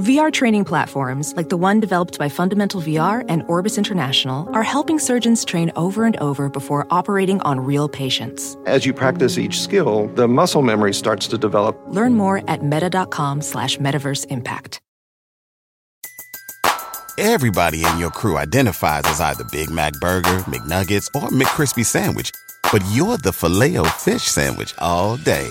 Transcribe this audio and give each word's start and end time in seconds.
VR 0.00 0.32
training 0.32 0.64
platforms, 0.64 1.34
like 1.36 1.50
the 1.50 1.58
one 1.58 1.78
developed 1.78 2.18
by 2.18 2.30
Fundamental 2.30 2.80
VR 2.80 3.22
and 3.28 3.42
Orbis 3.48 3.76
International, 3.76 4.48
are 4.54 4.62
helping 4.62 4.98
surgeons 4.98 5.44
train 5.44 5.70
over 5.76 6.06
and 6.06 6.16
over 6.16 6.48
before 6.48 6.86
operating 6.90 7.40
on 7.42 7.60
real 7.60 7.86
patients. 7.86 8.56
As 8.64 8.86
you 8.86 8.94
practice 8.94 9.36
each 9.36 9.60
skill, 9.60 10.06
the 10.14 10.26
muscle 10.26 10.62
memory 10.62 10.94
starts 10.94 11.26
to 11.28 11.36
develop. 11.36 11.78
Learn 11.88 12.14
more 12.14 12.42
at 12.48 12.64
meta.com 12.64 13.42
slash 13.42 13.76
metaverse 13.76 14.26
impact. 14.30 14.80
Everybody 17.18 17.84
in 17.84 17.98
your 17.98 18.10
crew 18.10 18.38
identifies 18.38 19.02
as 19.04 19.20
either 19.20 19.44
Big 19.52 19.68
Mac 19.68 19.92
Burger, 20.00 20.38
McNuggets, 20.48 21.06
or 21.14 21.28
McCrispy 21.28 21.84
Sandwich. 21.84 22.30
But 22.72 22.82
you're 22.92 23.18
the 23.18 23.32
filet 23.32 23.76
fish 23.98 24.22
Sandwich 24.22 24.74
all 24.78 25.18
day. 25.18 25.50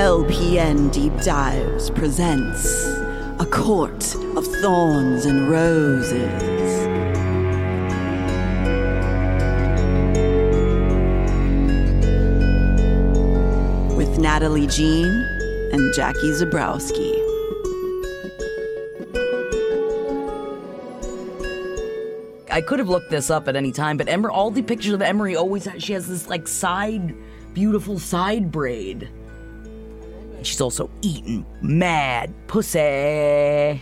LPN 0.00 0.90
Deep 0.90 1.14
Dives 1.20 1.90
presents 1.90 2.86
A 3.38 3.44
Court 3.44 4.14
of 4.34 4.46
Thorns 4.46 5.26
and 5.26 5.50
Roses. 5.50 6.16
With 13.94 14.18
Natalie 14.18 14.66
Jean 14.68 15.10
and 15.70 15.92
Jackie 15.92 16.32
Zebrowski. 16.32 17.12
I 22.50 22.62
could 22.62 22.78
have 22.78 22.88
looked 22.88 23.10
this 23.10 23.28
up 23.28 23.48
at 23.48 23.54
any 23.54 23.70
time, 23.70 23.98
but 23.98 24.08
Emer, 24.08 24.30
all 24.30 24.50
the 24.50 24.62
pictures 24.62 24.94
of 24.94 25.02
Emerie 25.02 25.36
always 25.36 25.68
she 25.76 25.92
has 25.92 26.08
this 26.08 26.26
like 26.26 26.48
side, 26.48 27.14
beautiful 27.52 27.98
side 27.98 28.50
braid. 28.50 29.10
She's 30.42 30.60
also 30.60 30.90
eating 31.02 31.44
mad 31.62 32.32
pussy. 32.46 32.78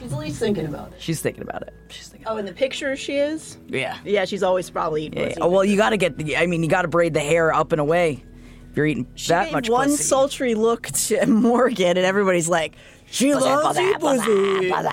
She's 0.01 0.13
at 0.13 0.19
least 0.19 0.39
thinking 0.41 0.67
about 0.67 0.93
it. 0.93 1.01
She's 1.01 1.21
thinking 1.21 1.43
about 1.43 1.63
it. 1.63 1.75
She's 1.89 2.09
thinking. 2.09 2.27
Oh, 2.29 2.37
in 2.37 2.45
the 2.47 2.53
picture 2.53 2.95
she 2.97 3.17
is? 3.17 3.59
Yeah. 3.69 3.97
Yeah, 4.05 4.25
she's 4.25 4.43
always 4.43 4.69
probably 4.71 5.05
eating 5.07 5.21
Yeah. 5.21 5.29
pussy. 5.29 5.41
Oh, 5.41 5.49
well, 5.49 5.65
you 5.65 5.77
got 5.77 5.91
to 5.91 5.97
get 5.97 6.17
the. 6.19 6.37
I 6.37 6.47
mean, 6.47 6.63
you 6.63 6.69
got 6.69 6.83
to 6.83 6.89
braid 6.89 7.15
the 7.15 7.21
hair 7.21 7.53
up 7.53 7.73
and 7.73 7.81
away. 7.81 8.25
If 8.71 8.77
you're 8.77 8.87
eating 8.87 9.07
she 9.15 9.29
that 9.29 9.45
gave 9.45 9.53
much 9.55 9.71
one 9.71 9.89
pussy. 9.89 10.03
sultry 10.03 10.55
look 10.55 10.89
to 10.89 11.27
Morgan, 11.29 11.97
and 11.97 12.07
everybody's 12.07 12.49
like, 12.49 12.75
she 13.07 13.33
Pussy, 13.33 13.45
loves 13.47 13.79
pussy, 13.79 13.83
you, 13.83 13.99
pussy. 13.99 14.71
pussy. 14.71 14.89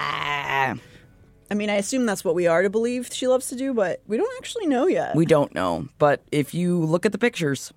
I 1.51 1.53
mean, 1.53 1.69
I 1.69 1.75
assume 1.75 2.05
that's 2.05 2.23
what 2.23 2.33
we 2.35 2.47
are 2.47 2.63
to 2.63 2.69
believe 2.69 3.09
she 3.11 3.27
loves 3.27 3.49
to 3.49 3.55
do, 3.55 3.73
but 3.73 4.01
we 4.07 4.17
don't 4.17 4.33
actually 4.37 4.65
know 4.65 4.87
yet. 4.87 5.15
We 5.15 5.25
don't 5.25 5.53
know, 5.53 5.87
but 5.99 6.21
if 6.31 6.53
you 6.55 6.79
look 6.79 7.05
at 7.05 7.11
the 7.11 7.17
pictures, 7.19 7.71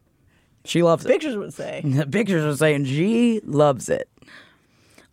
she 0.68 0.82
loves 0.82 1.04
it. 1.04 1.08
Pictures 1.08 1.36
would 1.36 1.54
say. 1.54 1.80
The 1.84 2.06
pictures 2.10 2.44
are 2.44 2.56
saying 2.56 2.84
she 2.84 3.40
loves 3.44 3.88
it. 3.88 4.08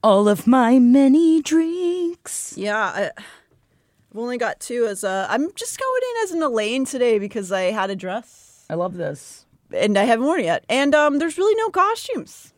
All 0.04 0.28
of 0.28 0.46
my 0.46 0.80
many 0.80 1.42
drinks. 1.42 2.54
Yeah, 2.58 2.78
I, 2.78 3.12
I've 3.18 4.18
only 4.18 4.38
got 4.38 4.60
two 4.60 4.86
as 4.86 5.04
a. 5.04 5.28
I'm 5.30 5.52
just 5.54 5.80
going 5.80 6.02
in 6.04 6.24
as 6.24 6.32
an 6.32 6.44
Elaine 6.44 6.86
today 6.86 7.20
because 7.20 7.52
I 7.52 7.72
had 7.72 7.90
a 7.90 7.96
dress 7.96 8.66
I 8.70 8.74
love 8.74 8.96
this. 8.96 9.46
and 9.72 9.98
I 9.98 10.04
haven't 10.04 10.26
worn 10.26 10.42
it 10.42 10.46
yet. 10.46 10.66
And 10.70 10.94
um, 10.94 11.20
there's 11.20 11.38
really 11.38 11.56
no 11.56 11.70
costumes 11.70 12.54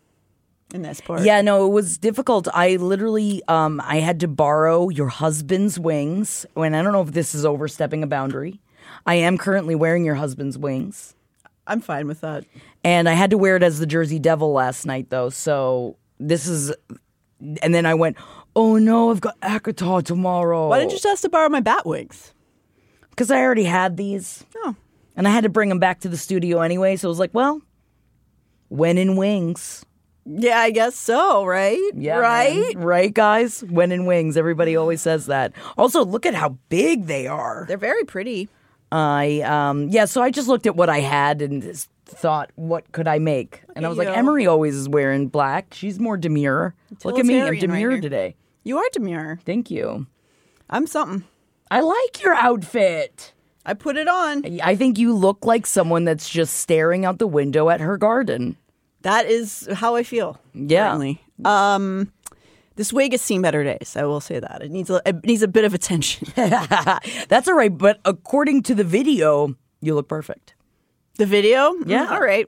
in 0.74 0.82
this 0.82 1.00
part. 1.00 1.22
Yeah, 1.22 1.42
no, 1.42 1.68
it 1.68 1.72
was 1.72 1.98
difficult. 1.98 2.48
I 2.54 2.78
literally, 2.78 3.44
um, 3.48 3.80
I 3.84 3.98
had 3.98 4.20
to 4.22 4.28
borrow 4.28 4.90
your 4.90 5.08
husband's 5.08 5.80
wings. 5.80 6.46
When 6.56 6.74
I 6.74 6.82
don't 6.82 6.94
know 6.94 7.04
if 7.04 7.12
this 7.12 7.36
is 7.36 7.46
overstepping 7.46 8.04
a 8.04 8.08
boundary. 8.08 8.60
I 9.06 9.16
am 9.16 9.38
currently 9.38 9.76
wearing 9.76 10.04
your 10.04 10.16
husband's 10.16 10.58
wings, 10.58 11.14
I'm 11.68 11.82
fine 11.82 12.08
with 12.08 12.22
that. 12.22 12.46
And 12.88 13.10
I 13.10 13.16
had 13.16 13.32
to 13.32 13.38
wear 13.38 13.58
it 13.58 13.64
as 13.64 13.80
the 13.80 13.86
Jersey 13.86 14.18
Devil 14.18 14.54
last 14.54 14.86
night, 14.86 15.10
though. 15.10 15.28
So 15.28 15.98
this 16.22 16.48
is, 16.48 16.74
and 17.62 17.76
then 17.76 17.86
I 17.86 17.94
went, 17.96 18.16
oh 18.56 18.78
no, 18.78 19.12
I've 19.12 19.20
got 19.20 19.38
ACOTAR 19.42 20.06
tomorrow. 20.06 20.70
Why 20.70 20.80
didn't 20.80 20.92
you 20.92 20.96
just 20.96 21.06
ask 21.06 21.22
to 21.24 21.30
borrow 21.30 21.50
my 21.50 21.60
bat 21.60 21.86
wigs? 21.86 22.34
Because 23.10 23.30
I 23.30 23.42
already 23.42 23.66
had 23.66 23.98
these. 23.98 24.46
Oh. 24.56 24.74
And 25.18 25.28
I 25.28 25.32
had 25.32 25.44
to 25.44 25.50
bring 25.50 25.68
them 25.68 25.80
back 25.80 26.00
to 26.00 26.08
the 26.08 26.16
studio 26.16 26.62
anyway. 26.62 26.96
So 26.96 27.10
I 27.10 27.12
was 27.12 27.20
like, 27.20 27.34
well, 27.34 27.62
when 28.70 28.98
in 28.98 29.18
wings. 29.18 29.86
Yeah, 30.26 30.58
I 30.58 30.70
guess 30.70 30.96
so, 30.96 31.44
right? 31.44 31.92
Yeah. 31.94 32.20
right? 32.20 32.74
man. 32.74 32.86
Right, 32.86 33.14
guys? 33.14 33.66
When 33.66 33.92
in 33.92 34.06
wings. 34.06 34.38
Everybody 34.38 34.78
always 34.78 35.02
says 35.02 35.26
that. 35.26 35.52
Also, 35.78 36.06
look 36.06 36.26
at 36.26 36.36
how 36.36 36.58
big 36.70 37.08
they 37.08 37.28
are. 37.28 37.66
They're 37.68 37.78
very 37.78 38.06
pretty. 38.06 38.48
I, 38.94 39.42
um, 39.42 39.90
yeah, 39.90 40.06
so 40.06 40.22
I 40.22 40.32
just 40.32 40.48
looked 40.48 40.68
at 40.68 40.78
what 40.78 40.90
I 40.90 41.02
had 41.02 41.42
and 41.42 41.62
thought, 42.08 42.52
what 42.56 42.92
could 42.92 43.08
I 43.08 43.20
make? 43.20 43.64
and 43.76 43.86
I 43.86 43.90
was 43.90 43.98
like. 43.98 44.08
Emerie 44.08 44.48
always 44.48 44.76
is 44.76 44.90
wearing 44.90 45.28
black. 45.28 45.74
She's 45.74 46.00
more 46.00 46.18
demure. 46.18 46.74
Look 47.04 47.20
at 47.20 47.26
me. 47.26 47.42
I'm 47.42 47.58
demure 47.58 48.02
today. 48.02 48.36
You 48.64 48.78
are 48.80 48.90
demure. 48.92 49.40
Thank 49.46 49.70
you. 49.72 50.08
I'm 50.70 50.88
something. 50.88 51.24
I 51.70 51.82
like 51.82 52.22
your 52.22 52.34
outfit. 52.34 53.34
I 53.66 53.74
put 53.74 53.98
it 53.98 54.08
on. 54.08 54.44
I 54.62 54.76
think 54.76 54.98
you 54.98 55.14
look 55.14 55.46
like 55.46 55.66
someone 55.66 56.06
that's 56.06 56.30
just 56.30 56.56
staring 56.56 57.04
out 57.04 57.20
the 57.20 57.28
window 57.28 57.70
at 57.70 57.82
her 57.82 57.98
garden. 57.98 58.56
That 59.02 59.26
is 59.26 59.68
how 59.74 59.96
I 59.96 60.04
feel. 60.04 60.40
Yeah. 60.54 60.88
currently. 60.88 61.22
Um, 61.46 62.12
this 62.78 62.94
wig 62.94 63.12
has 63.12 63.22
seen 63.22 63.42
better 63.42 63.64
days. 63.64 63.96
I 63.98 64.04
will 64.04 64.22
say 64.22 64.40
that 64.40 64.62
it 64.62 64.72
needs 64.72 64.90
a 64.90 65.02
it 65.06 65.26
needs 65.26 65.42
a 65.42 65.48
bit 65.48 65.66
of 65.66 65.74
attention. 65.74 66.28
That's 66.36 67.48
all 67.48 67.56
right, 67.56 67.76
but 67.76 68.00
according 68.06 68.64
to 68.64 68.76
the 68.76 68.84
video, 68.84 69.56
you 69.82 69.96
look 69.96 70.08
perfect. 70.08 70.54
The 71.18 71.26
video, 71.26 71.74
Yeah. 71.86 72.08
Mm, 72.08 72.12
all 72.12 72.22
right, 72.22 72.48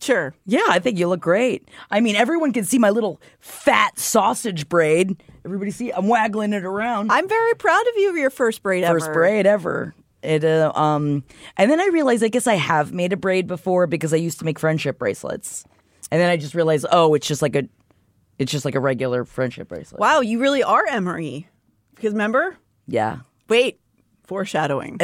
sure. 0.00 0.34
Yeah, 0.46 0.64
I 0.68 0.78
think 0.80 0.98
you 0.98 1.08
look 1.08 1.20
great. 1.20 1.68
I 1.90 2.00
mean, 2.00 2.16
everyone 2.16 2.52
can 2.52 2.64
see 2.64 2.78
my 2.78 2.90
little 2.90 3.20
fat 3.38 3.98
sausage 3.98 4.68
braid. 4.68 5.22
Everybody 5.44 5.70
see 5.70 5.90
I'm 5.92 6.08
waggling 6.08 6.52
it 6.52 6.64
around. 6.64 7.10
I'm 7.12 7.28
very 7.28 7.54
proud 7.54 7.80
of 7.80 7.94
you 7.96 8.10
of 8.10 8.16
your 8.16 8.30
first 8.30 8.62
braid 8.62 8.84
ever. 8.84 8.98
First 8.98 9.12
braid 9.12 9.46
ever. 9.46 9.94
It 10.22 10.44
uh, 10.44 10.70
um 10.74 11.24
and 11.56 11.70
then 11.70 11.80
I 11.80 11.86
realized 11.86 12.22
I 12.22 12.28
guess 12.28 12.46
I 12.46 12.54
have 12.54 12.92
made 12.92 13.12
a 13.12 13.16
braid 13.16 13.46
before 13.46 13.86
because 13.86 14.12
I 14.12 14.18
used 14.18 14.38
to 14.40 14.44
make 14.44 14.58
friendship 14.58 14.98
bracelets. 14.98 15.64
And 16.10 16.20
then 16.20 16.28
I 16.28 16.36
just 16.36 16.54
realized, 16.54 16.84
oh, 16.90 17.14
it's 17.14 17.26
just 17.26 17.40
like 17.42 17.54
a 17.56 17.62
it's 18.38 18.50
just 18.52 18.64
like 18.64 18.74
a 18.74 18.80
regular 18.80 19.24
friendship 19.24 19.68
bracelet. 19.68 20.00
Wow, 20.00 20.20
you 20.20 20.40
really 20.40 20.62
are 20.62 20.84
Emerie. 20.88 21.48
Because 21.94 22.12
remember, 22.12 22.56
Yeah. 22.86 23.18
wait, 23.48 23.78
foreshadowing. 24.24 24.96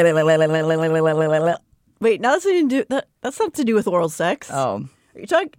Wait, 1.99 2.21
now 2.21 2.31
that's 2.31 2.43
something 2.43 2.69
to 2.69 2.79
do. 2.81 2.85
That, 2.89 3.07
that's 3.21 3.39
not 3.39 3.53
to 3.55 3.63
do 3.63 3.73
with 3.75 3.87
oral 3.87 4.09
sex. 4.09 4.49
Oh. 4.51 4.87
Are 5.15 5.19
you 5.19 5.25
talking? 5.27 5.51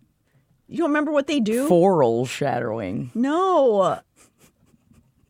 You 0.69 0.79
don't 0.79 0.89
remember 0.91 1.11
what 1.13 1.27
they 1.27 1.41
do? 1.41 1.67
Foral 1.67 2.27
shadowing. 2.27 3.11
no. 3.15 4.01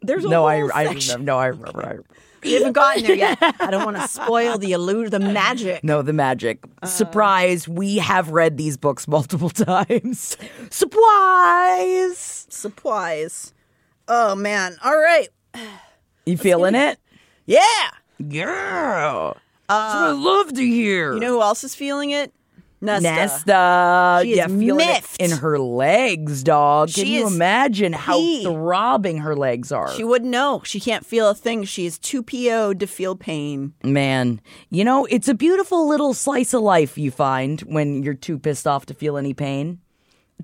There's 0.01 0.25
a 0.25 0.29
No, 0.29 0.45
I 0.47 0.59
I 0.75 0.85
remember. 0.85 1.19
No, 1.19 1.39
I 1.39 1.47
remember. 1.47 1.81
I 1.85 1.89
remember. 1.91 2.05
We 2.45 2.53
haven't 2.53 2.75
gotten 2.75 3.03
there 3.03 3.17
yet. 3.17 3.37
I 3.41 3.69
don't 3.69 3.85
want 3.85 3.97
to 3.97 4.07
spoil 4.07 4.59
the 4.59 4.71
illusion, 4.71 5.11
the 5.11 5.19
magic. 5.19 5.83
No, 5.83 6.03
the 6.03 6.13
magic. 6.13 6.65
Uh. 6.81 6.87
Surprise, 6.87 7.67
we 7.67 7.97
have 7.99 8.31
read 8.31 8.57
these 8.57 8.77
books 8.77 9.09
multiple 9.09 9.51
times. 9.51 10.37
Surprise! 10.71 12.47
Surprise! 12.49 13.53
Oh 14.07 14.37
man. 14.37 14.77
All 14.85 14.97
right. 14.97 15.29
You 16.27 16.37
feeling 16.37 16.77
it? 16.77 17.01
Yeah. 17.47 17.61
Yeah. 18.19 19.33
That's 19.69 19.95
what 19.95 20.05
I 20.05 20.11
love 20.13 20.53
to 20.55 20.63
hear. 20.67 21.13
Uh, 21.13 21.15
You 21.15 21.21
know 21.21 21.35
who 21.35 21.43
else 21.43 21.63
is 21.65 21.75
feeling 21.75 22.11
it? 22.11 22.33
Nesta. 22.81 23.03
Nesta. 23.03 24.21
She 24.23 24.31
is 24.33 24.37
yeah, 24.39 24.47
miffed. 24.47 25.21
in 25.21 25.33
her 25.33 25.59
legs, 25.59 26.45
dog. 26.45 26.93
Can 26.93 27.05
She 27.07 27.17
you 27.19 27.27
imagine 27.27 27.93
how 27.93 28.15
pee. 28.17 28.45
throbbing 28.45 29.19
her 29.19 29.35
legs 29.35 29.73
are? 29.73 29.91
She 29.93 30.05
wouldn't 30.05 30.31
know. 30.31 30.63
She 30.65 30.79
can't 30.79 31.05
feel 31.05 31.29
a 31.29 31.35
thing. 31.35 31.65
She 31.65 31.87
is 31.87 31.99
too 31.99 32.23
PO'd 32.23 32.79
to 32.79 32.87
feel 32.87 33.17
pain. 33.17 33.73
Man, 33.83 34.41
you 34.71 34.85
know, 34.85 35.07
it's 35.07 35.27
a 35.27 35.35
beautiful 35.35 35.89
little 35.89 36.15
slice 36.15 36.55
of 36.55 36.63
life 36.63 36.97
you 36.97 37.11
find 37.11 37.61
when 37.63 38.05
you're 38.05 38.15
too 38.15 38.39
pissed 38.39 38.67
off 38.67 38.87
to 38.87 38.95
feel 38.95 39.17
any 39.17 39.35
pain. 39.35 39.81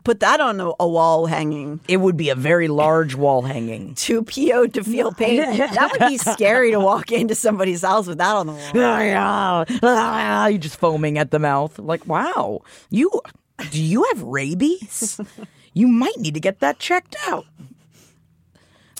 Put 0.02 0.20
that 0.20 0.40
on 0.40 0.60
a, 0.60 0.70
a 0.80 0.88
wall 0.88 1.26
hanging. 1.26 1.80
It 1.88 1.98
would 1.98 2.16
be 2.16 2.28
a 2.28 2.34
very 2.34 2.68
large 2.68 3.14
wall 3.14 3.42
hanging. 3.42 3.94
Too 3.96 4.22
PO'd 4.22 4.74
to 4.74 4.84
feel 4.84 5.12
pain. 5.12 5.38
that 5.58 5.88
would 5.92 6.08
be 6.08 6.18
scary 6.18 6.72
to 6.72 6.80
walk 6.80 7.12
into 7.12 7.34
somebody's 7.34 7.82
house 7.82 8.06
with 8.06 8.18
that 8.18 8.34
on 8.36 8.46
the 8.48 8.52
wall. 8.52 9.64
Ah, 9.82 10.46
You're 10.48 10.58
just 10.58 10.76
foaming 10.76 11.16
at 11.16 11.30
the 11.30 11.38
mouth. 11.38 11.78
Like, 11.78 12.06
wow, 12.06 12.62
you 12.90 13.10
do 13.70 13.82
you 13.82 14.04
have 14.12 14.22
rabies? 14.22 15.20
you 15.72 15.86
might 15.88 16.18
need 16.18 16.34
to 16.34 16.40
get 16.40 16.60
that 16.60 16.78
checked 16.78 17.16
out. 17.28 17.46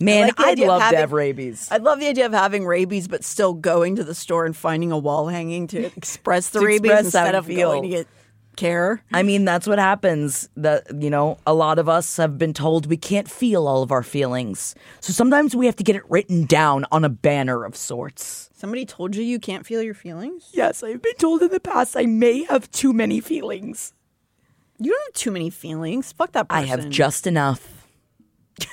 Man, 0.01 0.29
like 0.29 0.41
I'd 0.41 0.59
love 0.59 0.91
to 0.91 0.97
have 0.97 1.13
rabies. 1.13 1.69
I 1.71 1.77
love 1.77 2.01
the 2.01 2.09
idea 2.09 2.27
of 2.27 2.33
having 2.33 2.67
rabies, 2.67 3.07
but 3.09 3.23
still 3.25 3.53
going 3.53 3.97
to 3.97 4.05
the 4.05 4.15
store 4.15 4.45
and 4.45 4.57
finding 4.57 4.91
a 4.91 4.99
wall 4.99 5.29
hanging 5.29 5.67
to 5.69 5.85
express 5.97 6.51
the 6.51 6.61
To 6.61 6.67
rabies 6.67 6.91
express 6.91 7.05
instead 7.05 7.35
of 7.35 7.47
feel. 7.47 7.71
going 7.71 7.83
to 7.85 7.89
get 7.89 8.07
care. 8.57 9.03
I 9.13 9.23
mean, 9.23 9.45
that's 9.45 9.67
what 9.67 9.79
happens. 9.79 10.49
That 10.57 11.03
you 11.03 11.11
know, 11.11 11.39
a 11.47 11.55
lot 11.55 11.79
of 11.79 11.89
us 11.89 12.17
have 12.17 12.39
been 12.39 12.53
told 12.53 12.87
we 12.87 12.97
can't 12.97 13.31
feel 13.31 13.67
all 13.67 13.83
of 13.83 13.93
our 13.93 14.03
feelings. 14.03 14.75
So 15.01 15.13
sometimes 15.13 15.55
we 15.55 15.67
have 15.67 15.77
to 15.77 15.85
get 15.85 15.97
it 15.97 16.09
written 16.11 16.47
down 16.47 16.87
on 16.93 17.05
a 17.05 17.09
banner 17.09 17.65
of 17.65 17.77
sorts. 17.77 18.51
Somebody 18.55 18.87
told 18.87 19.17
you 19.17 19.23
you 19.23 19.39
can't 19.39 19.67
feel 19.67 19.83
your 19.83 19.95
feelings. 19.95 20.51
Yes, 20.53 20.83
I've 20.83 21.03
been 21.03 21.17
told 21.17 21.43
in 21.43 21.51
the 21.51 21.61
past 21.61 21.97
I 21.97 22.07
may 22.07 22.45
have 22.45 22.71
too 22.71 22.93
many 22.93 23.21
feelings. 23.21 23.93
You 24.79 24.91
don't 24.91 25.03
have 25.09 25.15
too 25.15 25.31
many 25.31 25.51
feelings. 25.51 26.13
Fuck 26.13 26.33
that 26.33 26.47
I 26.51 26.63
have 26.63 26.89
just 26.89 27.27
enough. 27.27 27.87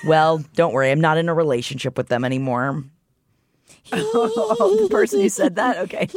Well, 0.05 0.43
don't 0.55 0.73
worry, 0.73 0.91
I'm 0.91 1.01
not 1.01 1.17
in 1.17 1.29
a 1.29 1.33
relationship 1.33 1.97
with 1.97 2.07
them 2.07 2.23
anymore. 2.23 2.83
the 3.91 4.87
person 4.89 5.21
who 5.21 5.29
said 5.29 5.55
that. 5.55 5.77
Okay. 5.79 6.07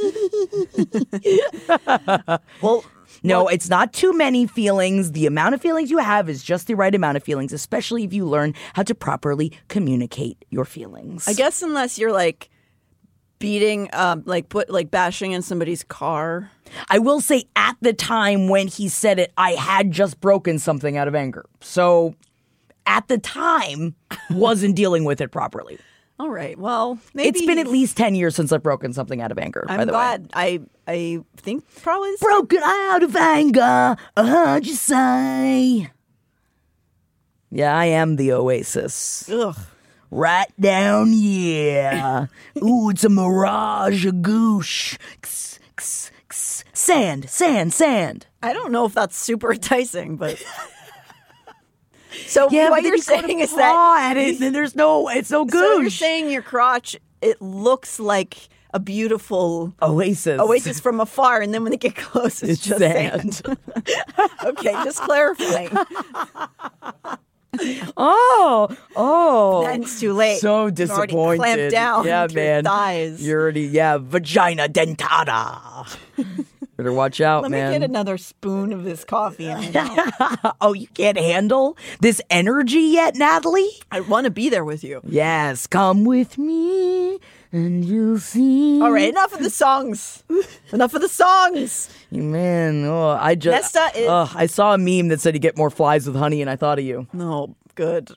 well, 2.63 2.85
No, 3.23 3.49
it's 3.49 3.69
not 3.69 3.93
too 3.93 4.13
many 4.13 4.47
feelings. 4.47 5.13
The 5.13 5.27
amount 5.27 5.55
of 5.55 5.61
feelings 5.61 5.91
you 5.91 5.99
have 5.99 6.29
is 6.29 6.43
just 6.43 6.67
the 6.67 6.75
right 6.75 6.95
amount 6.95 7.17
of 7.17 7.23
feelings, 7.23 7.53
especially 7.53 8.05
if 8.05 8.13
you 8.13 8.27
learn 8.27 8.55
how 8.75 8.83
to 8.83 8.95
properly 8.95 9.53
communicate 9.69 10.45
your 10.51 10.65
feelings. 10.65 11.27
I 11.29 11.33
guess 11.33 11.63
unless 11.63 11.99
you're 11.99 12.13
like 12.13 12.51
beating, 13.39 13.91
um, 13.93 14.23
like 14.27 14.49
put 14.49 14.71
like 14.71 14.91
bashing 14.91 15.33
in 15.33 15.43
somebody's 15.43 15.83
car. 15.85 16.51
I 16.89 16.99
will 16.99 17.21
say 17.21 17.45
at 17.57 17.77
the 17.81 17.93
time 17.93 18.49
when 18.49 18.69
he 18.69 18.89
said 18.89 19.19
it, 19.19 19.33
I 19.37 19.53
had 19.53 19.91
just 19.91 20.21
broken 20.21 20.59
something 20.59 20.97
out 20.97 21.09
of 21.09 21.15
anger. 21.15 21.45
So 21.61 22.15
at 22.87 23.09
the 23.09 23.19
time, 23.19 23.95
wasn't 24.31 24.77
dealing 24.77 25.05
with 25.05 25.21
it 25.21 25.31
properly. 25.31 25.79
All 26.19 26.31
right. 26.31 26.57
Well, 26.59 26.99
maybe 27.13 27.29
It's 27.39 27.47
been 27.47 27.59
at 27.59 27.67
least 27.67 27.97
10 27.97 28.15
years 28.15 28.37
since 28.37 28.53
I've 28.53 28.63
broken 28.63 28.93
something 28.93 29.21
out 29.21 29.33
of 29.33 29.39
anger, 29.39 29.65
by 29.67 29.75
I'm 29.75 29.81
the 29.81 29.87
way. 29.87 29.91
glad. 29.93 30.31
I 30.33 30.61
I 30.87 31.21
think 31.37 31.65
probably 31.83 32.11
this- 32.13 32.21
Broken 32.21 32.61
out 32.63 33.03
of 33.03 33.17
anger, 33.17 33.97
how'd 34.17 34.67
you 34.67 34.75
say? 34.75 35.91
Yeah, 37.51 37.77
I 37.77 37.87
am 37.87 38.17
the 38.17 38.33
oasis. 38.33 39.29
Ugh. 39.31 39.57
Right 40.11 40.53
down, 40.61 41.11
yeah. 41.13 42.27
Ooh, 42.63 42.91
it's 42.91 43.03
a 43.05 43.09
mirage, 43.09 44.07
a 44.07 44.13
goosh. 44.13 44.97
Kss, 45.23 45.59
kss, 45.77 46.11
kss. 46.29 46.65
Sand, 46.73 47.29
sand, 47.29 47.73
sand. 47.73 48.27
I 48.43 48.53
don't 48.53 48.71
know 48.73 48.85
if 48.85 48.95
that's 48.95 49.17
super 49.17 49.53
enticing, 49.53 50.17
but 50.17 50.41
so 52.27 52.49
Yeah, 52.51 52.71
what 52.71 52.83
you're 52.83 52.97
you 52.97 53.03
go 53.03 53.17
to 53.21 53.23
saying 53.27 53.41
is 53.41 53.55
that 53.57 54.11
at 54.11 54.17
it, 54.17 54.39
then 54.41 54.53
there's 54.53 54.75
no, 54.77 55.09
it's 55.09 55.31
no 55.31 55.47
so 55.49 55.81
you're 55.81 55.91
saying 55.91 56.31
your 56.31 56.43
crotch 56.43 56.97
it 57.23 57.41
looks 57.41 57.99
like 57.99 58.49
a 58.75 58.79
beautiful 58.81 59.73
oasis. 59.81 60.41
oasis 60.41 60.81
from 60.81 61.01
afar, 61.01 61.41
and 61.41 61.55
then 61.55 61.63
when 61.63 61.71
they 61.71 61.77
get 61.79 61.95
close, 61.97 62.43
it's, 62.43 62.53
It's 62.55 62.63
just 62.67 62.81
sand. 62.81 63.35
sand. 63.35 63.59
okay, 64.45 64.73
just 64.85 65.01
clarifying. 65.01 65.71
Oh, 67.97 68.69
oh. 68.97 69.63
Then 69.65 69.83
it's 69.85 70.01
too 70.01 70.13
late. 70.13 70.41
So 70.41 70.67
You've 70.67 70.91
already 70.91 71.13
clamped 71.13 71.71
down 71.71 72.05
Yeah, 72.05 72.27
man. 72.35 72.65
thighs. 72.65 73.25
You're 73.25 73.41
already, 73.41 73.63
yeah, 73.63 73.99
vagina 74.01 74.69
dentata. 74.69 75.97
Better 76.77 76.93
watch 76.93 77.21
out, 77.21 77.43
Let 77.43 77.51
man. 77.53 77.73
me 77.73 77.79
get 77.79 77.89
another 77.89 78.19
spoon 78.19 78.73
of 78.73 78.83
this 78.85 79.05
coffee. 79.05 79.47
in 79.49 79.73
my 79.73 80.11
mouth. 80.43 80.57
oh, 80.61 80.73
you 80.73 80.89
can't 80.89 81.17
handle 81.17 81.77
this 82.01 82.21
energy 82.31 82.81
yet, 82.81 83.15
Natalie? 83.17 83.71
I 83.93 84.01
want 84.01 84.25
to 84.25 84.31
be 84.31 84.49
there 84.49 84.65
with 84.65 84.83
you. 84.83 85.01
Yes, 85.05 85.67
come 85.69 86.05
with 86.05 86.37
me 86.37 87.19
and 87.53 87.85
you'll 87.85 88.19
see. 88.19 88.81
All 88.83 88.91
right, 88.91 89.09
enough 89.09 89.33
of 89.33 89.41
the 89.41 89.51
songs. 89.51 90.25
enough 90.73 90.95
of 90.95 91.01
the 91.03 91.09
songs. 91.09 91.89
Man, 92.11 92.85
oh, 92.87 93.11
I 93.21 93.37
just. 93.37 93.75
Nesta 93.75 93.97
is- 93.99 94.09
I 94.35 94.47
saw 94.47 94.75
a 94.75 94.79
meme 94.79 95.09
that 95.09 95.21
said 95.21 95.35
you 95.35 95.41
get 95.41 95.57
more 95.57 95.71
flies 95.71 96.07
with 96.09 96.17
honey, 96.17 96.41
and 96.41 96.51
I 96.51 96.57
thought 96.57 96.81
of 96.81 96.85
you. 96.85 97.07
No, 97.13 97.55
good. 97.77 98.11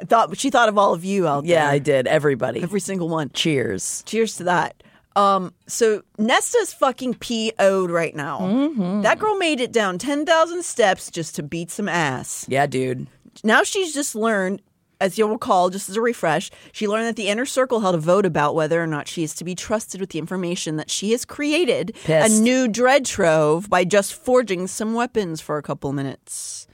I 0.00 0.06
thought 0.06 0.34
she 0.38 0.48
thought 0.48 0.70
of 0.70 0.78
all 0.78 0.94
of 0.94 1.04
you 1.04 1.28
out 1.28 1.44
Yeah, 1.44 1.56
there. 1.56 1.64
Yeah, 1.66 1.70
I 1.72 1.78
did. 1.78 2.06
Everybody. 2.06 2.62
Every 2.62 2.80
single 2.80 3.10
one. 3.10 3.28
Cheers. 3.34 4.02
Cheers 4.06 4.36
to 4.36 4.44
that. 4.44 4.82
Um, 5.16 5.52
so 5.66 6.02
Nesta's 6.18 6.72
fucking 6.72 7.14
PO'd 7.14 7.90
right 7.90 8.14
now. 8.14 8.40
Mm-hmm. 8.40 9.02
That 9.02 9.18
girl 9.18 9.36
made 9.36 9.60
it 9.60 9.72
down 9.72 9.98
10,000 9.98 10.62
steps 10.64 11.10
just 11.10 11.34
to 11.36 11.42
beat 11.42 11.70
some 11.70 11.88
ass. 11.88 12.46
Yeah, 12.48 12.66
dude. 12.66 13.06
Now 13.42 13.62
she's 13.62 13.92
just 13.92 14.14
learned, 14.14 14.62
as 15.00 15.18
you'll 15.18 15.30
recall, 15.30 15.70
just 15.70 15.88
as 15.88 15.96
a 15.96 16.00
refresh, 16.00 16.50
she 16.72 16.86
learned 16.86 17.06
that 17.06 17.16
the 17.16 17.28
inner 17.28 17.46
circle 17.46 17.80
held 17.80 17.94
a 17.94 17.98
vote 17.98 18.26
about 18.26 18.54
whether 18.54 18.82
or 18.82 18.86
not 18.86 19.08
she 19.08 19.22
is 19.22 19.34
to 19.36 19.44
be 19.44 19.54
trusted 19.54 20.00
with 20.00 20.10
the 20.10 20.18
information 20.18 20.76
that 20.76 20.90
she 20.90 21.12
has 21.12 21.24
created 21.24 21.94
Pissed. 22.04 22.38
a 22.38 22.42
new 22.42 22.68
dread 22.68 23.04
trove 23.04 23.68
by 23.68 23.84
just 23.84 24.14
forging 24.14 24.66
some 24.66 24.94
weapons 24.94 25.40
for 25.40 25.58
a 25.58 25.62
couple 25.62 25.92
minutes. 25.92 26.66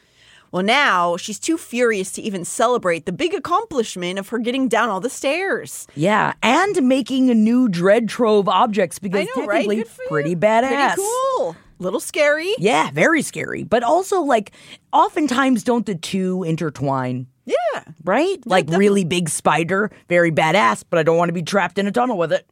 Well, 0.52 0.62
now 0.62 1.16
she's 1.16 1.38
too 1.38 1.58
furious 1.58 2.12
to 2.12 2.22
even 2.22 2.44
celebrate 2.44 3.04
the 3.06 3.12
big 3.12 3.34
accomplishment 3.34 4.18
of 4.18 4.28
her 4.30 4.38
getting 4.38 4.68
down 4.68 4.88
all 4.88 5.00
the 5.00 5.10
stairs. 5.10 5.86
Yeah, 5.94 6.32
and 6.42 6.82
making 6.86 7.30
a 7.30 7.34
new 7.34 7.68
dread 7.68 8.08
trove 8.08 8.48
objects 8.48 8.98
because 8.98 9.26
know, 9.36 9.44
right? 9.46 9.56
technically 9.66 9.76
Good 9.76 9.88
for 9.88 10.02
you. 10.02 10.08
pretty 10.08 10.36
badass. 10.36 10.94
Pretty 10.94 11.02
cool. 11.36 11.56
Little 11.78 12.00
scary. 12.00 12.54
Yeah, 12.58 12.90
very 12.92 13.20
scary. 13.20 13.62
But 13.64 13.82
also, 13.82 14.20
like, 14.22 14.52
oftentimes 14.94 15.62
don't 15.62 15.84
the 15.84 15.94
two 15.94 16.42
intertwine, 16.44 17.26
Yeah. 17.44 17.82
right? 18.04 18.38
like, 18.46 18.70
really 18.70 19.04
big 19.04 19.28
spider, 19.28 19.90
very 20.08 20.30
badass, 20.32 20.84
but 20.88 20.98
I 20.98 21.02
don't 21.02 21.18
want 21.18 21.28
to 21.28 21.34
be 21.34 21.42
trapped 21.42 21.78
in 21.78 21.86
a 21.86 21.92
tunnel 21.92 22.16
with 22.16 22.32
it. 22.32 22.46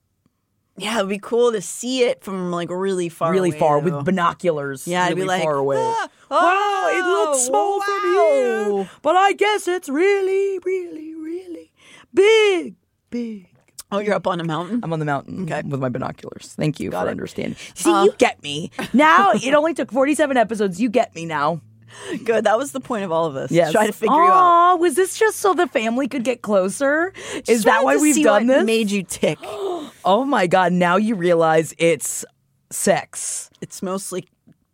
Yeah, 0.77 0.97
it'd 0.99 1.09
be 1.09 1.19
cool 1.19 1.53
to 1.53 1.61
see 1.61 2.03
it 2.03 2.25
from 2.25 2.51
like 2.51 2.69
really 2.69 3.09
far 3.09 3.31
really 3.31 3.51
away, 3.51 3.59
far 3.59 3.81
though. 3.81 3.97
with 3.97 4.05
binoculars. 4.05 4.89
Yeah, 4.89 5.05
I'd 5.05 5.15
be 5.15 5.25
like, 5.25 5.43
far 5.43 5.55
away. 5.55 5.77
"Ah, 5.79 6.09
wow, 6.31 6.89
it 6.91 7.07
looks 7.07 7.39
oh, 7.43 7.49
small 7.49 7.81
from 7.81 8.81
here, 8.83 8.91
but 9.03 9.15
I 9.17 9.33
guess 9.35 9.69
it's 9.69 9.89
really, 9.89 10.59
really, 10.65 11.15
really 11.15 11.71
big, 12.13 12.75
big. 13.11 13.49
Oh, 13.93 13.99
you're 14.01 14.15
up 14.15 14.27
on 14.27 14.41
a 14.41 14.45
mountain? 14.45 14.81
I'm 14.83 14.93
on 14.93 14.99
the 14.99 15.05
mountain 15.05 15.45
Okay. 15.45 15.63
with 15.65 15.79
my 15.81 15.89
binoculars. 15.89 16.55
Thank 16.57 16.81
you 16.81 16.91
Got 16.91 17.03
for 17.03 17.09
it. 17.09 17.11
understanding. 17.13 17.57
See, 17.75 17.91
you 17.91 18.13
get 18.19 18.43
me. 18.43 18.73
Now, 18.93 19.31
it 19.35 19.55
only 19.55 19.75
took 19.75 19.93
47 19.93 20.37
episodes. 20.37 20.81
You 20.81 20.89
get 20.89 21.15
me 21.15 21.25
now. 21.27 21.61
Good. 22.25 22.45
That 22.45 22.59
was 22.59 22.73
the 22.73 22.81
point 22.81 23.05
of 23.05 23.13
all 23.13 23.27
of 23.27 23.35
this. 23.35 23.51
Yes. 23.51 23.73
Try 23.73 23.87
to 23.87 23.93
figure 23.93 24.15
you 24.15 24.23
out. 24.23 24.33
Aw, 24.33 24.77
was 24.77 24.95
this 24.95 25.19
just 25.19 25.39
so 25.39 25.55
the 25.55 25.67
family 25.67 26.09
could 26.09 26.25
get 26.25 26.43
closer? 26.43 27.13
Is 27.35 27.43
Just 27.43 27.65
that 27.65 27.85
why 27.85 27.97
we've 27.97 28.23
done 28.23 28.47
this? 28.47 28.65
Made 28.65 28.91
you 28.91 29.03
tick. 29.03 29.39
oh 29.43 30.25
my 30.27 30.47
god, 30.47 30.73
now 30.73 30.97
you 30.97 31.15
realize 31.15 31.75
it's 31.79 32.25
sex. 32.71 33.51
It's 33.61 33.83
mostly 33.83 34.27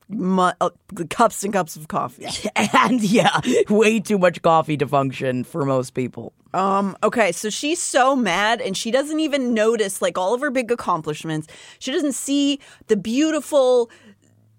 mu- 0.08 0.52
uh, 0.60 0.70
cups 1.08 1.44
and 1.44 1.52
cups 1.52 1.76
of 1.76 1.88
coffee. 1.88 2.26
And 2.56 3.02
yeah, 3.02 3.40
way 3.68 4.00
too 4.00 4.18
much 4.18 4.42
coffee 4.42 4.76
to 4.78 4.86
function 4.86 5.44
for 5.44 5.64
most 5.64 5.94
people. 5.94 6.32
Um, 6.52 6.96
okay, 7.02 7.30
so 7.30 7.48
she's 7.50 7.80
so 7.80 8.16
mad 8.16 8.60
and 8.60 8.76
she 8.76 8.90
doesn't 8.90 9.20
even 9.20 9.54
notice 9.54 10.02
like 10.02 10.18
all 10.18 10.34
of 10.34 10.40
her 10.40 10.50
big 10.50 10.72
accomplishments. 10.72 11.46
She 11.78 11.92
doesn't 11.92 12.14
see 12.14 12.58
the 12.88 12.96
beautiful 12.96 13.90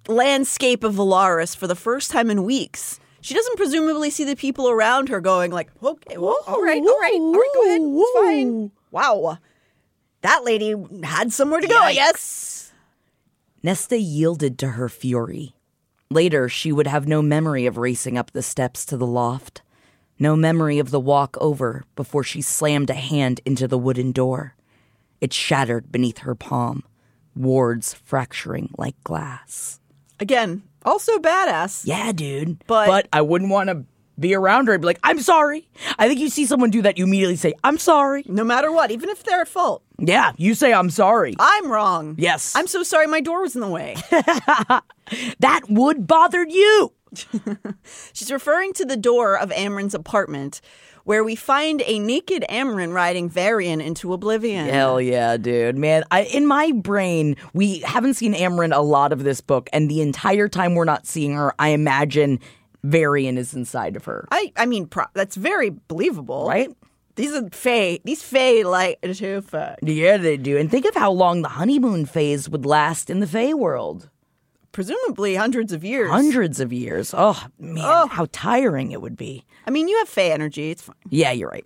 landscape 0.07 0.83
of 0.83 0.95
Velaris 0.95 1.55
for 1.55 1.67
the 1.67 1.75
first 1.75 2.11
time 2.11 2.29
in 2.29 2.43
weeks. 2.43 2.99
She 3.21 3.33
doesn't 3.33 3.57
presumably 3.57 4.09
see 4.09 4.23
the 4.23 4.35
people 4.35 4.69
around 4.69 5.09
her 5.09 5.21
going 5.21 5.51
like, 5.51 5.69
okay, 5.83 6.17
well, 6.17 6.37
all 6.47 6.61
right, 6.61 6.81
all 6.81 6.99
right, 6.99 7.13
all 7.13 7.33
right, 7.33 7.51
go 7.53 7.65
ahead, 7.65 7.81
it's 7.83 8.11
fine. 8.15 8.71
Wow, 8.89 9.37
that 10.21 10.43
lady 10.43 10.75
had 11.03 11.31
somewhere 11.31 11.61
to 11.61 11.67
go, 11.67 11.77
I 11.77 11.93
guess. 11.93 12.71
Nesta 13.63 13.97
yielded 13.97 14.57
to 14.59 14.69
her 14.69 14.89
fury. 14.89 15.55
Later, 16.09 16.49
she 16.49 16.71
would 16.71 16.87
have 16.87 17.07
no 17.07 17.21
memory 17.21 17.65
of 17.65 17.77
racing 17.77 18.17
up 18.17 18.31
the 18.31 18.41
steps 18.41 18.85
to 18.87 18.97
the 18.97 19.07
loft, 19.07 19.61
no 20.19 20.35
memory 20.35 20.79
of 20.79 20.91
the 20.91 20.99
walk 20.99 21.37
over 21.39 21.83
before 21.95 22.23
she 22.23 22.41
slammed 22.41 22.89
a 22.89 22.95
hand 22.95 23.39
into 23.45 23.67
the 23.67 23.77
wooden 23.77 24.11
door. 24.11 24.55
It 25.21 25.31
shattered 25.31 25.91
beneath 25.91 26.19
her 26.19 26.35
palm, 26.35 26.83
wards 27.35 27.93
fracturing 27.93 28.71
like 28.77 29.01
glass. 29.03 29.79
Again, 30.21 30.61
also 30.85 31.17
badass. 31.17 31.81
Yeah, 31.85 32.11
dude. 32.13 32.63
But- 32.67 32.87
but 32.87 33.07
I 33.11 33.21
wouldn't 33.21 33.51
want 33.51 33.69
to 33.69 33.83
be 34.19 34.35
around 34.35 34.67
her 34.67 34.73
and 34.73 34.81
be 34.81 34.85
like, 34.85 34.99
I'm 35.03 35.19
sorry. 35.19 35.67
I 35.97 36.07
think 36.07 36.19
you 36.19 36.29
see 36.29 36.45
someone 36.45 36.69
do 36.69 36.83
that, 36.83 36.97
you 36.99 37.05
immediately 37.05 37.37
say, 37.37 37.53
I'm 37.63 37.79
sorry. 37.79 38.23
No 38.27 38.43
matter 38.43 38.71
what, 38.71 38.91
even 38.91 39.09
if 39.09 39.23
they're 39.23 39.41
at 39.41 39.47
fault, 39.47 39.81
Yeah, 39.97 40.33
you 40.37 40.53
say, 40.53 40.73
I'm 40.73 40.91
sorry. 40.91 41.33
I'm 41.39 41.71
wrong. 41.71 42.15
Yes. 42.19 42.55
I'm 42.55 42.67
so 42.67 42.83
sorry 42.83 43.07
my 43.07 43.21
door 43.21 43.41
was 43.41 43.55
in 43.55 43.61
the 43.61 43.67
way. 43.67 43.95
that 45.39 45.61
would 45.69 46.05
bother 46.05 46.45
you. 46.47 46.93
She's 48.13 48.31
referring 48.31 48.73
to 48.73 48.85
the 48.85 48.95
door 48.97 49.37
of 49.37 49.51
Amren's 49.51 49.95
apartment, 49.95 50.61
where 51.03 51.23
we 51.23 51.35
find 51.35 51.81
a 51.85 51.99
naked 51.99 52.45
Amren 52.49 52.93
riding 52.93 53.29
Varian 53.29 53.81
into 53.81 54.13
oblivion. 54.13 54.67
Hell 54.67 55.01
yeah, 55.01 55.37
dude. 55.37 55.77
Man, 55.77 56.03
I 56.11 56.23
in 56.23 56.45
my 56.45 56.71
brain, 56.71 57.35
we 57.53 57.79
haven't 57.79 58.15
seen 58.15 58.33
Amren 58.33 58.75
a 58.75 58.81
lot 58.81 59.13
of 59.13 59.23
this 59.23 59.41
book, 59.41 59.69
and 59.73 59.89
the 59.89 60.01
entire 60.01 60.47
time 60.47 60.75
we're 60.75 60.85
not 60.85 61.07
seeing 61.07 61.33
her, 61.33 61.53
I 61.59 61.69
imagine 61.69 62.39
Varian 62.83 63.37
is 63.37 63.53
inside 63.53 63.95
of 63.95 64.05
her. 64.05 64.27
I 64.31 64.51
I 64.55 64.65
mean 64.65 64.87
pro- 64.87 65.05
that's 65.13 65.35
very 65.35 65.69
believable, 65.69 66.47
Right? 66.47 66.69
These 67.15 67.33
are 67.35 67.49
Fae. 67.51 67.99
These 68.03 68.23
Fae 68.23 68.63
like 68.63 69.01
to 69.01 69.41
fuck. 69.41 69.79
Yeah, 69.81 70.17
they 70.17 70.37
do. 70.37 70.57
And 70.57 70.71
think 70.71 70.85
of 70.85 70.95
how 70.95 71.11
long 71.11 71.41
the 71.41 71.49
honeymoon 71.49 72.05
phase 72.05 72.49
would 72.49 72.65
last 72.65 73.09
in 73.09 73.19
the 73.19 73.27
Fae 73.27 73.53
world. 73.53 74.09
Presumably 74.71 75.35
hundreds 75.35 75.73
of 75.73 75.83
years. 75.83 76.09
Hundreds 76.09 76.59
of 76.59 76.71
years. 76.71 77.13
Oh, 77.17 77.45
man, 77.59 78.07
how 78.07 78.27
tiring 78.31 78.91
it 78.91 79.01
would 79.01 79.17
be. 79.17 79.45
I 79.67 79.69
mean, 79.71 79.87
you 79.87 79.97
have 79.97 80.09
Fae 80.09 80.29
energy. 80.29 80.71
It's 80.71 80.81
fine. 80.83 80.95
Yeah, 81.09 81.31
you're 81.31 81.49
right. 81.49 81.65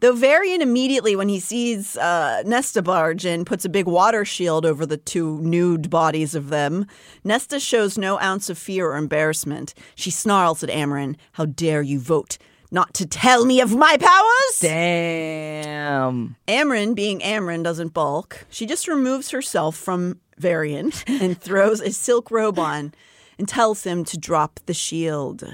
Though 0.00 0.12
Varian 0.12 0.60
immediately, 0.60 1.16
when 1.16 1.30
he 1.30 1.40
sees 1.40 1.96
uh, 1.96 2.42
Nesta 2.44 2.82
barge 2.82 3.24
in, 3.24 3.46
puts 3.46 3.64
a 3.64 3.70
big 3.70 3.86
water 3.86 4.26
shield 4.26 4.66
over 4.66 4.84
the 4.84 4.98
two 4.98 5.40
nude 5.40 5.88
bodies 5.88 6.34
of 6.34 6.50
them. 6.50 6.86
Nesta 7.24 7.58
shows 7.58 7.96
no 7.96 8.20
ounce 8.20 8.50
of 8.50 8.58
fear 8.58 8.90
or 8.90 8.96
embarrassment. 8.96 9.72
She 9.94 10.10
snarls 10.10 10.62
at 10.62 10.68
Amren, 10.68 11.16
How 11.32 11.46
dare 11.46 11.80
you 11.80 11.98
vote 11.98 12.36
not 12.70 12.92
to 12.94 13.06
tell 13.06 13.46
me 13.46 13.60
of 13.60 13.74
my 13.74 13.96
powers? 13.96 14.58
Damn. 14.60 16.36
Amren, 16.46 16.94
being 16.94 17.20
Amren, 17.20 17.64
doesn't 17.64 17.94
balk. 17.94 18.46
She 18.50 18.66
just 18.66 18.86
removes 18.88 19.30
herself 19.30 19.76
from 19.76 20.20
Varian 20.38 20.92
and 21.06 21.40
throws 21.40 21.80
a 21.80 21.92
silk 21.92 22.30
robe 22.30 22.58
on 22.58 22.92
and 23.38 23.48
tells 23.48 23.84
him 23.84 24.04
to 24.04 24.18
drop 24.18 24.60
the 24.66 24.74
shield. 24.74 25.44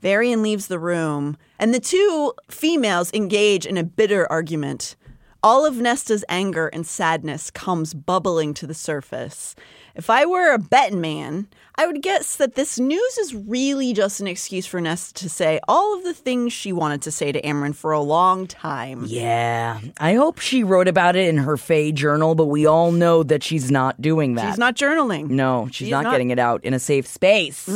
Varian 0.00 0.42
leaves 0.42 0.66
the 0.66 0.78
room, 0.78 1.36
and 1.58 1.72
the 1.72 1.80
two 1.80 2.32
females 2.50 3.12
engage 3.14 3.64
in 3.64 3.76
a 3.76 3.84
bitter 3.84 4.30
argument. 4.30 4.96
All 5.44 5.64
of 5.64 5.80
Nesta's 5.80 6.24
anger 6.28 6.68
and 6.68 6.86
sadness 6.86 7.50
comes 7.50 7.94
bubbling 7.94 8.54
to 8.54 8.66
the 8.66 8.74
surface. 8.74 9.54
If 9.94 10.08
I 10.08 10.24
were 10.26 10.52
a 10.54 10.58
betting 10.58 11.00
man, 11.00 11.46
I 11.76 11.86
would 11.86 12.02
guess 12.02 12.36
that 12.36 12.54
this 12.54 12.78
news 12.78 13.18
is 13.18 13.34
really 13.34 13.92
just 13.92 14.20
an 14.20 14.26
excuse 14.26 14.66
for 14.66 14.80
Nesta 14.80 15.14
to 15.14 15.28
say 15.28 15.60
all 15.68 15.96
of 15.96 16.04
the 16.04 16.14
things 16.14 16.52
she 16.52 16.72
wanted 16.72 17.02
to 17.02 17.10
say 17.10 17.32
to 17.32 17.40
Amren 17.42 17.74
for 17.74 17.92
a 17.92 18.00
long 18.00 18.46
time. 18.46 19.04
Yeah. 19.06 19.80
I 19.98 20.14
hope 20.14 20.38
she 20.38 20.64
wrote 20.64 20.88
about 20.88 21.16
it 21.16 21.28
in 21.28 21.38
her 21.38 21.56
Fae 21.56 21.90
journal, 21.90 22.34
but 22.34 22.46
we 22.46 22.66
all 22.66 22.92
know 22.92 23.22
that 23.22 23.42
she's 23.42 23.70
not 23.70 24.00
doing 24.00 24.34
that. 24.36 24.48
She's 24.48 24.58
not 24.58 24.76
journaling. 24.76 25.28
No, 25.30 25.66
she's 25.66 25.76
She's 25.76 25.90
not, 25.90 26.04
not. 26.04 26.12
getting 26.12 26.30
it 26.30 26.38
out 26.38 26.64
in 26.64 26.74
a 26.74 26.78
safe 26.78 27.06
space. 27.06 27.68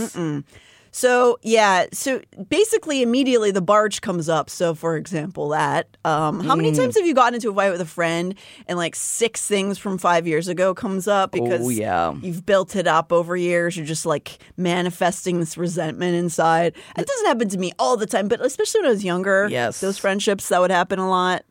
So 0.97 1.39
yeah, 1.43 1.85
so 1.93 2.23
basically 2.49 3.03
immediately 3.03 3.51
the 3.51 3.61
barge 3.61 4.01
comes 4.01 4.31
up. 4.31 4.49
So 4.49 4.75
for 4.75 4.97
example, 4.97 5.51
that 5.51 5.95
um, 6.07 6.41
how 6.41 6.57
many 6.57 6.73
times 6.73 6.97
have 6.97 7.05
you 7.05 7.13
gotten 7.13 7.35
into 7.35 7.51
a 7.51 7.55
fight 7.55 7.69
with 7.71 7.83
a 7.83 7.85
friend 7.87 8.35
and 8.67 8.79
like 8.79 8.95
six 8.97 9.47
things 9.47 9.77
from 9.77 9.99
five 9.99 10.27
years 10.27 10.49
ago 10.49 10.73
comes 10.73 11.07
up 11.07 11.33
because 11.33 11.61
Oh, 11.67 11.69
yeah. 11.69 12.15
you've 12.23 12.47
built 12.47 12.77
it 12.77 12.87
up 12.87 13.13
over 13.13 13.37
years. 13.37 13.77
You're 13.77 13.85
just 13.85 14.07
like 14.07 14.39
manifesting 14.57 15.39
this 15.39 15.59
resentment 15.59 16.17
inside. 16.17 16.75
It 16.97 17.07
doesn't 17.07 17.27
happen 17.27 17.51
to 17.51 17.59
me 17.59 17.73
all 17.79 17.99
the 17.99 18.07
time, 18.07 18.27
but 18.29 18.41
especially 18.41 18.81
when 18.81 18.87
I 18.87 18.93
was 18.93 19.05
younger. 19.05 19.49
Yes. 19.51 19.81
those 19.83 19.99
friendships 19.99 20.49
that 20.49 20.63
would 20.63 20.71
happen 20.71 20.99
a 20.99 21.11
lot. 21.11 21.45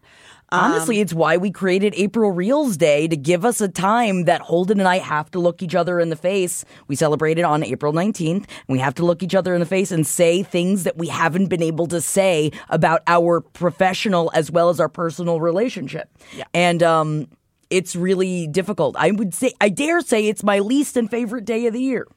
Um, 0.49 0.71
Honestly, 0.71 0.99
it's 0.99 1.13
why 1.13 1.37
we 1.37 1.49
created 1.51 1.93
April 1.97 2.31
Reels 2.31 2.77
Day 2.77 3.07
to 3.07 3.17
give 3.17 3.43
us 3.43 3.61
a 3.61 3.67
time 3.67 4.25
that 4.25 4.41
Holden 4.41 4.79
and 4.79 4.87
I 4.87 4.99
have 4.99 5.31
to 5.31 5.39
look 5.39 5.63
each 5.63 5.73
other 5.73 5.99
in 5.99 6.09
the 6.09 6.15
face. 6.15 6.63
We 6.87 6.95
celebrate 6.95 7.39
it 7.39 7.43
on 7.43 7.63
April 7.63 7.93
19th, 7.93 8.35
and 8.35 8.47
we 8.67 8.79
have 8.79 8.93
to 8.95 9.05
look 9.05 9.23
each 9.23 9.33
other 9.33 9.53
in 9.53 9.59
the 9.59 9.65
face 9.65 9.91
and 9.91 10.05
say 10.05 10.43
things 10.43 10.83
that 10.83 10.97
we 10.97 11.07
haven't 11.07 11.47
been 11.47 11.63
able 11.63 11.87
to 11.87 11.99
say 11.99 12.51
about 12.69 13.01
our 13.07 13.41
professional 13.41 14.29
as 14.35 14.51
well 14.51 14.69
as 14.69 14.79
our 14.79 14.89
personal 14.89 15.39
relationship. 15.39 16.09
Yeah. 16.35 16.45
And 16.53 16.83
um, 16.83 17.27
it's 17.69 17.95
really 17.95 18.47
difficult. 18.47 18.95
I 18.97 19.11
would 19.11 19.33
say, 19.33 19.53
I 19.59 19.69
dare 19.69 20.01
say, 20.01 20.27
it's 20.27 20.43
my 20.43 20.59
least 20.59 20.95
and 20.95 21.09
favorite 21.09 21.45
day 21.45 21.65
of 21.65 21.73
the 21.73 21.81
year. 21.81 22.07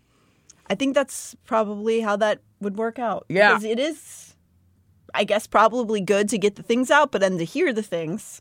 I 0.70 0.74
think 0.74 0.94
that's 0.94 1.34
probably 1.46 2.00
how 2.00 2.16
that 2.16 2.40
would 2.60 2.76
work 2.76 2.98
out. 2.98 3.24
Yeah. 3.28 3.50
Because 3.50 3.64
it 3.64 3.78
is, 3.78 4.27
I 5.18 5.24
guess, 5.24 5.46
probably 5.46 6.00
good 6.00 6.28
to 6.30 6.38
get 6.38 6.56
the 6.56 6.62
things 6.62 6.90
out, 6.90 7.12
but 7.12 7.20
then 7.20 7.36
to 7.38 7.44
hear 7.44 7.72
the 7.72 7.82
things, 7.82 8.40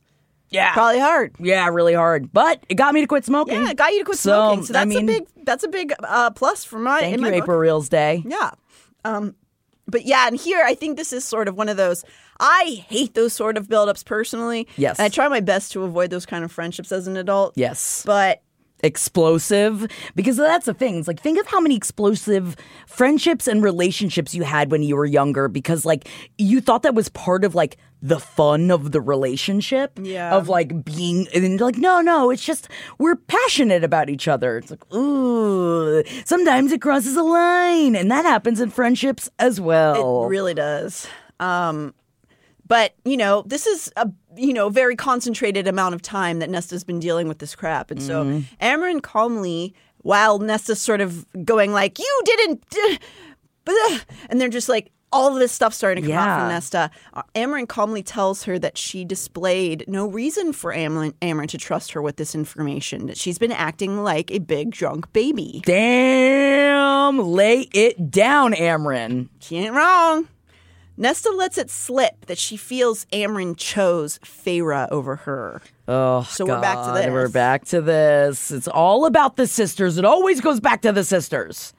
Yeah. 0.50 0.74
probably 0.74 1.00
hard. 1.00 1.36
Yeah, 1.40 1.68
really 1.70 1.94
hard. 1.96 2.32
But 2.32 2.64
it 2.70 2.76
got 2.76 2.94
me 2.94 3.02
to 3.02 3.08
quit 3.08 3.26
smoking. 3.26 3.56
Yeah, 3.64 3.72
it 3.72 3.78
got 3.78 3.92
you 3.92 4.00
to 4.00 4.06
quit 4.06 4.18
So, 4.20 4.32
smoking. 4.32 4.64
So 4.66 4.72
I 4.74 4.86
that's 4.86 4.90
mean- 4.90 5.04
a 5.10 5.12
big 5.14 5.28
that's 5.44 5.64
a 5.64 5.68
big 5.68 5.94
uh, 6.04 6.30
plus 6.32 6.64
for 6.64 6.78
my 6.80 7.00
Thank 7.02 7.16
in 7.16 7.20
you, 7.20 7.32
my 7.32 7.38
April 7.38 7.58
Reels 7.58 7.90
Day. 7.90 8.24
Yeah. 8.26 8.52
Um, 9.04 9.36
but 9.88 10.06
yeah, 10.06 10.28
and 10.28 10.36
here 10.38 10.62
I 10.64 10.76
think 10.76 10.98
this 10.98 11.12
is 11.14 11.24
sort 11.26 11.48
of 11.48 11.56
one 11.56 11.70
of 11.70 11.78
those. 11.78 12.04
I 12.40 12.84
hate 12.88 13.14
those 13.16 13.34
sort 13.34 13.58
of 13.58 13.68
buildups 13.68 14.06
personally. 14.06 14.68
Yes. 14.76 15.00
and 15.00 15.06
I 15.06 15.10
try 15.10 15.28
my 15.30 15.40
best 15.40 15.72
to 15.72 15.84
avoid 15.84 16.10
those 16.12 16.26
kind 16.26 16.44
of 16.44 16.52
friendships 16.52 16.92
as 16.92 17.08
an 17.08 17.18
adult. 17.18 17.54
Yes. 17.56 18.04
but 18.06 18.42
explosive 18.84 19.88
because 20.16 20.38
that's 20.38 20.66
the 20.66 20.74
thing. 20.74 20.98
It's 21.00 21.08
like 21.08 21.20
think 21.22 21.40
of 21.40 21.48
how 21.48 21.60
many 21.60 21.76
explosive 21.76 22.56
friendships 22.88 23.48
and 23.48 23.64
relationships 23.64 24.36
you 24.36 24.44
had 24.44 24.72
when 24.72 24.84
you 24.84 24.96
were 24.96 25.06
younger 25.06 25.48
because 25.48 25.86
like 25.86 26.08
you 26.38 26.62
thought 26.62 26.84
that 26.84 26.94
was 26.96 27.10
part 27.10 27.44
of 27.44 27.56
like 27.56 27.78
the 28.02 28.20
fun 28.20 28.70
of 28.70 28.92
the 28.92 29.02
relationship 29.02 29.98
Yeah. 30.02 30.36
of 30.36 30.50
like 30.50 30.86
being 30.86 31.28
and 31.34 31.60
like 31.60 31.78
no 31.78 32.00
no 32.02 32.30
it's 32.30 32.44
just 32.46 32.70
we're 33.00 33.16
passionate 33.16 33.84
about 33.84 34.08
each 34.10 34.28
other 34.28 34.58
it's 34.60 34.70
like 34.70 34.94
ooh 34.94 36.04
sometimes 36.24 36.72
it 36.72 36.80
crosses 36.80 37.16
a 37.16 37.24
line 37.24 37.96
and 37.96 38.12
that 38.12 38.24
happens 38.26 38.62
in 38.62 38.70
friendships 38.70 39.30
as 39.40 39.60
well 39.60 40.26
It 40.26 40.28
really 40.28 40.54
does. 40.54 41.08
Um, 41.40 41.94
but 42.68 42.94
you 43.06 43.16
know, 43.18 43.44
this 43.48 43.66
is 43.66 43.92
a 43.96 44.10
you 44.38 44.54
know 44.54 44.70
very 44.70 44.96
concentrated 44.96 45.68
amount 45.68 45.96
of 45.96 46.02
time 46.02 46.40
that 46.40 46.50
Nesta's 46.50 46.84
been 46.84 47.00
dealing 47.00 47.28
with 47.28 47.40
this 47.40 47.56
crap, 47.56 47.92
and 47.92 48.02
so 48.02 48.24
Amren 48.62 49.02
calmly, 49.02 49.74
while 50.00 50.40
Nesta's 50.40 50.82
sort 50.82 51.02
of 51.02 51.26
going 51.44 51.72
like, 51.72 52.00
"You 52.00 52.22
didn't," 52.26 52.64
blah," 53.66 54.00
and 54.30 54.40
they're 54.40 54.50
just 54.50 54.70
like. 54.70 54.92
All 55.10 55.32
of 55.32 55.40
this 55.40 55.54
stuff 55.54 55.74
starting 55.74 56.04
to 56.04 56.10
come 56.10 56.18
out 56.20 56.40
from 56.42 56.50
Nesta. 56.50 56.92
Uh, 57.14 57.22
Amren 57.34 57.66
calmly 57.66 58.04
tells 58.04 58.44
her 58.44 58.60
that 58.60 58.78
she 58.78 59.06
displayed 59.06 59.86
no 59.88 60.06
reason 60.06 60.52
for 60.52 60.74
Amren, 60.74 61.14
Amren 61.22 61.48
to 61.48 61.58
trust 61.58 61.94
her 61.94 62.02
with 62.02 62.18
this 62.18 62.36
information. 62.36 63.06
That 63.08 63.16
she's 63.16 63.38
been 63.38 63.54
acting 63.54 64.04
like 64.04 64.32
a 64.32 64.40
big 64.40 64.72
drunk 64.72 65.14
baby. 65.14 65.62
damn 65.64 67.20
lay 67.20 67.70
it 67.74 68.12
down 68.12 68.52
Amren 68.52 69.30
She 69.40 69.56
ain't 69.60 69.74
wrong. 69.74 70.28
Nesta 71.00 71.30
lets 71.30 71.60
it 71.60 71.70
slip 71.70 72.26
that 72.26 72.40
she 72.40 72.58
feels 72.58 73.06
Amren 73.14 73.56
chose 73.56 74.18
Feyre 74.24 74.90
over 74.90 75.16
her. 75.18 75.62
Oh, 75.88 76.24
So 76.24 76.44
we're 76.46 76.60
back 76.60 76.78
to 76.78 76.84
God, 76.86 76.98
this. 76.98 77.12
We're 77.12 77.30
back 77.30 77.66
to 77.66 77.82
this. 77.82 78.50
It's 78.50 78.68
all 78.68 79.06
about 79.06 79.36
the 79.36 79.46
sisters. 79.46 80.00
It 80.00 80.06
always 80.06 80.42
goes 80.42 80.60
back 80.60 80.82
to 80.82 80.92
the 80.92 81.04
sisters. 81.04 81.74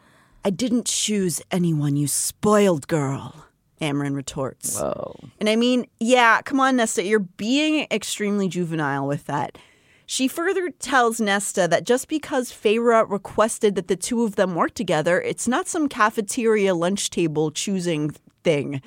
I 0.45 0.51
didn't 0.51 0.87
choose 0.87 1.43
anyone, 1.51 1.97
you 1.97 2.07
spoiled 2.07 2.87
girl, 2.87 3.35
Amren 3.81 4.15
retorts. 4.15 4.79
Whoa. 4.79 5.19
And 5.41 5.49
I 5.49 5.57
mean, 5.57 5.87
yeah, 5.99 6.41
come 6.43 6.61
on, 6.61 6.77
Nesta, 6.77 7.03
you're 7.03 7.19
being 7.19 7.89
extremely 7.91 8.47
juvenile 8.49 9.07
with 9.07 9.27
that. 9.27 9.59
She 10.07 10.29
further 10.29 10.71
tells 10.71 11.21
Nesta 11.21 11.67
that 11.69 11.85
just 11.85 12.07
because 12.09 12.53
Feyre 12.53 13.05
requested 13.11 13.75
that 13.75 13.89
the 13.89 13.97
two 13.97 14.23
of 14.23 14.37
them 14.37 14.55
work 14.55 14.75
together, 14.75 15.21
it's 15.21 15.49
not 15.49 15.67
some 15.67 15.89
cafeteria 15.89 16.73
lunch 16.75 17.11
table 17.11 17.51
choosing 17.51 18.13
thing. 18.45 18.81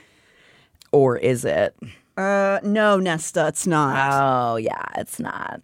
Or 0.92 1.18
is 1.18 1.46
it? 1.46 1.76
Uh, 2.18 2.60
no, 2.64 3.00
Nesta, 3.00 3.48
it's 3.48 3.66
not. 3.66 4.12
Oh, 4.12 4.56
yeah, 4.58 4.86
it's 4.98 5.20
not. 5.20 5.62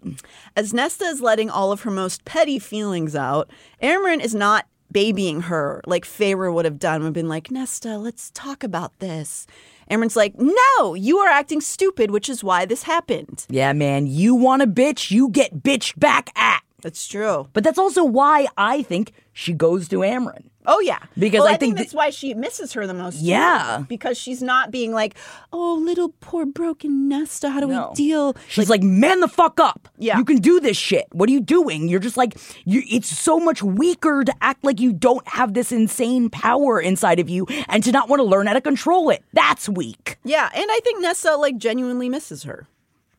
As 0.55 0.73
Nesta 0.73 1.03
is 1.05 1.21
letting 1.21 1.49
all 1.49 1.71
of 1.71 1.81
her 1.81 1.91
most 1.91 2.25
petty 2.25 2.57
feelings 2.57 3.15
out, 3.15 3.49
Amren 3.81 4.23
is 4.23 4.33
not 4.33 4.65
babying 4.91 5.41
her 5.41 5.81
like 5.85 6.05
Feyre 6.05 6.53
would 6.53 6.65
have 6.65 6.79
done 6.79 7.03
and 7.03 7.13
been 7.13 7.27
like, 7.27 7.51
Nesta, 7.51 7.97
let's 7.97 8.31
talk 8.31 8.63
about 8.63 8.97
this. 8.99 9.45
Amren's 9.91 10.15
like, 10.15 10.33
no, 10.37 10.93
you 10.93 11.17
are 11.19 11.29
acting 11.29 11.61
stupid, 11.61 12.11
which 12.11 12.29
is 12.29 12.43
why 12.43 12.65
this 12.65 12.83
happened. 12.83 13.45
Yeah, 13.49 13.73
man, 13.73 14.07
you 14.07 14.33
want 14.33 14.61
a 14.61 14.67
bitch, 14.67 15.11
you 15.11 15.29
get 15.29 15.61
bitched 15.61 15.99
back 15.99 16.29
at. 16.37 16.63
That's 16.87 17.05
true. 17.05 17.49
But 17.51 17.65
that's 17.65 17.77
also 17.77 18.05
why 18.05 18.47
I 18.55 18.81
think 18.81 19.11
she 19.33 19.51
goes 19.51 19.89
to 19.89 19.97
Amren. 19.97 20.43
Oh 20.69 20.79
yeah, 20.81 20.99
Because 21.17 21.39
Well, 21.39 21.47
I 21.49 21.53
I, 21.53 21.57
think, 21.57 21.75
think 21.75 21.77
that's 21.87 21.93
why 21.93 22.09
she 22.11 22.33
misses 22.33 22.71
her 22.73 22.87
the 22.87 22.93
most. 22.93 23.19
too, 23.19 23.25
Yeah. 23.25 23.83
because 23.89 24.17
she's 24.17 24.41
not 24.41 24.71
being 24.71 24.91
like, 24.93 25.15
"Oh, 25.53 25.75
little 25.75 26.13
poor 26.21 26.45
broken 26.45 27.07
Nesta, 27.09 27.49
how 27.49 27.59
do 27.61 27.67
No. 27.67 27.89
we 27.89 27.95
deal?" 27.95 28.35
She's 28.49 28.69
like, 28.69 28.83
man 28.83 29.19
the 29.19 29.27
fuck 29.29 29.59
up. 29.59 29.89
Yeah. 29.97 30.17
You 30.17 30.23
can 30.25 30.37
do 30.37 30.59
this 30.61 30.75
shit. 30.77 31.07
What 31.11 31.27
are 31.29 31.31
you 31.33 31.39
doing? 31.41 31.87
You're 31.89 31.99
just 32.01 32.15
like, 32.17 32.37
you, 32.65 32.83
it's 32.89 33.07
so 33.07 33.37
much 33.39 33.61
weaker 33.63 34.23
to 34.25 34.33
act 34.41 34.63
like 34.63 34.79
you 34.79 34.91
don't 34.93 35.25
have 35.27 35.53
this 35.53 35.71
insane 35.73 36.29
power 36.29 36.79
inside 36.81 37.19
of 37.19 37.29
you 37.29 37.47
and 37.69 37.83
to 37.83 37.91
not 37.91 38.07
want 38.09 38.19
to 38.21 38.25
learn 38.25 38.47
how 38.47 38.53
to 38.53 38.61
control 38.61 39.09
it. 39.09 39.23
That's 39.33 39.67
weak. 39.69 40.17
Yeah, 40.23 40.49
and 40.53 40.65
I 40.69 40.79
think 40.85 41.01
Nesta 41.01 41.35
like 41.35 41.57
genuinely 41.57 42.07
misses 42.09 42.43
her. 42.43 42.65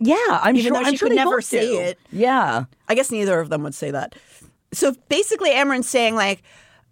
Yeah, 0.00 0.17
I'm 0.31 0.57
Even 0.57 0.75
sure. 0.75 0.81
though 0.83 0.87
I'm 0.87 0.93
she 0.93 0.97
sure 0.99 1.09
could 1.09 1.17
never 1.17 1.40
say 1.40 1.67
do. 1.67 1.81
it. 1.81 1.99
Yeah. 2.12 2.64
I 2.88 2.95
guess 2.95 3.11
neither 3.11 3.40
of 3.40 3.49
them 3.49 3.62
would 3.64 3.75
say 3.75 3.90
that. 3.90 4.14
So 4.73 4.95
basically, 5.09 5.50
Amren's 5.50 5.88
saying 5.88 6.14
like, 6.14 6.43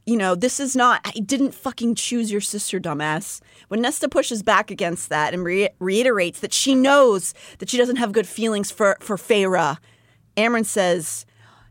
you 0.06 0.16
know, 0.16 0.34
this 0.34 0.60
is 0.60 0.76
not. 0.76 1.00
I 1.04 1.10
didn't 1.20 1.52
fucking 1.52 1.96
choose 1.96 2.30
your 2.30 2.40
sister, 2.40 2.78
dumbass. 2.80 3.40
When 3.68 3.80
Nesta 3.80 4.08
pushes 4.08 4.42
back 4.42 4.70
against 4.70 5.08
that 5.08 5.34
and 5.34 5.44
re- 5.44 5.70
reiterates 5.80 6.40
that 6.40 6.52
she 6.52 6.74
knows 6.76 7.34
that 7.58 7.68
she 7.68 7.76
doesn't 7.76 7.96
have 7.96 8.12
good 8.12 8.26
feelings 8.28 8.70
for 8.70 8.96
for 9.00 9.16
Feyre, 9.16 9.78
Amren 10.36 10.64
says, 10.64 11.26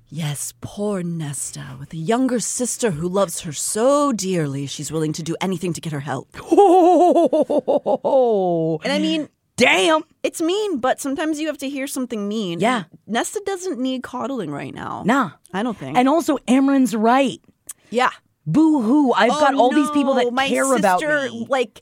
Yes, 0.09 0.53
poor 0.61 1.01
Nesta, 1.01 1.77
with 1.79 1.91
a 1.93 1.97
younger 1.97 2.39
sister 2.39 2.91
who 2.91 3.07
loves 3.07 3.41
her 3.41 3.53
so 3.53 4.11
dearly, 4.13 4.67
she's 4.67 4.91
willing 4.91 5.13
to 5.13 5.23
do 5.23 5.35
anything 5.41 5.73
to 5.73 5.81
get 5.81 5.93
her 5.93 6.01
help. 6.01 6.29
And 8.83 8.91
I 8.93 8.99
mean, 8.99 9.29
damn. 9.57 10.03
it's 10.23 10.41
mean, 10.41 10.79
but 10.79 10.99
sometimes 10.99 11.39
you 11.39 11.47
have 11.47 11.57
to 11.59 11.69
hear 11.69 11.87
something 11.87 12.27
mean. 12.27 12.59
Yeah. 12.59 12.83
Nesta 13.07 13.41
doesn't 13.45 13.79
need 13.79 14.03
coddling 14.03 14.51
right 14.51 14.73
now. 14.73 15.03
Nah. 15.05 15.31
I 15.53 15.63
don't 15.63 15.77
think. 15.77 15.97
And 15.97 16.09
also, 16.09 16.37
Amren's 16.47 16.95
right. 16.95 17.41
yeah. 17.89 18.09
Boo 18.47 18.81
hoo. 18.81 19.11
I've 19.13 19.29
got 19.31 19.55
Oh, 19.55 19.59
all 19.59 19.71
these 19.71 19.89
people 19.91 20.13
that 20.15 20.31
my 20.31 20.47
care 20.47 20.71
about 20.75 20.99
sister, 20.99 21.29
me. 21.31 21.47
Like, 21.49 21.81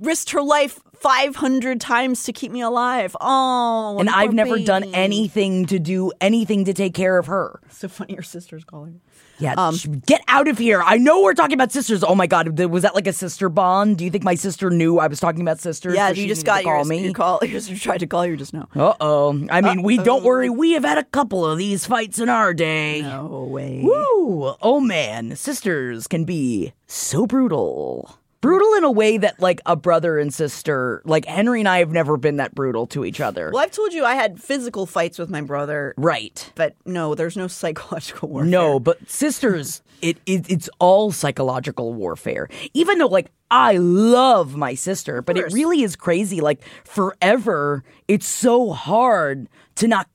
risked 0.00 0.30
her 0.32 0.42
life 0.42 0.78
500 0.94 1.80
times 1.80 2.24
to 2.24 2.32
keep 2.32 2.52
me 2.52 2.60
alive. 2.60 3.16
Oh, 3.20 3.96
and 3.98 4.10
I've 4.10 4.34
never 4.34 4.58
done 4.58 4.84
anything 4.94 5.64
to 5.66 5.78
do 5.78 6.12
anything 6.20 6.66
to 6.66 6.74
take 6.74 6.92
care 6.94 7.16
of 7.16 7.26
her. 7.26 7.60
So 7.70 7.88
funny, 7.88 8.12
your 8.14 8.22
sister's 8.22 8.64
calling. 8.64 9.00
Yeah, 9.38 9.54
Um, 9.56 9.76
get 10.06 10.22
out 10.28 10.48
of 10.48 10.58
here. 10.58 10.82
I 10.82 10.96
know 10.96 11.22
we're 11.22 11.34
talking 11.34 11.54
about 11.54 11.72
sisters. 11.72 12.02
Oh 12.02 12.14
my 12.14 12.26
god, 12.26 12.58
was 12.58 12.82
that 12.82 12.94
like 12.94 13.06
a 13.06 13.12
sister 13.12 13.48
bond? 13.48 13.98
Do 13.98 14.04
you 14.04 14.10
think 14.10 14.24
my 14.24 14.34
sister 14.34 14.70
knew 14.70 14.98
I 14.98 15.06
was 15.06 15.20
talking 15.20 15.42
about 15.42 15.60
sisters? 15.60 15.94
Yeah, 15.94 16.08
so 16.08 16.14
she 16.14 16.22
you 16.22 16.28
just 16.28 16.44
got 16.46 16.64
your, 16.64 16.74
call 16.74 16.84
me. 16.84 17.04
your 17.04 17.12
call. 17.12 17.38
You 17.42 17.48
just 17.48 17.74
tried 17.82 17.98
to 17.98 18.06
call 18.06 18.26
you 18.26 18.36
just 18.36 18.52
now. 18.54 18.68
Uh 18.74 18.94
oh. 19.00 19.46
I 19.50 19.60
mean, 19.60 19.82
we 19.82 19.98
don't 19.98 20.24
worry. 20.24 20.48
We 20.50 20.72
have 20.72 20.84
had 20.84 20.98
a 20.98 21.04
couple 21.04 21.44
of 21.46 21.58
these 21.58 21.86
fights 21.86 22.18
in 22.18 22.28
our 22.28 22.54
day. 22.54 23.02
No 23.02 23.44
way. 23.50 23.80
Woo! 23.82 24.54
Oh 24.62 24.80
man, 24.80 25.36
sisters 25.36 26.06
can 26.06 26.24
be 26.24 26.72
so 26.86 27.26
brutal. 27.26 28.18
Brutal 28.46 28.74
in 28.74 28.84
a 28.84 28.90
way 28.92 29.18
that, 29.18 29.40
like, 29.40 29.60
a 29.66 29.74
brother 29.74 30.18
and 30.18 30.32
sister, 30.32 31.02
like 31.04 31.24
Henry 31.24 31.60
and 31.60 31.68
I 31.68 31.78
have 31.80 31.90
never 31.90 32.16
been 32.16 32.36
that 32.36 32.54
brutal 32.54 32.86
to 32.88 33.04
each 33.04 33.20
other. 33.20 33.50
Well, 33.52 33.62
I've 33.62 33.72
told 33.72 33.92
you 33.92 34.04
I 34.04 34.14
had 34.14 34.40
physical 34.40 34.86
fights 34.86 35.18
with 35.18 35.28
my 35.30 35.40
brother, 35.40 35.94
Right. 35.96 36.52
but 36.54 36.76
no, 36.84 37.16
there's 37.16 37.36
no 37.36 37.48
psychological 37.48 38.28
warfare. 38.28 38.48
No, 38.50 38.78
but 38.78 38.98
sisters, 39.10 39.82
it, 40.00 40.18
it 40.26 40.48
it's 40.48 40.70
all 40.78 41.10
psychological 41.10 41.92
warfare. 41.92 42.48
Even 42.72 42.98
though, 42.98 43.08
like, 43.08 43.32
I 43.50 43.78
love 43.78 44.56
my 44.56 44.74
sister, 44.74 45.22
but 45.22 45.36
it 45.36 45.52
really 45.52 45.82
is 45.82 45.96
crazy. 45.96 46.40
Like, 46.40 46.62
forever, 46.84 47.82
it's 48.06 48.26
so 48.26 48.70
hard 48.72 49.48
to 49.76 49.88
not 49.88 50.08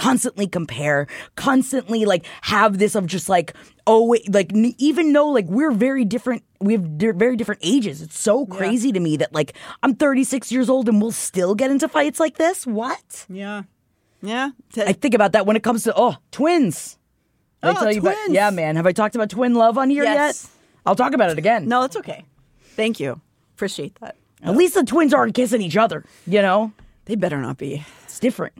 constantly 0.00 0.46
compare, 0.46 1.06
constantly 1.36 2.04
like 2.06 2.24
have 2.42 2.78
this 2.78 2.94
of 2.94 3.06
just 3.06 3.28
like, 3.28 3.54
oh, 3.86 4.06
wait, 4.06 4.32
like 4.32 4.52
n- 4.54 4.74
even 4.78 5.12
though 5.12 5.28
like 5.28 5.46
we're 5.46 5.70
very 5.70 6.04
different, 6.04 6.42
we 6.58 6.72
have 6.72 6.98
di- 6.98 7.10
very 7.12 7.36
different 7.36 7.60
ages. 7.62 8.00
It's 8.02 8.18
so 8.18 8.46
crazy 8.46 8.92
to 8.92 9.00
me 9.00 9.16
that 9.18 9.32
like 9.34 9.54
I'm 9.82 9.94
36 9.94 10.50
years 10.50 10.70
old 10.70 10.88
and 10.88 11.00
we'll 11.02 11.12
still 11.12 11.54
get 11.54 11.70
into 11.70 11.88
fights 11.88 12.18
like 12.18 12.36
this. 12.38 12.66
What? 12.66 13.26
Yeah. 13.28 13.62
Yeah. 14.22 14.50
T- 14.72 14.82
I 14.82 14.92
think 14.92 15.14
about 15.14 15.32
that 15.32 15.44
when 15.46 15.56
it 15.56 15.62
comes 15.62 15.84
to 15.84 15.92
oh 15.96 16.16
twins. 16.30 16.96
Did 17.62 17.70
Oh, 17.70 17.74
tell 17.74 17.92
you 17.92 18.00
about- 18.00 18.14
twins. 18.14 18.32
yeah, 18.34 18.48
man. 18.50 18.76
Have 18.76 18.86
I 18.86 18.92
talked 18.92 19.14
about 19.14 19.28
twin 19.30 19.54
love 19.54 19.76
on 19.78 19.90
here 19.90 20.04
Yes. 20.04 20.44
yet? 20.44 20.50
I'll 20.86 20.96
talk 20.96 21.12
about 21.12 21.28
it 21.30 21.36
again. 21.38 21.68
no, 21.68 21.84
it's 21.84 21.96
okay. 21.96 22.24
Thank 22.74 22.98
you. 23.00 23.20
Appreciate 23.54 23.94
that. 24.00 24.16
At 24.42 24.56
least 24.56 24.72
the 24.74 24.82
twins 24.84 25.12
aren't 25.12 25.34
kissing 25.34 25.60
each 25.60 25.76
other. 25.76 26.02
You 26.26 26.40
know, 26.40 26.72
They 27.04 27.16
better 27.16 27.36
not 27.38 27.58
be. 27.58 27.84
it's 28.04 28.18
different. 28.18 28.54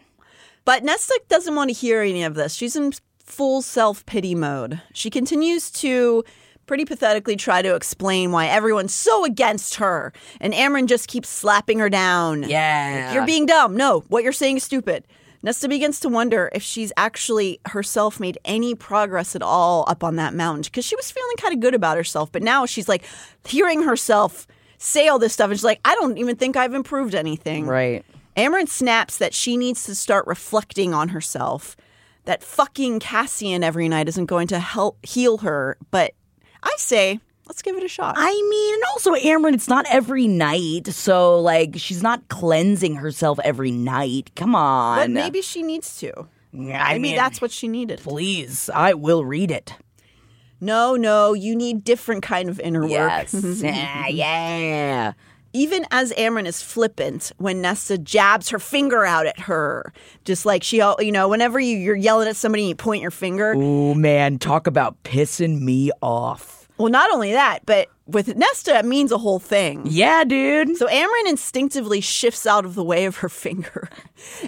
But 0.64 0.85
Nesta 0.85 1.19
doesn't 1.29 1.55
want 1.55 1.71
to 1.71 1.75
hear 1.75 2.02
any 2.02 2.23
of 2.23 2.35
this. 2.35 2.55
She's 2.55 2.76
in 2.76 2.93
full 3.25 3.62
self 3.62 4.05
pity 4.07 4.35
mode. 4.35 4.81
She 4.93 5.11
continues 5.11 5.71
to 5.73 6.25
pretty 6.67 6.85
pathetically 6.85 7.35
try 7.35 7.62
to 7.62 7.75
explain 7.75 8.31
why 8.31 8.47
everyone's 8.47 8.95
so 8.95 9.25
against 9.25 9.76
her. 9.76 10.12
And 10.40 10.55
Amren 10.55 10.87
just 10.87 11.09
keeps 11.09 11.29
slapping 11.29 11.81
her 11.81 11.90
down. 11.90 12.45
Yeah. 12.45 13.12
You're 13.12 13.26
being 13.26 13.47
dumb. 13.47 13.76
No, 13.76 14.05
what 14.09 14.23
you're 14.23 14.33
saying 14.33 14.59
is 14.59 14.62
stupid. 14.64 15.05
Nesta 15.43 15.69
begins 15.69 16.00
to 16.00 16.09
wonder 16.09 16.50
if 16.52 16.62
she's 16.62 16.93
actually 16.97 17.61
herself 17.67 18.21
made 18.21 18.38
any 18.45 18.75
progress 18.75 19.35
at 19.35 19.43
all 19.43 19.85
up 19.88 20.05
on 20.05 20.17
that 20.17 20.35
mountain 20.35 20.62
because 20.62 20.85
she 20.85 20.95
was 20.97 21.11
feeling 21.11 21.37
kind 21.38 21.55
of 21.55 21.61
good 21.61 21.75
about 21.75 21.97
herself. 21.97 22.31
But 22.31 22.43
now 22.43 22.67
she's 22.67 22.88
like 22.88 23.05
hearing 23.45 23.83
herself 23.83 24.47
say 24.79 25.09
all 25.09 25.19
this 25.19 25.33
stuff 25.33 25.50
and 25.50 25.59
she's 25.59 25.64
like, 25.64 25.81
I 25.85 25.95
don't 25.95 26.19
even 26.19 26.37
think 26.37 26.57
I've 26.57 26.75
improved 26.75 27.14
anything. 27.14 27.67
Right. 27.67 28.05
Amren 28.40 28.68
snaps 28.68 29.18
that 29.18 29.35
she 29.35 29.56
needs 29.56 29.85
to 29.85 29.94
start 29.94 30.26
reflecting 30.26 30.94
on 30.94 31.11
herself. 31.11 31.76
That 32.24 32.42
fucking 32.42 33.00
Cassian 33.00 33.62
every 33.64 33.88
night 33.88 34.09
isn't 34.09 34.26
going 34.26 34.46
to 34.48 34.59
help 34.59 35.05
heal 35.05 35.38
her. 35.38 35.76
But 35.90 36.12
I 36.62 36.74
say, 36.79 37.18
let's 37.46 37.61
give 37.62 37.76
it 37.76 37.83
a 37.85 37.88
shot. 37.88 38.14
I 38.16 38.31
mean, 38.33 38.74
and 38.74 38.83
also 38.90 39.14
Amren, 39.14 39.55
it's 39.55 39.68
not 39.68 39.85
every 39.90 40.26
night, 40.29 40.87
so 40.88 41.40
like 41.40 41.74
she's 41.76 42.03
not 42.03 42.29
cleansing 42.29 42.96
herself 42.96 43.38
every 43.42 43.70
night. 43.70 44.31
Come 44.37 44.55
on. 44.55 44.98
but 44.98 45.11
maybe 45.11 45.42
she 45.42 45.62
needs 45.62 45.98
to. 45.98 46.29
Yeah, 46.53 46.83
I 46.85 46.94
Maybe 46.94 47.03
mean, 47.03 47.16
that's 47.16 47.40
what 47.40 47.50
she 47.53 47.68
needed. 47.68 48.00
Please, 48.00 48.68
I 48.74 48.94
will 48.94 49.24
read 49.24 49.50
it. 49.50 49.74
No, 50.61 50.94
no, 50.96 51.33
you 51.33 51.57
need 51.57 51.85
different 51.85 52.22
kind 52.22 52.48
of 52.48 52.61
inner 52.61 52.83
work. 52.83 52.90
Yes. 52.90 53.35
Ah, 53.64 54.07
yeah, 54.09 54.59
yeah. 54.59 55.12
Even 55.52 55.84
as 55.90 56.12
Amren 56.12 56.46
is 56.46 56.62
flippant 56.62 57.32
when 57.38 57.60
Nesta 57.60 57.98
jabs 57.98 58.50
her 58.50 58.58
finger 58.58 59.04
out 59.04 59.26
at 59.26 59.40
her, 59.40 59.92
just 60.24 60.46
like 60.46 60.62
she, 60.62 60.76
you 60.76 61.12
know, 61.12 61.28
whenever 61.28 61.58
you, 61.58 61.76
you're 61.76 61.96
yelling 61.96 62.28
at 62.28 62.36
somebody 62.36 62.62
and 62.62 62.68
you 62.68 62.74
point 62.76 63.02
your 63.02 63.10
finger. 63.10 63.52
Ooh, 63.54 63.94
man, 63.94 64.38
talk 64.38 64.66
about 64.66 65.02
pissing 65.02 65.60
me 65.60 65.90
off. 66.00 66.68
Well, 66.78 66.88
not 66.88 67.12
only 67.12 67.32
that, 67.32 67.66
but 67.66 67.88
with 68.06 68.36
Nesta, 68.36 68.78
it 68.78 68.84
means 68.86 69.12
a 69.12 69.18
whole 69.18 69.38
thing. 69.38 69.82
Yeah, 69.84 70.24
dude. 70.24 70.76
So 70.78 70.86
Amren 70.86 71.28
instinctively 71.28 72.00
shifts 72.00 72.46
out 72.46 72.64
of 72.64 72.74
the 72.74 72.84
way 72.84 73.04
of 73.04 73.18
her 73.18 73.28
finger, 73.28 73.90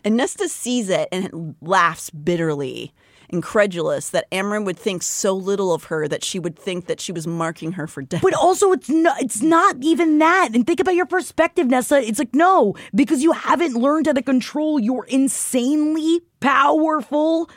and 0.04 0.16
Nesta 0.16 0.48
sees 0.48 0.88
it 0.88 1.08
and 1.12 1.56
laughs 1.60 2.10
bitterly, 2.10 2.94
incredulous 3.32 4.10
that 4.10 4.30
Amren 4.30 4.64
would 4.64 4.78
think 4.78 5.02
so 5.02 5.32
little 5.34 5.72
of 5.72 5.84
her 5.84 6.06
that 6.06 6.22
she 6.22 6.38
would 6.38 6.58
think 6.58 6.86
that 6.86 7.00
she 7.00 7.12
was 7.12 7.26
marking 7.26 7.72
her 7.72 7.86
for 7.86 8.02
death. 8.02 8.22
But 8.22 8.34
also, 8.34 8.72
it's 8.72 8.88
not. 8.88 9.20
It's 9.20 9.42
not 9.42 9.76
even 9.80 10.18
that. 10.18 10.50
And 10.54 10.66
think 10.66 10.80
about 10.80 10.94
your 10.94 11.06
perspective, 11.06 11.66
Nessa. 11.66 11.96
It's 11.96 12.18
like 12.18 12.34
no, 12.34 12.74
because 12.94 13.22
you 13.22 13.32
haven't 13.32 13.74
learned 13.74 14.06
how 14.06 14.12
to 14.12 14.22
control 14.22 14.78
your 14.78 15.06
insanely 15.06 16.20
powerful 16.40 17.48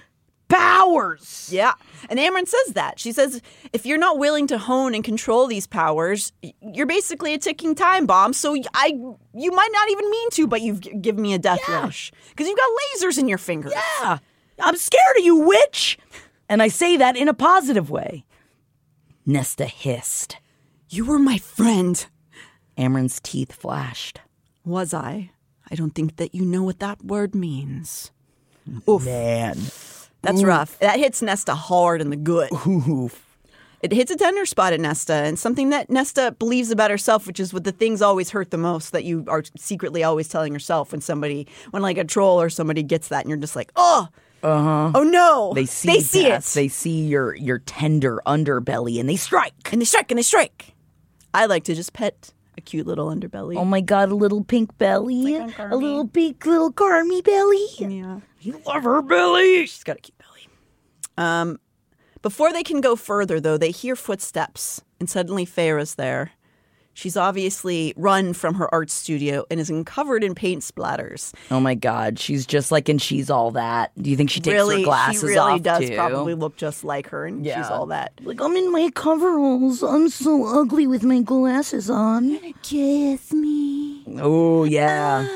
powers. 0.48 1.50
Yeah. 1.52 1.74
And 2.10 2.20
Amren 2.20 2.48
says 2.48 2.74
that. 2.74 3.00
She 3.00 3.12
says, 3.12 3.42
if 3.74 3.86
you're 3.86 3.98
not 3.98 4.18
willing 4.18 4.48
to 4.48 4.58
hone 4.58 4.94
and 4.94 5.04
control 5.04 5.48
these 5.48 5.68
powers, 5.68 6.32
you're 6.62 6.86
basically 6.86 7.34
a 7.34 7.38
ticking 7.38 7.76
time 7.76 8.06
bomb. 8.06 8.34
So 8.34 8.56
I, 8.74 8.88
you 9.34 9.52
might 9.52 9.70
not 9.72 9.90
even 9.90 10.10
mean 10.10 10.30
to, 10.32 10.48
but 10.48 10.62
you've 10.62 10.82
given 11.02 11.22
me 11.22 11.34
a 11.34 11.40
death 11.40 11.68
rush 11.68 12.12
because 12.30 12.48
you've 12.48 12.58
got 12.58 12.70
lasers 13.02 13.18
in 13.18 13.28
your 13.28 13.38
fingers. 13.38 13.74
Yeah, 13.74 14.20
I'm 14.60 14.78
scared 14.78 15.18
of 15.18 15.24
you, 15.24 15.36
witch. 15.38 15.98
And 16.48 16.62
I 16.62 16.68
say 16.68 16.98
that 16.98 17.18
in 17.18 17.28
a 17.28 17.34
positive 17.34 17.90
way. 17.90 18.26
Nesta 19.26 19.66
hissed. 19.66 20.38
You 20.90 21.06
were 21.06 21.20
my 21.20 21.38
friend. 21.38 22.06
Amren's 22.78 23.20
teeth 23.20 23.52
flashed. 23.52 24.22
Was 24.64 24.94
I? 24.94 25.32
I 25.70 25.76
don't 25.76 25.96
think 25.96 26.18
that 26.18 26.36
you 26.36 26.46
know 26.46 26.64
what 26.64 26.80
that 26.80 27.04
word 27.04 27.34
means. 27.34 28.12
Oof. 28.88 29.06
Man. 29.06 29.58
That's 30.22 30.44
rough. 30.44 30.78
That 30.80 31.00
hits 31.00 31.22
Nesta 31.22 31.56
hard 31.56 32.02
in 32.02 32.10
the 32.10 32.16
good. 32.16 32.52
Oof. 32.68 33.22
It 33.82 33.92
hits 33.92 34.10
a 34.10 34.16
tender 34.16 34.46
spot 34.46 34.74
at 34.74 34.80
Nesta 34.80 35.14
and 35.14 35.38
something 35.38 35.70
that 35.70 35.90
Nesta 35.90 36.36
believes 36.40 36.72
about 36.72 36.90
herself, 36.90 37.28
which 37.28 37.40
is 37.40 37.54
what 37.54 37.64
the 37.64 37.72
things 37.72 38.02
always 38.02 38.32
hurt 38.32 38.50
the 38.50 38.58
most 38.58 38.92
that 38.94 39.04
you 39.04 39.26
are 39.28 39.44
secretly 39.58 40.04
always 40.04 40.28
telling 40.28 40.54
yourself 40.54 40.92
when 40.92 41.02
somebody, 41.02 41.48
when 41.70 41.84
like 41.84 41.98
a 41.98 42.04
troll 42.04 42.42
or 42.42 42.50
somebody 42.50 42.82
gets 42.82 43.10
that 43.10 43.22
and 43.22 43.30
you're 43.30 43.38
just 43.38 43.56
like, 43.56 43.72
oh, 43.76 44.08
uh-huh. 44.44 44.92
oh 44.94 45.04
no. 45.04 45.54
They 45.54 45.66
see 45.66 45.88
they 45.88 46.00
see 46.00 46.24
that. 46.24 46.46
it. 46.48 46.54
They 46.54 46.68
see 46.68 47.06
your 47.06 47.36
your 47.36 47.60
tender 47.60 48.22
underbelly 48.26 49.00
and 49.00 49.10
they 49.10 49.16
strike. 49.16 49.72
and 49.72 49.82
they 49.82 49.86
strike 49.86 50.12
and 50.12 50.18
they 50.18 50.24
strike. 50.24 50.74
I 51.34 51.48
like 51.48 51.64
to 51.66 51.76
just 51.76 51.94
pet 51.94 52.32
a 52.58 52.62
cute 52.62 52.88
little 52.88 53.08
underbelly. 53.08 53.58
Oh 53.58 53.66
my 53.66 53.82
god, 53.82 54.10
a 54.10 54.16
little 54.16 54.44
pink 54.44 54.78
belly. 54.78 55.38
Like 55.40 55.60
a 55.60 55.76
little 55.76 56.08
pink 56.08 56.46
little 56.46 56.72
Carmy 56.72 57.24
belly. 57.24 57.68
yeah. 57.78 58.20
You 58.40 58.62
love 58.66 58.84
her 58.84 59.02
belly. 59.02 59.66
She's 59.66 59.84
got 59.84 59.98
a 59.98 60.00
cute 60.00 60.18
belly. 60.18 60.48
Um, 61.18 61.60
before 62.22 62.54
they 62.54 62.64
can 62.64 62.80
go 62.82 62.96
further, 62.96 63.40
though, 63.40 63.58
they 63.58 63.72
hear 63.72 63.96
footsteps, 63.96 64.82
and 65.00 65.10
suddenly 65.10 65.46
Feyre's 65.46 65.96
there. 65.96 66.32
She's 66.98 67.18
obviously 67.18 67.94
run 67.98 68.32
from 68.32 68.56
her 68.56 68.74
art 68.74 68.90
studio 68.90 69.46
and 69.52 69.60
is 69.60 69.70
covered 69.86 70.24
in 70.24 70.34
paint 70.34 70.62
splatters. 70.64 71.34
Oh 71.52 71.60
my 71.60 71.76
god, 71.76 72.18
she's 72.18 72.46
just 72.46 72.72
like 72.72 72.88
and 72.88 73.02
she's 73.02 73.30
all 73.30 73.52
that. 73.52 73.92
Do 74.02 74.10
you 74.10 74.16
think 74.16 74.30
she 74.30 74.40
takes 74.40 74.54
really, 74.54 74.78
her 74.80 74.86
glasses 74.86 75.20
she 75.20 75.28
really 75.28 75.40
off 75.40 75.62
does 75.62 75.90
too? 75.90 75.96
probably 75.96 76.36
look 76.36 76.56
just 76.56 76.86
like 76.86 77.10
her, 77.10 77.26
and 77.26 77.46
she's 77.46 77.68
all 77.70 77.88
that. 77.88 78.14
Like 78.24 78.40
I'm 78.42 78.56
in 78.56 78.72
my 78.72 78.90
coveralls. 78.96 79.84
I'm 79.84 80.08
so 80.08 80.46
ugly 80.60 80.88
with 80.88 81.04
my 81.04 81.20
glasses 81.20 81.90
on. 81.90 82.40
Kiss 82.64 83.34
me. 83.34 84.02
Oh 84.18 84.64
yeah. 84.64 85.28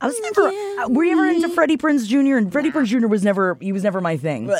I 0.00 0.06
was 0.06 0.18
never. 0.20 0.48
uh, 0.48 0.88
Were 0.88 1.04
you 1.04 1.12
ever 1.12 1.26
into 1.26 1.50
Freddie 1.50 1.76
Prinze 1.76 2.06
Jr. 2.08 2.36
And 2.38 2.50
Freddie 2.50 2.70
Prinze 2.70 2.86
Jr. 2.86 3.08
was 3.08 3.22
never. 3.22 3.58
He 3.60 3.72
was 3.72 3.82
never 3.82 4.00
my 4.00 4.16
thing. 4.16 4.50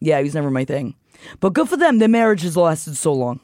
Yeah, 0.00 0.18
he 0.18 0.24
was 0.24 0.34
never 0.34 0.50
my 0.50 0.64
thing. 0.64 0.96
But 1.38 1.52
good 1.52 1.68
for 1.68 1.76
them. 1.76 1.98
Their 1.98 2.08
marriage 2.08 2.42
has 2.42 2.56
lasted 2.56 2.96
so 2.96 3.12
long. 3.12 3.38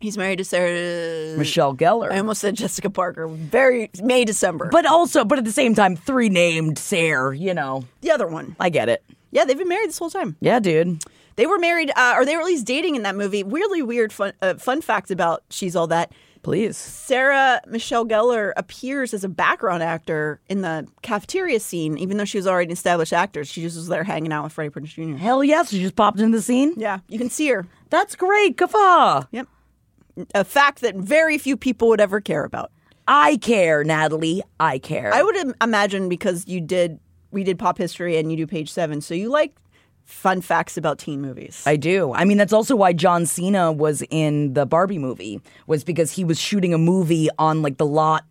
He's 0.00 0.18
married 0.18 0.36
to 0.38 0.44
Sarah. 0.44 1.36
Michelle 1.38 1.74
Gellar. 1.74 2.12
I 2.12 2.18
almost 2.18 2.40
said 2.40 2.54
Jessica 2.54 2.90
Parker. 2.90 3.28
Very 3.28 3.90
May 4.02 4.24
December. 4.24 4.68
but 4.70 4.84
also, 4.86 5.24
but 5.24 5.38
at 5.38 5.44
the 5.44 5.52
same 5.52 5.74
time, 5.74 5.96
three 5.96 6.28
named 6.28 6.78
Sarah. 6.78 7.36
You 7.36 7.54
know, 7.54 7.84
the 8.02 8.10
other 8.10 8.26
one. 8.26 8.56
I 8.60 8.68
get 8.68 8.88
it. 8.88 9.02
Yeah, 9.30 9.44
they've 9.44 9.58
been 9.58 9.68
married 9.68 9.88
this 9.88 9.98
whole 9.98 10.10
time. 10.10 10.36
Yeah, 10.40 10.60
dude. 10.60 11.02
They 11.36 11.46
were 11.46 11.58
married, 11.58 11.90
uh, 11.96 12.14
or 12.16 12.24
they 12.24 12.34
were 12.34 12.40
at 12.40 12.46
least 12.46 12.66
dating 12.66 12.96
in 12.96 13.02
that 13.02 13.14
movie. 13.16 13.42
Weirdly 13.42 13.82
weird 13.82 14.12
fun, 14.12 14.32
uh, 14.40 14.54
fun 14.54 14.80
fact 14.80 15.10
about 15.10 15.42
She's 15.50 15.76
All 15.76 15.86
That. 15.88 16.12
Please. 16.42 16.76
Sarah 16.76 17.60
Michelle 17.66 18.06
Gellar 18.06 18.52
appears 18.56 19.12
as 19.12 19.24
a 19.24 19.28
background 19.28 19.82
actor 19.82 20.40
in 20.48 20.62
the 20.62 20.86
cafeteria 21.02 21.58
scene, 21.58 21.98
even 21.98 22.18
though 22.18 22.24
she 22.24 22.38
was 22.38 22.46
already 22.46 22.66
an 22.68 22.72
established 22.72 23.12
actor. 23.12 23.44
She 23.44 23.62
just 23.62 23.76
was 23.76 23.88
there 23.88 24.04
hanging 24.04 24.32
out 24.32 24.44
with 24.44 24.52
Freddie 24.52 24.70
Prinze 24.70 24.94
Jr. 24.94 25.16
Hell 25.16 25.42
yes, 25.42 25.70
she 25.70 25.80
just 25.80 25.96
popped 25.96 26.20
into 26.20 26.36
the 26.38 26.42
scene. 26.42 26.74
Yeah, 26.76 27.00
you 27.08 27.18
can 27.18 27.30
see 27.30 27.48
her. 27.48 27.66
That's 27.90 28.14
great. 28.14 28.56
Guffaw. 28.56 29.24
Yep. 29.32 29.48
A 30.34 30.44
fact 30.44 30.80
that 30.80 30.96
very 30.96 31.38
few 31.38 31.56
people 31.56 31.88
would 31.88 32.00
ever 32.00 32.20
care 32.20 32.44
about. 32.44 32.70
I 33.08 33.36
care, 33.36 33.84
Natalie. 33.84 34.42
I 34.58 34.78
care. 34.78 35.12
I 35.14 35.22
would 35.22 35.54
imagine 35.62 36.08
because 36.08 36.46
you 36.48 36.60
did, 36.60 36.98
we 37.30 37.44
did 37.44 37.58
pop 37.58 37.78
history 37.78 38.16
and 38.16 38.30
you 38.30 38.36
do 38.36 38.46
page 38.46 38.70
seven, 38.70 39.00
so 39.00 39.14
you 39.14 39.28
like 39.28 39.54
fun 40.04 40.40
facts 40.40 40.76
about 40.76 40.98
teen 40.98 41.20
movies. 41.20 41.62
I 41.66 41.76
do. 41.76 42.12
I 42.14 42.24
mean, 42.24 42.38
that's 42.38 42.52
also 42.52 42.74
why 42.76 42.92
John 42.92 43.26
Cena 43.26 43.72
was 43.72 44.02
in 44.10 44.54
the 44.54 44.66
Barbie 44.66 44.98
movie, 44.98 45.40
was 45.66 45.84
because 45.84 46.12
he 46.12 46.24
was 46.24 46.40
shooting 46.40 46.72
a 46.72 46.78
movie 46.78 47.28
on 47.38 47.62
like 47.62 47.76
the 47.76 47.86
lot 47.86 48.24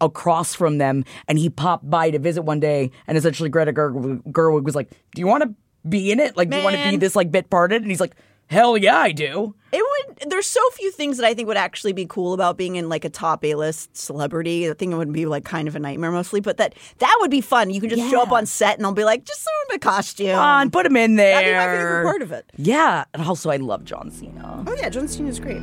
across 0.00 0.54
from 0.54 0.78
them, 0.78 1.04
and 1.26 1.38
he 1.38 1.50
popped 1.50 1.88
by 1.88 2.10
to 2.10 2.18
visit 2.18 2.42
one 2.42 2.60
day, 2.60 2.90
and 3.06 3.18
essentially 3.18 3.48
Greta 3.48 3.72
Gerwig, 3.72 4.22
Gerwig 4.30 4.62
was 4.62 4.74
like, 4.74 4.90
"Do 5.14 5.20
you 5.20 5.26
want 5.26 5.42
to 5.42 5.54
be 5.88 6.12
in 6.12 6.20
it? 6.20 6.36
Like, 6.36 6.50
do 6.50 6.56
you 6.56 6.64
want 6.64 6.76
to 6.76 6.90
be 6.90 6.96
this 6.96 7.16
like 7.16 7.30
bit 7.32 7.50
parted?" 7.50 7.82
And 7.82 7.90
he's 7.90 8.00
like, 8.00 8.14
"Hell 8.48 8.76
yeah, 8.76 8.98
I 8.98 9.12
do." 9.12 9.54
It 9.72 9.82
would. 9.82 10.30
There's 10.30 10.46
so 10.46 10.60
few 10.74 10.92
things 10.92 11.16
that 11.16 11.26
I 11.26 11.34
think 11.34 11.48
would 11.48 11.56
actually 11.56 11.92
be 11.92 12.06
cool 12.06 12.32
about 12.32 12.56
being 12.56 12.76
in 12.76 12.88
like 12.88 13.04
a 13.04 13.10
top 13.10 13.44
A-list 13.44 13.96
celebrity. 13.96 14.70
I 14.70 14.74
think 14.74 14.92
it 14.92 14.96
would 14.96 15.12
be 15.12 15.26
like 15.26 15.44
kind 15.44 15.66
of 15.66 15.74
a 15.74 15.80
nightmare 15.80 16.12
mostly, 16.12 16.40
but 16.40 16.58
that 16.58 16.74
that 16.98 17.16
would 17.20 17.30
be 17.30 17.40
fun. 17.40 17.70
You 17.70 17.80
can 17.80 17.90
just 17.90 18.08
show 18.10 18.22
up 18.22 18.30
on 18.30 18.46
set 18.46 18.76
and 18.76 18.86
I'll 18.86 18.92
be 18.92 19.04
like, 19.04 19.24
just 19.24 19.42
throw 19.42 19.74
him 19.74 19.76
a 19.76 19.78
costume. 19.80 20.28
Come 20.28 20.38
on, 20.38 20.70
put 20.70 20.86
him 20.86 20.96
in 20.96 21.16
there. 21.16 21.34
That'd 21.34 21.50
be 21.52 21.56
my 21.56 21.66
favorite 21.66 22.04
part 22.04 22.22
of 22.22 22.32
it. 22.32 22.50
Yeah, 22.56 23.04
and 23.12 23.22
also 23.22 23.50
I 23.50 23.56
love 23.56 23.84
John 23.84 24.10
Cena. 24.10 24.64
Oh 24.66 24.76
yeah, 24.78 24.88
John 24.88 25.08
Cena 25.08 25.28
is 25.28 25.40
great. 25.40 25.62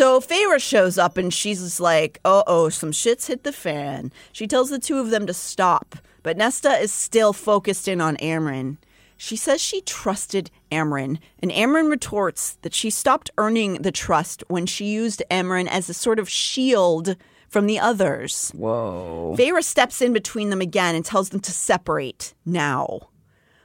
So 0.00 0.18
Feyre 0.18 0.58
shows 0.58 0.96
up 0.96 1.18
and 1.18 1.30
she's 1.30 1.60
just 1.60 1.78
like, 1.78 2.20
"Oh, 2.24 2.42
oh, 2.46 2.70
some 2.70 2.90
shit's 2.90 3.26
hit 3.26 3.44
the 3.44 3.52
fan." 3.52 4.10
She 4.32 4.46
tells 4.46 4.70
the 4.70 4.78
two 4.78 4.98
of 4.98 5.10
them 5.10 5.26
to 5.26 5.34
stop, 5.34 5.94
but 6.22 6.38
Nesta 6.38 6.78
is 6.78 6.90
still 6.90 7.34
focused 7.34 7.86
in 7.86 8.00
on 8.00 8.16
Amren. 8.16 8.78
She 9.18 9.36
says 9.36 9.60
she 9.60 9.82
trusted 9.82 10.50
Amren, 10.72 11.18
and 11.42 11.50
Amren 11.50 11.90
retorts 11.90 12.56
that 12.62 12.72
she 12.72 12.88
stopped 12.88 13.30
earning 13.36 13.82
the 13.82 13.92
trust 13.92 14.42
when 14.48 14.64
she 14.64 14.86
used 14.86 15.22
Amren 15.30 15.68
as 15.68 15.90
a 15.90 15.92
sort 15.92 16.18
of 16.18 16.30
shield 16.30 17.14
from 17.50 17.66
the 17.66 17.78
others. 17.78 18.52
Whoa. 18.56 19.36
Feyre 19.38 19.62
steps 19.62 20.00
in 20.00 20.14
between 20.14 20.48
them 20.48 20.62
again 20.62 20.94
and 20.94 21.04
tells 21.04 21.28
them 21.28 21.40
to 21.40 21.52
separate 21.52 22.32
now. 22.46 23.10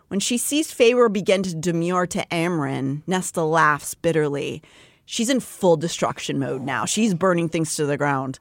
When 0.10 0.20
she 0.20 0.38
sees 0.38 0.74
Feyre 0.74 1.08
begin 1.08 1.44
to 1.44 1.56
demur 1.56 2.08
to 2.08 2.26
Amren, 2.30 3.04
Nesta 3.08 3.42
laughs 3.42 3.94
bitterly. 3.94 4.62
She's 5.06 5.30
in 5.30 5.40
full 5.40 5.78
destruction 5.78 6.40
mode 6.40 6.64
now. 6.64 6.86
She's 6.86 7.14
burning 7.14 7.50
things 7.50 7.76
to 7.76 7.86
the 7.86 7.98
ground. 7.98 8.40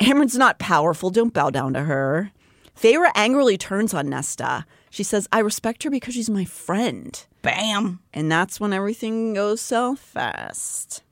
Amren's 0.00 0.36
not 0.36 0.58
powerful. 0.58 1.10
Don't 1.10 1.32
bow 1.32 1.50
down 1.50 1.72
to 1.74 1.84
her. 1.84 2.32
Feyre 2.78 3.10
angrily 3.14 3.56
turns 3.56 3.94
on 3.94 4.08
Nesta. 4.08 4.66
She 4.90 5.02
says, 5.02 5.26
I 5.32 5.38
respect 5.38 5.82
her 5.84 5.90
because 5.90 6.14
she's 6.14 6.28
my 6.28 6.44
friend. 6.44 7.24
Bam. 7.42 8.00
And 8.12 8.30
that's 8.30 8.60
when 8.60 8.72
everything 8.72 9.34
goes 9.34 9.60
so 9.60 9.94
fast. 9.94 11.02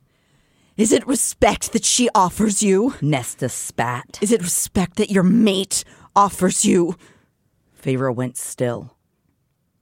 Is 0.77 0.91
it 0.91 1.07
respect 1.07 1.71
that 1.71 1.85
she 1.85 2.09
offers 2.13 2.61
you? 2.61 2.95
Nesta 3.01 3.49
spat. 3.49 4.19
Is 4.21 4.31
it 4.31 4.41
respect 4.41 4.97
that 4.97 5.09
your 5.09 5.23
mate 5.23 5.83
offers 6.15 6.65
you? 6.65 6.95
Feyre 7.81 8.13
went 8.13 8.37
still. 8.37 8.95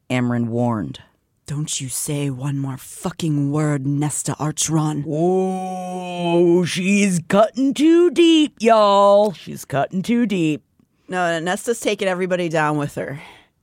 Amren 0.09 0.47
warned. 0.47 1.01
Don't 1.45 1.81
you 1.81 1.89
say 1.89 2.29
one 2.29 2.57
more 2.57 2.77
fucking 2.77 3.51
word, 3.51 3.85
Nesta 3.85 4.31
Archeron. 4.39 5.03
Oh, 5.05 6.63
she's 6.63 7.19
cutting 7.27 7.73
too 7.73 8.09
deep, 8.11 8.55
y'all. 8.61 9.33
She's 9.33 9.65
cutting 9.65 10.01
too 10.01 10.25
deep. 10.25 10.63
No, 11.09 11.39
Nesta's 11.41 11.81
taking 11.81 12.07
everybody 12.07 12.47
down 12.47 12.77
with 12.77 12.95
her. 12.95 13.21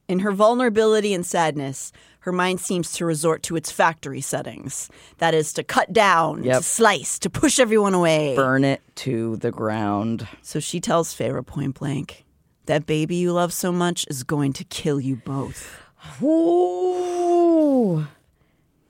In 0.09 0.19
her 0.21 0.33
vulnerability 0.33 1.15
and 1.15 1.25
sadness, 1.25 1.91
her 2.21 2.33
mind 2.33 2.61
seems 2.61 2.93
to 2.95 3.07
resort 3.07 3.43
to 3.45 3.57
its 3.57 3.73
factory 3.73 4.21
settings. 4.21 4.91
That 5.17 5.33
is 5.33 5.55
to 5.55 5.63
cut 5.63 5.91
down, 5.91 6.45
Yep. 6.45 6.59
to 6.59 6.63
slice, 6.63 7.19
to 7.21 7.31
push 7.31 7.59
everyone 7.59 7.95
away. 7.95 8.37
Burn 8.37 8.63
it 8.63 8.83
to 8.97 9.37
the 9.37 9.51
ground. 9.51 10.29
So 10.43 10.61
she 10.61 10.81
tells 10.81 11.15
Feyre 11.15 11.45
point 11.47 11.79
blank, 11.79 12.27
that 12.67 12.85
baby 12.85 13.17
you 13.17 13.33
love 13.33 13.55
so 13.55 13.73
much 13.73 14.05
is 14.11 14.23
going 14.23 14.53
to 14.55 14.65
kill 14.65 15.01
you 15.01 15.17
both. 15.17 15.79
Ooh. 16.23 18.07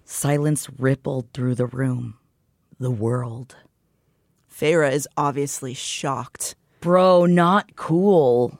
Silence 0.04 0.68
rippled 0.78 1.32
through 1.32 1.54
the 1.54 1.66
room. 1.66 2.18
The 2.78 2.90
world. 2.90 3.56
Feyre 4.50 4.90
is 4.90 5.08
obviously 5.16 5.74
shocked. 5.74 6.54
Bro, 6.80 7.26
not 7.26 7.76
cool. 7.76 8.58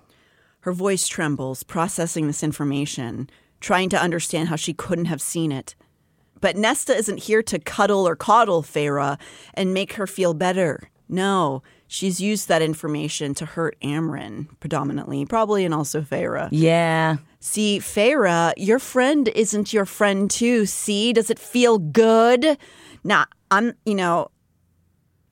Her 0.61 0.73
voice 0.73 1.09
trembles, 1.09 1.63
processing 1.63 2.27
this 2.27 2.43
information. 2.43 3.29
trying 3.61 3.89
to 3.91 4.01
understand 4.01 4.49
how 4.49 4.57
she 4.57 4.73
couldn't 4.73 5.05
have 5.05 5.23
seen 5.23 5.53
it. 5.53 5.75
But 6.41 6.57
Nesta 6.57 6.95
isn't 6.97 7.25
here 7.25 7.43
to 7.45 7.59
cuddle 7.59 8.09
or 8.09 8.17
coddle 8.17 8.63
Feyre 8.63 9.19
and 9.55 9.75
make 9.75 9.95
her 9.95 10.07
feel 10.07 10.35
better. 10.35 10.91
No, 11.09 11.63
she's 11.91 12.21
used 12.21 12.47
that 12.49 12.63
information 12.63 13.35
to 13.35 13.45
hurt 13.45 13.77
Amren 13.83 14.47
predominantly, 14.61 15.27
probably, 15.27 15.65
and 15.65 15.75
also 15.75 16.01
Feyre. 16.01 16.49
Yeah. 16.53 17.17
See, 17.41 17.81
Feyre, 17.81 18.53
your 18.57 18.79
friend 18.79 19.29
isn't 19.29 19.73
your 19.73 19.85
friend 19.85 20.31
too. 20.31 20.67
See, 20.67 21.13
does 21.13 21.31
it 21.31 21.39
feel 21.39 21.79
good? 21.79 22.57
Nah, 23.03 23.25
I'm, 23.51 23.75
you 23.85 23.97
know, 23.97 24.31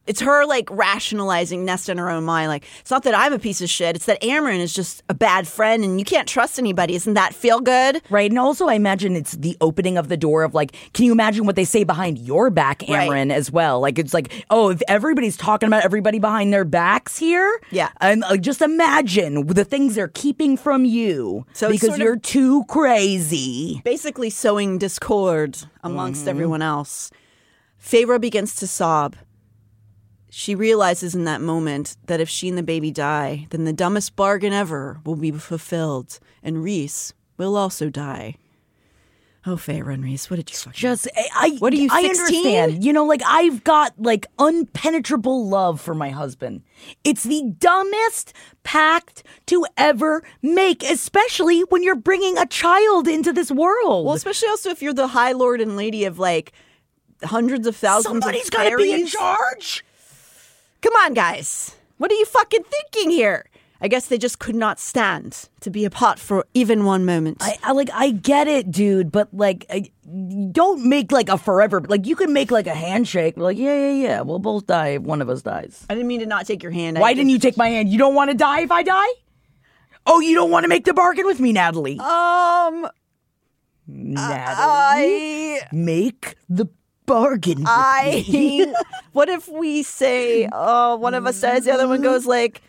it's 0.08 0.20
her 0.20 0.46
like 0.46 0.68
rationalizing 0.70 1.64
nest 1.64 1.88
in 1.88 1.98
her 1.98 2.08
own 2.08 2.24
mind. 2.24 2.48
Like, 2.48 2.64
it's 2.80 2.90
not 2.90 3.04
that 3.04 3.14
I'm 3.14 3.32
a 3.32 3.38
piece 3.38 3.60
of 3.60 3.68
shit. 3.68 3.94
It's 3.94 4.06
that 4.06 4.20
Amren 4.22 4.58
is 4.58 4.72
just 4.72 5.02
a 5.08 5.14
bad 5.14 5.46
friend 5.46 5.84
and 5.84 5.98
you 5.98 6.04
can't 6.04 6.26
trust 6.26 6.58
anybody. 6.58 6.94
Isn't 6.94 7.14
that 7.14 7.34
feel 7.34 7.60
good? 7.60 8.00
Right. 8.08 8.30
And 8.30 8.38
also, 8.38 8.68
I 8.68 8.74
imagine 8.74 9.14
it's 9.14 9.32
the 9.32 9.56
opening 9.60 9.98
of 9.98 10.08
the 10.08 10.16
door 10.16 10.42
of 10.44 10.54
like, 10.54 10.74
can 10.94 11.04
you 11.04 11.12
imagine 11.12 11.44
what 11.44 11.56
they 11.56 11.64
say 11.64 11.84
behind 11.84 12.18
your 12.18 12.48
back, 12.48 12.82
Right. 12.88 13.08
Amren, 13.08 13.30
as 13.30 13.52
well? 13.52 13.80
Like, 13.80 13.98
it's 13.98 14.14
like, 14.14 14.46
oh, 14.50 14.70
if 14.70 14.80
everybody's 14.88 15.36
talking 15.36 15.66
about 15.66 15.84
everybody 15.84 16.18
behind 16.18 16.52
their 16.52 16.64
backs 16.64 17.18
here. 17.18 17.60
Yeah. 17.70 17.90
And 18.00 18.22
like, 18.22 18.40
just 18.40 18.62
imagine 18.62 19.46
the 19.46 19.64
things 19.64 19.94
they're 19.94 20.08
keeping 20.08 20.56
from 20.56 20.86
you 20.86 21.44
So 21.52 21.70
because 21.70 21.98
you're 21.98 22.16
too 22.16 22.64
crazy. 22.64 23.82
Basically, 23.84 24.30
sowing 24.30 24.78
discord 24.78 25.58
amongst 25.82 26.22
mm-hmm. 26.22 26.30
everyone 26.30 26.62
else. 26.62 27.10
Feyre 27.80 28.20
begins 28.20 28.54
to 28.56 28.66
sob. 28.66 29.14
She 30.30 30.54
realizes 30.54 31.14
in 31.14 31.24
that 31.24 31.40
moment 31.40 31.96
that 32.06 32.20
if 32.20 32.28
she 32.28 32.48
and 32.48 32.58
the 32.58 32.62
baby 32.62 32.90
die, 32.90 33.46
then 33.50 33.64
the 33.64 33.72
dumbest 33.72 34.14
bargain 34.14 34.52
ever 34.52 35.00
will 35.04 35.16
be 35.16 35.30
fulfilled, 35.30 36.18
and 36.42 36.62
Rhys 36.62 37.14
will 37.38 37.56
also 37.56 37.88
die. 37.88 38.36
Oh, 39.46 39.56
Feyre 39.56 39.94
and 39.94 40.04
Rhys, 40.04 40.28
what 40.28 40.36
did 40.36 40.50
you 40.50 40.56
fucking 40.56 40.76
Just, 40.78 41.08
I, 41.16 41.28
I 41.34 41.50
What 41.58 41.72
are 41.72 41.76
you, 41.76 41.88
I 41.90 42.02
16? 42.02 42.36
understand. 42.38 42.84
You 42.84 42.92
know, 42.92 43.06
like 43.06 43.22
I've 43.24 43.64
got 43.64 43.94
like 43.96 44.26
unpenetrable 44.38 45.48
love 45.48 45.80
for 45.80 45.94
my 45.94 46.10
husband. 46.10 46.62
It's 47.04 47.22
the 47.22 47.54
dumbest 47.58 48.34
pact 48.64 49.22
to 49.46 49.64
ever 49.78 50.22
make, 50.42 50.82
especially 50.82 51.60
when 51.62 51.82
you're 51.82 51.94
bringing 51.94 52.36
a 52.36 52.44
child 52.44 53.08
into 53.08 53.32
this 53.32 53.50
world. 53.50 54.04
Well, 54.04 54.16
especially 54.16 54.48
also 54.48 54.68
if 54.68 54.82
you're 54.82 54.92
the 54.92 55.08
High 55.08 55.32
Lord 55.32 55.62
and 55.62 55.76
Lady 55.76 56.04
of 56.04 56.18
like 56.18 56.52
hundreds 57.22 57.66
of 57.66 57.76
thousands 57.76 58.24
Somebody's 58.24 58.50
got 58.50 58.68
to 58.68 58.76
be 58.76 58.92
in 58.92 59.06
charge. 59.06 59.82
Come 60.82 60.94
on, 60.94 61.14
guys. 61.14 61.76
What 61.98 62.10
are 62.10 62.14
you 62.14 62.24
fucking 62.26 62.64
thinking 62.64 63.10
here? 63.10 63.46
I 63.80 63.86
guess 63.86 64.06
they 64.08 64.18
just 64.18 64.40
could 64.40 64.56
not 64.56 64.80
stand 64.80 65.48
to 65.60 65.70
be 65.70 65.84
apart 65.84 66.18
for 66.18 66.44
even 66.52 66.84
one 66.84 67.04
moment. 67.04 67.38
I, 67.40 67.58
I 67.62 67.72
like 67.72 67.90
I 67.92 68.10
get 68.10 68.48
it, 68.48 68.72
dude, 68.72 69.12
but 69.12 69.28
like 69.32 69.66
I, 69.70 69.90
don't 70.50 70.84
make 70.88 71.12
like 71.12 71.28
a 71.28 71.38
forever. 71.38 71.80
Like 71.86 72.04
you 72.06 72.16
can 72.16 72.32
make 72.32 72.50
like 72.50 72.66
a 72.66 72.74
handshake. 72.74 73.36
Like 73.36 73.56
yeah, 73.56 73.74
yeah, 73.74 74.02
yeah. 74.02 74.20
We'll 74.22 74.40
both 74.40 74.66
die 74.66 74.88
if 74.88 75.02
one 75.02 75.22
of 75.22 75.28
us 75.28 75.42
dies. 75.42 75.86
I 75.88 75.94
didn't 75.94 76.08
mean 76.08 76.20
to 76.20 76.26
not 76.26 76.46
take 76.46 76.62
your 76.62 76.72
hand. 76.72 76.98
I 76.98 77.02
Why 77.02 77.14
didn't 77.14 77.28
just- 77.30 77.44
you 77.44 77.50
take 77.50 77.56
my 77.56 77.68
hand? 77.68 77.88
You 77.88 77.98
don't 77.98 78.14
want 78.16 78.30
to 78.30 78.36
die 78.36 78.60
if 78.62 78.72
I 78.72 78.82
die? 78.82 79.08
Oh, 80.06 80.20
you 80.20 80.34
don't 80.34 80.50
want 80.50 80.64
to 80.64 80.68
make 80.68 80.84
the 80.84 80.94
bargain 80.94 81.26
with 81.26 81.38
me, 81.38 81.52
Natalie. 81.52 81.98
Um, 82.00 82.88
Natalie, 83.86 85.60
I, 85.60 85.68
make 85.70 86.34
the 86.48 86.66
bargain. 87.08 87.64
I. 87.66 88.72
what 89.12 89.28
if 89.28 89.48
we 89.48 89.82
say, 89.82 90.48
oh, 90.52 90.96
one 90.96 91.14
of 91.14 91.26
us 91.26 91.40
dies, 91.40 91.64
the 91.64 91.72
other 91.72 91.88
one 91.88 92.02
goes 92.02 92.24
like, 92.26 92.62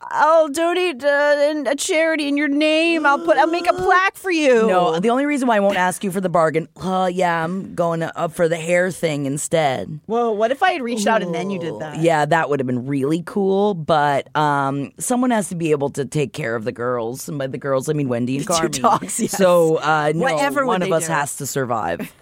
"I'll 0.00 0.48
donate 0.48 1.02
uh, 1.04 1.62
a 1.66 1.74
charity 1.76 2.26
in 2.28 2.36
your 2.36 2.48
name. 2.48 3.06
I'll 3.06 3.18
put, 3.24 3.36
I'll 3.38 3.46
make 3.46 3.66
a 3.68 3.72
plaque 3.72 4.16
for 4.16 4.30
you." 4.30 4.66
No, 4.66 4.98
the 4.98 5.10
only 5.10 5.24
reason 5.26 5.46
why 5.48 5.56
I 5.56 5.60
won't 5.60 5.76
ask 5.78 6.02
you 6.04 6.10
for 6.10 6.20
the 6.20 6.28
bargain, 6.28 6.68
uh, 6.76 7.08
yeah, 7.12 7.44
I'm 7.44 7.74
going 7.74 8.02
up 8.02 8.32
for 8.32 8.48
the 8.48 8.56
hair 8.56 8.90
thing 8.90 9.26
instead. 9.26 10.00
Whoa, 10.06 10.32
what 10.32 10.50
if 10.50 10.62
I 10.62 10.72
had 10.72 10.82
reached 10.82 11.06
out 11.06 11.22
and 11.22 11.34
then 11.34 11.50
you 11.50 11.58
did 11.58 11.78
that? 11.78 12.00
Yeah, 12.00 12.24
that 12.26 12.50
would 12.50 12.60
have 12.60 12.66
been 12.66 12.86
really 12.86 13.22
cool, 13.24 13.74
but 13.74 14.34
um, 14.36 14.92
someone 14.98 15.30
has 15.30 15.48
to 15.50 15.54
be 15.54 15.70
able 15.70 15.90
to 15.90 16.04
take 16.04 16.32
care 16.32 16.54
of 16.56 16.64
the 16.64 16.72
girls, 16.72 17.28
and 17.28 17.38
by 17.38 17.46
the 17.46 17.58
girls 17.58 17.88
I 17.88 17.92
mean 17.94 18.08
Wendy 18.08 18.36
and 18.38 18.46
Carmen. 18.54 18.72
dogs, 18.72 19.20
yes. 19.20 19.30
So 19.32 19.76
uh, 19.78 20.12
no, 20.14 20.20
Whatever 20.22 20.66
one 20.66 20.82
of 20.82 20.92
us 20.92 21.06
do? 21.06 21.12
has 21.12 21.36
to 21.36 21.46
survive. 21.46 22.12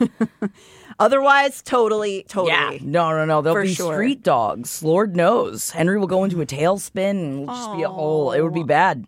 Otherwise, 0.98 1.62
totally, 1.62 2.24
totally. 2.28 2.52
Yeah, 2.52 2.78
no, 2.82 3.10
no, 3.10 3.24
no. 3.24 3.42
They'll 3.42 3.54
For 3.54 3.62
be 3.62 3.74
sure. 3.74 3.94
street 3.94 4.22
dogs. 4.22 4.82
Lord 4.82 5.16
knows, 5.16 5.70
Henry 5.70 5.98
will 5.98 6.06
go 6.06 6.24
into 6.24 6.40
a 6.40 6.46
tailspin 6.46 7.10
and 7.10 7.42
it'll 7.42 7.54
just 7.54 7.76
be 7.76 7.82
a 7.82 7.88
whole. 7.88 8.32
It 8.32 8.40
would 8.40 8.54
be 8.54 8.62
bad. 8.62 9.06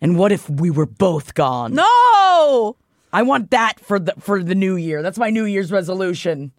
And 0.00 0.18
what 0.18 0.32
if 0.32 0.48
we 0.50 0.70
were 0.70 0.86
both 0.86 1.34
gone? 1.34 1.74
No. 1.74 2.76
I 3.12 3.22
want 3.22 3.50
that 3.52 3.78
for 3.80 3.98
the 3.98 4.12
for 4.18 4.42
the 4.42 4.54
new 4.54 4.76
year. 4.76 5.02
That's 5.02 5.18
my 5.18 5.30
New 5.30 5.44
Year's 5.44 5.70
resolution. 5.70 6.52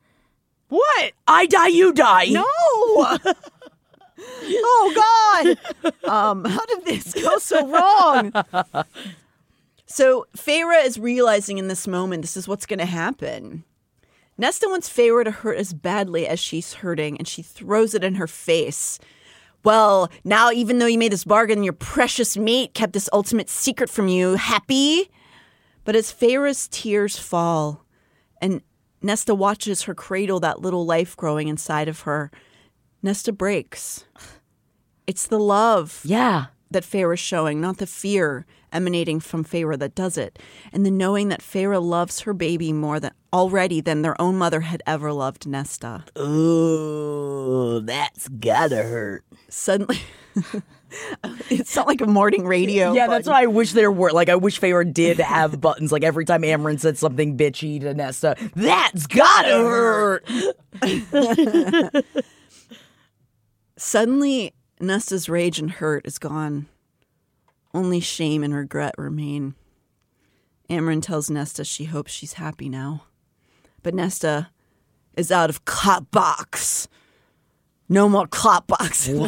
What? 0.70 1.12
I 1.28 1.46
die, 1.46 1.68
you 1.68 1.94
die. 1.94 2.26
No. 2.30 2.46
oh 4.20 5.56
God. 5.84 5.94
Um, 6.10 6.46
how 6.46 6.66
did 6.66 6.86
this 6.86 7.14
go 7.14 7.38
so 7.38 7.68
wrong? 7.68 8.32
So 9.86 10.26
Feyre 10.36 10.84
is 10.84 11.00
realizing 11.00 11.58
in 11.58 11.68
this 11.68 11.88
moment 11.88 12.22
this 12.22 12.36
is 12.36 12.48
what's 12.48 12.66
going 12.66 12.80
to 12.80 12.86
happen. 12.86 13.64
Nesta 14.38 14.68
wants 14.70 14.90
Feyre 14.90 15.24
to 15.24 15.32
hurt 15.32 15.58
as 15.58 15.74
badly 15.74 16.28
as 16.28 16.40
she's 16.40 16.74
hurting, 16.74 17.18
and 17.18 17.28
she 17.28 17.42
throws 17.42 17.94
it 17.94 18.04
in 18.04 18.16
her 18.16 18.28
face. 18.28 19.00
Well, 19.64 20.12
now 20.24 20.52
even 20.52 20.78
though 20.80 20.86
you 20.86 20.98
made 20.98 21.12
this 21.12 21.24
bargain, 21.24 21.64
your 21.64 21.74
precious 21.74 22.38
mate 22.38 22.74
kept 22.74 22.94
this 22.94 23.10
ultimate 23.14 23.50
secret 23.50 23.90
from 23.90 24.08
you. 24.08 24.36
Happy? 24.36 25.10
But 25.86 25.96
as 25.96 26.12
Feyre's 26.14 26.68
tears 26.68 27.18
fall, 27.18 27.86
and 28.42 28.62
Nesta 29.02 29.34
watches 29.34 29.84
her 29.84 29.96
cradle 29.96 30.40
that 30.42 30.62
little 30.62 30.86
life 30.86 31.16
growing 31.16 31.48
inside 31.48 31.88
of 31.88 32.02
her, 32.02 32.30
Nesta 33.02 33.32
breaks. 33.32 34.06
It's 35.08 35.28
the 35.28 35.40
love 35.40 36.02
Yeah. 36.04 36.48
That 36.76 36.84
Feyre's 36.84 37.22
showing, 37.22 37.62
not 37.62 37.78
the 37.78 37.88
fear 37.88 38.46
emanating 38.74 39.22
from 39.22 39.46
Feyre 39.46 39.80
that 39.80 39.96
does 39.96 40.18
it. 40.18 40.38
And 40.74 40.86
the 40.86 40.92
knowing 40.92 41.30
that 41.30 41.40
Feyre 41.40 41.82
loves 41.82 42.20
her 42.22 42.34
baby 42.34 42.74
more 42.74 43.00
than 43.00 43.14
already 43.32 43.80
than 43.80 44.02
their 44.02 44.20
own 44.22 44.38
mother 44.38 44.60
had 44.60 44.84
ever 44.86 45.14
loved 45.14 45.48
Nesta. 45.48 46.04
Ooh, 46.20 47.80
that's 47.80 48.28
gotta 48.28 48.84
hurt. 48.84 49.24
Suddenly 49.48 50.00
it's 51.50 51.74
not 51.78 51.88
like 51.88 52.02
a 52.02 52.08
morning 52.08 52.46
radio. 52.46 52.92
Yeah, 52.92 53.08
that's 53.08 53.28
button. 53.28 53.32
what 53.32 53.44
I 53.44 53.48
wish 53.48 53.72
there 53.72 53.90
were. 53.90 54.12
Like, 54.12 54.28
I 54.28 54.36
wish 54.36 54.60
Feyre 54.60 54.94
did 54.94 55.20
have 55.20 55.62
buttons. 55.62 55.94
Like, 55.94 56.04
every 56.04 56.26
time 56.26 56.42
Amren 56.42 56.78
said 56.78 56.98
something 56.98 57.38
bitchy 57.38 57.80
to 57.80 57.94
Nesta, 57.94 58.36
that's 58.54 59.08
gotta 59.08 59.50
hurt. 59.50 60.28
Suddenly, 63.78 64.54
Nesta's 64.80 65.30
rage 65.30 65.60
and 65.60 65.72
hurt 65.72 66.06
is 66.06 66.18
gone. 66.18 66.68
Only 67.74 68.00
shame 68.00 68.44
and 68.44 68.54
regret 68.54 68.96
remain. 68.98 69.56
Amren 70.70 71.02
tells 71.02 71.30
Nesta 71.30 71.64
she 71.64 71.86
hopes 71.86 72.12
she's 72.12 72.34
happy 72.34 72.70
now. 72.70 73.04
But 73.84 73.94
Nesta 73.94 74.50
is 75.16 75.32
out 75.32 75.50
of 75.50 75.66
clap 75.66 76.10
box. 76.12 76.88
No 77.88 78.10
more 78.10 78.28
clap 78.28 78.68
box. 78.68 79.10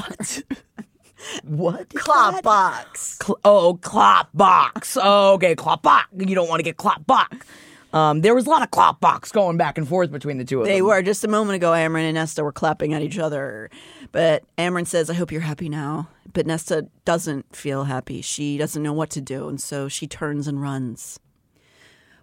What? 1.42 1.90
what? 1.90 1.94
clap 1.96 2.44
box. 2.44 3.18
Cl- 3.24 3.40
oh, 3.44 3.80
clop 3.82 4.30
box. 4.36 4.96
Oh, 5.02 5.34
okay, 5.34 5.56
clop 5.56 5.82
box. 5.82 6.08
You 6.16 6.36
don't 6.36 6.48
want 6.48 6.60
to 6.60 6.64
get 6.64 6.78
clop 6.78 7.08
box. 7.08 7.46
Um, 7.94 8.22
there 8.22 8.36
was 8.36 8.46
a 8.46 8.50
lot 8.50 8.64
of 8.64 8.72
clop 8.72 9.00
box 9.00 9.32
going 9.32 9.58
back 9.58 9.78
and 9.78 9.88
forth 9.88 10.12
between 10.12 10.38
the 10.38 10.44
two 10.44 10.60
of 10.60 10.66
They 10.66 10.72
them. 10.72 10.78
They 10.78 10.82
were 10.82 11.02
just 11.02 11.24
a 11.24 11.28
moment 11.28 11.56
ago. 11.56 11.72
Amren 11.72 12.04
and 12.04 12.16
Nesta 12.16 12.44
were 12.44 12.52
clapping 12.52 12.94
at 12.94 13.02
each 13.02 13.18
other, 13.18 13.70
but 14.12 14.44
Amren 14.58 14.86
says, 14.86 15.10
"I 15.10 15.14
hope 15.14 15.32
you're 15.32 15.42
happy 15.42 15.70
now." 15.70 16.10
But 16.34 16.46
Nesta 16.46 16.88
doesn't 17.06 17.56
feel 17.56 17.86
happy. 17.86 18.22
She 18.22 18.58
doesn't 18.58 18.84
know 18.84 18.94
what 18.94 19.10
to 19.12 19.22
do, 19.22 19.48
and 19.48 19.60
so 19.60 19.88
she 19.88 20.06
turns 20.06 20.48
and 20.48 20.62
runs. 20.62 21.20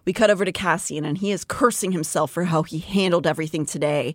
We 0.05 0.13
cut 0.13 0.29
over 0.29 0.45
to 0.45 0.51
Cassian, 0.51 1.03
and 1.03 1.17
he 1.17 1.31
is 1.31 1.43
cursing 1.43 1.91
himself 1.91 2.29
for 2.31 2.45
how 2.45 2.61
he 2.61 2.77
handled 2.77 3.25
everything 3.25 3.65
today. 3.65 4.13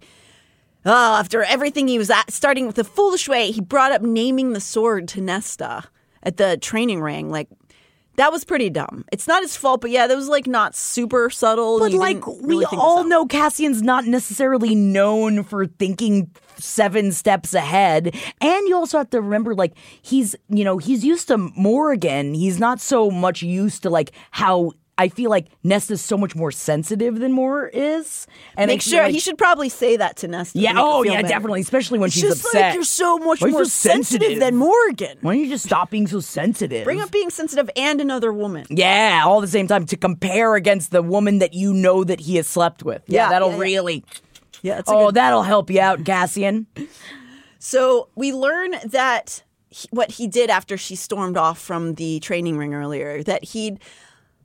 Oh, 0.86 1.16
after 1.16 1.42
everything 1.42 1.88
he 1.88 1.98
was 1.98 2.08
at, 2.08 2.30
starting 2.30 2.66
with 2.66 2.76
the 2.76 2.84
foolish 2.84 3.28
way, 3.28 3.50
he 3.50 3.60
brought 3.60 3.92
up 3.92 4.00
naming 4.00 4.52
the 4.52 4.60
sword 4.60 5.08
to 5.08 5.20
Nesta 5.20 5.84
at 6.22 6.36
the 6.36 6.56
training 6.56 7.02
ring. 7.02 7.28
Like, 7.28 7.48
that 8.20 8.30
was 8.30 8.44
pretty 8.44 8.68
dumb. 8.68 9.06
It's 9.10 9.26
not 9.26 9.40
his 9.40 9.56
fault, 9.56 9.80
but 9.80 9.90
yeah, 9.90 10.06
that 10.06 10.14
was 10.14 10.28
like 10.28 10.46
not 10.46 10.74
super 10.74 11.30
subtle. 11.30 11.78
But 11.78 11.90
You 11.90 11.98
like 11.98 12.26
we 12.26 12.48
really 12.48 12.66
this 12.70 12.78
all 12.78 13.02
know 13.04 13.24
Cassian's 13.24 13.80
not 13.80 14.04
necessarily 14.04 14.74
known 14.74 15.42
for 15.42 15.66
thinking 15.66 16.30
seven 16.58 17.12
steps 17.12 17.54
ahead. 17.54 18.14
And 18.42 18.68
you 18.68 18.76
also 18.76 18.98
have 18.98 19.08
to 19.10 19.22
remember 19.22 19.54
like 19.54 19.72
he's, 20.02 20.36
you 20.50 20.64
know, 20.64 20.76
he's 20.76 21.02
used 21.02 21.28
to 21.28 21.38
Morgan. 21.38 22.34
He's 22.34 22.60
not 22.60 22.78
so 22.78 23.10
much 23.10 23.40
used 23.40 23.84
to 23.84 23.90
like 23.90 24.12
how 24.32 24.72
I 25.00 25.08
feel 25.08 25.30
like 25.30 25.46
Nesta 25.64 25.80
Nesta's 25.80 26.02
so 26.02 26.18
much 26.18 26.36
more 26.36 26.50
sensitive 26.52 27.18
than 27.18 27.32
Mor 27.32 27.66
is. 27.68 28.26
And 28.56 28.68
Make 28.68 28.82
sure 28.82 29.02
like- 29.04 29.12
he 29.12 29.18
should 29.18 29.38
probably 29.38 29.70
say 29.70 29.96
that 29.96 30.18
to 30.18 30.28
Nesta. 30.28 30.58
Yeah. 30.58 30.74
Oh, 30.76 31.02
yeah. 31.02 31.16
better. 31.16 31.28
Definitely, 31.28 31.62
especially 31.62 31.98
when 31.98 32.08
It's 32.08 32.14
she's 32.14 32.24
just 32.24 32.44
upset. 32.44 32.60
like 32.62 32.74
you're 32.74 32.84
so 32.84 33.16
much 33.18 33.40
more 33.40 33.64
so 33.64 33.70
sensitive 33.70 34.38
than 34.38 34.56
Morgan. 34.56 35.16
Why 35.22 35.32
don't 35.34 35.42
you 35.42 35.48
just 35.48 35.64
stop 35.64 35.90
being 35.90 36.06
so 36.06 36.20
sensitive? 36.20 36.84
Bring 36.84 37.00
up 37.00 37.10
being 37.10 37.30
sensitive 37.30 37.70
and 37.76 38.00
another 38.00 38.30
woman. 38.32 38.66
Yeah, 38.68 39.22
all 39.24 39.38
at 39.38 39.40
the 39.40 39.48
same 39.48 39.66
time 39.66 39.86
to 39.86 39.96
compare 39.96 40.54
against 40.54 40.90
the 40.90 41.02
woman 41.02 41.38
that 41.38 41.54
you 41.54 41.72
know 41.72 42.04
that 42.04 42.20
he 42.20 42.36
has 42.36 42.46
slept 42.46 42.82
with. 42.84 43.02
Yeah, 43.06 43.24
Yeah, 43.24 43.28
that'll 43.30 43.52
yeah, 43.52 43.58
really. 43.58 44.04
Yeah. 44.62 44.82
Oh, 44.86 45.06
good- 45.06 45.14
that'll 45.14 45.42
help 45.44 45.70
you 45.70 45.80
out, 45.80 46.04
Cassian. 46.04 46.66
So 47.58 48.08
we 48.14 48.32
learn 48.32 48.74
that 48.86 49.42
he, 49.70 49.88
what 49.90 50.10
he 50.12 50.26
did 50.26 50.50
after 50.50 50.76
she 50.76 50.94
stormed 50.96 51.36
off 51.36 51.58
from 51.58 51.94
the 51.94 52.20
training 52.20 52.56
ring 52.58 52.74
earlier, 52.74 53.22
that 53.22 53.44
he'd 53.44 53.78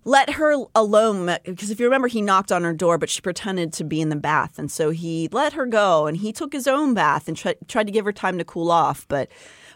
let 0.05 0.29
her 0.31 0.55
alone 0.73 1.37
because 1.43 1.71
if 1.71 1.79
you 1.79 1.85
remember 1.85 2.07
he 2.07 2.21
knocked 2.21 2.51
on 2.51 2.63
her 2.63 2.73
door 2.73 2.97
but 2.97 3.09
she 3.09 3.21
pretended 3.21 3.73
to 3.73 3.83
be 3.83 3.99
in 3.99 4.09
the 4.09 4.15
bath 4.15 4.57
and 4.57 4.71
so 4.71 4.91
he 4.91 5.27
let 5.31 5.53
her 5.53 5.65
go 5.65 6.05
and 6.05 6.17
he 6.17 6.31
took 6.31 6.53
his 6.53 6.67
own 6.67 6.93
bath 6.93 7.27
and 7.27 7.35
tri- 7.35 7.55
tried 7.67 7.87
to 7.87 7.91
give 7.91 8.05
her 8.05 8.13
time 8.13 8.37
to 8.37 8.45
cool 8.45 8.71
off 8.71 9.05
but 9.07 9.29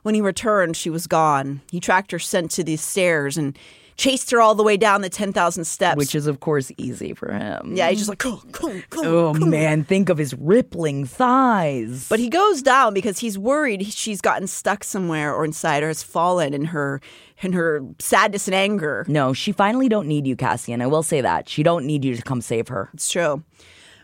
when 0.03 0.15
he 0.15 0.21
returned 0.21 0.77
she 0.77 0.89
was 0.89 1.07
gone. 1.07 1.61
He 1.71 1.79
tracked 1.79 2.11
her 2.11 2.19
scent 2.19 2.51
to 2.51 2.63
these 2.63 2.81
stairs 2.81 3.37
and 3.37 3.57
chased 3.99 4.31
her 4.31 4.39
all 4.41 4.55
the 4.55 4.63
way 4.63 4.77
down 4.77 5.01
the 5.01 5.09
10,000 5.09 5.65
steps 5.65 5.97
Which 5.97 6.15
is, 6.15 6.25
of 6.25 6.39
course, 6.39 6.71
easy 6.77 7.13
for 7.13 7.31
him. 7.31 7.73
yeah 7.75 7.89
he's 7.89 7.99
just 7.99 8.09
like 8.09 8.17
"Come, 8.19 8.39
come, 8.51 8.81
come, 8.89 9.05
Oh, 9.05 9.33
come." 9.33 9.49
man. 9.49 9.83
Think 9.83 10.09
of 10.09 10.17
his 10.17 10.33
rippling 10.33 11.05
thighs. 11.05 12.07
But 12.09 12.19
he 12.19 12.29
goes 12.29 12.61
down 12.61 12.93
because 12.93 13.19
he's 13.19 13.37
worried 13.37 13.85
she's 13.85 14.21
gotten 14.21 14.47
stuck 14.47 14.83
somewhere 14.83 15.33
or 15.35 15.43
inside 15.45 15.83
or 15.83 15.87
has 15.89 16.01
fallen 16.01 16.53
in 16.53 16.65
her 16.65 17.01
in 17.41 17.53
her 17.53 17.81
sadness 17.99 18.47
and 18.47 18.55
anger. 18.55 19.05
no, 19.07 19.33
she 19.33 19.51
finally 19.51 19.87
don't 19.89 20.07
need 20.07 20.25
you, 20.25 20.35
Cassian. 20.35 20.81
I 20.81 20.87
will 20.87 21.03
say 21.03 21.21
that. 21.21 21.47
She 21.49 21.61
don't 21.63 21.85
need 21.85 22.03
you 22.05 22.15
to 22.15 22.21
come 22.21 22.41
save 22.41 22.67
her. 22.69 22.89
It's 22.93 23.09
true. 23.11 23.43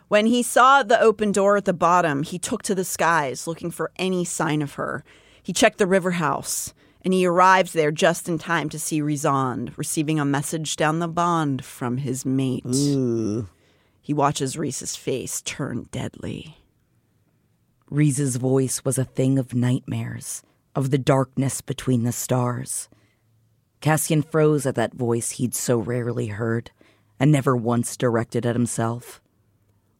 When 0.07 0.25
he 0.27 0.43
saw 0.43 0.83
the 0.83 0.99
open 1.01 1.31
door 1.31 1.57
at 1.57 1.65
the 1.65 1.73
bottom, 1.73 2.23
he 2.23 2.37
took 2.37 2.61
to 2.63 2.75
the 2.75 2.85
skies 2.85 3.47
looking 3.47 3.71
for 3.71 3.91
any 3.97 4.23
sign 4.23 4.61
of 4.61 4.73
her. 4.75 5.03
He 5.41 5.51
checked 5.53 5.79
the 5.79 5.87
river 5.87 6.11
house 6.11 6.73
and 7.05 7.13
he 7.13 7.25
arrives 7.25 7.71
there 7.73 7.91
just 7.91 8.27
in 8.27 8.39
time 8.39 8.67
to 8.69 8.79
see 8.79 8.99
Rhysand 8.99 9.77
receiving 9.77 10.19
a 10.19 10.25
message 10.25 10.75
down 10.75 10.97
the 10.97 11.07
bond 11.07 11.63
from 11.63 11.97
his 11.97 12.25
mate. 12.25 12.65
He 14.01 14.13
watches 14.13 14.57
Rhys's 14.57 14.95
face 14.95 15.41
turn 15.43 15.87
deadly. 15.91 16.57
Rhys's 17.91 18.37
voice 18.37 18.83
was 18.83 18.97
a 18.97 19.05
thing 19.05 19.37
of 19.37 19.53
nightmares, 19.53 20.41
of 20.75 20.89
the 20.89 20.97
darkness 20.97 21.61
between 21.61 22.03
the 22.03 22.11
stars. 22.11 22.89
Cassian 23.81 24.23
froze 24.23 24.65
at 24.65 24.73
that 24.75 24.95
voice 24.95 25.31
he'd 25.31 25.53
so 25.53 25.77
rarely 25.77 26.27
heard 26.27 26.71
and 27.19 27.31
never 27.31 27.55
once 27.55 27.95
directed 27.95 28.45
at 28.47 28.55
himself. 28.55 29.21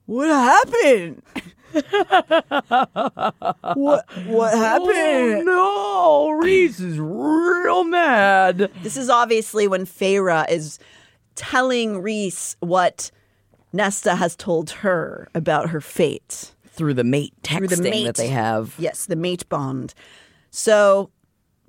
What 0.07 0.27
happened? 0.27 1.21
what 3.75 4.05
what 4.25 4.53
happened? 4.53 5.47
Oh, 5.49 6.31
no, 6.31 6.31
Rhys 6.31 6.79
is 6.79 6.99
real 6.99 7.83
mad. 7.83 8.71
This 8.81 8.97
is 8.97 9.09
obviously 9.09 9.67
when 9.67 9.85
Feyre 9.85 10.49
is 10.49 10.79
telling 11.35 12.01
Rhys 12.01 12.55
what 12.59 13.11
Nesta 13.73 14.15
has 14.15 14.35
told 14.35 14.69
her 14.71 15.27
about 15.35 15.69
her 15.69 15.81
fate. 15.81 16.53
Through 16.67 16.95
the 16.95 17.03
mate 17.03 17.33
texting 17.43 17.83
the 17.83 17.89
mate. 17.89 18.05
that 18.05 18.15
they 18.15 18.27
have. 18.27 18.75
Yes, 18.77 19.05
the 19.05 19.15
mate 19.15 19.47
bond. 19.49 19.93
So 20.51 21.09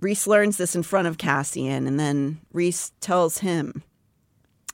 Rhys 0.00 0.26
learns 0.26 0.56
this 0.56 0.74
in 0.74 0.82
front 0.82 1.08
of 1.08 1.18
Cassian, 1.18 1.86
and 1.86 1.98
then 1.98 2.40
Rhys 2.52 2.92
tells 3.00 3.38
him. 3.38 3.82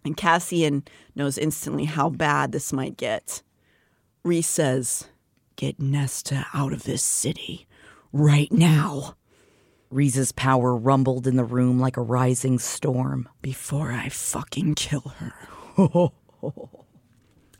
And 0.04 0.16
Cassian 0.16 0.84
knows 1.14 1.38
instantly 1.38 1.84
how 1.84 2.10
bad 2.10 2.52
this 2.52 2.72
might 2.72 2.96
get. 2.96 3.42
Rhys 4.24 4.46
says, 4.46 5.08
Get 5.56 5.78
Nesta 5.80 6.46
out 6.54 6.72
of 6.72 6.84
this 6.84 7.02
city 7.02 7.66
right 8.12 8.50
now 8.52 9.14
Rhys's 9.90 10.32
power 10.32 10.74
rumbled 10.74 11.26
in 11.26 11.36
the 11.36 11.44
room 11.44 11.78
like 11.78 11.96
a 11.98 12.02
rising 12.02 12.58
storm. 12.58 13.28
before 13.42 13.92
I 13.92 14.08
fucking 14.08 14.74
kill 14.74 15.12
her. 15.18 15.34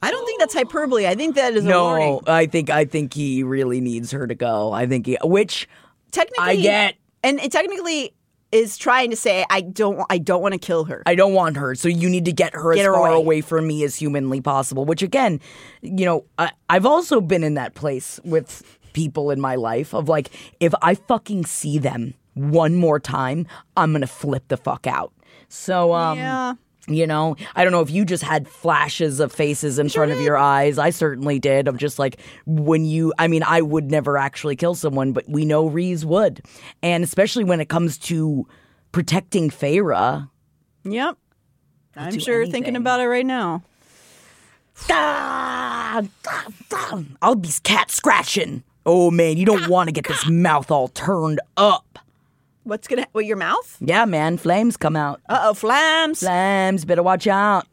I 0.02 0.10
don't 0.10 0.26
think 0.26 0.40
that's 0.40 0.54
hyperbole. 0.54 1.06
I 1.06 1.14
think 1.14 1.36
that 1.36 1.54
is 1.54 1.64
a 1.66 1.68
warning. 1.78 2.20
No, 2.26 2.32
I 2.32 2.46
think 2.46 2.70
I 2.70 2.84
think 2.86 3.14
he 3.14 3.42
really 3.42 3.80
needs 3.80 4.10
her 4.10 4.26
to 4.26 4.34
go. 4.34 4.72
I 4.72 4.86
think 4.86 5.06
he, 5.06 5.16
which 5.22 5.68
Technically, 6.10 6.44
I 6.44 6.56
get. 6.56 6.94
and 7.22 7.38
it 7.38 7.52
technically 7.52 8.12
is 8.52 8.76
trying 8.76 9.10
to 9.10 9.16
say 9.16 9.44
I 9.50 9.62
don't. 9.62 10.04
I 10.10 10.18
don't 10.18 10.42
want 10.42 10.52
to 10.52 10.58
kill 10.58 10.84
her. 10.84 11.02
I 11.06 11.14
don't 11.14 11.32
want 11.34 11.56
her, 11.56 11.74
so 11.74 11.88
you 11.88 12.08
need 12.08 12.26
to 12.26 12.32
get 12.32 12.54
her 12.54 12.74
Get 12.74 12.80
as 12.82 12.86
her 12.86 12.92
far 12.94 13.08
away. 13.08 13.16
away. 13.16 13.40
from 13.40 13.66
me 13.66 13.82
as 13.82 13.96
humanly 13.96 14.40
possible. 14.40 14.84
Which 14.84 15.02
again, 15.02 15.40
you 15.80 16.04
know, 16.04 16.24
I, 16.38 16.52
I've 16.68 16.86
also 16.86 17.20
been 17.20 17.42
in 17.42 17.54
that 17.54 17.74
place 17.74 18.20
with 18.24 18.78
people 18.92 19.30
in 19.30 19.40
my 19.40 19.54
life 19.56 19.94
of 19.94 20.08
like, 20.08 20.30
if 20.60 20.74
I 20.82 20.94
fucking 20.94 21.46
see 21.46 21.78
them 21.78 22.14
one 22.34 22.76
more 22.76 23.00
time, 23.00 23.46
I'm 23.76 23.92
gonna 23.92 24.06
flip 24.06 24.44
the 24.48 24.56
fuck 24.58 24.86
out. 24.86 25.12
So, 25.48 25.92
um, 25.94 26.18
yeah. 26.18 26.54
You 26.88 27.06
know, 27.06 27.36
I 27.54 27.62
don't 27.62 27.72
know 27.72 27.80
if 27.80 27.90
you 27.90 28.04
just 28.04 28.24
had 28.24 28.48
flashes 28.48 29.20
of 29.20 29.30
faces 29.30 29.78
in 29.78 29.88
front 29.88 30.10
of 30.10 30.20
your 30.20 30.36
eyes. 30.36 30.78
I 30.78 30.90
certainly 30.90 31.38
did. 31.38 31.68
Of 31.68 31.76
just 31.76 31.98
like 31.98 32.18
when 32.44 32.84
you, 32.84 33.12
I 33.18 33.28
mean, 33.28 33.44
I 33.44 33.62
would 33.62 33.90
never 33.90 34.18
actually 34.18 34.56
kill 34.56 34.74
someone, 34.74 35.12
but 35.12 35.28
we 35.28 35.44
know 35.44 35.68
Rhys 35.68 36.04
would. 36.04 36.42
And 36.82 37.04
especially 37.04 37.44
when 37.44 37.60
it 37.60 37.68
comes 37.68 37.98
to 37.98 38.48
protecting 38.90 39.48
Feyre. 39.48 40.28
Yep. 40.84 41.18
I'm 41.94 42.18
sure 42.18 42.46
thinking 42.46 42.74
about 42.74 43.00
it 43.00 43.06
right 43.06 43.26
now. 43.26 43.62
Ah, 44.90 46.02
ah, 46.26 46.46
ah, 46.72 47.02
I'll 47.20 47.34
be 47.34 47.50
cat 47.62 47.90
scratching. 47.90 48.64
Oh 48.84 49.10
man, 49.10 49.36
you 49.36 49.46
don't 49.46 49.68
want 49.68 49.88
to 49.88 49.92
get 49.92 50.08
this 50.08 50.26
mouth 50.28 50.70
all 50.70 50.88
turned 50.88 51.40
up. 51.56 51.91
What's 52.64 52.86
gonna? 52.86 53.06
What 53.12 53.26
your 53.26 53.36
mouth? 53.36 53.76
Yeah, 53.80 54.04
man, 54.04 54.38
flames 54.38 54.76
come 54.76 54.96
out. 54.96 55.20
Uh 55.28 55.40
oh, 55.44 55.54
flames. 55.54 56.20
Flames, 56.20 56.84
better 56.84 57.02
watch 57.02 57.26
out. 57.26 57.66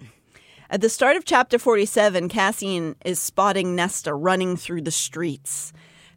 At 0.71 0.81
the 0.81 0.89
start 0.89 1.15
of 1.15 1.25
chapter 1.25 1.57
47, 1.57 2.29
Cassian 2.29 2.95
is 3.03 3.19
spotting 3.19 3.75
Nesta 3.75 4.13
running 4.13 4.55
through 4.55 4.81
the 4.81 4.91
streets. 4.91 5.73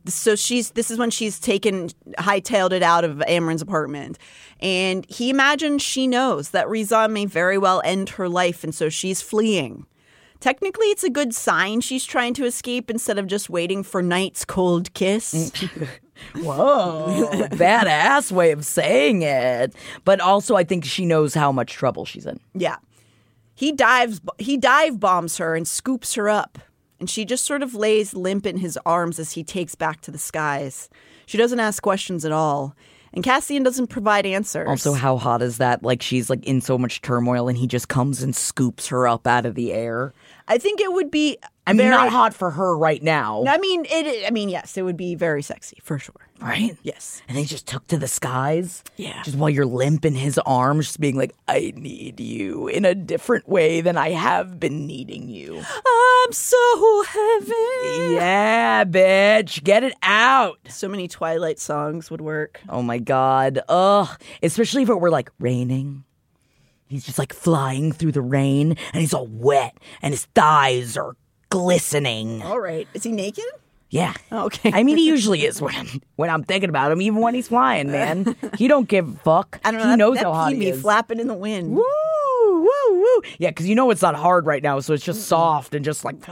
So 0.06 0.34
she's 0.34 0.70
this 0.72 0.90
is 0.90 0.98
when 0.98 1.10
she's 1.10 1.38
taken 1.38 1.88
hightailed 2.18 2.72
it 2.72 2.82
out 2.82 3.04
of 3.04 3.22
Amren's 3.26 3.62
apartment. 3.62 4.18
And 4.60 5.06
he 5.08 5.30
imagines 5.30 5.82
she 5.82 6.06
knows 6.06 6.50
that 6.50 6.66
Rhysand 6.66 7.12
may 7.12 7.24
very 7.24 7.56
well 7.58 7.80
end 7.84 8.10
her 8.10 8.28
life 8.28 8.64
and 8.64 8.74
so 8.74 8.88
she's 8.88 9.22
fleeing. 9.22 9.86
Technically 10.40 10.86
it's 10.86 11.04
a 11.04 11.10
good 11.10 11.34
sign 11.34 11.80
she's 11.80 12.04
trying 12.04 12.34
to 12.34 12.44
escape 12.44 12.90
instead 12.90 13.16
of 13.18 13.28
just 13.28 13.48
waiting 13.48 13.82
for 13.82 14.02
night's 14.02 14.44
cold 14.44 14.92
kiss. 14.92 15.52
Whoa, 16.36 17.28
badass 17.52 18.32
way 18.32 18.52
of 18.52 18.64
saying 18.64 19.22
it. 19.22 19.74
But 20.04 20.20
also, 20.20 20.56
I 20.56 20.64
think 20.64 20.84
she 20.84 21.04
knows 21.04 21.34
how 21.34 21.52
much 21.52 21.72
trouble 21.72 22.04
she's 22.04 22.26
in. 22.26 22.40
Yeah. 22.54 22.76
He 23.54 23.72
dives 23.72 24.20
he 24.38 24.56
dive 24.56 24.98
bombs 24.98 25.36
her 25.36 25.54
and 25.54 25.68
scoops 25.68 26.14
her 26.14 26.28
up. 26.28 26.58
And 26.98 27.10
she 27.10 27.24
just 27.24 27.44
sort 27.44 27.64
of 27.64 27.74
lays 27.74 28.14
limp 28.14 28.46
in 28.46 28.58
his 28.58 28.78
arms 28.86 29.18
as 29.18 29.32
he 29.32 29.42
takes 29.42 29.74
back 29.74 30.00
to 30.02 30.12
the 30.12 30.18
skies. 30.18 30.88
She 31.26 31.36
doesn't 31.36 31.58
ask 31.58 31.82
questions 31.82 32.24
at 32.24 32.30
all. 32.30 32.76
And 33.14 33.22
Cassian 33.22 33.62
doesn't 33.62 33.88
provide 33.88 34.24
answers. 34.24 34.68
Also, 34.68 34.94
how 34.94 35.18
hot 35.18 35.42
is 35.42 35.58
that? 35.58 35.82
Like 35.82 36.00
she's 36.00 36.30
like 36.30 36.46
in 36.46 36.60
so 36.60 36.78
much 36.78 37.02
turmoil, 37.02 37.48
and 37.48 37.58
he 37.58 37.66
just 37.66 37.88
comes 37.88 38.22
and 38.22 38.34
scoops 38.34 38.86
her 38.88 39.06
up 39.06 39.26
out 39.26 39.44
of 39.44 39.54
the 39.54 39.72
air. 39.72 40.14
I 40.48 40.58
think 40.58 40.80
it 40.80 40.92
would 40.92 41.10
be 41.10 41.38
I 41.66 41.72
mean, 41.72 41.78
very 41.78 41.90
not 41.90 42.08
hot 42.10 42.34
for 42.34 42.50
her 42.50 42.76
right 42.76 43.02
now, 43.02 43.44
I 43.46 43.58
mean 43.58 43.84
it 43.88 44.26
I 44.26 44.30
mean 44.30 44.48
yes, 44.48 44.76
it 44.76 44.82
would 44.82 44.96
be 44.96 45.14
very 45.14 45.42
sexy 45.42 45.78
for 45.82 45.98
sure. 45.98 46.28
right? 46.40 46.76
Yes. 46.82 47.22
And 47.28 47.38
they 47.38 47.44
just 47.44 47.68
took 47.68 47.86
to 47.86 47.96
the 47.98 48.08
skies. 48.08 48.82
Yeah. 48.96 49.22
Just 49.22 49.36
while 49.36 49.48
you're 49.48 49.64
limp 49.66 50.04
in 50.04 50.14
his 50.16 50.38
arms, 50.44 50.86
just 50.86 51.00
being 51.00 51.16
like, 51.16 51.34
I 51.46 51.72
need 51.76 52.18
you 52.18 52.66
in 52.66 52.84
a 52.84 52.96
different 52.96 53.48
way 53.48 53.80
than 53.80 53.96
I 53.96 54.10
have 54.10 54.58
been 54.58 54.86
needing 54.88 55.28
you. 55.28 55.58
I'm 55.58 56.32
so 56.32 57.04
heavy. 57.06 58.14
yeah, 58.14 58.84
bitch. 58.84 59.62
Get 59.62 59.84
it 59.84 59.94
out. 60.02 60.58
So 60.68 60.88
many 60.88 61.06
Twilight 61.06 61.60
songs 61.60 62.10
would 62.10 62.20
work. 62.20 62.60
Oh 62.68 62.82
my 62.82 62.98
God. 62.98 63.60
Ugh. 63.68 64.08
Especially 64.42 64.82
if 64.82 64.88
it 64.88 65.00
were 65.00 65.10
like 65.10 65.30
raining. 65.38 66.02
He's 66.88 67.06
just 67.06 67.18
like 67.18 67.32
flying 67.32 67.92
through 67.92 68.12
the 68.12 68.20
rain 68.20 68.76
and 68.92 69.00
he's 69.00 69.14
all 69.14 69.26
wet 69.26 69.76
and 70.02 70.12
his 70.12 70.26
thighs 70.34 70.96
are 70.96 71.16
glistening. 71.52 72.42
All 72.42 72.58
right. 72.60 72.88
Is 72.94 73.02
he 73.04 73.12
naked? 73.12 73.44
Yeah. 73.90 74.14
Oh, 74.30 74.46
okay. 74.46 74.72
I 74.72 74.82
mean, 74.84 74.96
he 74.96 75.06
usually 75.16 75.44
is 75.44 75.60
when 75.60 75.74
I'm, 75.74 75.86
when 76.16 76.30
I'm 76.30 76.42
thinking 76.44 76.70
about 76.70 76.90
him, 76.92 77.02
even 77.02 77.20
when 77.20 77.34
he's 77.34 77.48
flying, 77.48 77.90
man. 77.92 78.34
He 78.58 78.66
don't 78.68 78.88
give 78.88 79.08
a 79.08 79.12
fuck. 79.18 79.60
I 79.64 79.70
don't 79.70 79.80
know. 79.80 79.84
He 79.84 79.90
that- 79.90 79.98
knows 79.98 80.14
that 80.16 80.24
how 80.24 80.32
hot 80.32 80.52
he 80.54 80.68
is. 80.68 80.80
flapping 80.80 81.20
in 81.20 81.26
the 81.26 81.34
wind. 81.34 81.74
Woo, 81.76 81.84
woo, 82.44 82.66
woo. 82.90 83.22
Yeah, 83.38 83.50
because 83.50 83.68
you 83.68 83.74
know 83.74 83.90
it's 83.90 84.02
not 84.02 84.14
hard 84.14 84.46
right 84.46 84.62
now, 84.62 84.80
so 84.80 84.94
it's 84.94 85.04
just 85.04 85.26
soft 85.28 85.74
and 85.74 85.84
just 85.84 86.04
like. 86.04 86.16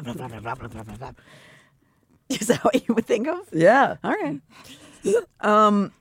Is 2.30 2.46
that 2.46 2.60
what 2.64 2.86
you 2.88 2.94
would 2.94 3.06
think 3.06 3.26
of? 3.26 3.40
Yeah. 3.52 3.96
All 4.04 4.12
right. 4.12 4.40
Um, 5.40 5.92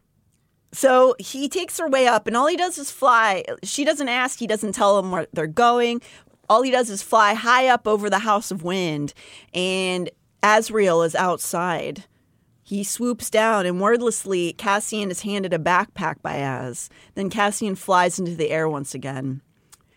so 0.72 1.16
he 1.20 1.50
takes 1.50 1.80
her 1.80 1.88
way 1.90 2.08
up, 2.08 2.28
and 2.28 2.38
all 2.38 2.46
he 2.48 2.56
does 2.56 2.78
is 2.78 2.92
fly. 2.92 3.44
She 3.64 3.84
doesn't 3.84 4.08
ask. 4.10 4.38
He 4.38 4.46
doesn't 4.46 4.74
tell 4.74 5.00
him 5.00 5.10
where 5.12 5.26
they're 5.34 5.48
going. 5.48 6.02
All 6.50 6.64
he 6.64 6.72
does 6.72 6.90
is 6.90 7.04
fly 7.04 7.36
high 7.36 7.68
up 7.68 7.88
over 7.88 8.10
the 8.10 8.20
House 8.20 8.50
of 8.50 8.64
Wind, 8.64 9.14
and 9.54 10.10
Azriel 10.42 11.06
is 11.06 11.14
outside. 11.14 12.06
He 12.64 12.84
swoops 12.84 13.30
down, 13.30 13.66
and 13.66 13.80
wordlessly, 13.80 14.54
Cassian 14.54 15.12
is 15.12 15.22
handed 15.22 15.54
a 15.54 15.60
backpack 15.60 16.22
by 16.22 16.38
Az. 16.38 16.90
Then 17.14 17.30
Cassian 17.30 17.76
flies 17.76 18.18
into 18.18 18.36
the 18.36 18.50
air 18.50 18.68
once 18.68 18.96
again. 18.96 19.42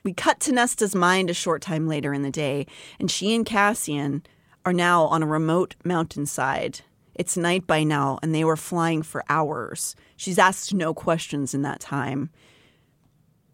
We 0.05 0.13
cut 0.13 0.41
to 0.41 0.53
Nesta's 0.53 0.95
mind 0.95 1.31
a 1.31 1.35
short 1.35 1.63
time 1.63 1.87
later 1.87 2.13
in 2.13 2.23
the 2.23 2.31
day, 2.31 2.67
and 2.99 3.11
she 3.11 3.35
and 3.35 3.47
Cassian 3.47 4.23
are 4.65 4.73
now 4.73 5.05
on 5.05 5.23
a 5.23 5.27
remote 5.27 5.75
mountainside. 5.85 6.81
It's 7.15 7.37
night 7.37 7.67
by 7.67 7.85
now, 7.85 8.19
and 8.23 8.35
they 8.35 8.45
were 8.45 8.57
flying 8.57 9.03
for 9.03 9.23
hours. 9.29 9.95
She's 10.17 10.39
asked 10.39 10.75
no 10.75 10.93
questions 10.93 11.55
in 11.55 11.63
that 11.63 11.81
time. 11.81 12.31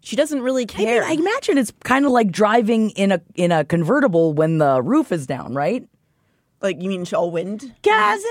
She 0.09 0.17
doesn't 0.17 0.41
really 0.41 0.67
I, 0.75 0.79
mean, 0.79 0.87
care. 0.87 1.05
I 1.05 1.13
imagine 1.13 1.59
it's 1.59 1.71
kind 1.85 2.07
of 2.07 2.13
like 2.13 2.31
driving 2.31 2.89
in 2.91 3.13
a 3.13 3.21
in 3.35 3.53
a 3.53 3.63
convertible 3.63 4.33
when 4.33 4.57
the 4.57 4.81
roof 4.81 5.13
is 5.13 5.27
down, 5.27 5.53
right? 5.53 5.87
like, 6.63 6.81
you 6.83 6.89
mean 6.89 7.05
all 7.15 7.31
wind? 7.31 7.75
Cassian, 7.83 8.23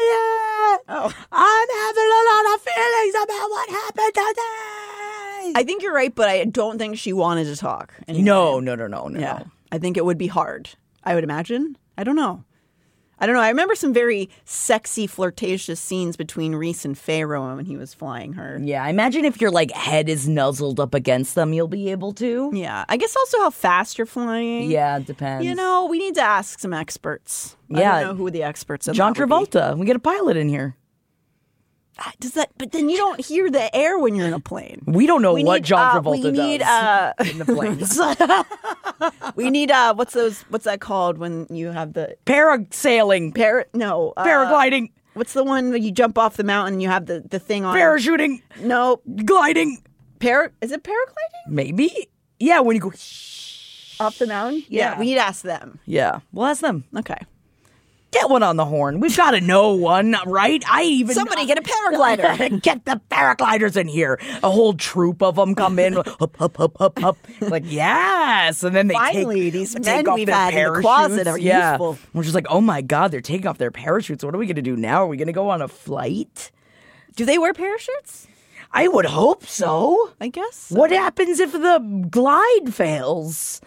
Oh. 0.90 1.14
I'm 1.32 1.70
having 1.70 2.10
a 2.18 2.24
lot 2.34 2.56
of 2.56 2.62
feelings 2.62 3.16
about 3.24 3.50
what 3.52 3.70
happened 3.70 4.14
today. 4.16 5.54
I 5.56 5.64
think 5.68 5.84
you're 5.84 5.94
right, 5.94 6.14
but 6.14 6.30
I 6.30 6.46
don't 6.46 6.80
think 6.80 6.98
she 6.98 7.14
wanted 7.14 7.44
to 7.46 7.56
talk. 7.56 7.94
anyway. 8.08 8.24
no, 8.24 8.60
no, 8.60 8.74
no, 8.74 8.88
no, 8.88 9.08
no. 9.08 9.20
Yeah. 9.20 9.44
I 9.72 9.78
think 9.78 9.98
it 9.98 10.04
would 10.04 10.18
be 10.18 10.28
hard. 10.28 10.72
I 11.04 11.14
would 11.14 11.24
imagine. 11.24 11.78
I 11.96 12.04
don't 12.04 12.16
know. 12.16 12.44
I 13.20 13.26
don't 13.26 13.36
know. 13.36 13.42
I 13.42 13.50
remember 13.50 13.74
some 13.76 13.94
very 13.94 14.30
sexy, 14.46 15.08
flirtatious 15.08 15.80
scenes 15.80 16.16
between 16.16 16.54
Rhys 16.56 16.86
and 16.86 16.96
Feyre 16.96 17.56
when 17.56 17.66
he 17.66 17.76
was 17.76 17.94
flying 17.94 18.34
her. 18.34 18.60
Yeah, 18.62 18.84
I 18.84 18.90
imagine 18.90 19.26
if 19.26 19.42
your 19.42 19.50
like 19.52 19.72
head 19.72 20.08
is 20.08 20.28
nuzzled 20.28 20.80
up 20.80 20.94
against 20.94 21.34
them, 21.36 21.52
you'll 21.54 21.68
be 21.68 21.90
able 21.92 22.14
to. 22.14 22.52
Yeah. 22.54 22.86
I 22.88 22.98
guess 22.98 23.16
also 23.16 23.40
how 23.40 23.50
fast 23.50 23.98
you're 23.98 24.06
flying. 24.06 24.70
Yeah, 24.70 24.98
it 24.98 25.06
depends. 25.06 25.46
You 25.46 25.56
know, 25.56 25.86
we 25.88 25.98
need 26.00 26.16
to 26.16 26.22
ask 26.22 26.60
some 26.60 26.74
experts. 26.74 27.56
I 27.74 27.80
Yeah. 27.80 28.00
don't 28.02 28.10
know 28.10 28.16
who 28.24 28.30
the 28.30 28.44
experts 28.44 28.88
are. 28.88 28.94
John 28.94 29.14
Travolta. 29.16 29.76
We 29.78 29.86
get 29.86 29.96
a 29.96 30.00
pilot 30.00 30.38
in 30.38 30.48
here. 30.50 30.76
Does 32.20 32.32
that? 32.34 32.50
But 32.58 32.72
then 32.72 32.90
you 32.90 32.98
don't 32.98 33.20
hear 33.24 33.50
the 33.50 33.74
air 33.76 33.98
when 34.00 34.16
you're 34.16 34.28
in 34.28 34.34
a 34.34 34.40
plane. 34.40 34.82
We 34.86 35.06
don't 35.08 35.22
know 35.22 35.34
We 35.34 35.44
what 35.44 35.56
need, 35.62 35.64
John 35.66 35.98
uh, 35.98 36.02
Travolta 36.02 36.24
we 36.24 36.32
need, 36.32 36.58
does 36.60 36.68
uh, 36.68 37.14
in 37.32 37.38
the 37.40 37.46
planes. 37.46 38.00
We 39.36 39.50
need 39.52 39.70
uh, 39.72 39.94
what's 39.96 40.14
those? 40.14 40.42
What's 40.50 40.66
that 40.66 40.82
called 40.82 41.18
when 41.18 41.46
you 41.50 41.68
have 41.72 41.94
the 41.94 42.16
Parasailing, 42.26 43.36
par? 43.36 43.68
No, 43.74 44.14
uh, 44.18 44.26
paragliding, 44.26 44.92
What's 45.14 45.34
the 45.34 45.44
one 45.44 45.70
where 45.70 45.78
you 45.78 45.92
jump 45.92 46.18
off 46.18 46.38
the 46.38 46.44
mountain 46.44 46.76
and 46.76 46.82
you 46.82 46.90
have 46.90 47.06
the, 47.08 47.22
the 47.22 47.40
thing 47.40 47.66
on? 47.66 47.76
parachuting, 47.76 48.42
No, 48.62 49.02
gliding. 49.26 49.84
par. 50.20 50.52
Is 50.62 50.72
it 50.72 50.84
paragliding 50.84 51.50
Maybe. 51.50 52.10
Yeah, 52.40 52.60
when 52.62 52.76
you 52.76 52.82
go. 52.82 52.90
off 54.00 54.18
the 54.20 54.28
mountain? 54.28 54.64
Yeah. 54.70 55.00
we 55.00 55.06
need 55.08 55.16
to 55.16 55.22
ask 55.26 55.42
them. 55.44 55.80
Yeah, 55.86 56.20
we'll 56.32 56.46
ask 56.46 56.62
them. 56.62 56.84
Okay, 56.96 57.18
Get 58.20 58.32
one 58.32 58.42
on 58.42 58.56
the 58.56 58.66
horn. 58.66 59.00
We've 59.00 59.16
got 59.16 59.32
to 59.32 59.42
know 59.42 59.74
one, 59.76 60.16
right? 60.26 60.64
I 60.68 60.82
even 60.84 61.14
somebody 61.14 61.46
get 61.46 61.60
a 61.60 61.62
paraglider. 61.62 62.62
get 62.64 62.84
the 62.86 63.00
paragliders 63.12 63.78
in 63.78 63.88
here. 63.88 64.20
A 64.42 64.50
whole 64.50 64.74
troop 64.74 65.22
of 65.22 65.36
them 65.36 65.54
come 65.54 65.78
in, 65.78 65.98
up, 65.98 66.42
up, 66.42 66.60
up, 66.60 66.82
up, 66.82 67.04
up. 67.04 67.18
Like 67.42 67.64
yes, 67.68 68.64
and 68.64 68.76
then 68.76 68.88
they 68.88 68.96
Finally, 68.96 69.52
take, 69.52 69.54
these 69.54 69.76
take 69.76 69.86
men 69.86 70.08
off 70.08 70.16
we've 70.16 70.26
their 70.26 70.36
had 70.36 70.50
in 70.50 70.56
the 70.56 70.62
parachutes. 70.62 70.82
closet 70.82 71.28
are 71.28 71.38
yeah. 71.38 71.74
useful. 71.74 72.00
We're 72.14 72.24
just 72.24 72.34
like, 72.34 72.48
oh 72.50 72.60
my 72.60 72.82
god, 72.82 73.12
they're 73.12 73.22
taking 73.22 73.46
off 73.46 73.60
their 73.60 73.70
parachutes. 73.70 74.24
What 74.24 74.34
are 74.34 74.40
we 74.40 74.48
gonna 74.48 74.64
do 74.64 74.76
now? 74.76 75.04
Are 75.04 75.08
we 75.08 75.18
gonna 75.18 75.32
go 75.32 75.52
on 75.52 75.62
a 75.62 75.68
flight? 75.68 76.52
Do 77.16 77.24
they 77.24 77.38
wear 77.38 77.54
parachutes? 77.54 78.28
I 78.72 78.88
would 78.88 79.06
hope 79.06 79.46
so. 79.46 80.12
I 80.20 80.30
guess. 80.30 80.56
so. 80.56 80.76
What 80.76 80.90
happens 80.90 81.40
if 81.40 81.52
the 81.52 82.08
glide 82.10 82.74
fails? 82.74 83.62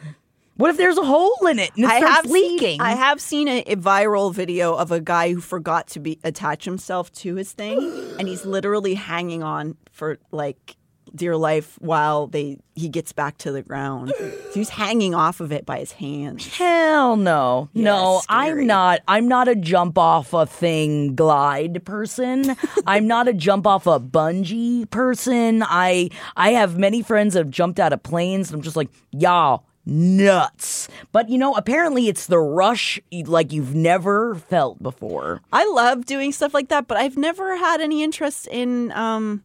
What 0.61 0.69
if 0.69 0.77
there's 0.77 0.99
a 0.99 1.03
hole 1.03 1.47
in 1.47 1.59
it 1.59 1.71
and 1.75 1.87
it 1.87 1.91
I 1.91 2.01
starts 2.01 2.17
have 2.17 2.27
leaking? 2.27 2.59
Seen, 2.59 2.81
I 2.83 2.91
have 2.91 3.19
seen 3.19 3.49
a, 3.49 3.61
a 3.61 3.77
viral 3.77 4.35
video 4.35 4.75
of 4.75 4.93
a 4.93 5.01
guy 5.01 5.33
who 5.33 5.41
forgot 5.41 5.87
to 5.89 6.01
be 6.01 6.21
attach 6.23 6.67
himself 6.67 7.11
to 7.13 7.37
his 7.37 7.53
thing, 7.53 7.79
and 8.19 8.29
he's 8.29 8.45
literally 8.45 8.93
hanging 8.93 9.43
on 9.43 9.79
for 9.91 10.19
like 10.33 10.77
dear 11.15 11.35
life 11.35 11.77
while 11.81 12.27
they 12.27 12.59
he 12.75 12.91
gets 12.91 13.11
back 13.13 13.39
to 13.39 13.53
the 13.53 13.63
ground. 13.63 14.13
So 14.19 14.53
he's 14.53 14.69
hanging 14.69 15.15
off 15.15 15.41
of 15.41 15.51
it 15.51 15.65
by 15.65 15.79
his 15.79 15.93
hands. 15.93 16.47
Hell 16.47 17.17
no. 17.17 17.71
no, 17.73 18.21
scary. 18.23 18.61
I'm 18.61 18.67
not 18.67 19.01
I'm 19.09 19.29
not 19.29 19.49
a 19.49 19.57
jump 19.57 19.97
off 19.97 20.35
a 20.35 20.45
thing 20.45 21.15
glide 21.15 21.87
person. 21.87 22.55
I'm 22.87 23.07
not 23.07 23.29
a 23.29 23.33
jump 23.33 23.67
off 23.67 23.87
a 23.87 23.99
bungee 23.99 24.91
person. 24.91 25.63
I 25.67 26.11
I 26.37 26.51
have 26.51 26.77
many 26.77 27.01
friends 27.03 27.33
that 27.33 27.41
have 27.41 27.51
jumped 27.51 27.81
out 27.81 27.95
of 27.95 28.03
planes 28.03 28.51
and 28.51 28.59
I'm 28.59 28.63
just 28.63 28.77
like, 28.77 28.91
y'all 29.11 29.65
nuts. 29.91 30.89
But 31.13 31.29
you 31.29 31.37
know, 31.37 31.55
apparently 31.55 32.09
it's 32.09 32.27
the 32.27 32.39
rush 32.39 33.01
like 33.27 33.53
you've 33.53 33.75
never 33.75 34.37
felt 34.37 34.83
before. 34.83 35.43
I 35.53 35.67
love 35.67 36.07
doing 36.07 36.33
stuff 36.33 36.55
like 36.55 36.69
that, 36.69 36.87
but 36.87 36.97
I've 36.97 37.17
never 37.17 37.57
had 37.57 37.81
any 37.81 38.03
interest 38.03 38.47
in 38.47 38.93
um 38.93 39.45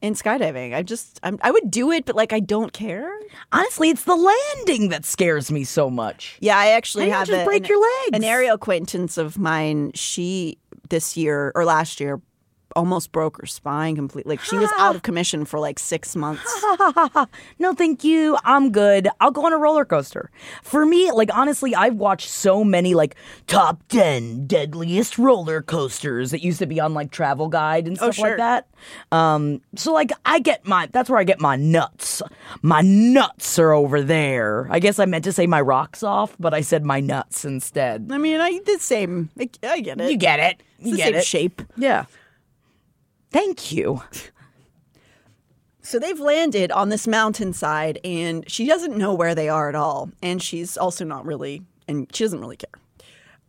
in 0.00 0.14
skydiving. 0.14 0.74
I 0.74 0.82
just 0.82 1.20
I'm, 1.22 1.38
I 1.42 1.50
would 1.50 1.70
do 1.70 1.92
it, 1.92 2.06
but 2.06 2.16
like 2.16 2.32
I 2.32 2.40
don't 2.40 2.72
care. 2.72 3.12
Honestly, 3.52 3.90
it's 3.90 4.04
the 4.04 4.16
landing 4.16 4.88
that 4.88 5.04
scares 5.04 5.52
me 5.52 5.62
so 5.64 5.88
much. 5.88 6.38
Yeah, 6.40 6.58
I 6.58 6.70
actually 6.70 7.06
don't 7.06 7.14
have 7.14 7.28
you 7.28 7.34
just 7.34 7.42
a- 7.42 7.46
break 7.46 7.64
an, 7.64 7.68
your 7.68 7.80
legs? 7.80 8.10
An 8.14 8.24
aerial 8.24 8.56
acquaintance 8.56 9.16
of 9.18 9.38
mine, 9.38 9.92
she 9.94 10.58
this 10.88 11.16
year 11.16 11.52
or 11.54 11.64
last 11.64 12.00
year 12.00 12.20
almost 12.76 13.12
broke 13.12 13.38
her 13.40 13.46
spine 13.46 13.96
completely. 13.96 14.36
Like 14.36 14.40
she 14.44 14.56
was 14.58 14.70
out 14.78 14.94
of 14.94 15.02
commission 15.02 15.44
for 15.44 15.58
like 15.58 15.78
six 15.78 16.14
months. 16.16 16.42
no, 17.58 17.72
thank 17.74 18.04
you. 18.04 18.36
I'm 18.44 18.72
good. 18.72 19.08
I'll 19.20 19.30
go 19.30 19.46
on 19.46 19.52
a 19.52 19.58
roller 19.58 19.84
coaster. 19.84 20.30
For 20.62 20.84
me, 20.86 21.10
like 21.12 21.30
honestly, 21.34 21.74
I've 21.74 21.94
watched 21.96 22.28
so 22.28 22.64
many 22.64 22.94
like 22.94 23.14
top 23.46 23.82
10 23.88 24.46
deadliest 24.46 25.18
roller 25.18 25.62
coasters 25.62 26.30
that 26.30 26.42
used 26.42 26.58
to 26.58 26.66
be 26.66 26.80
on 26.80 26.94
like 26.94 27.10
Travel 27.10 27.48
Guide 27.48 27.86
and 27.86 27.96
Oh, 28.00 28.10
stuff 28.10 28.18
like 28.18 28.36
that. 28.38 28.66
Um, 29.10 29.60
so 29.76 29.92
like 29.92 30.10
I 30.24 30.38
get 30.40 30.66
my 30.66 30.88
that's 30.92 31.08
where 31.08 31.18
I 31.18 31.24
get 31.24 31.40
my 31.40 31.56
nuts. 31.56 32.22
My 32.62 32.80
nuts 32.80 33.58
are 33.58 33.72
over 33.72 34.02
there. 34.02 34.66
I 34.70 34.78
guess 34.78 34.98
I 34.98 35.04
meant 35.04 35.24
to 35.24 35.32
say 35.32 35.46
my 35.46 35.60
rocks 35.60 36.02
off, 36.02 36.36
but 36.40 36.52
I 36.54 36.60
said 36.62 36.84
my 36.84 37.00
nuts 37.00 37.44
instead. 37.44 38.08
I 38.12 38.18
mean, 38.18 38.40
I 38.40 38.58
the 38.64 38.78
same. 38.78 39.30
I, 39.38 39.48
I 39.62 39.80
get 39.80 40.00
it. 40.00 40.10
You 40.10 40.16
get 40.16 40.40
it. 40.40 40.62
It's 40.78 40.86
You 40.86 40.92
the 40.92 40.96
get 40.96 41.06
same 41.06 41.14
it. 41.16 41.24
shape. 41.24 41.62
Yeah. 41.76 42.04
Thank 43.32 43.72
you. 43.72 44.02
So 45.80 45.98
they've 45.98 46.20
landed 46.20 46.70
on 46.70 46.90
this 46.90 47.06
mountainside, 47.08 47.98
and 48.04 48.48
she 48.48 48.66
doesn't 48.66 48.96
know 48.96 49.12
where 49.14 49.34
they 49.34 49.48
are 49.48 49.68
at 49.68 49.74
all. 49.74 50.10
And 50.22 50.40
she's 50.40 50.76
also 50.76 51.04
not 51.04 51.26
really, 51.26 51.62
and 51.88 52.06
she 52.14 52.24
doesn't 52.24 52.40
really 52.40 52.56
care. 52.56 52.70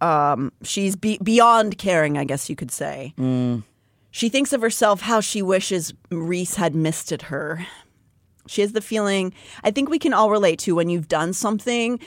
Um, 0.01 0.51
she's 0.63 0.95
be- 0.95 1.19
beyond 1.21 1.77
caring, 1.77 2.17
I 2.17 2.23
guess 2.23 2.49
you 2.49 2.55
could 2.55 2.71
say. 2.71 3.13
She 4.11 4.29
thinks 4.29 4.51
of 4.51 4.61
herself 4.61 5.01
how 5.01 5.21
she 5.21 5.41
wishes 5.41 5.93
Rhys 6.09 6.55
had 6.55 6.75
misted 6.75 7.23
her. 7.23 7.65
She 8.47 8.61
has 8.61 8.73
the 8.73 8.81
feeling, 8.81 9.33
I 9.63 9.71
think 9.71 9.89
we 9.89 9.99
can 9.99 10.13
all 10.13 10.29
relate 10.29 10.59
to 10.59 10.75
when 10.75 10.89
you've 10.89 11.07
done 11.07 11.33
something 11.33 11.99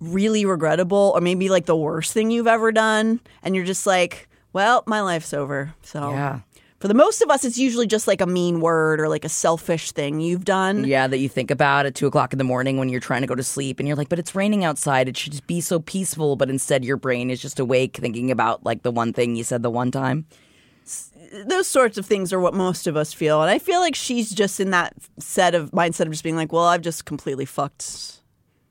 really 0.00 0.44
regrettable 0.44 1.12
or 1.14 1.20
maybe 1.20 1.48
like 1.48 1.66
the 1.66 1.76
worst 1.76 2.12
thing 2.12 2.30
you've 2.30 2.46
ever 2.46 2.72
done, 2.72 3.20
and 3.42 3.54
you're 3.54 3.64
just 3.64 3.86
like, 3.86 4.28
well, 4.52 4.84
my 4.86 5.00
life's 5.00 5.34
over. 5.34 5.74
So. 5.82 6.10
Yeah. 6.10 6.40
For 6.86 6.88
the 6.88 6.94
most 6.94 7.20
of 7.20 7.30
us, 7.30 7.44
it's 7.44 7.58
usually 7.58 7.88
just 7.88 8.06
like 8.06 8.20
a 8.20 8.28
mean 8.28 8.60
word 8.60 9.00
or 9.00 9.08
like 9.08 9.24
a 9.24 9.28
selfish 9.28 9.90
thing 9.90 10.20
you've 10.20 10.44
done. 10.44 10.84
Yeah, 10.84 11.08
that 11.08 11.18
you 11.18 11.28
think 11.28 11.50
about 11.50 11.84
at 11.84 11.96
two 11.96 12.06
o'clock 12.06 12.32
in 12.32 12.38
the 12.38 12.44
morning 12.44 12.76
when 12.76 12.88
you're 12.88 13.00
trying 13.00 13.22
to 13.22 13.26
go 13.26 13.34
to 13.34 13.42
sleep 13.42 13.80
and 13.80 13.88
you're 13.88 13.96
like, 13.96 14.08
but 14.08 14.20
it's 14.20 14.36
raining 14.36 14.64
outside. 14.64 15.08
It 15.08 15.16
should 15.16 15.32
just 15.32 15.48
be 15.48 15.60
so 15.60 15.80
peaceful. 15.80 16.36
But 16.36 16.48
instead, 16.48 16.84
your 16.84 16.96
brain 16.96 17.28
is 17.28 17.42
just 17.42 17.58
awake 17.58 17.96
thinking 17.96 18.30
about 18.30 18.64
like 18.64 18.84
the 18.84 18.92
one 18.92 19.12
thing 19.12 19.34
you 19.34 19.42
said 19.42 19.64
the 19.64 19.68
one 19.68 19.90
time. 19.90 20.26
Those 21.46 21.66
sorts 21.66 21.98
of 21.98 22.06
things 22.06 22.32
are 22.32 22.38
what 22.38 22.54
most 22.54 22.86
of 22.86 22.96
us 22.96 23.12
feel. 23.12 23.42
And 23.42 23.50
I 23.50 23.58
feel 23.58 23.80
like 23.80 23.96
she's 23.96 24.30
just 24.30 24.60
in 24.60 24.70
that 24.70 24.94
set 25.18 25.56
of 25.56 25.72
mindset 25.72 26.02
of 26.02 26.12
just 26.12 26.22
being 26.22 26.36
like, 26.36 26.52
well, 26.52 26.66
I've 26.66 26.82
just 26.82 27.04
completely 27.04 27.46
fucked 27.46 28.20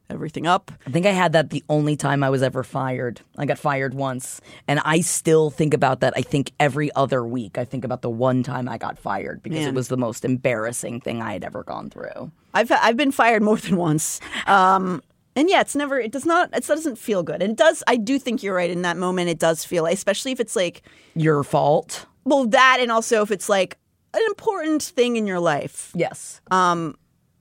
everything 0.09 0.47
up. 0.47 0.71
I 0.87 0.91
think 0.91 1.05
I 1.05 1.11
had 1.11 1.33
that 1.33 1.49
the 1.49 1.63
only 1.69 1.95
time 1.95 2.23
I 2.23 2.29
was 2.29 2.41
ever 2.43 2.63
fired. 2.63 3.21
I 3.37 3.45
got 3.45 3.57
fired 3.57 3.93
once. 3.93 4.41
And 4.67 4.79
I 4.85 5.01
still 5.01 5.49
think 5.49 5.73
about 5.73 5.99
that, 6.01 6.13
I 6.15 6.21
think, 6.21 6.51
every 6.59 6.93
other 6.95 7.25
week. 7.25 7.57
I 7.57 7.65
think 7.65 7.83
about 7.83 8.01
the 8.01 8.09
one 8.09 8.43
time 8.43 8.69
I 8.69 8.77
got 8.77 8.97
fired 8.99 9.41
because 9.43 9.59
Man. 9.59 9.69
it 9.69 9.75
was 9.75 9.87
the 9.87 9.97
most 9.97 10.25
embarrassing 10.25 11.01
thing 11.01 11.21
I 11.21 11.33
had 11.33 11.43
ever 11.43 11.63
gone 11.63 11.89
through. 11.89 12.31
I've 12.53 12.71
I've 12.71 12.97
been 12.97 13.11
fired 13.11 13.43
more 13.43 13.57
than 13.57 13.75
once. 13.77 14.19
Um, 14.47 15.01
and 15.35 15.49
yeah, 15.49 15.61
it's 15.61 15.75
never. 15.75 15.99
It 15.99 16.11
does 16.13 16.25
not. 16.25 16.49
It 16.55 16.65
doesn't 16.65 16.97
feel 16.97 17.21
good. 17.21 17.41
And 17.41 17.51
it 17.51 17.57
does. 17.57 17.83
I 17.87 17.97
do 17.97 18.17
think 18.17 18.41
you're 18.41 18.55
right. 18.55 18.69
In 18.69 18.83
that 18.83 18.95
moment, 18.95 19.29
it 19.29 19.39
does 19.39 19.65
feel, 19.65 19.85
especially 19.85 20.31
if 20.31 20.39
it's 20.39 20.55
like, 20.55 20.81
Your 21.15 21.43
fault? 21.43 22.05
well, 22.23 22.45
that, 22.47 22.77
and 22.79 22.91
also 22.91 23.21
if 23.21 23.31
it's 23.31 23.49
like 23.49 23.77
an 24.13 24.21
important 24.27 24.81
thing 24.81 25.17
in 25.17 25.27
your 25.27 25.41
life. 25.41 25.91
Yes. 25.93 26.39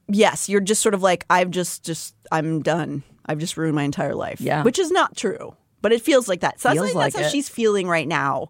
Yes, 0.08 0.48
you're 0.48 0.60
just 0.60 0.82
sort 0.82 0.94
of 0.94 1.02
like, 1.02 1.26
I've 1.30 1.50
just, 1.50 1.84
just, 1.84 2.14
I'm 2.30 2.62
done. 2.62 3.02
I've 3.26 3.38
just 3.38 3.56
ruined 3.56 3.74
my 3.74 3.84
entire 3.84 4.14
life. 4.14 4.40
Yeah. 4.40 4.62
Which 4.62 4.78
is 4.78 4.90
not 4.90 5.16
true, 5.16 5.56
but 5.82 5.92
it 5.92 6.02
feels 6.02 6.28
like 6.28 6.40
that. 6.40 6.60
So 6.60 6.68
that's, 6.68 6.78
Feels 6.78 6.94
like, 6.94 6.94
like 6.94 7.12
that's 7.12 7.22
how 7.22 7.28
it. 7.28 7.32
she's 7.32 7.48
feeling 7.48 7.88
right 7.88 8.06
now. 8.08 8.48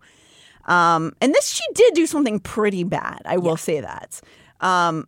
Um, 0.67 1.13
and 1.21 1.33
this, 1.35 1.49
she 1.49 1.65
did 1.75 1.95
do 1.95 2.07
something 2.07 2.41
pretty 2.41 2.85
bad. 2.85 3.23
I 3.25 3.37
will 3.37 3.57
say 3.57 3.81
that. 3.81 4.21
Um, 4.61 5.07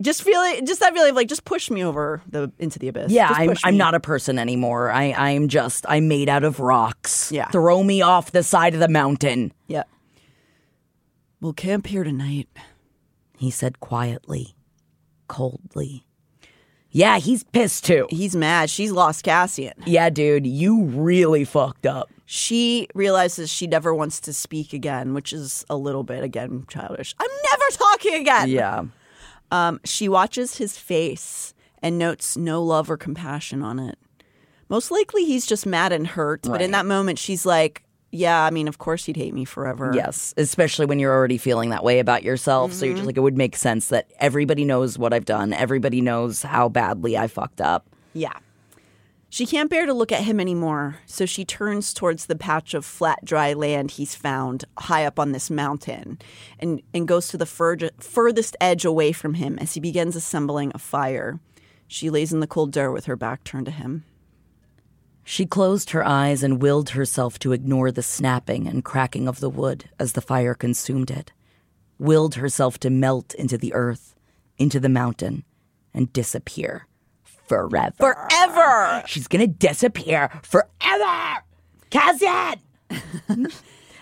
just 0.00 0.22
feeling, 0.22 0.64
just 0.64 0.78
that 0.78 0.94
feeling 0.94 1.10
of 1.10 1.16
like, 1.16 1.28
just 1.28 1.44
push 1.44 1.70
me 1.70 1.84
over 1.84 2.22
the 2.28 2.52
into 2.60 2.78
the 2.78 2.86
abyss. 2.86 3.10
Yeah, 3.10 3.28
I'm 3.32 3.56
I'm 3.64 3.76
not 3.76 3.96
a 3.96 4.00
person 4.00 4.38
anymore. 4.38 4.92
I 4.92 5.12
I'm 5.12 5.48
just 5.48 5.84
I'm 5.88 6.06
made 6.06 6.28
out 6.28 6.44
of 6.44 6.60
rocks. 6.60 7.32
Yeah. 7.32 7.48
Throw 7.48 7.82
me 7.82 8.00
off 8.00 8.30
the 8.30 8.44
side 8.44 8.74
of 8.74 8.80
the 8.80 8.88
mountain. 8.88 9.52
Yeah. 9.66 9.82
We'll 11.40 11.52
camp 11.52 11.88
here 11.88 12.04
tonight. 12.04 12.48
He 13.36 13.50
said 13.50 13.80
quietly, 13.80 14.54
coldly. 15.28 16.04
Yeah, 16.90 17.18
he's 17.18 17.44
pissed 17.44 17.84
too. 17.84 18.06
He's 18.10 18.34
mad. 18.34 18.70
She's 18.70 18.90
lost 18.90 19.22
Cassian. 19.24 19.74
Yeah, 19.84 20.10
dude, 20.10 20.46
you 20.46 20.84
really 20.84 21.44
fucked 21.44 21.86
up. 21.86 22.10
She 22.24 22.88
realizes 22.94 23.50
she 23.50 23.66
never 23.66 23.94
wants 23.94 24.20
to 24.20 24.32
speak 24.32 24.72
again, 24.72 25.14
which 25.14 25.32
is 25.32 25.64
a 25.70 25.76
little 25.76 26.02
bit 26.02 26.24
again 26.24 26.64
childish. 26.68 27.14
I'm 27.18 27.30
never 27.50 27.64
talking 27.72 28.14
again. 28.14 28.48
Yeah. 28.48 28.84
Um, 29.50 29.80
she 29.84 30.08
watches 30.08 30.56
his 30.56 30.76
face 30.76 31.54
and 31.82 31.98
notes 31.98 32.36
no 32.36 32.62
love 32.62 32.90
or 32.90 32.96
compassion 32.96 33.62
on 33.62 33.78
it. 33.78 33.98
Most 34.68 34.90
likely 34.90 35.24
he's 35.24 35.46
just 35.46 35.64
mad 35.64 35.92
and 35.92 36.06
hurt, 36.06 36.42
but 36.42 36.60
in 36.60 36.72
that 36.72 36.84
moment 36.84 37.18
she's 37.18 37.46
like, 37.46 37.82
Yeah, 38.10 38.42
I 38.42 38.50
mean, 38.50 38.68
of 38.68 38.78
course 38.78 39.04
he'd 39.04 39.16
hate 39.16 39.34
me 39.34 39.44
forever. 39.44 39.92
Yes, 39.94 40.32
especially 40.38 40.86
when 40.86 40.98
you're 40.98 41.12
already 41.12 41.36
feeling 41.36 41.68
that 41.70 41.84
way 41.84 41.98
about 41.98 42.22
yourself. 42.22 42.72
So 42.72 42.84
you're 42.86 42.94
Mm-hmm. 42.94 42.98
just 43.00 43.06
like, 43.06 43.16
it 43.18 43.20
would 43.20 43.36
make 43.36 43.54
sense 43.56 43.88
that 43.88 44.10
everybody 44.18 44.64
knows 44.64 44.98
what 44.98 45.12
I've 45.12 45.26
done. 45.26 45.52
Everybody 45.52 46.00
knows 46.00 46.42
how 46.42 46.68
badly 46.70 47.18
I 47.18 47.26
fucked 47.26 47.60
up. 47.60 47.86
Yeah. 48.14 48.32
She 49.30 49.44
can't 49.44 49.68
bear 49.68 49.84
to 49.84 49.92
look 49.92 50.10
at 50.10 50.22
him 50.24 50.40
anymore, 50.40 51.00
so 51.04 51.26
she 51.26 51.44
turns 51.44 51.92
towards 51.92 52.24
the 52.26 52.34
patch 52.34 52.72
of 52.72 52.86
flat, 52.86 53.22
dry 53.26 53.52
land 53.52 53.90
he's 53.90 54.14
found 54.14 54.64
high 54.78 55.04
up 55.04 55.18
on 55.18 55.32
this 55.32 55.50
mountain 55.50 56.18
and, 56.58 56.80
and 56.94 57.06
goes 57.06 57.28
to 57.28 57.36
the 57.36 57.44
fur- 57.44 57.90
furthest 58.00 58.56
edge 58.58 58.86
away 58.86 59.12
from 59.12 59.34
him 59.34 59.58
as 59.58 59.74
he 59.74 59.80
begins 59.80 60.16
assembling 60.16 60.72
a 60.74 60.78
fire. 60.78 61.40
She 61.86 62.08
lays 62.08 62.32
in 62.32 62.40
the 62.40 62.46
cold 62.46 62.72
dirt 62.72 62.90
with 62.92 63.04
her 63.04 63.16
back 63.16 63.44
turned 63.44 63.66
to 63.66 63.70
him. 63.72 64.04
She 65.30 65.44
closed 65.44 65.90
her 65.90 66.02
eyes 66.02 66.42
and 66.42 66.62
willed 66.62 66.88
herself 66.88 67.38
to 67.40 67.52
ignore 67.52 67.92
the 67.92 68.02
snapping 68.02 68.66
and 68.66 68.82
cracking 68.82 69.28
of 69.28 69.40
the 69.40 69.50
wood 69.50 69.90
as 69.98 70.14
the 70.14 70.22
fire 70.22 70.54
consumed 70.54 71.10
it, 71.10 71.32
willed 71.98 72.36
herself 72.36 72.78
to 72.78 72.88
melt 72.88 73.34
into 73.34 73.58
the 73.58 73.74
earth, 73.74 74.14
into 74.56 74.80
the 74.80 74.88
mountain, 74.88 75.44
and 75.92 76.10
disappear 76.14 76.86
forever. 77.24 77.94
Forever! 77.98 79.02
She's 79.06 79.28
gonna 79.28 79.46
disappear 79.46 80.30
forever! 80.42 81.44
Cassian! 81.90 82.60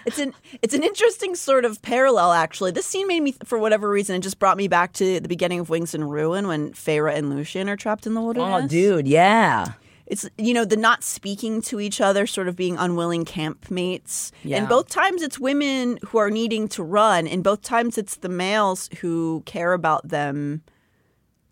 It's 0.06 0.20
an 0.20 0.34
it's 0.62 0.72
an 0.72 0.84
interesting 0.84 1.34
sort 1.34 1.64
of 1.64 1.82
parallel, 1.82 2.30
actually. 2.30 2.70
This 2.70 2.86
scene 2.86 3.08
made 3.08 3.24
me, 3.24 3.34
for 3.44 3.58
whatever 3.58 3.90
reason, 3.90 4.14
it 4.14 4.20
just 4.20 4.38
brought 4.38 4.56
me 4.56 4.68
back 4.68 4.92
to 4.92 5.18
the 5.18 5.26
beginning 5.26 5.58
of 5.58 5.68
Wings 5.68 5.96
and 5.96 6.08
Ruin 6.08 6.46
when 6.46 6.74
Feyre 6.74 7.12
and 7.12 7.28
Lucien 7.28 7.68
are 7.68 7.74
trapped 7.74 8.06
in 8.06 8.14
the 8.14 8.20
oh, 8.20 8.26
wilderness. 8.26 8.66
Oh, 8.66 8.68
dude, 8.68 9.08
yeah. 9.08 9.72
It's 10.06 10.28
you 10.38 10.54
know 10.54 10.64
the 10.64 10.76
not 10.76 11.02
speaking 11.02 11.60
to 11.62 11.80
each 11.80 12.00
other, 12.00 12.26
sort 12.26 12.48
of 12.48 12.56
being 12.56 12.76
unwilling 12.76 13.24
campmates. 13.24 14.30
Yeah. 14.44 14.58
And 14.58 14.68
both 14.68 14.88
times 14.88 15.22
it's 15.22 15.38
women 15.38 15.98
who 16.06 16.18
are 16.18 16.30
needing 16.30 16.68
to 16.68 16.82
run, 16.82 17.26
and 17.26 17.42
both 17.42 17.62
times 17.62 17.98
it's 17.98 18.16
the 18.16 18.28
males 18.28 18.88
who 19.00 19.42
care 19.46 19.72
about 19.72 20.08
them 20.08 20.62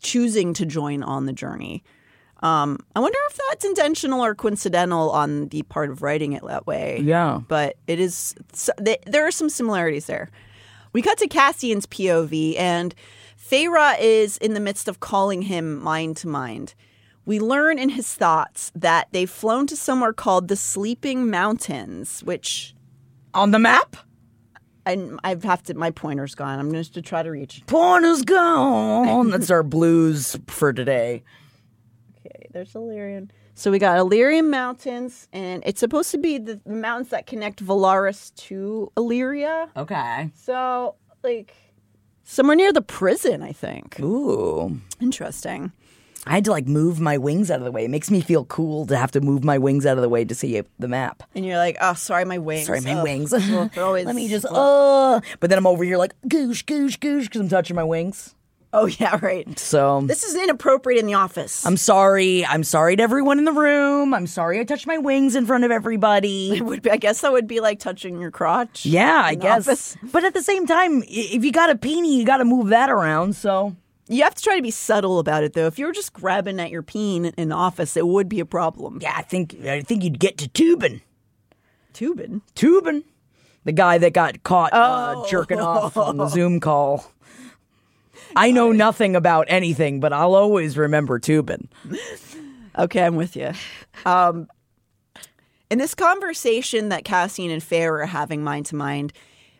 choosing 0.02 0.54
to 0.54 0.66
join 0.66 1.02
on 1.02 1.26
the 1.26 1.32
journey. 1.32 1.82
Um, 2.42 2.78
I 2.94 3.00
wonder 3.00 3.18
if 3.30 3.40
that's 3.48 3.64
intentional 3.64 4.22
or 4.22 4.34
coincidental 4.34 5.10
on 5.10 5.48
the 5.48 5.62
part 5.62 5.90
of 5.90 6.02
writing 6.02 6.34
it 6.34 6.46
that 6.46 6.66
way. 6.66 7.00
Yeah. 7.02 7.40
but 7.48 7.76
it 7.86 7.98
is. 7.98 8.34
So, 8.52 8.72
th- 8.84 9.00
there 9.06 9.26
are 9.26 9.30
some 9.30 9.48
similarities 9.48 10.06
there. 10.06 10.30
We 10.92 11.02
cut 11.02 11.18
to 11.18 11.28
Cassian's 11.28 11.86
POV, 11.86 12.56
and 12.58 12.94
Feyre 13.36 13.98
is 13.98 14.36
in 14.38 14.54
the 14.54 14.60
midst 14.60 14.88
of 14.88 15.00
calling 15.00 15.42
him 15.42 15.82
mind 15.82 16.16
to 16.18 16.28
mind. 16.28 16.74
We 17.26 17.40
learn 17.40 17.78
in 17.78 17.88
his 17.90 18.12
thoughts 18.14 18.70
that 18.74 19.08
they've 19.12 19.30
flown 19.30 19.66
to 19.68 19.76
somewhere 19.76 20.12
called 20.12 20.48
the 20.48 20.56
Sleeping 20.56 21.30
Mountains, 21.30 22.20
which 22.24 22.74
On 23.32 23.50
the 23.50 23.58
map? 23.58 23.96
I 24.86 25.10
I 25.24 25.36
have 25.42 25.62
to. 25.64 25.74
My 25.74 25.90
pointer's 25.90 26.34
gone. 26.34 26.58
I'm 26.58 26.70
going 26.70 26.84
to 26.84 27.02
try 27.02 27.22
to 27.22 27.30
reach. 27.30 27.62
Porn 27.66 28.04
is 28.04 28.22
gone. 28.22 29.30
That's 29.30 29.50
our 29.50 29.62
blues 29.62 30.36
for 30.46 30.72
today. 30.72 31.22
Okay, 32.18 32.48
there's 32.52 32.74
Illyrian. 32.74 33.30
So 33.54 33.70
we 33.70 33.78
got 33.78 33.96
Illyrian 33.96 34.50
Mountains, 34.50 35.28
and 35.32 35.62
it's 35.64 35.80
supposed 35.80 36.10
to 36.10 36.18
be 36.18 36.38
the, 36.38 36.60
the 36.66 36.74
mountains 36.74 37.10
that 37.10 37.26
connect 37.26 37.64
Velaris 37.64 38.34
to 38.48 38.92
Illyria. 38.96 39.70
Okay. 39.76 40.30
So 40.34 40.96
like 41.22 41.54
somewhere 42.24 42.56
near 42.56 42.72
the 42.72 42.82
prison, 42.82 43.42
I 43.42 43.52
think. 43.52 43.98
Ooh. 44.00 44.80
Interesting. 45.00 45.72
I 46.26 46.32
had 46.34 46.44
to 46.46 46.50
like 46.50 46.66
move 46.66 47.00
my 47.00 47.18
wings 47.18 47.50
out 47.50 47.58
of 47.58 47.64
the 47.64 47.72
way. 47.72 47.84
It 47.84 47.90
makes 47.90 48.10
me 48.10 48.20
feel 48.20 48.44
cool 48.46 48.86
to 48.86 48.96
have 48.96 49.10
to 49.12 49.20
move 49.20 49.44
my 49.44 49.58
wings 49.58 49.84
out 49.86 49.98
of 49.98 50.02
the 50.02 50.08
way 50.08 50.24
to 50.24 50.34
see 50.34 50.62
the 50.78 50.88
map. 50.88 51.22
And 51.34 51.44
you're 51.44 51.58
like, 51.58 51.76
oh, 51.80 51.94
sorry, 51.94 52.24
my 52.24 52.38
wings. 52.38 52.66
Sorry, 52.66 52.80
my 52.80 52.94
Ugh. 52.94 53.02
wings. 53.04 53.30
They're 53.30 53.70
always- 53.84 54.06
Let 54.06 54.14
me 54.14 54.28
just, 54.28 54.46
Oh, 54.50 55.20
But 55.40 55.50
then 55.50 55.58
I'm 55.58 55.66
over 55.66 55.84
here 55.84 55.98
like, 55.98 56.14
goosh, 56.28 56.64
goosh, 56.64 56.98
goosh, 56.98 57.24
because 57.24 57.40
I'm 57.40 57.48
touching 57.48 57.76
my 57.76 57.84
wings. 57.84 58.34
Oh 58.76 58.86
yeah, 58.86 59.20
right. 59.22 59.56
So 59.56 60.00
This 60.04 60.24
is 60.24 60.34
inappropriate 60.34 60.98
in 60.98 61.06
the 61.06 61.14
office. 61.14 61.64
I'm 61.64 61.76
sorry. 61.76 62.44
I'm 62.44 62.64
sorry 62.64 62.96
to 62.96 63.02
everyone 63.04 63.38
in 63.38 63.44
the 63.44 63.52
room. 63.52 64.12
I'm 64.12 64.26
sorry 64.26 64.58
I 64.58 64.64
touched 64.64 64.88
my 64.88 64.98
wings 64.98 65.36
in 65.36 65.46
front 65.46 65.62
of 65.62 65.70
everybody. 65.70 66.50
It 66.56 66.62
would 66.62 66.82
be, 66.82 66.90
I 66.90 66.96
guess 66.96 67.20
that 67.20 67.30
would 67.30 67.46
be 67.46 67.60
like 67.60 67.78
touching 67.78 68.20
your 68.20 68.32
crotch. 68.32 68.84
Yeah, 68.84 69.22
I 69.24 69.36
guess. 69.36 69.68
office. 69.68 69.96
But 70.02 70.24
at 70.24 70.34
the 70.34 70.42
same 70.42 70.66
time, 70.66 71.04
if 71.06 71.44
you 71.44 71.52
got 71.52 71.70
a 71.70 71.76
peenie, 71.76 72.18
you 72.18 72.24
got 72.26 72.38
to 72.38 72.44
move 72.44 72.70
that 72.70 72.90
around. 72.90 73.36
So 73.36 73.76
You 74.08 74.22
have 74.24 74.34
to 74.34 74.42
try 74.42 74.56
to 74.56 74.62
be 74.62 74.70
subtle 74.70 75.18
about 75.18 75.44
it, 75.44 75.54
though. 75.54 75.66
If 75.66 75.78
you 75.78 75.86
were 75.86 75.92
just 75.92 76.12
grabbing 76.12 76.60
at 76.60 76.70
your 76.70 76.82
peen 76.82 77.26
in 77.26 77.48
the 77.48 77.54
office, 77.54 77.96
it 77.96 78.06
would 78.06 78.28
be 78.28 78.38
a 78.40 78.44
problem. 78.46 78.98
yeah, 79.00 79.14
I 79.16 79.22
think 79.22 79.54
I 79.64 79.80
think 79.80 80.04
you'd 80.04 80.18
get 80.20 80.36
to 80.38 80.48
Toobin. 80.48 81.00
Toobin. 81.94 82.42
Toobin, 82.54 83.04
the 83.64 83.72
guy 83.72 83.98
that 83.98 84.12
got 84.12 84.42
caught 84.42 84.72
uh, 84.72 85.14
Oh. 85.16 85.26
jerking 85.30 85.60
off 85.60 85.96
on 85.96 86.16
the 86.18 86.26
Zoom 86.36 86.60
call. 86.60 87.10
I 88.36 88.50
know 88.50 88.72
nothing 88.72 89.14
about 89.16 89.46
anything, 89.48 90.00
but 90.00 90.12
I'll 90.12 90.34
always 90.34 90.76
remember 90.76 91.18
Toobin. 91.20 91.68
Okay, 92.78 93.02
I'm 93.02 93.14
with 93.16 93.36
you. 93.36 93.52
Um, 94.04 94.48
in 95.70 95.78
this 95.78 95.94
conversation 95.94 96.88
that 96.90 97.04
Cassian 97.04 97.50
and 97.50 97.62
Feyre 97.62 98.02
are 98.02 98.06
having 98.06 98.42
mind 98.42 98.66
to 98.66 98.76
mind, 98.76 99.12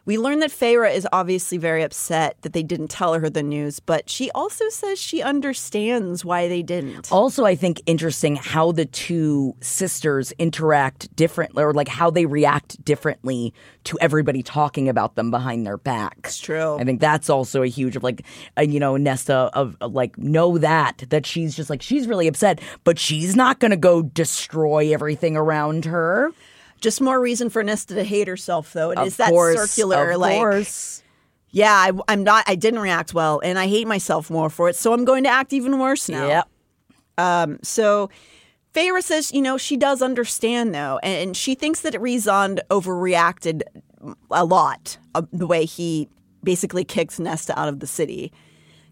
we 0.07 0.19
learn 0.19 0.41
that 0.41 0.51
Feyre 0.51 0.93
is 0.93 1.07
obviously 1.13 1.59
very 1.59 1.83
upset 1.83 2.37
that 2.43 2.53
they 2.53 2.63
didn't 2.63 2.89
tell 2.89 3.15
her 3.15 3.31
the 3.31 3.43
news, 3.43 3.81
but 3.81 4.11
she 4.11 4.31
also 4.33 4.69
says 4.69 4.99
she 4.99 5.23
understands 5.23 6.25
why 6.25 6.49
they 6.49 6.63
didn't. 6.63 7.11
Also, 7.11 7.45
I 7.45 7.55
think 7.55 7.81
interesting 7.87 8.37
how 8.37 8.73
the 8.73 8.85
two 8.85 9.57
sisters 9.61 10.33
interact 10.33 11.15
differently, 11.17 11.63
or 11.63 11.73
like 11.73 11.89
how 11.89 12.11
they 12.11 12.27
react 12.27 12.85
differently 12.85 13.55
to 13.85 13.99
everybody 14.01 14.43
talking 14.43 14.89
about 14.89 15.15
them 15.15 15.31
behind 15.31 15.67
their 15.67 15.79
backs. 15.79 16.39
true. 16.39 16.77
I 16.79 16.85
think 16.85 17.01
that's 17.01 17.31
also 17.31 17.63
a 17.63 17.67
huge 17.67 17.97
of 17.97 18.03
like, 18.03 18.25
uh, 18.59 18.63
you 18.63 18.81
know, 18.81 18.97
Nesta 18.97 19.51
of, 19.55 19.77
of 19.81 19.93
like 19.93 20.19
know 20.19 20.59
that 20.59 21.05
that 21.09 21.27
she's 21.27 21.57
just 21.57 21.71
like 21.71 21.83
she's 21.83 22.07
really 22.07 22.29
upset, 22.29 22.61
but 22.85 22.99
she's 22.99 23.37
not 23.37 23.59
going 23.59 23.71
to 23.71 23.77
go 23.77 24.03
destroy 24.03 24.93
everything 24.93 25.37
around 25.37 25.87
her. 25.87 26.33
Just 26.85 27.01
more 27.01 27.19
reason 27.19 27.49
for 27.49 27.63
Nesta 27.63 27.95
to 27.95 28.05
hate 28.05 28.29
herself, 28.29 28.75
though. 28.75 28.91
It 28.91 28.99
is 28.99 29.15
Of 29.15 29.17
that 29.17 29.31
course, 29.31 29.57
circular, 29.59 30.11
of 30.11 30.19
like, 30.19 30.37
course. 30.37 31.03
yeah, 31.51 31.73
I, 31.73 31.93
I'm 32.09 32.23
not, 32.25 32.45
I 32.47 32.57
didn't 32.57 32.81
react 32.81 33.15
well, 33.15 33.41
and 33.43 33.59
I 33.59 33.69
hate 33.69 33.87
myself 33.87 34.29
more 34.29 34.51
for 34.51 34.69
it, 34.69 34.77
so 34.77 34.93
I'm 34.93 35.07
going 35.07 35.25
to 35.25 35.31
act 35.31 35.55
even 35.55 35.79
worse 35.79 36.11
now. 36.11 36.27
Yep. 36.27 36.49
Um, 37.17 37.59
so 37.63 38.11
Feyre 38.75 39.03
says, 39.03 39.33
you 39.33 39.41
know, 39.41 39.57
she 39.57 39.79
does 39.79 40.03
understand 40.03 40.75
though, 40.75 40.99
and, 41.03 41.35
she 41.35 41.55
thinks 41.55 41.81
that 41.81 41.95
Rhysand 41.95 42.59
overreacted 42.69 43.63
a 44.31 44.45
lot 44.45 44.99
of 45.15 45.27
the 45.33 45.47
way 45.47 45.65
he 45.65 46.11
basically 46.43 46.85
kicks 46.85 47.19
Nesta 47.19 47.59
out 47.59 47.69
of 47.69 47.81
the 47.81 47.87
city. 47.87 48.31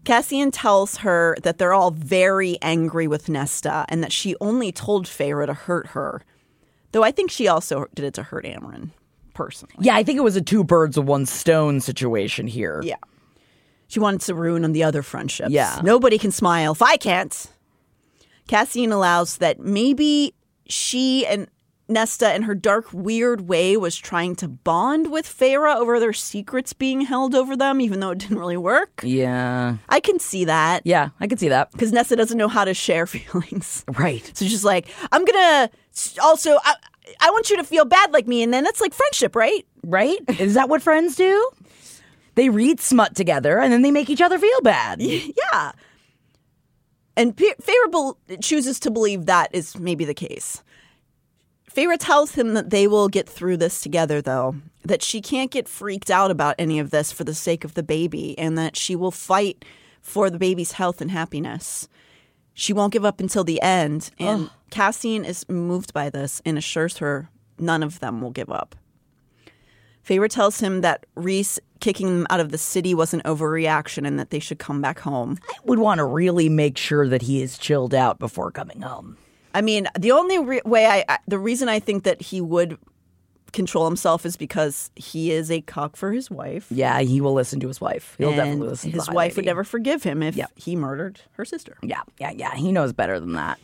Cassian 0.03 0.49
tells 0.49 0.97
her 0.97 1.37
that 1.43 1.59
they're 1.59 1.73
all 1.73 1.91
very 1.91 2.57
angry 2.63 3.07
with 3.07 3.29
Nesta 3.29 3.85
and 3.87 4.03
that 4.03 4.11
she 4.11 4.35
only 4.41 4.71
told 4.71 5.05
Feyre 5.05 5.45
to 5.45 5.53
hurt 5.53 5.87
her. 5.89 6.23
Though 6.93 7.03
I 7.03 7.11
think 7.11 7.29
she 7.31 7.47
also 7.47 7.87
did 7.93 8.05
it 8.05 8.13
to 8.13 8.23
hurt 8.23 8.45
Amren, 8.45 8.91
personally. 9.33 9.75
Yeah, 9.79 9.95
I 9.95 10.03
think 10.03 10.17
it 10.17 10.23
was 10.23 10.35
a 10.35 10.41
two 10.41 10.63
birds 10.63 10.95
of 10.95 11.05
one 11.05 11.25
stone 11.25 11.81
situation 11.81 12.47
here. 12.47 12.81
Yeah. 12.83 12.95
She 13.87 13.99
wanted 13.99 14.21
to 14.21 14.35
ruin 14.35 14.63
on 14.63 14.71
the 14.71 14.83
other 14.83 15.03
friendships. 15.03 15.49
Yeah. 15.49 15.81
Nobody 15.83 16.17
can 16.17 16.31
smile 16.31 16.71
if 16.71 16.81
I 16.81 16.97
can't. 16.97 17.47
Cassian 18.47 18.91
allows 18.91 19.37
that 19.37 19.59
maybe 19.59 20.33
she 20.67 21.25
and 21.25 21.47
Nesta, 21.93 22.33
in 22.35 22.43
her 22.43 22.55
dark, 22.55 22.91
weird 22.91 23.47
way, 23.47 23.77
was 23.77 23.95
trying 23.95 24.35
to 24.37 24.47
bond 24.47 25.11
with 25.11 25.25
Feyre 25.25 25.73
over 25.75 25.99
their 25.99 26.13
secrets 26.13 26.73
being 26.73 27.01
held 27.01 27.33
over 27.35 27.55
them, 27.55 27.79
even 27.79 27.99
though 27.99 28.11
it 28.11 28.17
didn't 28.17 28.39
really 28.39 28.57
work. 28.57 29.01
Yeah. 29.03 29.77
I 29.87 29.99
can 29.99 30.19
see 30.19 30.45
that. 30.45 30.81
Yeah, 30.85 31.09
I 31.19 31.27
can 31.27 31.37
see 31.37 31.49
that. 31.49 31.71
Because 31.71 31.91
Nesta 31.91 32.15
doesn't 32.15 32.37
know 32.37 32.47
how 32.47 32.65
to 32.65 32.73
share 32.73 33.05
feelings. 33.07 33.85
Right. 33.97 34.29
So 34.35 34.45
she's 34.45 34.65
like, 34.65 34.87
I'm 35.11 35.23
going 35.23 35.69
to 35.69 35.71
also, 36.21 36.57
I, 36.63 36.75
I 37.19 37.29
want 37.31 37.49
you 37.49 37.57
to 37.57 37.63
feel 37.63 37.85
bad 37.85 38.11
like 38.11 38.27
me. 38.27 38.43
And 38.43 38.53
then 38.53 38.63
that's 38.63 38.81
like 38.81 38.93
friendship, 38.93 39.35
right? 39.35 39.65
Right? 39.83 40.19
Is 40.39 40.55
that 40.55 40.69
what 40.69 40.81
friends 40.81 41.15
do? 41.15 41.49
They 42.35 42.49
read 42.49 42.79
smut 42.79 43.15
together 43.15 43.59
and 43.59 43.71
then 43.71 43.83
they 43.83 43.91
make 43.91 44.09
each 44.09 44.21
other 44.21 44.39
feel 44.39 44.61
bad. 44.61 45.01
yeah. 45.01 45.71
And 47.15 47.35
P- 47.37 47.53
Feyre 47.61 48.15
chooses 48.41 48.79
to 48.81 48.91
believe 48.91 49.27
that 49.27 49.53
is 49.53 49.77
maybe 49.77 50.05
the 50.05 50.13
case. 50.13 50.63
Feyre 51.75 51.97
tells 51.97 52.35
him 52.35 52.53
that 52.53 52.69
they 52.69 52.87
will 52.87 53.07
get 53.07 53.27
through 53.27 53.57
this 53.57 53.81
together, 53.81 54.21
though, 54.21 54.55
that 54.83 55.01
she 55.01 55.21
can't 55.21 55.49
get 55.49 55.67
freaked 55.67 56.11
out 56.11 56.29
about 56.29 56.55
any 56.59 56.77
of 56.77 56.91
this 56.91 57.11
for 57.11 57.23
the 57.23 57.33
sake 57.33 57.63
of 57.63 57.73
the 57.73 57.81
baby, 57.81 58.37
and 58.37 58.57
that 58.57 58.75
she 58.75 58.95
will 58.95 59.11
fight 59.11 59.65
for 60.01 60.29
the 60.29 60.37
baby's 60.37 60.73
health 60.73 61.01
and 61.01 61.09
happiness. 61.09 61.87
She 62.53 62.73
won't 62.73 62.93
give 62.93 63.05
up 63.05 63.19
until 63.19 63.43
the 63.43 63.59
end, 63.61 64.11
and 64.19 64.51
Cassian 64.69 65.25
is 65.25 65.49
moved 65.49 65.93
by 65.93 66.11
this 66.11 66.41
and 66.45 66.57
assures 66.57 66.97
her 66.99 67.29
none 67.57 67.81
of 67.81 67.99
them 67.99 68.21
will 68.21 68.31
give 68.31 68.51
up. 68.51 68.75
Feyre 70.07 70.29
tells 70.29 70.59
him 70.59 70.81
that 70.81 71.05
Rhys 71.15 71.59
kicking 71.79 72.07
them 72.07 72.27
out 72.29 72.39
of 72.39 72.51
the 72.51 72.57
city 72.57 72.93
was 72.93 73.13
an 73.13 73.21
overreaction 73.21 74.05
and 74.05 74.19
that 74.19 74.29
they 74.29 74.39
should 74.39 74.59
come 74.59 74.81
back 74.81 74.99
home. 74.99 75.39
I 75.49 75.53
would 75.63 75.79
want 75.79 75.99
to 75.99 76.05
really 76.05 76.49
make 76.49 76.77
sure 76.77 77.07
that 77.07 77.23
he 77.23 77.41
is 77.41 77.57
chilled 77.57 77.93
out 77.93 78.19
before 78.19 78.51
coming 78.51 78.81
home. 78.81 79.17
I 79.53 79.61
mean, 79.61 79.87
the 79.99 80.11
only 80.11 80.39
re- 80.39 80.61
way 80.65 80.85
I, 80.85 81.05
I, 81.07 81.19
the 81.27 81.39
reason 81.39 81.69
I 81.69 81.79
think 81.79 82.03
that 82.03 82.21
he 82.21 82.41
would 82.41 82.77
control 83.51 83.85
himself 83.85 84.25
is 84.25 84.35
because 84.35 84.89
he 84.95 85.31
is 85.31 85.51
a 85.51 85.61
cock 85.61 85.95
for 85.95 86.11
his 86.11 86.29
wife. 86.31 86.67
Yeah, 86.71 86.99
he 87.01 87.21
will 87.21 87.33
listen 87.33 87.59
to 87.59 87.67
his 87.67 87.79
wife. 87.79 88.15
He'll 88.17 88.29
and 88.29 88.37
definitely 88.37 88.67
listen 88.67 88.91
to 88.91 88.97
His 88.97 89.09
wife 89.09 89.35
would 89.35 89.45
never 89.45 89.63
forgive 89.63 90.03
him 90.03 90.23
if 90.23 90.35
Yep. 90.35 90.51
he 90.55 90.75
murdered 90.75 91.21
her 91.33 91.45
sister. 91.45 91.77
Yeah, 91.83 92.01
yeah, 92.19 92.31
yeah. 92.31 92.55
He 92.55 92.71
knows 92.71 92.93
better 92.93 93.19
than 93.19 93.33
that. 93.33 93.59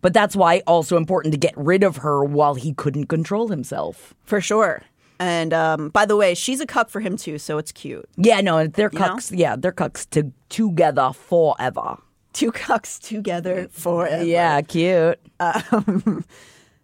But 0.00 0.14
that's 0.14 0.34
why 0.34 0.62
also 0.66 0.96
important 0.96 1.32
to 1.32 1.38
get 1.38 1.54
rid 1.56 1.82
of 1.82 1.98
her 1.98 2.24
while 2.24 2.54
he 2.54 2.72
couldn't 2.72 3.06
control 3.06 3.48
himself. 3.48 4.14
For 4.24 4.40
sure. 4.40 4.82
And 5.20 5.52
um, 5.52 5.88
by 5.88 6.06
the 6.06 6.16
way, 6.16 6.34
she's 6.34 6.60
a 6.60 6.66
cuck 6.66 6.90
for 6.90 7.00
him 7.00 7.16
too, 7.16 7.38
so 7.38 7.58
it's 7.58 7.72
cute. 7.72 8.08
Yeah, 8.16 8.40
no, 8.40 8.66
they're 8.66 8.90
You 8.92 8.98
know? 8.98 9.18
Yeah, 9.30 9.56
they're 9.56 9.72
cucks 9.72 10.08
to, 10.10 10.32
together 10.48 11.10
forever. 11.12 11.98
Two 12.38 12.52
cucks 12.52 13.00
together 13.00 13.68
forever. 13.72 14.24
Yeah, 14.24 14.60
cute. 14.62 15.18
Um, 15.40 16.24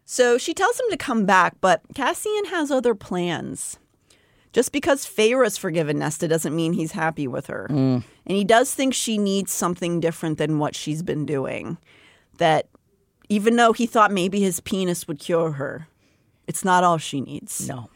so 0.04 0.38
she 0.38 0.54
tells 0.54 0.78
him 0.78 0.86
to 0.90 0.96
come 0.96 1.26
back, 1.26 1.56
but 1.60 1.82
Cassian 1.92 2.44
has 2.46 2.70
other 2.70 2.94
plans. 2.94 3.80
Just 4.52 4.70
because 4.70 5.04
Feyre's 5.04 5.56
forgiven 5.56 5.98
Nesta 5.98 6.28
doesn't 6.28 6.54
mean 6.54 6.72
he's 6.72 6.92
happy 6.92 7.26
with 7.26 7.48
her. 7.48 7.66
Mm. 7.68 8.04
And 8.26 8.36
he 8.36 8.44
does 8.44 8.72
think 8.72 8.94
she 8.94 9.18
needs 9.18 9.50
something 9.50 9.98
different 9.98 10.38
than 10.38 10.60
what 10.60 10.76
she's 10.76 11.02
been 11.02 11.26
doing. 11.26 11.78
That 12.38 12.68
even 13.28 13.56
though 13.56 13.72
he 13.72 13.86
thought 13.86 14.12
maybe 14.12 14.38
his 14.38 14.60
penis 14.60 15.08
would 15.08 15.18
cure 15.18 15.52
her, 15.52 15.88
it's 16.46 16.64
not 16.64 16.84
all 16.84 16.98
she 16.98 17.20
needs. 17.20 17.66
No. 17.66 17.90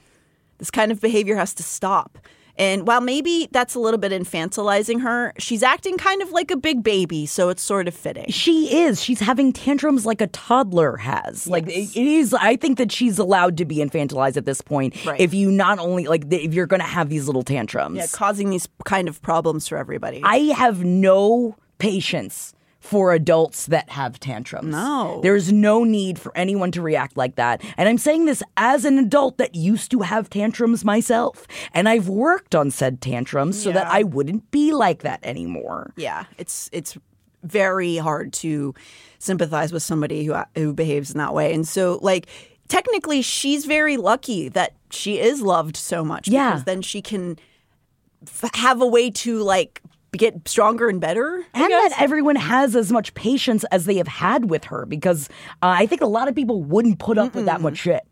This 0.59 0.73
kind 0.73 0.91
of 0.91 1.01
behavior 1.01 1.37
has 1.37 1.55
to 1.55 1.63
stop. 1.63 2.19
And 2.59 2.87
while 2.87 3.01
maybe 3.01 3.49
that's 3.53 3.75
a 3.75 3.79
little 3.79 3.99
bit 3.99 4.13
infantilizing 4.13 5.01
her, 5.03 5.33
she's 5.39 5.63
acting 5.63 5.97
kind 5.97 6.21
of 6.23 6.33
like 6.33 6.51
a 6.51 6.57
big 6.57 6.83
baby, 6.83 7.25
so 7.25 7.49
it's 7.49 7.63
sort 7.63 7.87
of 7.87 7.95
fitting. 7.95 8.27
She 8.31 8.83
is. 8.83 9.03
She's 9.03 9.21
having 9.21 9.53
tantrums 9.53 10.05
like 10.05 10.21
a 10.21 10.27
toddler 10.27 10.97
has. 10.97 11.47
Like 11.47 11.69
it 11.69 11.97
it 11.97 12.07
is. 12.07 12.35
I 12.35 12.57
think 12.57 12.79
that 12.79 12.91
she's 12.91 13.19
allowed 13.19 13.57
to 13.59 13.65
be 13.65 13.77
infantilized 13.77 14.37
at 14.37 14.45
this 14.45 14.61
point. 14.61 15.05
Right. 15.05 15.21
If 15.21 15.33
you 15.33 15.51
not 15.51 15.79
only 15.79 16.07
like 16.07 16.25
if 16.31 16.53
you're 16.53 16.67
going 16.67 16.81
to 16.81 16.87
have 16.87 17.09
these 17.09 17.27
little 17.27 17.45
tantrums. 17.45 17.97
Yeah, 17.97 18.07
causing 18.13 18.51
these 18.51 18.69
kind 18.85 19.09
of 19.09 19.23
problems 19.23 19.69
for 19.69 19.79
everybody. 19.79 20.21
I 20.25 20.39
have 20.57 20.85
no 20.85 21.57
patience 21.79 22.55
for 22.81 23.13
adults 23.13 23.67
that 23.67 23.91
have 23.91 24.21
tantrums. 24.21 24.69
No. 24.73 25.21
There's 25.23 25.53
no 25.53 25.83
need 25.85 26.19
for 26.19 26.31
anyone 26.37 26.71
to 26.73 26.81
react 26.81 27.17
like 27.17 27.35
that. 27.35 27.61
And 27.77 27.89
I'm 27.89 27.99
saying 27.99 28.27
this 28.27 28.43
as 28.57 28.85
an 28.85 28.99
adult 28.99 29.37
that 29.39 29.55
used 29.55 29.91
to 29.91 30.01
have 30.01 30.31
tantrums 30.31 30.85
myself. 30.85 31.47
And 31.75 31.89
I've 31.89 32.09
worked 32.09 32.55
on 32.55 32.71
said 32.71 33.01
tantrums 33.01 33.61
so 33.61 33.73
that 33.73 33.89
I 33.89 34.05
wouldn't 34.05 34.51
be 34.53 34.73
like 34.73 35.03
that 35.03 35.19
anymore. 35.25 35.93
yeah, 35.97 36.25
it's 36.39 36.71
it's 36.73 36.97
very 37.43 37.97
hard 37.97 38.33
to 38.35 38.75
sympathize 39.19 39.73
with 39.73 39.83
somebody 39.83 40.25
who 40.25 40.37
who 40.55 40.73
behaves 40.73 41.11
in 41.11 41.19
that 41.19 41.35
way. 41.35 41.53
And 41.55 41.67
so 41.67 41.99
like 42.03 42.27
technically 42.69 43.23
she's 43.23 43.65
very 43.65 43.97
lucky 43.97 44.49
that 44.51 44.75
she 44.91 45.19
is 45.19 45.43
loved 45.43 45.77
so 45.77 46.05
much 46.05 46.29
Yeah. 46.29 46.51
because 46.51 46.65
then 46.65 46.83
she 46.83 47.03
can 47.03 47.39
have 48.55 48.81
a 48.81 48.87
way 48.87 49.11
to 49.11 49.43
like 49.43 49.81
get 50.13 50.49
stronger 50.49 50.89
and 50.89 51.01
better. 51.01 51.45
And 51.55 51.71
that 51.73 51.93
everyone 51.99 52.37
has 52.37 52.75
as 52.75 52.91
much 52.91 53.15
patience 53.15 53.65
as 53.71 53.85
they 53.85 53.97
have 53.97 54.09
had 54.09 54.51
with 54.51 54.65
her 54.65 54.87
because 54.87 55.29
uh, 55.63 55.67
I 55.69 55.87
think 55.87 56.01
a 56.01 56.07
lot 56.07 56.29
of 56.29 56.35
people 56.35 56.63
wouldn't 56.63 56.99
put 56.99 57.19
up 57.19 57.35
with 57.35 57.47
that 57.47 57.61
much 57.61 57.79
shit. 57.79 58.03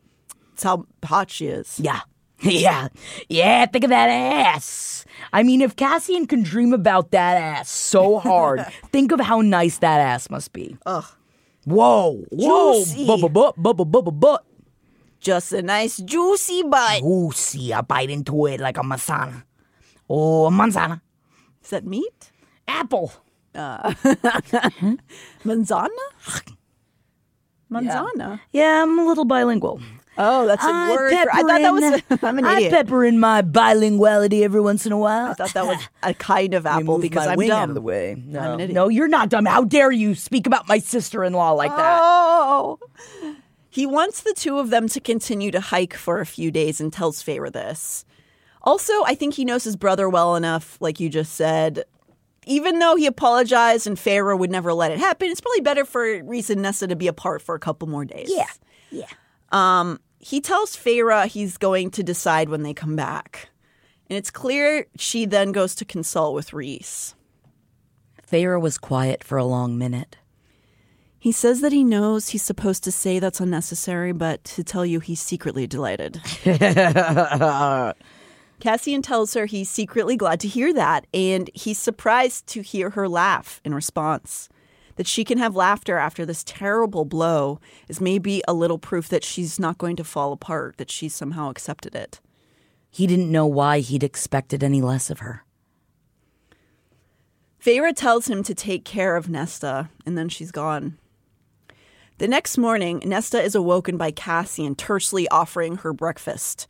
It's 0.52 0.62
how 0.62 0.86
hot 1.04 1.30
she 1.30 1.46
is. 1.46 1.78
Yeah. 1.80 2.00
Yeah. 2.42 2.88
Yeah, 3.30 3.64
think 3.64 3.84
of 3.84 3.88
that 3.88 4.10
ass. 4.10 5.06
I 5.32 5.42
mean, 5.42 5.62
if 5.62 5.74
Cassian 5.74 6.26
can 6.26 6.42
dream 6.42 6.74
about 6.74 7.10
that 7.12 7.38
ass 7.38 7.70
so 7.70 8.18
hard, 8.18 8.60
think 8.92 9.10
of 9.10 9.20
how 9.20 9.40
nice 9.40 9.78
that 9.78 10.00
ass 10.00 10.28
must 10.28 10.52
be. 10.52 10.76
Ugh. 10.84 11.04
Whoa. 11.64 12.24
Whoa. 12.30 12.84
Bubba 12.84 13.32
butt, 13.32 13.56
bubba 13.56 13.90
bubba 13.90 14.20
butt. 14.20 14.44
Just 15.18 15.52
a 15.54 15.62
nice 15.62 15.96
juicy 15.96 16.62
butt. 16.62 17.00
Juicy. 17.00 17.72
I 17.72 17.80
bite 17.80 18.10
into 18.10 18.46
it 18.46 18.60
like 18.60 18.76
a 18.76 18.82
manzana. 18.82 19.42
Oh, 20.08 20.46
a 20.46 20.50
manzana. 20.50 21.00
Is 21.66 21.70
that 21.70 21.84
meat? 21.84 22.30
Apple. 22.68 23.12
Uh, 23.52 23.90
manzana? 25.44 25.88
Manzana. 27.68 28.38
Yeah, 28.52 28.84
I'm 28.84 28.96
a 29.00 29.04
little 29.04 29.24
bilingual. 29.24 29.80
Oh, 30.16 30.46
that's 30.46 30.62
a 30.62 30.68
I 30.68 30.90
word. 30.90 31.10
For, 31.10 31.16
I 31.32 31.40
thought 31.40 31.60
that 31.60 31.72
was. 31.72 31.82
in- 31.82 32.02
I'm 32.22 32.38
an 32.38 32.44
idiot. 32.44 32.46
I 32.46 32.56
idiot. 32.58 32.72
pepper 32.72 33.04
in 33.04 33.18
my 33.18 33.42
bilinguality 33.42 34.44
every 34.44 34.60
once 34.60 34.86
in 34.86 34.92
a 34.92 34.98
while. 34.98 35.32
I 35.32 35.34
thought 35.34 35.54
that 35.54 35.66
was 35.66 35.78
a 36.04 36.14
kind 36.14 36.54
of 36.54 36.66
apple 36.66 37.00
because 37.00 37.26
I'm 37.26 37.36
dumb. 37.40 37.50
out 37.50 37.68
of 37.70 37.74
the 37.74 37.80
way. 37.82 38.14
No, 38.24 38.38
I'm 38.38 38.52
an 38.52 38.60
idiot. 38.60 38.74
no, 38.76 38.88
you're 38.88 39.08
not 39.08 39.28
dumb. 39.28 39.46
How 39.46 39.64
dare 39.64 39.90
you 39.90 40.14
speak 40.14 40.46
about 40.46 40.68
my 40.68 40.78
sister-in-law 40.78 41.50
like 41.54 41.74
that? 41.74 41.98
Oh. 42.00 42.78
He 43.70 43.86
wants 43.86 44.20
the 44.20 44.34
two 44.34 44.60
of 44.60 44.70
them 44.70 44.86
to 44.90 45.00
continue 45.00 45.50
to 45.50 45.58
hike 45.60 45.94
for 45.94 46.20
a 46.20 46.26
few 46.26 46.52
days 46.52 46.80
and 46.80 46.92
tells 46.92 47.24
Feyre 47.24 47.52
this. 47.52 48.04
Also, 48.66 48.92
I 49.04 49.14
think 49.14 49.34
he 49.34 49.44
knows 49.44 49.62
his 49.62 49.76
brother 49.76 50.08
well 50.08 50.34
enough, 50.34 50.76
like 50.80 50.98
you 50.98 51.08
just 51.08 51.34
said. 51.34 51.84
Even 52.46 52.80
though 52.80 52.96
he 52.96 53.06
apologized 53.06 53.86
and 53.86 53.96
Feyre 53.96 54.36
would 54.36 54.50
never 54.50 54.74
let 54.74 54.90
it 54.90 54.98
happen, 54.98 55.30
it's 55.30 55.40
probably 55.40 55.60
better 55.60 55.84
for 55.84 56.22
Rhys 56.24 56.50
and 56.50 56.62
Nesta 56.62 56.88
to 56.88 56.96
be 56.96 57.06
apart 57.06 57.42
for 57.42 57.54
a 57.54 57.60
couple 57.60 57.88
more 57.88 58.04
days. 58.04 58.30
Yeah, 58.30 58.50
yeah. 58.90 59.06
Um, 59.52 60.00
he 60.18 60.40
tells 60.40 60.76
Feyre 60.76 61.26
he's 61.26 61.56
going 61.56 61.90
to 61.92 62.02
decide 62.02 62.48
when 62.48 62.62
they 62.62 62.74
come 62.74 62.96
back. 62.96 63.48
And 64.10 64.16
it's 64.16 64.30
clear 64.30 64.86
she 64.96 65.26
then 65.26 65.52
goes 65.52 65.74
to 65.76 65.84
consult 65.84 66.34
with 66.34 66.52
Rhys. 66.52 67.14
Feyre 68.30 68.60
was 68.60 68.78
quiet 68.78 69.22
for 69.22 69.38
a 69.38 69.44
long 69.44 69.78
minute. 69.78 70.16
He 71.18 71.32
says 71.32 71.60
that 71.60 71.72
he 71.72 71.82
knows 71.82 72.28
he's 72.28 72.42
supposed 72.42 72.84
to 72.84 72.92
say 72.92 73.18
that's 73.18 73.40
unnecessary, 73.40 74.12
but 74.12 74.44
to 74.44 74.62
tell 74.62 74.86
you 74.86 75.00
he's 75.00 75.20
secretly 75.20 75.66
delighted. 75.66 76.20
Cassian 78.60 79.02
tells 79.02 79.34
her 79.34 79.46
he's 79.46 79.68
secretly 79.68 80.16
glad 80.16 80.40
to 80.40 80.48
hear 80.48 80.72
that, 80.72 81.06
and 81.12 81.50
he's 81.54 81.78
surprised 81.78 82.46
to 82.48 82.62
hear 82.62 82.90
her 82.90 83.08
laugh 83.08 83.60
in 83.64 83.74
response. 83.74 84.48
That 84.96 85.06
she 85.06 85.24
can 85.24 85.36
have 85.36 85.54
laughter 85.54 85.98
after 85.98 86.24
this 86.24 86.42
terrible 86.42 87.04
blow 87.04 87.60
is 87.86 88.00
maybe 88.00 88.42
a 88.48 88.54
little 88.54 88.78
proof 88.78 89.08
that 89.10 89.24
she's 89.24 89.58
not 89.58 89.76
going 89.76 89.96
to 89.96 90.04
fall 90.04 90.32
apart, 90.32 90.78
that 90.78 90.90
she's 90.90 91.14
somehow 91.14 91.50
accepted 91.50 91.94
it. 91.94 92.20
He 92.90 93.06
didn't 93.06 93.30
know 93.30 93.46
why 93.46 93.80
he'd 93.80 94.02
expected 94.02 94.64
any 94.64 94.80
less 94.80 95.10
of 95.10 95.18
her. 95.18 95.44
Feyre 97.62 97.94
tells 97.94 98.28
him 98.28 98.42
to 98.44 98.54
take 98.54 98.86
care 98.86 99.16
of 99.16 99.28
Nesta, 99.28 99.90
and 100.06 100.16
then 100.16 100.30
she's 100.30 100.50
gone. 100.50 100.96
The 102.18 102.28
next 102.28 102.56
morning, 102.56 103.02
Nesta 103.04 103.42
is 103.42 103.54
awoken 103.54 103.98
by 103.98 104.12
Cassian 104.12 104.74
tersely 104.76 105.28
offering 105.28 105.76
her 105.78 105.92
breakfast. 105.92 106.66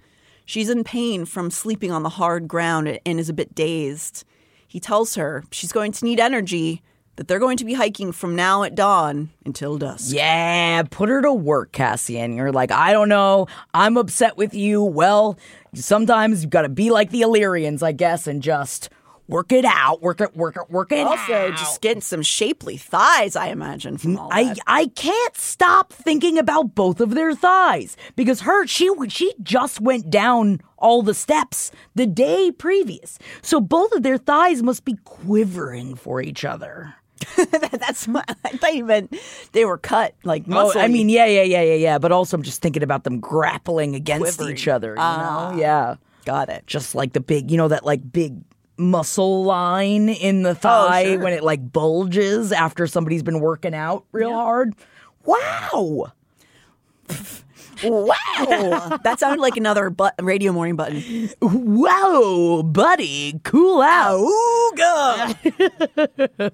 She's 0.47 0.71
in 0.71 0.85
pain 0.85 1.27
from 1.27 1.51
sleeping 1.51 1.91
on 1.91 2.03
the 2.05 2.09
hard 2.09 2.49
ground 2.49 3.01
and 3.05 3.21
is 3.21 3.29
a 3.29 3.35
bit 3.35 3.55
dazed. 3.55 4.25
He 4.67 4.81
tells 4.81 5.17
her 5.17 5.45
she's 5.51 5.73
going 5.73 5.93
to 5.93 6.05
need 6.05 6.21
energy, 6.21 6.83
that 7.17 7.29
they're 7.29 7.39
going 7.39 7.57
to 7.57 7.65
be 7.65 7.75
hiking 7.75 8.13
from 8.13 8.37
now 8.37 8.63
at 8.63 8.75
dawn 8.75 9.31
until 9.45 9.79
dusk. 9.79 10.15
Yeah, 10.15 10.83
put 10.83 11.09
her 11.09 11.23
to 11.23 11.33
work, 11.33 11.73
Cassian. 11.73 12.37
You're 12.37 12.53
like, 12.53 12.71
I 12.71 12.93
don't 12.93 13.09
know. 13.09 13.47
I'm 13.75 13.97
upset 13.97 14.37
with 14.37 14.55
you. 14.55 14.83
Well, 14.83 15.39
sometimes 15.75 16.43
you've 16.43 16.51
got 16.51 16.63
to 16.63 16.69
be 16.69 16.91
like 16.91 17.11
the 17.11 17.23
Illyrians, 17.23 17.83
I 17.83 17.93
guess, 17.93 18.27
and 18.27 18.43
just 18.43 18.91
work 19.29 19.53
it 19.53 19.65
out. 19.65 20.03
Work 20.03 20.21
it, 20.21 20.37
work 20.37 20.57
it, 20.57 20.71
work 20.71 20.93
it 20.93 21.07
Also, 21.07 21.33
out. 21.35 21.57
just 21.57 21.81
getting 21.81 22.01
some 22.01 22.23
shapely 22.23 22.77
thighs, 22.77 23.37
I 23.37 23.49
imagine, 23.49 23.99
from 23.99 24.19
all 24.19 24.29
I 24.33 24.45
that. 24.45 24.59
I 24.67 24.87
can't 24.89 25.37
stop 25.37 25.93
thinking 25.93 26.39
about 26.39 26.75
both 26.75 27.01
of 27.01 27.15
their 27.15 27.35
thighs 27.35 27.97
because 28.17 28.41
her 28.43 28.67
she 28.67 28.91
she 29.09 29.35
just 29.43 29.81
went 29.81 30.11
down 30.11 30.61
all 30.79 31.03
the 31.03 31.15
steps 31.15 31.71
the 31.95 32.07
day 32.07 32.51
previous. 32.53 33.19
So 33.43 33.61
both 33.61 33.93
of 33.93 34.03
their 34.03 34.19
thighs 34.19 34.63
must 34.63 34.85
be 34.85 34.97
quivering 35.05 35.95
for 35.95 36.21
each 36.21 36.45
other. 36.45 36.95
That's 37.73 38.07
what 38.07 38.25
I 38.45 38.51
thought 38.51 38.75
you 38.75 38.85
meant 38.85 39.17
they 39.53 39.65
were 39.65 39.79
cut 39.79 40.15
like 40.25 40.45
Oh. 40.51 40.73
I 40.79 40.87
mean, 40.89 41.09
yeah, 41.09 41.25
yeah, 41.25 41.43
yeah, 41.43 41.63
yeah, 41.63 41.75
yeah. 41.75 41.99
But 41.99 42.13
also, 42.13 42.37
I'm 42.37 42.43
just 42.43 42.61
thinking 42.61 42.83
about 42.83 43.05
them 43.05 43.21
grappling 43.21 43.95
against 43.95 44.37
Quivering. 44.37 44.55
each 44.57 44.69
other. 44.69 44.91
You 44.91 44.97
Ah. 44.99 45.51
know? 45.53 45.59
Yeah. 45.59 45.95
Got 46.27 46.49
it. 46.51 46.67
just 46.67 46.95
like 46.95 47.13
the 47.15 47.21
big, 47.21 47.51
you 47.51 47.57
know, 47.57 47.69
that 47.69 47.85
like 47.87 48.13
big 48.13 48.37
muscle 48.79 49.45
line 49.45 50.09
in 50.09 50.43
the 50.43 50.55
thigh 50.55 51.05
sure. 51.05 51.19
when 51.21 51.33
it 51.33 51.43
like 51.43 51.73
bulges 51.73 52.53
after 52.53 52.87
somebody's 52.87 53.23
been 53.23 53.41
working 53.41 53.75
out 53.75 54.05
real 54.13 54.33
hard. 54.33 54.75
Wow. 55.25 56.13
Wow. 57.85 58.99
that 59.03 59.17
sounded 59.21 59.41
like 59.41 59.59
another 59.59 59.91
but- 59.91 60.15
radio 60.23 60.51
morning 60.51 60.77
button. 60.77 61.29
Wow, 61.43 62.63
buddy, 62.65 63.39
cool 63.45 63.83
out. 63.83 64.25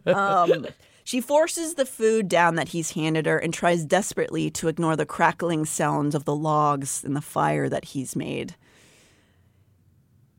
um, 0.06 0.66
she 1.04 1.20
forces 1.20 1.74
the 1.74 1.86
food 1.86 2.28
down 2.28 2.56
that 2.56 2.70
he's 2.70 2.92
handed 2.92 3.26
her 3.26 3.38
and 3.38 3.54
tries 3.54 3.84
desperately 3.84 4.50
to 4.50 4.68
ignore 4.68 4.96
the 4.96 5.06
crackling 5.06 5.64
sounds 5.64 6.14
of 6.14 6.24
the 6.24 6.34
logs 6.34 7.04
and 7.04 7.14
the 7.14 7.20
fire 7.20 7.68
that 7.68 7.84
he's 7.86 8.16
made. 8.16 8.56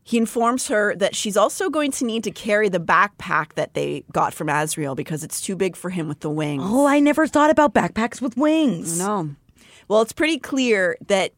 He 0.03 0.17
informs 0.17 0.67
her 0.67 0.95
that 0.95 1.15
she's 1.15 1.37
also 1.37 1.69
going 1.69 1.91
to 1.91 2.05
need 2.05 2.23
to 2.25 2.31
carry 2.31 2.67
the 2.67 2.79
backpack 2.79 3.53
that 3.53 3.73
they 3.73 4.03
got 4.11 4.33
from 4.33 4.47
Azriel 4.47 4.95
because 4.95 5.23
it's 5.23 5.39
too 5.39 5.55
big 5.55 5.75
for 5.75 5.89
him 5.89 6.07
with 6.07 6.19
the 6.19 6.29
wings. 6.29 6.63
Oh, 6.65 6.85
I 6.85 6.99
never 6.99 7.25
thought 7.25 7.49
about 7.49 7.73
backpacks 7.73 8.21
with 8.21 8.35
wings. 8.35 8.99
No. 8.99 9.29
Well, 9.87 10.01
it's 10.01 10.11
pretty 10.13 10.39
clear 10.39 10.97
that 11.07 11.31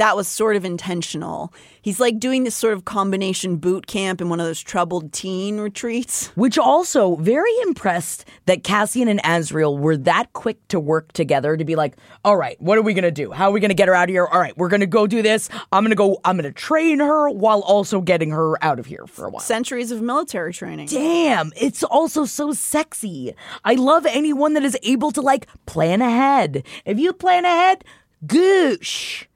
that 0.00 0.16
was 0.16 0.26
sort 0.26 0.56
of 0.56 0.64
intentional. 0.64 1.52
He's 1.82 2.00
like 2.00 2.18
doing 2.18 2.44
this 2.44 2.54
sort 2.54 2.72
of 2.72 2.86
combination 2.86 3.58
boot 3.58 3.86
camp 3.86 4.22
in 4.22 4.30
one 4.30 4.40
of 4.40 4.46
those 4.46 4.62
troubled 4.62 5.12
teen 5.12 5.58
retreats. 5.58 6.28
Which 6.28 6.56
also 6.56 7.16
very 7.16 7.52
impressed 7.64 8.24
that 8.46 8.64
Cassian 8.64 9.08
and 9.08 9.22
Azriel 9.22 9.78
were 9.78 9.98
that 9.98 10.32
quick 10.32 10.66
to 10.68 10.80
work 10.80 11.12
together 11.12 11.54
to 11.54 11.64
be 11.66 11.76
like, 11.76 11.98
all 12.24 12.38
right, 12.38 12.58
what 12.62 12.78
are 12.78 12.82
we 12.82 12.94
gonna 12.94 13.10
do? 13.10 13.30
How 13.30 13.50
are 13.50 13.50
we 13.50 13.60
gonna 13.60 13.74
get 13.74 13.88
her 13.88 13.94
out 13.94 14.08
of 14.08 14.14
here? 14.14 14.26
All 14.26 14.40
right, 14.40 14.56
we're 14.56 14.70
gonna 14.70 14.86
go 14.86 15.06
do 15.06 15.20
this. 15.20 15.50
I'm 15.70 15.84
gonna 15.84 15.94
go, 15.94 16.18
I'm 16.24 16.36
gonna 16.36 16.50
train 16.50 17.00
her 17.00 17.28
while 17.28 17.60
also 17.60 18.00
getting 18.00 18.30
her 18.30 18.62
out 18.64 18.78
of 18.78 18.86
here 18.86 19.06
for 19.06 19.26
a 19.26 19.30
while. 19.30 19.40
Centuries 19.40 19.90
of 19.90 20.00
military 20.00 20.54
training. 20.54 20.86
Damn, 20.86 21.52
it's 21.56 21.82
also 21.82 22.24
so 22.24 22.52
sexy. 22.52 23.34
I 23.66 23.74
love 23.74 24.06
anyone 24.06 24.54
that 24.54 24.64
is 24.64 24.78
able 24.82 25.10
to 25.10 25.20
like 25.20 25.46
plan 25.66 26.00
ahead. 26.00 26.64
If 26.86 26.98
you 26.98 27.12
plan 27.12 27.44
ahead, 27.44 27.84
goosh. 28.26 29.26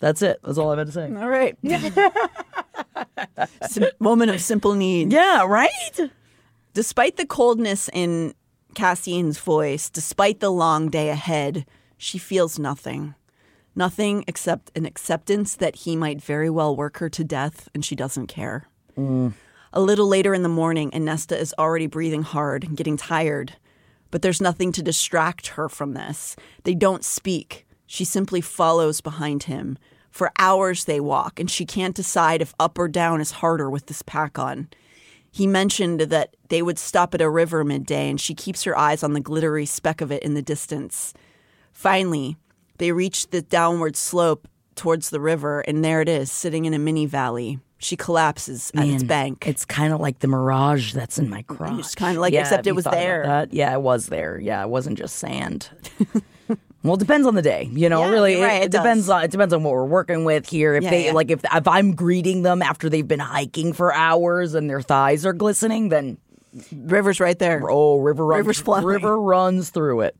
That's 0.00 0.22
it. 0.22 0.40
That's 0.42 0.58
all 0.58 0.72
I 0.72 0.78
had 0.78 0.86
to 0.86 0.92
say. 0.92 1.12
All 1.14 1.28
right. 1.28 1.56
Sim- 3.68 3.90
moment 3.98 4.30
of 4.30 4.40
simple 4.40 4.74
need. 4.74 5.12
Yeah, 5.12 5.46
right? 5.46 6.10
Despite 6.72 7.16
the 7.16 7.26
coldness 7.26 7.90
in 7.92 8.34
Cassian's 8.74 9.38
voice, 9.38 9.90
despite 9.90 10.40
the 10.40 10.50
long 10.50 10.88
day 10.88 11.10
ahead, 11.10 11.66
she 11.98 12.18
feels 12.18 12.58
nothing. 12.58 13.14
Nothing 13.76 14.24
except 14.26 14.76
an 14.76 14.86
acceptance 14.86 15.54
that 15.56 15.76
he 15.76 15.96
might 15.96 16.22
very 16.22 16.50
well 16.50 16.74
work 16.74 16.98
her 16.98 17.08
to 17.10 17.22
death 17.22 17.68
and 17.74 17.84
she 17.84 17.94
doesn't 17.94 18.26
care. 18.26 18.68
Mm. 18.96 19.34
A 19.72 19.80
little 19.80 20.08
later 20.08 20.34
in 20.34 20.42
the 20.42 20.48
morning, 20.48 20.90
Anesta 20.90 21.36
is 21.36 21.54
already 21.58 21.86
breathing 21.86 22.22
hard 22.22 22.64
and 22.64 22.76
getting 22.76 22.96
tired. 22.96 23.54
But 24.10 24.22
there's 24.22 24.40
nothing 24.40 24.72
to 24.72 24.82
distract 24.82 25.48
her 25.48 25.68
from 25.68 25.94
this. 25.94 26.34
They 26.64 26.74
don't 26.74 27.04
speak. 27.04 27.66
She 27.86 28.04
simply 28.04 28.40
follows 28.40 29.00
behind 29.00 29.44
him. 29.44 29.78
For 30.10 30.30
hours 30.38 30.84
they 30.84 31.00
walk, 31.00 31.38
and 31.40 31.50
she 31.50 31.64
can't 31.64 31.94
decide 31.94 32.42
if 32.42 32.52
up 32.58 32.78
or 32.78 32.88
down 32.88 33.20
is 33.20 33.30
harder 33.30 33.70
with 33.70 33.86
this 33.86 34.02
pack 34.02 34.38
on. 34.38 34.68
He 35.30 35.46
mentioned 35.46 36.00
that 36.00 36.34
they 36.48 36.60
would 36.62 36.78
stop 36.78 37.14
at 37.14 37.20
a 37.20 37.30
river 37.30 37.62
midday, 37.64 38.10
and 38.10 38.20
she 38.20 38.34
keeps 38.34 38.64
her 38.64 38.76
eyes 38.76 39.02
on 39.04 39.12
the 39.12 39.20
glittery 39.20 39.66
speck 39.66 40.00
of 40.00 40.10
it 40.10 40.22
in 40.24 40.34
the 40.34 40.42
distance. 40.42 41.14
Finally, 41.72 42.36
they 42.78 42.90
reach 42.92 43.30
the 43.30 43.40
downward 43.42 43.94
slope 43.96 44.48
towards 44.74 45.10
the 45.10 45.20
river, 45.20 45.60
and 45.60 45.84
there 45.84 46.00
it 46.00 46.08
is, 46.08 46.32
sitting 46.32 46.64
in 46.64 46.74
a 46.74 46.78
mini 46.78 47.06
valley. 47.06 47.60
She 47.78 47.96
collapses 47.96 48.70
at 48.74 48.86
its 48.88 49.02
bank. 49.04 49.46
It's 49.46 49.64
kind 49.64 49.92
of 49.94 50.00
like 50.00 50.18
the 50.18 50.26
mirage 50.28 50.92
that's 50.92 51.18
in 51.18 51.30
my 51.30 51.42
crotch. 51.42 51.78
It's 51.78 51.94
kinda 51.94 52.20
like- 52.20 52.32
Yeah, 52.34 52.40
except 52.42 52.66
it 52.66 52.72
was 52.74 52.84
there. 52.84 53.46
Yeah, 53.52 53.72
it 53.72 53.80
was 53.80 54.08
there. 54.08 54.38
Yeah, 54.38 54.62
it 54.62 54.68
wasn't 54.68 54.98
just 54.98 55.16
sand. 55.16 55.70
well, 56.82 56.94
it 56.94 57.00
depends 57.00 57.26
on 57.26 57.34
the 57.34 57.42
day. 57.42 57.68
You 57.72 57.88
know, 57.88 58.04
Yeah, 58.04 58.10
really, 58.10 58.40
right, 58.40 58.62
it, 58.62 58.66
it 58.66 58.70
depends 58.70 59.06
does. 59.06 59.10
on 59.10 59.24
it 59.24 59.30
depends 59.30 59.52
on 59.54 59.62
what 59.62 59.72
we're 59.72 59.84
working 59.84 60.24
with 60.24 60.48
here. 60.48 60.74
If 60.74 60.84
Yeah, 60.84 60.90
they 60.90 61.04
yeah. 61.06 61.12
like, 61.12 61.30
if 61.30 61.40
if 61.52 61.68
I'm 61.68 61.94
greeting 61.94 62.42
them 62.42 62.62
after 62.62 62.88
they've 62.88 63.06
been 63.06 63.18
hiking 63.20 63.72
for 63.72 63.92
hours 63.94 64.54
and 64.54 64.68
their 64.70 64.82
thighs 64.82 65.24
are 65.26 65.32
glistening, 65.32 65.88
then 65.90 66.18
River's 66.72 67.20
right 67.20 67.38
there. 67.38 67.62
oh, 67.68 67.98
river 67.98 68.26
runs, 68.26 68.38
River's 68.40 68.60
flowing. 68.60 68.84
river 68.84 69.20
runs 69.20 69.70
through 69.70 70.00
it. 70.00 70.16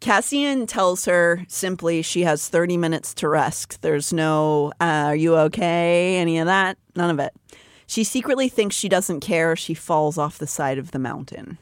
Cassian 0.00 0.66
tells 0.66 1.06
her 1.06 1.42
simply 1.48 2.02
she 2.02 2.22
has 2.24 2.48
30 2.48 2.76
minutes 2.76 3.14
to 3.14 3.28
rest. 3.28 3.80
There's 3.80 4.12
no, 4.12 4.72
uh, 4.80 4.84
are 5.06 5.16
you 5.16 5.34
okay? 5.36 6.16
Any 6.18 6.38
of 6.38 6.46
that? 6.46 6.76
None 6.94 7.08
of 7.10 7.18
it. 7.18 7.32
She 7.86 8.04
secretly 8.04 8.48
thinks 8.50 8.76
she 8.76 8.88
doesn't 8.90 9.20
care 9.20 9.56
she 9.56 9.72
falls 9.72 10.18
off 10.18 10.36
the 10.38 10.46
side 10.46 10.76
of 10.76 10.90
the 10.90 10.98
mountain. 10.98 11.56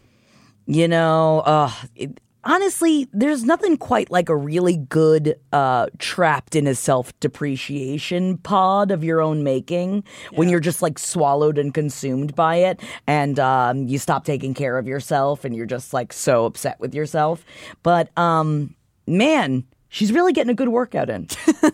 You 0.66 0.88
know, 0.88 1.40
uh, 1.40 1.70
it, 1.94 2.20
honestly, 2.45 3.09
there's 3.12 3.45
nothing 3.45 3.76
quite 3.76 4.11
like 4.11 4.28
a 4.28 4.36
really 4.36 4.76
good 4.76 5.36
uh, 5.53 5.86
trapped 5.99 6.55
in 6.55 6.66
a 6.66 6.74
self 6.74 7.18
depreciation 7.20 8.38
pod 8.38 8.90
of 8.90 9.05
your 9.05 9.20
own 9.20 9.43
making 9.43 10.05
when 10.32 10.49
you're 10.49 10.61
just 10.61 10.82
like 10.82 10.99
swallowed 10.99 11.59
and 11.59 11.72
consumed 11.74 12.34
by 12.34 12.57
it 12.57 12.80
and 13.07 13.38
um, 13.38 13.86
you 13.86 13.99
stop 13.99 14.24
taking 14.24 14.55
care 14.55 14.78
of 14.78 14.86
yourself 14.86 15.45
and 15.45 15.55
you're 15.55 15.66
just 15.66 15.93
like 15.93 16.12
so 16.12 16.45
upset 16.45 16.78
with 16.80 16.95
yourself. 16.95 17.45
But 17.82 18.16
um, 18.18 18.74
man, 19.07 19.64
she's 19.88 20.12
really 20.12 20.32
getting 20.32 20.51
a 20.51 20.55
good 20.55 20.70
workout 20.70 21.09
in. 21.09 21.28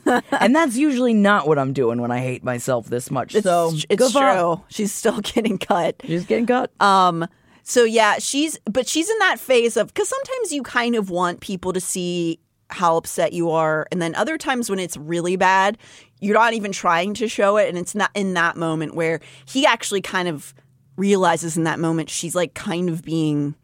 and 0.32 0.54
that's 0.54 0.76
usually 0.76 1.14
not 1.14 1.46
what 1.46 1.58
I'm 1.58 1.72
doing 1.72 2.00
when 2.00 2.10
I 2.10 2.18
hate 2.18 2.44
myself 2.44 2.86
this 2.86 3.10
much. 3.10 3.34
It's, 3.34 3.44
so 3.44 3.70
it's 3.72 3.86
good 3.86 4.12
for 4.12 4.20
her. 4.20 4.34
true. 4.34 4.64
She's 4.68 4.92
still 4.92 5.20
getting 5.22 5.56
cut. 5.58 5.96
She's 6.04 6.26
getting 6.26 6.46
cut. 6.46 6.70
Um, 6.80 7.26
so 7.68 7.84
yeah, 7.84 8.14
she's 8.18 8.58
but 8.64 8.88
she's 8.88 9.10
in 9.10 9.18
that 9.18 9.38
phase 9.38 9.76
of 9.76 9.88
because 9.88 10.08
sometimes 10.08 10.52
you 10.52 10.62
kind 10.62 10.94
of 10.94 11.10
want 11.10 11.40
people 11.40 11.74
to 11.74 11.80
see 11.80 12.40
how 12.70 12.96
upset 12.96 13.34
you 13.34 13.50
are, 13.50 13.86
and 13.92 14.00
then 14.00 14.14
other 14.14 14.38
times 14.38 14.70
when 14.70 14.78
it's 14.78 14.96
really 14.96 15.36
bad, 15.36 15.76
you're 16.18 16.34
not 16.34 16.54
even 16.54 16.72
trying 16.72 17.12
to 17.14 17.28
show 17.28 17.58
it, 17.58 17.68
and 17.68 17.76
it's 17.76 17.94
not 17.94 18.10
in 18.14 18.32
that 18.34 18.56
moment 18.56 18.94
where 18.94 19.20
he 19.44 19.66
actually 19.66 20.00
kind 20.00 20.28
of 20.28 20.54
realizes 20.96 21.58
in 21.58 21.64
that 21.64 21.78
moment 21.78 22.08
she's 22.08 22.34
like 22.34 22.54
kind 22.54 22.88
of 22.88 23.04
being 23.04 23.54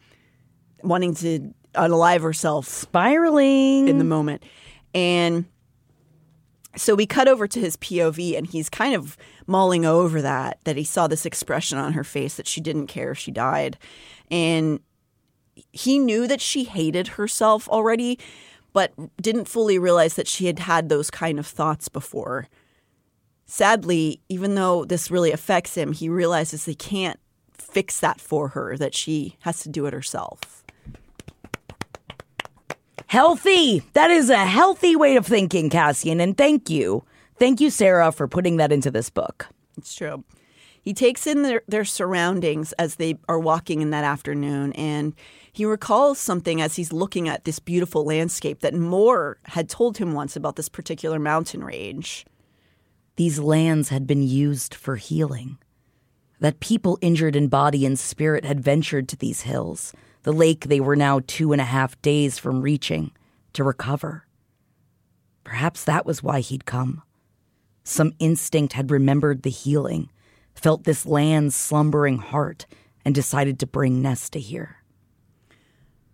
wanting 0.82 1.14
to 1.14 1.55
unalive 1.74 2.20
herself 2.20 2.68
Spiraling. 2.68 3.88
in 3.88 3.96
the 3.96 4.05
moment, 4.05 4.42
and 4.94 5.46
so 6.77 6.95
we 6.95 7.07
cut 7.07 7.29
over 7.29 7.47
to 7.47 7.61
his 7.61 7.77
POV 7.77 8.37
and 8.37 8.47
he's 8.47 8.68
kind 8.68 8.95
of 8.95 9.16
mulling 9.47 9.85
over 9.85 10.20
that 10.22 10.59
that 10.64 10.77
he 10.77 10.85
saw 10.85 11.07
this 11.07 11.27
expression 11.27 11.79
on 11.79 11.93
her 11.93 12.05
face 12.05 12.37
that 12.37 12.47
she 12.47 12.61
didn't 12.61 12.87
care 12.87 13.12
if 13.12 13.18
she 13.18 13.31
died. 13.31 13.79
And 14.31 14.81
he 15.72 15.99
knew 15.99 16.27
that 16.27 16.41
she 16.41 16.64
hated 16.64 17.09
herself 17.09 17.68
already 17.68 18.18
but 18.72 18.93
didn't 19.22 19.47
fully 19.47 19.79
realize 19.79 20.14
that 20.14 20.27
she 20.27 20.47
had 20.47 20.59
had 20.59 20.89
those 20.89 21.09
kind 21.09 21.39
of 21.39 21.47
thoughts 21.47 21.89
before. 21.89 22.49
Sadly 23.47 24.20
even 24.29 24.55
though 24.55 24.85
this 24.85 25.11
really 25.11 25.33
affects 25.33 25.77
him 25.77 25.93
he 25.93 26.09
realizes 26.09 26.64
he 26.64 26.75
can't 26.75 27.20
fix 27.53 28.01
that 28.01 28.20
for 28.20 28.49
her 28.49 28.77
that 28.77 28.95
she 28.95 29.37
has 29.41 29.61
to 29.61 29.68
do 29.68 29.87
it 29.87 29.93
herself 29.93 30.63
Healthy. 33.14 33.78
That 33.92 34.10
is 34.10 34.28
a 34.28 34.44
healthy 34.44 34.96
way 34.96 35.14
of 35.14 35.24
thinking, 35.24 35.70
Cassian, 35.70 36.18
and 36.18 36.36
thank 36.36 36.68
you. 36.68 37.04
Thank 37.38 37.60
you, 37.60 37.70
Sarah, 37.70 38.10
for 38.10 38.26
putting 38.26 38.56
that 38.56 38.72
into 38.72 38.90
this 38.90 39.08
book. 39.08 39.46
It's 39.78 39.94
true. 39.94 40.24
He 40.82 40.92
takes 40.92 41.24
in 41.24 41.42
their, 41.42 41.62
their 41.68 41.84
surroundings 41.84 42.72
as 42.72 42.96
they 42.96 43.16
are 43.28 43.38
walking 43.38 43.82
in 43.82 43.90
that 43.90 44.02
afternoon, 44.02 44.72
and 44.72 45.14
he 45.52 45.64
recalls 45.64 46.18
something 46.18 46.60
as 46.60 46.74
he's 46.74 46.92
looking 46.92 47.28
at 47.28 47.44
this 47.44 47.60
beautiful 47.60 48.04
landscape 48.04 48.62
that 48.62 48.74
Mor 48.74 49.38
had 49.44 49.68
told 49.68 49.98
him 49.98 50.12
once 50.12 50.34
about 50.34 50.56
this 50.56 50.68
particular 50.68 51.20
mountain 51.20 51.62
range. 51.62 52.26
These 53.14 53.38
lands 53.38 53.90
had 53.90 54.08
been 54.08 54.24
used 54.24 54.74
for 54.74 54.96
healing. 54.96 55.58
That 56.40 56.58
people 56.58 56.98
injured 57.00 57.36
in 57.36 57.46
body 57.46 57.86
and 57.86 57.96
spirit 57.96 58.44
had 58.44 58.58
ventured 58.58 59.08
to 59.10 59.16
these 59.16 59.42
hills, 59.42 59.92
the 60.25 60.33
lake 60.33 60.64
they 60.64 60.81
were 60.81 60.97
now 60.97 61.20
two 61.27 61.53
and 61.53 61.61
a 61.61 61.64
half 61.64 62.01
days 62.03 62.39
from 62.39 62.61
reaching, 62.61 63.12
to 63.53 63.62
recover. 63.62 64.27
Perhaps 65.45 65.85
that 65.85 66.05
was 66.05 66.22
why 66.22 66.41
he'd 66.41 66.66
come. 66.66 67.03
Some 67.85 68.14
instinct 68.18 68.72
had 68.72 68.91
remembered 68.91 69.43
the 69.43 69.51
healing, 69.51 70.11
felt 70.55 70.85
this 70.85 71.07
land's 71.07 71.55
slumbering 71.55 72.18
heart, 72.18 72.66
and 73.05 73.14
decided 73.14 73.59
to 73.61 73.66
bring 73.66 74.01
Nesta 74.01 74.39
here. 74.39 74.79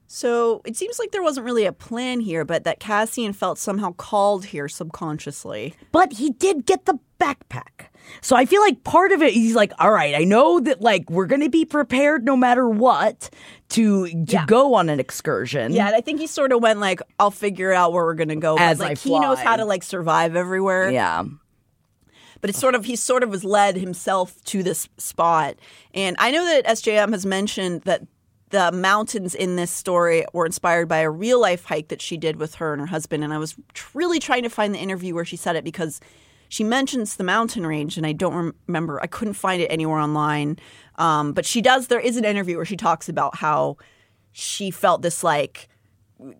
So 0.08 0.60
it 0.64 0.76
seems 0.76 0.98
like 0.98 1.12
there 1.12 1.22
wasn't 1.22 1.46
really 1.46 1.64
a 1.64 1.72
plan 1.72 2.18
here, 2.18 2.44
but 2.44 2.64
that 2.64 2.80
Cassian 2.80 3.32
felt 3.32 3.58
somehow 3.58 3.92
called 3.92 4.46
here 4.46 4.68
subconsciously. 4.68 5.74
But 5.92 6.14
he 6.14 6.30
did 6.30 6.66
get 6.66 6.86
the 6.86 6.98
backpack. 7.20 7.86
So 8.20 8.36
I 8.36 8.44
feel 8.46 8.60
like 8.60 8.84
part 8.84 9.12
of 9.12 9.22
it, 9.22 9.32
he's 9.32 9.54
like, 9.54 9.72
all 9.78 9.90
right, 9.90 10.14
I 10.14 10.24
know 10.24 10.60
that 10.60 10.80
like 10.80 11.08
we're 11.10 11.26
going 11.26 11.42
to 11.42 11.50
be 11.50 11.64
prepared 11.64 12.24
no 12.24 12.36
matter 12.36 12.68
what 12.68 13.30
to 13.70 14.06
to 14.08 14.24
Yeah. 14.26 14.46
go 14.46 14.74
on 14.74 14.88
an 14.88 14.98
excursion. 15.00 15.72
Yeah, 15.72 15.86
and 15.86 15.94
I 15.96 16.00
think 16.00 16.20
he 16.20 16.26
sort 16.26 16.52
of 16.52 16.60
went 16.62 16.80
like, 16.80 17.00
"I'll 17.18 17.30
figure 17.30 17.72
out 17.72 17.92
where 17.92 18.04
we're 18.04 18.14
gonna 18.14 18.36
go." 18.36 18.56
But, 18.56 18.62
As 18.62 18.80
like 18.80 18.98
I 18.98 19.00
he 19.00 19.18
knows 19.18 19.38
how 19.38 19.56
to 19.56 19.64
like 19.64 19.82
survive 19.82 20.34
everywhere. 20.36 20.90
Yeah. 20.90 21.24
But 22.40 22.50
it's 22.50 22.58
sort 22.58 22.74
of 22.74 22.84
he 22.86 22.96
sort 22.96 23.22
of 23.22 23.30
was 23.30 23.44
led 23.44 23.76
himself 23.76 24.42
to 24.46 24.62
this 24.62 24.88
spot. 24.96 25.56
And 25.94 26.16
I 26.18 26.30
know 26.30 26.44
that 26.46 26.66
SJM 26.66 27.12
has 27.12 27.26
mentioned 27.26 27.82
that 27.82 28.02
the 28.48 28.72
mountains 28.72 29.34
in 29.34 29.54
this 29.56 29.70
story 29.70 30.24
were 30.32 30.46
inspired 30.46 30.88
by 30.88 30.98
a 30.98 31.10
real 31.10 31.38
life 31.40 31.66
hike 31.66 31.88
that 31.88 32.02
she 32.02 32.16
did 32.16 32.36
with 32.36 32.56
her 32.56 32.72
and 32.72 32.80
her 32.80 32.86
husband. 32.86 33.22
And 33.22 33.32
I 33.32 33.38
was 33.38 33.54
really 33.94 34.18
trying 34.18 34.42
to 34.42 34.48
find 34.48 34.74
the 34.74 34.78
interview 34.78 35.14
where 35.14 35.24
she 35.24 35.36
said 35.36 35.54
it 35.54 35.62
because 35.62 36.00
she 36.50 36.64
mentions 36.64 37.16
the 37.16 37.24
mountain 37.24 37.64
range, 37.64 37.96
and 37.96 38.04
I 38.04 38.12
don't 38.12 38.34
rem- 38.34 38.54
remember. 38.66 39.00
I 39.00 39.06
couldn't 39.06 39.34
find 39.34 39.62
it 39.62 39.68
anywhere 39.68 39.98
online. 39.98 40.58
Um, 40.96 41.32
but 41.32 41.46
she 41.46 41.62
does. 41.62 41.86
There 41.86 42.00
is 42.00 42.16
an 42.16 42.24
interview 42.24 42.56
where 42.56 42.64
she 42.64 42.76
talks 42.76 43.08
about 43.08 43.36
how 43.36 43.76
she 44.32 44.72
felt 44.72 45.00
this 45.02 45.22
like 45.22 45.68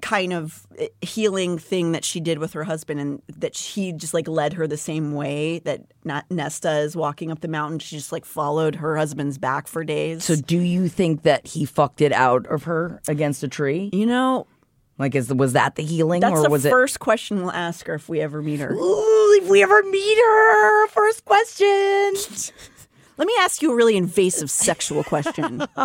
kind 0.02 0.32
of 0.32 0.66
eh, 0.78 0.88
healing 1.00 1.58
thing 1.58 1.92
that 1.92 2.04
she 2.04 2.18
did 2.20 2.38
with 2.38 2.52
her 2.52 2.64
husband 2.64 3.00
and 3.00 3.22
that 3.36 3.56
he 3.56 3.92
just 3.92 4.12
like 4.12 4.28
led 4.28 4.52
her 4.52 4.66
the 4.66 4.76
same 4.76 5.14
way 5.14 5.60
that 5.60 5.82
Nesta 6.28 6.80
is 6.80 6.96
walking 6.96 7.30
up 7.30 7.40
the 7.40 7.48
mountain. 7.48 7.78
She 7.78 7.96
just 7.96 8.10
like 8.10 8.24
followed 8.24 8.74
her 8.74 8.96
husband's 8.96 9.38
back 9.38 9.68
for 9.68 9.84
days. 9.84 10.24
So, 10.24 10.34
do 10.34 10.58
you 10.58 10.88
think 10.88 11.22
that 11.22 11.46
he 11.46 11.64
fucked 11.64 12.00
it 12.00 12.12
out 12.12 12.46
of 12.48 12.64
her 12.64 13.00
against 13.06 13.44
a 13.44 13.48
tree? 13.48 13.90
you 13.92 14.06
know, 14.06 14.46
Like, 15.00 15.14
is 15.14 15.32
was 15.32 15.54
that 15.54 15.76
the 15.76 15.82
healing, 15.82 16.20
that's 16.20 16.44
or 16.44 16.58
the 16.58 16.68
first 16.68 17.00
question 17.00 17.40
we'll 17.40 17.52
ask 17.52 17.86
her 17.86 17.94
if 17.94 18.10
we 18.10 18.20
ever 18.20 18.42
meet 18.42 18.60
her. 18.60 18.70
Ooh, 18.74 19.40
if 19.42 19.48
we 19.48 19.62
ever 19.62 19.82
meet 19.82 20.18
her, 20.18 20.88
first 20.88 21.24
question. 21.24 22.12
Let 23.16 23.26
me 23.26 23.32
ask 23.40 23.62
you 23.62 23.72
a 23.72 23.74
really 23.74 23.96
invasive 23.96 24.50
sexual 24.50 25.02
question. 25.02 25.66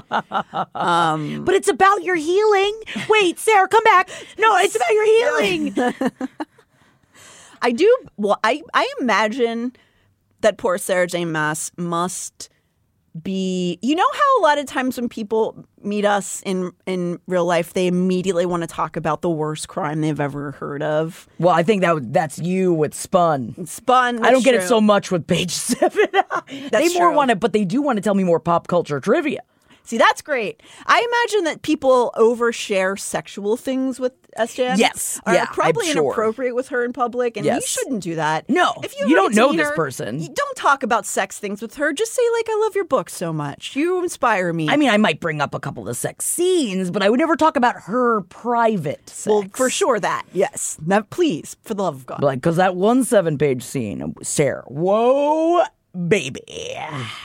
Um, 0.75 1.45
but 1.45 1.55
it's 1.55 1.69
about 1.69 2.03
your 2.03 2.15
healing. 2.15 2.77
Wait, 3.07 3.39
Sarah, 3.39 3.67
come 3.67 3.83
back. 3.85 4.09
No, 4.37 4.57
it's 4.57 4.75
about 4.75 4.91
your 4.91 5.05
healing. 5.05 5.97
I 7.61 7.71
do. 7.71 7.97
Well, 8.17 8.37
I 8.43 8.61
I 8.73 8.91
imagine 8.99 9.73
that 10.41 10.57
poor 10.57 10.77
Sarah 10.77 11.07
J. 11.07 11.23
Maas 11.23 11.71
must 11.77 12.49
be. 13.21 13.79
You 13.81 13.95
know 13.95 14.07
how 14.13 14.39
a 14.39 14.41
lot 14.41 14.57
of 14.57 14.65
times 14.65 14.97
when 14.97 15.09
people 15.09 15.65
meet 15.81 16.05
us 16.05 16.41
in 16.45 16.71
in 16.85 17.19
real 17.27 17.45
life, 17.45 17.73
they 17.73 17.87
immediately 17.87 18.45
want 18.45 18.61
to 18.63 18.67
talk 18.67 18.95
about 18.97 19.21
the 19.21 19.29
worst 19.29 19.67
crime 19.67 20.01
they've 20.01 20.19
ever 20.19 20.51
heard 20.51 20.81
of. 20.83 21.27
well, 21.39 21.53
I 21.55 21.63
think 21.63 21.81
that 21.81 22.13
that's 22.13 22.39
you 22.39 22.73
with 22.73 22.93
Spun. 22.93 23.65
Spun. 23.65 24.17
I 24.17 24.31
don't 24.31 24.43
that's 24.43 24.45
get 24.45 24.55
it 24.55 24.67
so 24.67 24.81
much 24.81 25.11
with 25.11 25.27
page 25.27 25.51
seven. 25.55 26.07
they 26.71 26.89
more 26.89 27.09
true. 27.09 27.15
want 27.15 27.29
to, 27.29 27.35
but 27.35 27.53
they 27.53 27.65
do 27.65 27.81
want 27.81 27.97
to 27.97 28.01
tell 28.01 28.15
me 28.15 28.23
more 28.23 28.39
pop 28.39 28.67
culture 28.67 28.99
trivia. 28.99 29.41
See, 29.85 29.97
that's 29.97 30.21
great. 30.21 30.61
I 30.85 30.97
imagine 30.99 31.43
that 31.45 31.61
people 31.61 32.11
overshare 32.17 32.99
sexual 32.99 33.55
things 33.55 33.99
with 33.99 34.13
SJM. 34.37 34.77
Yes. 34.77 35.21
are 35.25 35.33
Yeah, 35.33 35.45
probably 35.45 35.85
sure. 35.91 36.03
inappropriate 36.05 36.55
with 36.55 36.69
her 36.69 36.83
in 36.83 36.91
public, 36.91 37.37
and 37.37 37.45
you 37.45 37.61
shouldn't 37.61 38.01
do 38.03 38.15
that. 38.15 38.49
No, 38.49 38.73
if 38.83 38.99
you, 38.99 39.07
you 39.07 39.15
don't 39.15 39.33
know 39.35 39.53
this 39.53 39.69
her, 39.69 39.75
person. 39.75 40.17
don't 40.19 40.57
talk 40.57 40.83
about 40.83 41.05
sex 41.05 41.39
things 41.39 41.61
with 41.61 41.75
her. 41.75 41.93
Just 41.93 42.13
say 42.13 42.21
like, 42.33 42.47
"I 42.49 42.59
love 42.63 42.75
your 42.75 42.83
book 42.85 43.09
so 43.09 43.31
much. 43.31 43.75
You 43.75 44.01
inspire 44.03 44.51
me." 44.51 44.69
I 44.69 44.75
mean, 44.75 44.89
I 44.89 44.97
might 44.97 45.19
bring 45.19 45.39
up 45.39 45.53
a 45.55 45.59
couple 45.59 45.87
of 45.87 45.95
sex 45.95 46.25
scenes, 46.25 46.91
but 46.91 47.01
I 47.03 47.09
would 47.09 47.19
never 47.19 47.35
talk 47.37 47.55
about 47.55 47.75
her 47.81 48.21
private 48.21 49.07
sex. 49.09 49.27
well, 49.27 49.45
for 49.53 49.69
sure 49.69 49.99
that 49.99 50.25
yes. 50.33 50.77
Now, 50.85 51.01
please, 51.01 51.55
for 51.63 51.73
the 51.75 51.83
love 51.83 51.95
of 51.95 52.05
God. 52.05 52.23
Like, 52.23 52.39
because 52.39 52.57
that 52.57 52.75
one 52.75 53.03
seven 53.03 53.37
page 53.37 53.63
scene, 53.63 54.15
Sarah, 54.23 54.63
whoa, 54.67 55.63
baby. 56.07 56.41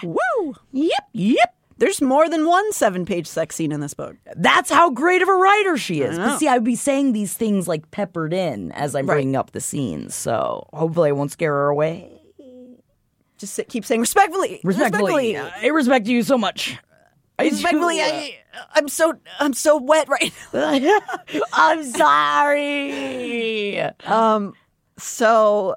Woo! 0.03 0.55
Yep, 0.73 1.09
yep. 1.13 1.55
There's 1.81 2.01
more 2.01 2.29
than 2.29 2.47
one 2.47 2.73
seven-page 2.73 3.27
sex 3.27 3.57
scene 3.57 3.73
in 3.73 3.81
this 3.81 3.95
book. 3.95 4.17
That's 4.37 4.71
how 4.71 4.91
great 4.91 5.23
of 5.23 5.29
a 5.29 5.35
writer 5.35 5.77
she 5.77 6.03
is. 6.03 6.17
But 6.19 6.39
see, 6.39 6.47
I 6.47 6.55
would 6.55 6.65
be 6.65 6.77
saying 6.77 7.13
these 7.13 7.35
things 7.35 7.67
like 7.67 7.91
peppered 7.91 8.33
in 8.33 8.71
as 8.73 8.95
I'm 8.95 9.07
Right. 9.07 9.17
bringing 9.17 9.35
up 9.35 9.51
the 9.51 9.61
scenes. 9.61 10.15
So 10.15 10.69
hopefully 10.73 11.09
I 11.09 11.13
won't 11.13 11.33
scare 11.33 11.53
her 11.53 11.69
away. 11.69 12.13
Just 13.39 13.55
say, 13.55 13.65
keep 13.65 13.85
saying 13.87 14.01
respectfully, 14.03 14.61
Respectfully, 14.63 15.37
I 15.39 15.67
respect 15.69 16.07
you 16.07 16.23
so 16.23 16.37
much. 16.39 16.77
I 17.39 17.45
do. 17.49 17.55
respectfully. 17.55 18.01
I, 18.03 18.37
I'm 18.75 18.87
so 18.87 19.15
I'm 19.39 19.55
so 19.55 19.79
wet 19.81 20.09
right 20.11 20.31
now. 20.53 20.99
I'm 21.55 21.83
sorry. 21.85 23.81
Um, 24.05 24.53
so 24.99 25.75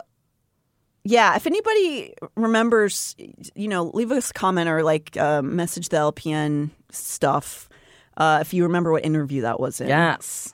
yeah, 1.04 1.36
if 1.36 1.46
anybody 1.46 2.14
remembers, 2.36 3.16
you 3.56 3.68
know, 3.68 3.92
leave 3.94 4.12
us 4.12 4.30
a 4.30 4.34
comment 4.34 4.70
or 4.70 4.84
like 4.84 5.18
uh, 5.18 5.42
message 5.42 5.90
the 5.90 5.98
LPN 5.98 6.70
stuff. 6.92 7.70
Uh, 8.16 8.40
if 8.42 8.54
you 8.54 8.64
remember 8.64 8.92
what 8.92 9.04
interview 9.04 9.42
that 9.42 9.60
was 9.60 9.82
in. 9.82 9.88
Yes. 9.88 10.54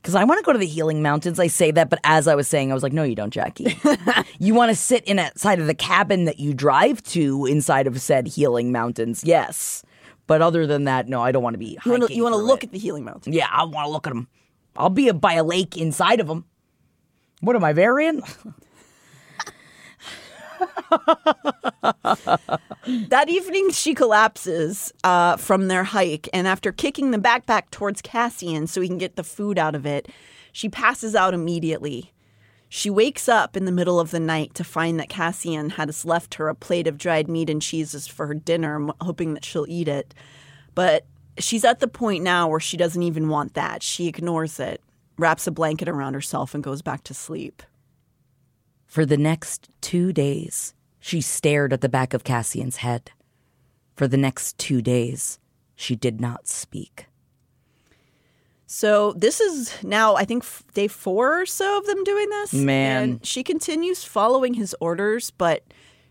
Because 0.00 0.14
I 0.14 0.24
want 0.24 0.38
to 0.38 0.44
go 0.44 0.52
to 0.52 0.58
the 0.58 0.66
healing 0.66 1.02
mountains. 1.02 1.38
I 1.38 1.48
say 1.48 1.70
that, 1.72 1.90
but 1.90 1.98
as 2.04 2.26
I 2.28 2.34
was 2.34 2.48
saying, 2.48 2.70
I 2.70 2.74
was 2.74 2.82
like, 2.82 2.92
no, 2.92 3.02
you 3.02 3.14
don't, 3.14 3.32
Jackie. 3.32 3.78
you 4.38 4.54
want 4.54 4.70
to 4.70 4.76
sit 4.76 5.04
in 5.04 5.18
outside 5.18 5.60
of 5.60 5.66
the 5.66 5.74
cabin 5.74 6.24
that 6.24 6.38
you 6.38 6.54
drive 6.54 7.02
to 7.04 7.46
inside 7.46 7.86
of 7.86 8.00
said 8.00 8.26
healing 8.26 8.72
mountains. 8.72 9.22
Yes. 9.24 9.82
But 10.26 10.40
other 10.40 10.66
than 10.66 10.84
that, 10.84 11.08
no, 11.08 11.20
I 11.20 11.32
don't 11.32 11.42
want 11.42 11.54
to 11.54 11.58
be. 11.58 11.78
You 11.84 11.90
want 11.90 12.02
to 12.02 12.06
hiking 12.06 12.16
you 12.16 12.22
want 12.22 12.34
to 12.34 12.40
look 12.40 12.62
it. 12.62 12.68
at 12.68 12.72
the 12.72 12.78
healing 12.78 13.04
Mountains. 13.04 13.34
Yeah, 13.34 13.48
I 13.50 13.64
want 13.64 13.86
to 13.86 13.90
look 13.90 14.06
at 14.06 14.10
them. 14.10 14.28
I'll 14.76 14.88
be 14.88 15.08
a, 15.08 15.14
by 15.14 15.34
a 15.34 15.44
lake 15.44 15.76
inside 15.76 16.20
of 16.20 16.28
them. 16.28 16.44
What 17.40 17.56
am 17.56 17.64
I, 17.64 17.72
Varian? 17.72 18.22
That 23.08 23.28
evening, 23.28 23.70
she 23.70 23.94
collapses 23.94 24.92
uh, 25.04 25.36
from 25.36 25.68
their 25.68 25.84
hike, 25.84 26.28
and 26.32 26.48
after 26.48 26.72
kicking 26.72 27.10
the 27.10 27.18
backpack 27.18 27.70
towards 27.70 28.00
Cassian 28.00 28.66
so 28.66 28.80
he 28.80 28.88
can 28.88 28.98
get 28.98 29.16
the 29.16 29.22
food 29.22 29.58
out 29.58 29.74
of 29.74 29.84
it, 29.84 30.08
she 30.50 30.68
passes 30.68 31.14
out 31.14 31.34
immediately. 31.34 32.12
She 32.68 32.88
wakes 32.88 33.28
up 33.28 33.56
in 33.56 33.64
the 33.66 33.72
middle 33.72 34.00
of 34.00 34.12
the 34.12 34.20
night 34.20 34.54
to 34.54 34.64
find 34.64 34.98
that 34.98 35.08
Cassian 35.08 35.70
has 35.70 36.04
left 36.04 36.34
her 36.34 36.48
a 36.48 36.54
plate 36.54 36.86
of 36.86 36.98
dried 36.98 37.28
meat 37.28 37.50
and 37.50 37.60
cheeses 37.60 38.06
for 38.06 38.26
her 38.28 38.34
dinner, 38.34 38.88
hoping 39.00 39.34
that 39.34 39.44
she'll 39.44 39.66
eat 39.68 39.88
it. 39.88 40.14
But 40.74 41.04
she's 41.38 41.64
at 41.64 41.80
the 41.80 41.88
point 41.88 42.24
now 42.24 42.48
where 42.48 42.60
she 42.60 42.76
doesn't 42.76 43.02
even 43.02 43.28
want 43.28 43.54
that. 43.54 43.82
She 43.82 44.06
ignores 44.06 44.58
it, 44.58 44.80
wraps 45.18 45.46
a 45.46 45.50
blanket 45.50 45.88
around 45.88 46.14
herself, 46.14 46.54
and 46.54 46.64
goes 46.64 46.80
back 46.80 47.04
to 47.04 47.14
sleep. 47.14 47.62
For 48.90 49.06
the 49.06 49.16
next 49.16 49.68
two 49.80 50.12
days, 50.12 50.74
she 50.98 51.20
stared 51.20 51.72
at 51.72 51.80
the 51.80 51.88
back 51.88 52.12
of 52.12 52.24
Cassian's 52.24 52.78
head. 52.78 53.12
For 53.94 54.08
the 54.08 54.16
next 54.16 54.58
two 54.58 54.82
days, 54.82 55.38
she 55.76 55.94
did 55.94 56.20
not 56.20 56.48
speak. 56.48 57.06
So 58.66 59.12
this 59.12 59.40
is 59.40 59.80
now, 59.84 60.16
I 60.16 60.24
think, 60.24 60.44
day 60.74 60.88
four 60.88 61.40
or 61.40 61.46
so 61.46 61.78
of 61.78 61.86
them 61.86 62.02
doing 62.02 62.28
this. 62.30 62.52
Man. 62.52 63.02
and 63.02 63.24
she 63.24 63.44
continues 63.44 64.02
following 64.02 64.54
his 64.54 64.74
orders, 64.80 65.30
but 65.30 65.62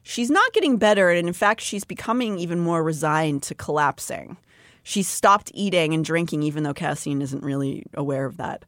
she's 0.02 0.30
not 0.30 0.54
getting 0.54 0.78
better, 0.78 1.10
and 1.10 1.28
in 1.28 1.34
fact, 1.34 1.60
she's 1.60 1.84
becoming 1.84 2.40
even 2.40 2.62
more 2.62 2.82
resigned 2.82 3.44
to 3.44 3.56
collapsing. 3.56 4.38
She's 4.84 5.10
stopped 5.10 5.52
eating 5.54 5.94
and 5.94 6.06
drinking, 6.06 6.44
even 6.44 6.64
though 6.64 6.74
Cassian 6.74 7.22
isn't 7.22 7.44
really 7.44 7.84
aware 7.94 8.26
of 8.26 8.38
that. 8.38 8.64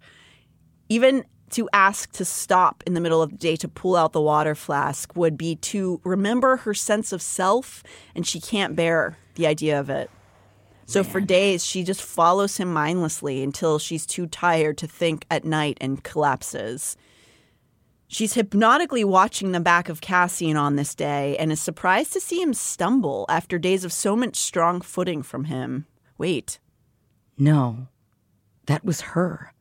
Even 0.89 1.23
to 1.51 1.69
ask 1.73 2.11
to 2.13 2.25
stop 2.25 2.83
in 2.85 2.93
the 2.93 3.01
middle 3.01 3.21
of 3.21 3.31
the 3.31 3.37
day 3.37 3.55
to 3.57 3.67
pull 3.67 3.95
out 3.95 4.13
the 4.13 4.21
water 4.21 4.55
flask 4.55 5.15
would 5.15 5.37
be 5.37 5.55
to 5.57 6.01
remember 6.03 6.57
her 6.57 6.73
sense 6.73 7.11
of 7.11 7.21
self, 7.21 7.83
and 8.15 8.25
she 8.25 8.39
can't 8.39 8.75
bear 8.75 9.17
the 9.35 9.47
idea 9.47 9.79
of 9.79 9.89
it. 9.89 10.09
So 10.85 11.05
for 11.05 11.21
days, 11.21 11.63
she 11.63 11.83
just 11.83 12.01
follows 12.01 12.57
him 12.57 12.73
mindlessly 12.73 13.43
until 13.43 13.79
she's 13.79 14.05
too 14.05 14.27
tired 14.27 14.77
to 14.79 14.87
think 14.87 15.25
at 15.31 15.45
night 15.45 15.77
and 15.79 16.03
collapses. 16.03 16.97
She's 18.09 18.33
hypnotically 18.33 19.05
watching 19.05 19.53
the 19.53 19.61
back 19.61 19.87
of 19.87 20.01
Cassian 20.01 20.57
on 20.57 20.75
this 20.75 20.93
day 20.93 21.37
and 21.37 21.49
is 21.49 21.61
surprised 21.61 22.11
to 22.11 22.19
see 22.19 22.41
him 22.41 22.53
stumble 22.53 23.25
after 23.29 23.57
days 23.57 23.85
of 23.85 23.93
so 23.93 24.17
much 24.17 24.35
strong 24.35 24.81
footing 24.81 25.23
from 25.23 25.45
him. 25.45 25.85
Wait, 26.17 26.59
No, 27.37 27.87
that 28.65 28.83
was 28.83 29.01
her. 29.01 29.53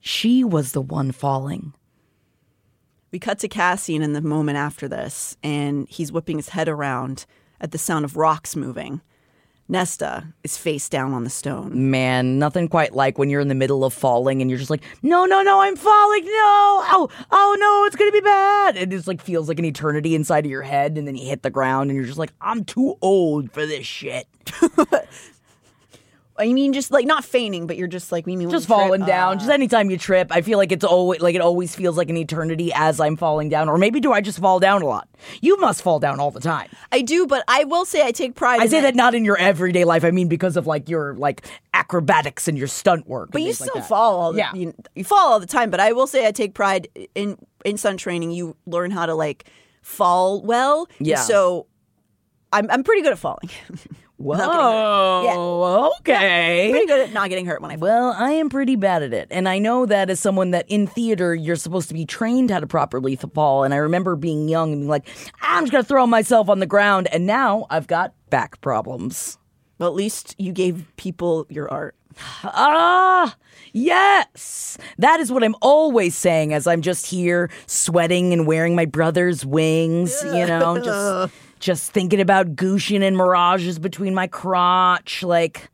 She 0.00 0.42
was 0.42 0.72
the 0.72 0.80
one 0.80 1.12
falling. 1.12 1.74
we 3.12 3.18
cut 3.18 3.38
to 3.40 3.48
Cassian 3.48 4.02
in 4.02 4.12
the 4.12 4.20
moment 4.20 4.56
after 4.56 4.88
this, 4.88 5.36
and 5.42 5.88
he's 5.88 6.12
whipping 6.12 6.36
his 6.38 6.50
head 6.50 6.68
around 6.68 7.26
at 7.60 7.72
the 7.72 7.78
sound 7.78 8.04
of 8.04 8.16
rocks 8.16 8.56
moving. 8.56 9.02
Nesta 9.68 10.26
is 10.42 10.56
face 10.56 10.88
down 10.88 11.12
on 11.12 11.22
the 11.22 11.30
stone. 11.30 11.92
Man, 11.92 12.40
nothing 12.40 12.66
quite 12.66 12.92
like 12.92 13.18
when 13.18 13.30
you're 13.30 13.40
in 13.40 13.46
the 13.46 13.54
middle 13.54 13.84
of 13.84 13.92
falling 13.92 14.40
and 14.40 14.50
you're 14.50 14.58
just 14.58 14.70
like, 14.70 14.82
no, 15.00 15.26
no, 15.26 15.42
no, 15.42 15.60
I'm 15.60 15.76
falling. 15.76 16.24
No. 16.24 16.30
Oh, 16.32 17.08
oh 17.30 17.56
no, 17.60 17.84
it's 17.84 17.94
going 17.94 18.10
to 18.10 18.12
be 18.12 18.20
bad. 18.20 18.76
It 18.76 18.88
just 18.88 19.06
like 19.06 19.20
feels 19.20 19.48
like 19.48 19.60
an 19.60 19.64
eternity 19.64 20.16
inside 20.16 20.44
of 20.44 20.50
your 20.50 20.62
head. 20.62 20.98
And 20.98 21.06
then 21.06 21.14
you 21.14 21.28
hit 21.28 21.44
the 21.44 21.50
ground 21.50 21.88
and 21.88 21.96
you're 21.96 22.06
just 22.06 22.18
like, 22.18 22.32
I'm 22.40 22.64
too 22.64 22.96
old 23.00 23.52
for 23.52 23.64
this 23.64 23.86
shit. 23.86 24.26
I 26.40 26.52
mean, 26.52 26.72
just 26.72 26.90
like 26.90 27.04
not 27.06 27.24
fainting, 27.24 27.66
but 27.66 27.76
you're 27.76 27.86
just 27.86 28.10
like, 28.10 28.26
we 28.26 28.34
mean 28.34 28.50
Just 28.50 28.66
falling 28.66 29.04
down. 29.04 29.36
uh, 29.36 29.38
Just 29.40 29.50
anytime 29.50 29.90
you 29.90 29.98
trip, 29.98 30.28
I 30.32 30.40
feel 30.40 30.56
like 30.58 30.72
it's 30.72 30.84
always 30.84 31.20
like 31.20 31.34
it 31.34 31.40
always 31.40 31.74
feels 31.76 31.96
like 31.96 32.08
an 32.10 32.16
eternity 32.16 32.72
as 32.74 32.98
I'm 32.98 33.16
falling 33.16 33.48
down. 33.50 33.68
Or 33.68 33.76
maybe 33.78 34.00
do 34.00 34.12
I 34.12 34.20
just 34.20 34.38
fall 34.38 34.58
down 34.58 34.82
a 34.82 34.86
lot? 34.86 35.08
You 35.42 35.56
must 35.58 35.82
fall 35.82 35.98
down 36.00 36.18
all 36.18 36.30
the 36.30 36.40
time. 36.40 36.68
I 36.90 37.02
do, 37.02 37.26
but 37.26 37.44
I 37.46 37.64
will 37.64 37.84
say 37.84 38.04
I 38.06 38.10
take 38.12 38.34
pride. 38.34 38.60
I 38.60 38.64
in 38.64 38.70
say 38.70 38.80
that 38.80 38.94
not 38.94 39.14
in 39.14 39.24
your 39.24 39.36
everyday 39.36 39.84
life. 39.84 40.04
I 40.04 40.10
mean 40.10 40.28
because 40.28 40.56
of 40.56 40.66
like 40.66 40.88
your 40.88 41.14
like 41.14 41.46
acrobatics 41.74 42.48
and 42.48 42.56
your 42.58 42.68
stunt 42.68 43.06
work. 43.06 43.30
But 43.32 43.42
you 43.42 43.48
things 43.48 43.60
like 43.60 43.70
still 43.70 43.82
fall 43.82 44.18
all 44.20 44.32
the, 44.32 44.38
Yeah. 44.38 44.54
you, 44.54 44.74
you 44.94 45.04
fall 45.04 45.32
all 45.32 45.40
the 45.40 45.46
time. 45.46 45.70
But 45.70 45.80
I 45.80 45.92
will 45.92 46.06
say 46.06 46.26
I 46.26 46.32
take 46.32 46.54
pride 46.54 46.88
in 47.14 47.36
in 47.64 47.76
stunt 47.76 48.00
training. 48.00 48.30
You 48.30 48.56
learn 48.66 48.90
how 48.90 49.04
to 49.06 49.14
like 49.14 49.44
fall 49.82 50.40
well. 50.42 50.88
Yeah. 50.98 51.16
So 51.20 51.66
I'm 52.52 52.70
I'm 52.70 52.82
pretty 52.82 53.02
good 53.02 53.12
at 53.12 53.18
falling. 53.18 53.50
Whoa. 54.20 55.92
Okay. 56.00 56.68
pretty 56.70 56.86
good 56.86 57.08
at 57.08 57.12
not 57.14 57.30
getting 57.30 57.46
hurt 57.46 57.62
when 57.62 57.70
I 57.70 57.76
fall. 57.76 57.88
Well, 57.88 58.14
I 58.18 58.32
am 58.32 58.50
pretty 58.50 58.76
bad 58.76 59.02
at 59.02 59.14
it. 59.14 59.28
And 59.30 59.48
I 59.48 59.58
know 59.58 59.86
that 59.86 60.10
as 60.10 60.20
someone 60.20 60.50
that 60.50 60.66
in 60.68 60.86
theater, 60.86 61.34
you're 61.34 61.56
supposed 61.56 61.88
to 61.88 61.94
be 61.94 62.04
trained 62.04 62.50
how 62.50 62.60
to 62.60 62.66
properly 62.66 63.16
fall. 63.16 63.64
And 63.64 63.72
I 63.72 63.78
remember 63.78 64.16
being 64.16 64.46
young 64.46 64.72
and 64.72 64.80
being 64.82 64.90
like, 64.90 65.08
I'm 65.40 65.64
just 65.64 65.72
going 65.72 65.82
to 65.84 65.88
throw 65.88 66.06
myself 66.06 66.50
on 66.50 66.58
the 66.58 66.66
ground. 66.66 67.08
And 67.12 67.26
now 67.26 67.66
I've 67.70 67.86
got 67.86 68.12
back 68.28 68.60
problems. 68.60 69.38
Well, 69.78 69.88
at 69.88 69.94
least 69.94 70.34
you 70.36 70.52
gave 70.52 70.84
people 70.96 71.46
your 71.48 71.70
art. 71.70 71.94
Ah, 72.44 73.36
yes. 73.72 74.76
That 74.98 75.20
is 75.20 75.32
what 75.32 75.42
I'm 75.42 75.54
always 75.62 76.14
saying 76.14 76.52
as 76.52 76.66
I'm 76.66 76.82
just 76.82 77.06
here 77.06 77.48
sweating 77.66 78.32
and 78.34 78.46
wearing 78.46 78.74
my 78.74 78.84
brother's 78.84 79.46
wings, 79.46 80.14
you 80.24 80.46
know, 80.46 80.78
just 80.78 81.32
just 81.60 81.92
thinking 81.92 82.20
about 82.20 82.56
Gushin 82.56 83.02
and 83.02 83.16
mirages 83.16 83.78
between 83.78 84.14
my 84.14 84.26
crotch 84.26 85.22
like 85.22 85.70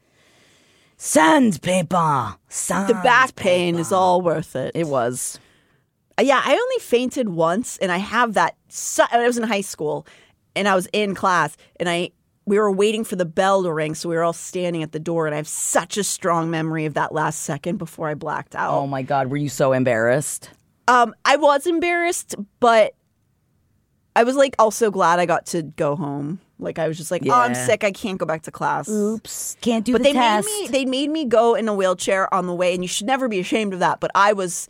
sandpaper. 0.97 2.35
The 2.49 3.01
back 3.03 3.35
pain 3.37 3.77
is 3.77 3.93
all 3.93 4.21
worth 4.21 4.57
it. 4.57 4.73
It 4.75 4.87
was. 4.87 5.39
Uh, 6.19 6.23
Yeah, 6.23 6.41
I 6.45 6.53
only 6.53 6.79
fainted 6.81 7.29
once, 7.29 7.77
and 7.79 7.93
I 7.93 7.99
have 7.99 8.35
that. 8.35 8.57
Su- 8.69 9.05
I 9.11 9.27
was 9.27 9.37
in 9.39 9.45
high 9.45 9.61
school, 9.61 10.07
and 10.55 10.67
I 10.69 10.75
was 10.75 10.89
in 10.93 11.15
class, 11.15 11.57
and 11.79 11.89
I 11.89 12.11
we 12.49 12.59
were 12.61 12.71
waiting 12.71 13.03
for 13.03 13.17
the 13.17 13.25
bell 13.25 13.65
to 13.65 13.73
ring, 13.73 13.95
so 13.97 14.09
we 14.09 14.15
were 14.15 14.23
all 14.23 14.33
standing 14.33 14.83
at 14.85 14.93
the 14.93 15.01
door, 15.01 15.27
and 15.27 15.35
I 15.35 15.37
have 15.39 15.49
such 15.49 15.97
a 15.97 16.05
strong 16.05 16.49
memory 16.49 16.85
of 16.87 16.95
that 16.95 17.13
last 17.13 17.41
second 17.43 17.77
before 17.79 18.09
I 18.09 18.15
blacked 18.15 18.55
out. 18.55 18.73
Oh 18.73 18.87
my 18.87 19.03
god, 19.03 19.29
were 19.31 19.37
you 19.37 19.49
so 19.49 19.73
embarrassed? 19.73 20.51
Um, 20.89 21.13
I 21.25 21.37
was 21.37 21.67
embarrassed, 21.67 22.37
but 22.61 22.95
I 24.17 24.25
was 24.25 24.35
like 24.35 24.55
also 24.59 24.91
glad 24.91 25.19
I 25.21 25.27
got 25.27 25.47
to 25.47 25.63
go 25.63 25.95
home. 25.95 26.41
Like 26.59 26.79
I 26.79 26.89
was 26.89 26.97
just 26.97 27.11
like, 27.11 27.23
oh, 27.27 27.33
I'm 27.33 27.53
Yeah. 27.53 27.67
sick. 27.67 27.85
I 27.85 27.93
can't 27.93 28.17
go 28.19 28.25
back 28.25 28.43
to 28.45 28.51
class. 28.51 28.89
Oops, 28.89 29.57
can't 29.61 29.85
do 29.85 29.93
but 29.93 29.99
the 29.99 30.05
they 30.05 30.13
test. 30.15 30.49
made 30.49 30.63
me 30.63 30.69
they 30.69 30.85
made 30.87 31.11
me 31.11 31.27
go 31.27 31.55
in 31.55 31.69
a 31.69 31.75
wheelchair 31.75 32.33
on 32.33 32.47
the 32.47 32.55
way, 32.55 32.73
and 32.75 32.83
you 32.83 32.89
should 32.89 33.07
never 33.07 33.29
be 33.29 33.39
ashamed 33.39 33.75
of 33.75 33.81
that. 33.81 34.01
But 34.01 34.11
I 34.15 34.33
was 34.33 34.67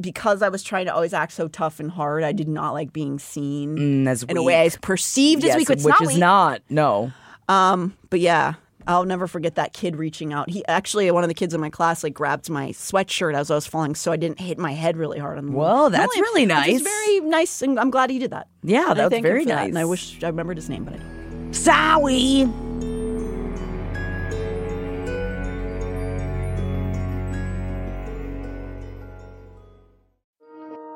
because 0.00 0.42
I 0.42 0.48
was 0.48 0.62
trying 0.62 0.86
to 0.86 0.94
always 0.94 1.12
act 1.12 1.32
so 1.32 1.48
tough 1.48 1.80
and 1.80 1.90
hard. 1.90 2.22
I 2.22 2.30
did 2.30 2.46
not 2.48 2.72
like 2.72 2.92
being 2.92 3.18
seen 3.18 3.76
Mm, 3.76 4.06
as 4.06 4.22
in 4.22 4.36
a 4.36 4.42
way 4.44 4.60
I 4.60 4.64
weak. 4.66 4.80
perceived 4.80 5.42
as 5.42 5.48
Yes, 5.48 5.56
weak. 5.56 5.70
It's 5.70 5.84
which 5.84 5.90
not 5.90 6.02
is 6.02 6.08
weak. 6.08 6.18
not. 6.18 6.62
No. 6.70 7.10
Um, 7.48 7.94
but 8.10 8.20
yeah, 8.20 8.54
I'll 8.86 9.04
never 9.04 9.26
forget 9.26 9.54
that 9.54 9.72
kid 9.72 9.96
reaching 9.96 10.32
out. 10.32 10.50
He 10.50 10.64
actually 10.66 11.10
one 11.10 11.24
of 11.24 11.28
the 11.28 11.34
kids 11.34 11.54
in 11.54 11.60
my 11.60 11.70
class 11.70 12.02
like 12.04 12.14
grabbed 12.14 12.50
my 12.50 12.68
sweatshirt 12.70 13.34
as 13.34 13.50
I 13.50 13.54
was 13.54 13.66
falling, 13.66 13.94
so 13.94 14.12
I 14.12 14.16
didn't 14.16 14.40
hit 14.40 14.58
my 14.58 14.72
head 14.72 14.96
really 14.96 15.18
hard 15.18 15.38
on 15.38 15.46
the 15.46 15.52
wall. 15.52 15.64
Well, 15.64 15.90
that's 15.90 16.14
really 16.16 16.42
Which 16.42 16.48
nice. 16.48 16.82
very 16.82 17.20
nice, 17.20 17.62
and 17.62 17.78
I'm 17.80 17.90
glad 17.90 18.10
he 18.10 18.18
did 18.18 18.30
that. 18.32 18.48
Yeah, 18.62 18.90
And 18.90 18.98
that's 18.98 19.20
very 19.20 19.44
for 19.44 19.48
that, 19.48 19.54
nice. 19.56 19.68
and 19.68 19.78
I 19.78 19.84
wish 19.84 20.22
I 20.22 20.26
remembered 20.28 20.56
his 20.56 20.68
name, 20.68 20.84
but 20.84 20.94
I 20.94 20.96
don't. 20.98 21.54
Sorry. 21.54 22.48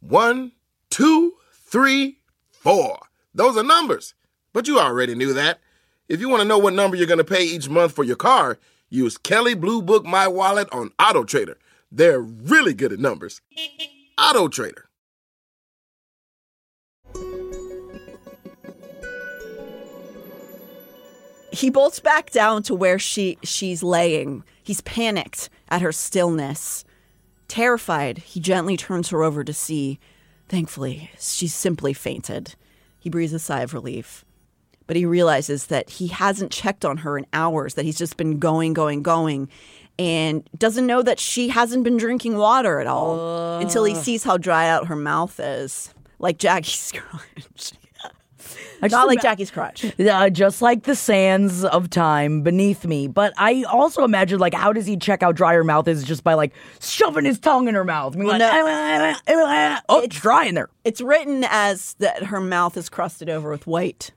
One, 0.00 0.52
two, 0.90 1.34
three, 1.52 2.18
four. 2.50 2.98
Those 3.34 3.56
are 3.56 3.62
numbers. 3.62 4.14
But 4.52 4.66
you 4.66 4.78
already 4.78 5.14
knew 5.14 5.32
that. 5.34 5.60
If 6.08 6.20
you 6.20 6.28
want 6.28 6.42
to 6.42 6.48
know 6.48 6.58
what 6.58 6.74
number 6.74 6.96
you're 6.96 7.06
going 7.06 7.18
to 7.18 7.24
pay 7.24 7.44
each 7.44 7.68
month 7.68 7.92
for 7.92 8.04
your 8.04 8.16
car, 8.16 8.58
use 8.88 9.18
Kelley 9.18 9.54
Blue 9.54 9.82
Book 9.82 10.04
My 10.04 10.26
Wallet 10.26 10.68
on 10.72 10.92
Auto 10.98 11.24
Trader. 11.24 11.58
They're 11.92 12.20
really 12.20 12.74
good 12.74 12.92
at 12.92 12.98
numbers. 12.98 13.40
Auto 14.18 14.48
Trader. 14.48 14.88
He 21.50 21.70
bolts 21.70 21.98
back 21.98 22.30
down 22.30 22.62
to 22.64 22.74
where 22.74 22.98
she 22.98 23.36
she's 23.42 23.82
laying. 23.82 24.44
He's 24.62 24.80
panicked 24.82 25.50
at 25.70 25.82
her 25.82 25.92
stillness. 25.92 26.84
Terrified, 27.48 28.18
he 28.18 28.40
gently 28.40 28.76
turns 28.76 29.08
her 29.08 29.22
over 29.22 29.42
to 29.42 29.52
see. 29.52 29.98
Thankfully, 30.48 31.10
she's 31.18 31.54
simply 31.54 31.92
fainted. 31.92 32.54
He 32.98 33.10
breathes 33.10 33.32
a 33.32 33.38
sigh 33.38 33.62
of 33.62 33.74
relief. 33.74 34.24
But 34.86 34.96
he 34.96 35.04
realizes 35.04 35.66
that 35.66 35.90
he 35.90 36.06
hasn't 36.08 36.52
checked 36.52 36.84
on 36.84 36.98
her 36.98 37.18
in 37.18 37.26
hours, 37.32 37.74
that 37.74 37.84
he's 37.84 37.98
just 37.98 38.16
been 38.16 38.38
going, 38.38 38.72
going, 38.72 39.02
going, 39.02 39.48
and 39.98 40.48
doesn't 40.56 40.86
know 40.86 41.02
that 41.02 41.18
she 41.18 41.48
hasn't 41.48 41.84
been 41.84 41.96
drinking 41.96 42.36
water 42.36 42.80
at 42.80 42.86
all 42.86 43.58
until 43.58 43.84
he 43.84 43.94
sees 43.94 44.24
how 44.24 44.36
dry 44.36 44.68
out 44.68 44.86
her 44.86 44.96
mouth 44.96 45.38
is. 45.40 45.92
Like 46.18 46.38
Jackie's 46.38 46.92
crotch. 46.96 47.72
Just 48.80 48.92
Not 48.92 49.06
like 49.06 49.16
ima- 49.16 49.22
Jackie's 49.22 49.50
crotch. 49.50 49.84
Uh, 49.98 50.30
just 50.30 50.62
like 50.62 50.84
the 50.84 50.94
sands 50.94 51.64
of 51.64 51.90
time 51.90 52.42
beneath 52.42 52.84
me. 52.84 53.06
But 53.08 53.32
I 53.36 53.64
also 53.64 54.04
imagine, 54.04 54.38
like, 54.38 54.54
how 54.54 54.72
does 54.72 54.86
he 54.86 54.96
check 54.96 55.22
how 55.22 55.32
dry 55.32 55.54
her 55.54 55.64
mouth 55.64 55.88
is 55.88 56.04
just 56.04 56.24
by, 56.24 56.34
like, 56.34 56.52
shoving 56.80 57.24
his 57.24 57.38
tongue 57.38 57.68
in 57.68 57.74
her 57.74 57.84
mouth? 57.84 58.14
I 58.14 58.18
mean, 58.18 58.28
like, 58.28 58.40
eh, 58.40 59.14
eh, 59.26 59.34
eh, 59.34 59.80
oh, 59.88 60.00
it's 60.00 60.20
dry 60.20 60.46
in 60.46 60.54
there. 60.54 60.70
It's 60.84 61.00
written 61.00 61.44
as 61.48 61.94
that 61.94 62.24
her 62.24 62.40
mouth 62.40 62.76
is 62.76 62.88
crusted 62.88 63.28
over 63.28 63.50
with 63.50 63.66
white. 63.66 64.10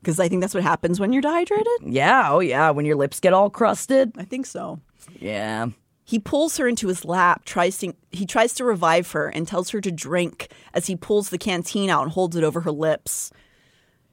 Because 0.00 0.20
I 0.20 0.28
think 0.28 0.40
that's 0.40 0.54
what 0.54 0.62
happens 0.62 1.00
when 1.00 1.12
you're 1.12 1.22
dehydrated. 1.22 1.66
Yeah, 1.82 2.28
oh, 2.30 2.40
yeah, 2.40 2.70
when 2.70 2.86
your 2.86 2.96
lips 2.96 3.18
get 3.18 3.32
all 3.32 3.50
crusted. 3.50 4.12
I 4.16 4.24
think 4.24 4.46
so. 4.46 4.78
Yeah. 5.18 5.68
He 6.04 6.20
pulls 6.20 6.56
her 6.58 6.68
into 6.68 6.86
his 6.86 7.04
lap, 7.04 7.44
tries 7.44 7.78
to 7.78 7.92
he 8.12 8.24
tries 8.26 8.54
to 8.54 8.64
revive 8.64 9.10
her 9.10 9.26
and 9.26 9.48
tells 9.48 9.70
her 9.70 9.80
to 9.80 9.90
drink 9.90 10.48
as 10.72 10.86
he 10.86 10.94
pulls 10.94 11.30
the 11.30 11.38
canteen 11.38 11.90
out 11.90 12.04
and 12.04 12.12
holds 12.12 12.36
it 12.36 12.44
over 12.44 12.60
her 12.60 12.70
lips. 12.70 13.32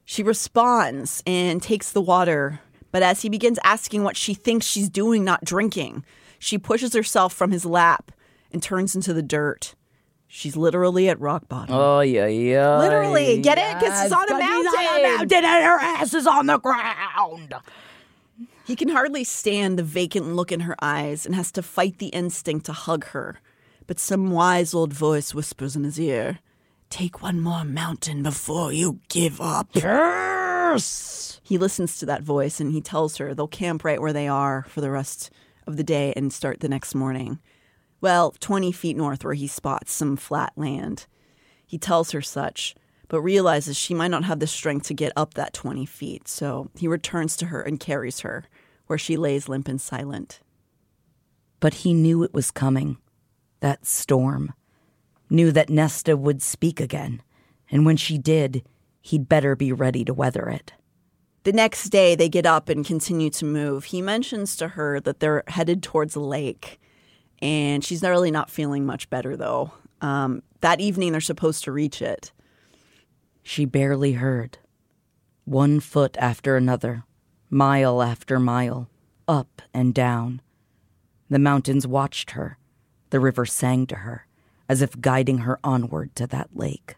She 0.04 0.22
responds 0.22 1.22
and 1.26 1.62
takes 1.62 1.90
the 1.92 2.00
water, 2.02 2.60
but 2.92 3.02
as 3.02 3.22
he 3.22 3.28
begins 3.28 3.58
asking 3.64 4.02
what 4.04 4.16
she 4.16 4.34
thinks 4.34 4.66
she's 4.66 4.88
doing 4.88 5.24
not 5.24 5.44
drinking, 5.44 6.04
she 6.38 6.58
pushes 6.58 6.92
herself 6.92 7.32
from 7.32 7.50
his 7.50 7.64
lap 7.64 8.12
and 8.52 8.62
turns 8.62 8.94
into 8.94 9.12
the 9.14 9.22
dirt. 9.22 9.74
She's 10.28 10.56
literally 10.56 11.08
at 11.08 11.20
rock 11.20 11.48
bottom. 11.48 11.74
Oh, 11.74 12.00
yeah, 12.00 12.26
yeah. 12.26 12.78
Literally, 12.78 13.40
get 13.40 13.56
it? 13.56 13.78
'Cause 13.80 14.02
she's 14.02 14.12
on 14.12 14.24
a 14.24 14.26
She's 14.26 14.32
on 14.32 14.40
a 14.40 14.82
mountain. 14.82 15.02
mountain 15.16 15.44
and 15.44 15.64
her 15.64 15.78
ass 15.80 16.12
is 16.12 16.26
on 16.26 16.46
the 16.46 16.58
ground. 16.58 17.54
He 18.66 18.74
can 18.76 18.88
hardly 18.88 19.24
stand 19.24 19.78
the 19.78 19.82
vacant 19.82 20.34
look 20.34 20.50
in 20.50 20.60
her 20.60 20.74
eyes 20.82 21.24
and 21.26 21.34
has 21.34 21.52
to 21.52 21.62
fight 21.62 21.98
the 21.98 22.08
instinct 22.08 22.66
to 22.66 22.72
hug 22.72 23.06
her. 23.08 23.38
but 23.86 24.00
some 24.00 24.30
wise 24.30 24.72
old 24.72 24.94
voice 24.94 25.34
whispers 25.34 25.76
in 25.76 25.84
his 25.84 26.00
ear, 26.00 26.38
Take 26.94 27.22
one 27.22 27.40
more 27.40 27.64
mountain 27.64 28.22
before 28.22 28.72
you 28.72 29.00
give 29.08 29.40
up. 29.40 29.68
Yes! 29.72 31.40
He 31.42 31.58
listens 31.58 31.98
to 31.98 32.06
that 32.06 32.22
voice 32.22 32.60
and 32.60 32.70
he 32.70 32.80
tells 32.80 33.16
her 33.16 33.34
they'll 33.34 33.48
camp 33.48 33.82
right 33.82 34.00
where 34.00 34.12
they 34.12 34.28
are 34.28 34.64
for 34.68 34.80
the 34.80 34.92
rest 34.92 35.32
of 35.66 35.76
the 35.76 35.82
day 35.82 36.12
and 36.14 36.32
start 36.32 36.60
the 36.60 36.68
next 36.68 36.94
morning. 36.94 37.40
Well, 38.00 38.30
20 38.38 38.70
feet 38.70 38.96
north 38.96 39.24
where 39.24 39.34
he 39.34 39.48
spots 39.48 39.92
some 39.92 40.16
flat 40.16 40.52
land. 40.54 41.06
He 41.66 41.78
tells 41.78 42.12
her 42.12 42.22
such, 42.22 42.76
but 43.08 43.22
realizes 43.22 43.76
she 43.76 43.92
might 43.92 44.12
not 44.12 44.22
have 44.22 44.38
the 44.38 44.46
strength 44.46 44.86
to 44.86 44.94
get 44.94 45.10
up 45.16 45.34
that 45.34 45.52
20 45.52 45.84
feet, 45.86 46.28
so 46.28 46.70
he 46.76 46.86
returns 46.86 47.36
to 47.38 47.46
her 47.46 47.60
and 47.60 47.80
carries 47.80 48.20
her, 48.20 48.44
where 48.86 48.98
she 48.98 49.16
lays 49.16 49.48
limp 49.48 49.66
and 49.66 49.80
silent. 49.80 50.38
But 51.58 51.74
he 51.74 51.92
knew 51.92 52.22
it 52.22 52.32
was 52.32 52.52
coming. 52.52 52.98
That 53.58 53.84
storm. 53.84 54.54
Knew 55.34 55.50
that 55.50 55.68
Nesta 55.68 56.16
would 56.16 56.42
speak 56.42 56.80
again, 56.80 57.20
and 57.68 57.84
when 57.84 57.96
she 57.96 58.18
did, 58.18 58.62
he'd 59.00 59.28
better 59.28 59.56
be 59.56 59.72
ready 59.72 60.04
to 60.04 60.14
weather 60.14 60.48
it. 60.48 60.72
The 61.42 61.52
next 61.52 61.88
day, 61.88 62.14
they 62.14 62.28
get 62.28 62.46
up 62.46 62.68
and 62.68 62.86
continue 62.86 63.30
to 63.30 63.44
move. 63.44 63.86
He 63.86 64.00
mentions 64.00 64.54
to 64.58 64.68
her 64.68 65.00
that 65.00 65.18
they're 65.18 65.42
headed 65.48 65.82
towards 65.82 66.14
a 66.14 66.20
lake, 66.20 66.80
and 67.42 67.84
she's 67.84 68.00
really 68.00 68.30
not 68.30 68.48
feeling 68.48 68.86
much 68.86 69.10
better, 69.10 69.36
though. 69.36 69.72
Um, 70.00 70.44
that 70.60 70.80
evening, 70.80 71.10
they're 71.10 71.20
supposed 71.20 71.64
to 71.64 71.72
reach 71.72 72.00
it. 72.00 72.30
She 73.42 73.64
barely 73.64 74.12
heard. 74.12 74.58
One 75.46 75.80
foot 75.80 76.16
after 76.20 76.56
another, 76.56 77.02
mile 77.50 78.02
after 78.02 78.38
mile, 78.38 78.88
up 79.26 79.62
and 79.74 79.92
down. 79.92 80.42
The 81.28 81.40
mountains 81.40 81.88
watched 81.88 82.30
her. 82.30 82.56
The 83.10 83.18
river 83.18 83.44
sang 83.44 83.88
to 83.88 83.96
her, 83.96 84.28
as 84.68 84.82
if 84.82 85.00
guiding 85.00 85.38
her 85.38 85.58
onward 85.62 86.14
to 86.16 86.26
that 86.26 86.50
lake. 86.54 86.96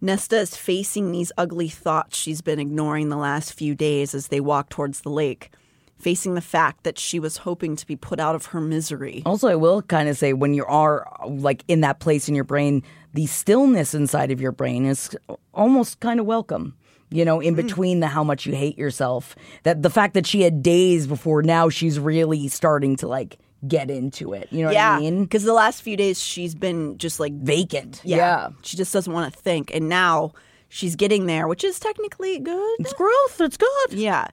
Nesta 0.00 0.38
is 0.38 0.56
facing 0.56 1.10
these 1.10 1.32
ugly 1.38 1.68
thoughts 1.68 2.16
she's 2.18 2.42
been 2.42 2.58
ignoring 2.58 3.08
the 3.08 3.16
last 3.16 3.54
few 3.54 3.74
days 3.74 4.14
as 4.14 4.28
they 4.28 4.40
walk 4.40 4.68
towards 4.68 5.00
the 5.00 5.08
lake, 5.08 5.50
facing 5.98 6.34
the 6.34 6.42
fact 6.42 6.84
that 6.84 6.98
she 6.98 7.18
was 7.18 7.38
hoping 7.38 7.76
to 7.76 7.86
be 7.86 7.96
put 7.96 8.20
out 8.20 8.34
of 8.34 8.46
her 8.46 8.60
misery. 8.60 9.22
Also, 9.24 9.48
I 9.48 9.56
will 9.56 9.80
kind 9.82 10.08
of 10.08 10.18
say 10.18 10.34
when 10.34 10.52
you 10.52 10.66
are 10.66 11.06
like 11.26 11.64
in 11.66 11.80
that 11.80 11.98
place 11.98 12.28
in 12.28 12.34
your 12.34 12.44
brain, 12.44 12.82
the 13.14 13.26
stillness 13.26 13.94
inside 13.94 14.30
of 14.30 14.40
your 14.40 14.52
brain 14.52 14.84
is 14.84 15.16
almost 15.54 16.00
kind 16.00 16.20
of 16.20 16.26
welcome. 16.26 16.76
You 17.08 17.24
know, 17.24 17.40
in 17.40 17.54
mm-hmm. 17.54 17.66
between 17.66 18.00
the 18.00 18.08
how 18.08 18.24
much 18.24 18.46
you 18.46 18.54
hate 18.54 18.76
yourself, 18.76 19.36
that 19.62 19.82
the 19.82 19.90
fact 19.90 20.14
that 20.14 20.26
she 20.26 20.42
had 20.42 20.62
days 20.62 21.06
before 21.06 21.40
now 21.42 21.68
she's 21.68 22.00
really 22.00 22.48
starting 22.48 22.96
to 22.96 23.06
like 23.06 23.38
get 23.66 23.90
into 23.90 24.32
it. 24.32 24.48
You 24.50 24.64
know 24.64 24.70
yeah, 24.70 24.92
what 24.92 24.98
I 24.98 25.00
mean? 25.00 25.24
Because 25.24 25.44
the 25.44 25.52
last 25.52 25.82
few 25.82 25.96
days 25.96 26.20
she's 26.20 26.54
been 26.54 26.98
just 26.98 27.20
like 27.20 27.32
Vacant. 27.32 28.00
Yeah. 28.04 28.16
Yeah. 28.16 28.48
She 28.62 28.76
just 28.76 28.92
doesn't 28.92 29.12
want 29.12 29.32
to 29.32 29.40
think. 29.40 29.74
And 29.74 29.88
now 29.88 30.32
she's 30.68 30.96
getting 30.96 31.26
there, 31.26 31.48
which 31.48 31.64
is 31.64 31.78
technically 31.78 32.38
good. 32.38 32.76
It's 32.80 32.92
growth. 32.92 33.40
It's 33.40 33.56
good. 33.56 33.92
Yeah. 33.92 34.28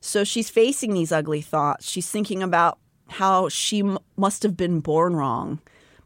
So 0.00 0.24
she's 0.24 0.48
facing 0.48 0.94
these 0.94 1.12
ugly 1.12 1.42
thoughts. 1.42 1.88
She's 1.88 2.10
thinking 2.10 2.42
about 2.42 2.78
how 3.08 3.48
she 3.48 3.80
m- 3.80 3.98
must 4.16 4.42
have 4.42 4.56
been 4.56 4.80
born 4.80 5.14
wrong. 5.14 5.60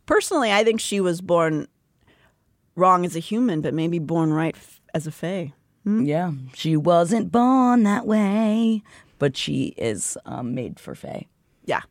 Personally, 0.06 0.52
I 0.52 0.64
think 0.64 0.80
she 0.80 1.00
was 1.00 1.20
born 1.20 1.68
wrong 2.76 3.04
as 3.04 3.14
a 3.14 3.20
human, 3.20 3.60
but 3.60 3.74
maybe 3.74 3.98
born 3.98 4.32
right 4.32 4.56
f- 4.56 4.80
as 4.94 5.06
a 5.06 5.12
fae. 5.12 5.52
Yeah, 5.86 6.32
she 6.54 6.78
wasn't 6.78 7.30
born 7.30 7.82
that 7.82 8.06
way, 8.06 8.82
but 9.18 9.36
she 9.36 9.74
is 9.76 10.16
um, 10.24 10.54
made 10.54 10.80
for 10.80 10.94
Fae. 10.94 11.26
Yeah. 11.66 11.82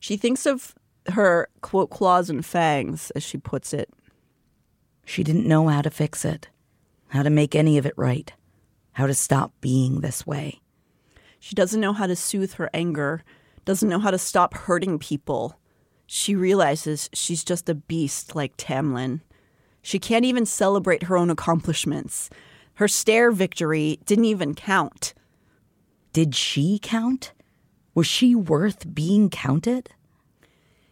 She 0.00 0.16
thinks 0.16 0.46
of 0.46 0.74
her 1.10 1.48
quote 1.60 1.90
claws 1.90 2.30
and 2.30 2.44
fangs, 2.44 3.10
as 3.12 3.22
she 3.22 3.38
puts 3.38 3.72
it. 3.72 3.90
She 5.04 5.22
didn't 5.22 5.46
know 5.46 5.68
how 5.68 5.82
to 5.82 5.90
fix 5.90 6.24
it, 6.24 6.48
how 7.08 7.22
to 7.22 7.30
make 7.30 7.54
any 7.54 7.78
of 7.78 7.86
it 7.86 7.94
right, 7.96 8.32
how 8.92 9.06
to 9.06 9.14
stop 9.14 9.52
being 9.60 10.00
this 10.00 10.26
way. 10.26 10.60
She 11.38 11.54
doesn't 11.54 11.80
know 11.80 11.92
how 11.92 12.06
to 12.06 12.16
soothe 12.16 12.54
her 12.54 12.70
anger, 12.74 13.22
doesn't 13.64 13.88
know 13.88 13.98
how 13.98 14.10
to 14.10 14.18
stop 14.18 14.54
hurting 14.54 14.98
people. 14.98 15.58
She 16.06 16.34
realizes 16.34 17.08
she's 17.12 17.44
just 17.44 17.68
a 17.68 17.74
beast 17.74 18.34
like 18.34 18.56
Tamlin. 18.56 19.20
She 19.82 19.98
can't 19.98 20.24
even 20.24 20.46
celebrate 20.46 21.04
her 21.04 21.16
own 21.16 21.30
accomplishments. 21.30 22.30
Her 22.74 22.88
stair 22.88 23.30
victory 23.32 24.00
didn't 24.06 24.24
even 24.24 24.54
count. 24.54 25.14
Did 26.12 26.34
she 26.34 26.78
count? 26.82 27.32
Was 27.94 28.06
she 28.06 28.34
worth 28.34 28.94
being 28.94 29.30
counted? 29.30 29.90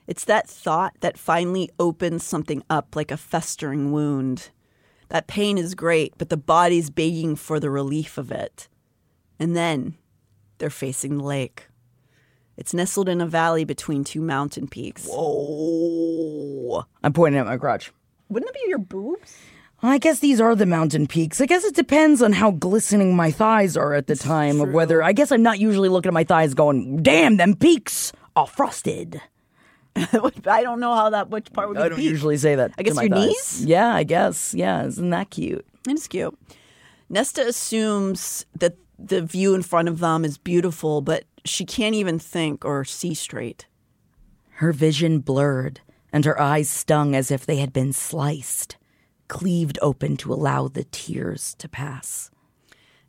It's 0.06 0.24
that 0.24 0.48
thought 0.48 0.94
that 1.00 1.18
finally 1.18 1.70
opens 1.78 2.24
something 2.24 2.62
up 2.70 2.96
like 2.96 3.10
a 3.10 3.16
festering 3.16 3.92
wound. 3.92 4.50
That 5.10 5.26
pain 5.26 5.58
is 5.58 5.74
great, 5.74 6.14
but 6.18 6.28
the 6.28 6.36
body's 6.36 6.90
begging 6.90 7.36
for 7.36 7.60
the 7.60 7.70
relief 7.70 8.18
of 8.18 8.32
it. 8.32 8.68
And 9.38 9.54
then 9.56 9.96
they're 10.58 10.70
facing 10.70 11.18
the 11.18 11.24
lake. 11.24 11.68
It's 12.56 12.74
nestled 12.74 13.08
in 13.08 13.20
a 13.20 13.26
valley 13.26 13.64
between 13.64 14.02
two 14.02 14.20
mountain 14.20 14.66
peaks. 14.66 15.06
Whoa. 15.08 16.84
I'm 17.02 17.12
pointing 17.12 17.38
at 17.38 17.46
my 17.46 17.56
crotch. 17.56 17.92
Wouldn't 18.28 18.50
it 18.50 18.54
be 18.54 18.68
your 18.68 18.78
boobs? 18.78 19.36
I 19.82 19.98
guess 19.98 20.18
these 20.18 20.40
are 20.40 20.56
the 20.56 20.66
mountain 20.66 21.06
peaks. 21.06 21.40
I 21.40 21.46
guess 21.46 21.64
it 21.64 21.74
depends 21.74 22.20
on 22.20 22.32
how 22.32 22.50
glistening 22.50 23.14
my 23.14 23.30
thighs 23.30 23.76
are 23.76 23.94
at 23.94 24.08
the 24.08 24.16
time 24.16 24.60
of 24.60 24.72
whether 24.72 25.02
I 25.02 25.12
guess 25.12 25.30
I'm 25.30 25.42
not 25.42 25.60
usually 25.60 25.88
looking 25.88 26.08
at 26.08 26.14
my 26.14 26.24
thighs 26.24 26.54
going, 26.54 27.02
damn, 27.02 27.36
them 27.36 27.54
peaks 27.54 28.12
are 28.34 28.46
frosted. 28.46 29.20
I 29.96 30.62
don't 30.62 30.80
know 30.80 30.94
how 30.94 31.10
that 31.10 31.30
which 31.30 31.52
part 31.52 31.68
would 31.68 31.76
be 31.76 31.82
I 31.82 31.88
don't 31.88 31.98
peak. 31.98 32.10
usually 32.10 32.36
say 32.36 32.56
that. 32.56 32.72
I 32.78 32.82
guess 32.82 32.94
my 32.94 33.02
your 33.04 33.16
thighs. 33.16 33.26
knees? 33.26 33.64
Yeah, 33.66 33.94
I 33.94 34.02
guess. 34.02 34.52
Yeah, 34.54 34.84
isn't 34.84 35.10
that 35.10 35.30
cute? 35.30 35.64
It's 35.86 36.08
cute. 36.08 36.36
Nesta 37.08 37.46
assumes 37.46 38.46
that 38.58 38.76
the 38.98 39.22
view 39.22 39.54
in 39.54 39.62
front 39.62 39.88
of 39.88 40.00
them 40.00 40.24
is 40.24 40.38
beautiful, 40.38 41.00
but 41.02 41.24
she 41.44 41.64
can't 41.64 41.94
even 41.94 42.18
think 42.18 42.64
or 42.64 42.84
see 42.84 43.14
straight. 43.14 43.66
Her 44.54 44.72
vision 44.72 45.20
blurred, 45.20 45.80
and 46.12 46.24
her 46.24 46.40
eyes 46.40 46.68
stung 46.68 47.14
as 47.14 47.30
if 47.30 47.46
they 47.46 47.56
had 47.58 47.72
been 47.72 47.92
sliced, 47.92 48.76
cleaved 49.28 49.78
open 49.82 50.16
to 50.18 50.32
allow 50.32 50.68
the 50.68 50.84
tears 50.84 51.54
to 51.58 51.68
pass. 51.68 52.30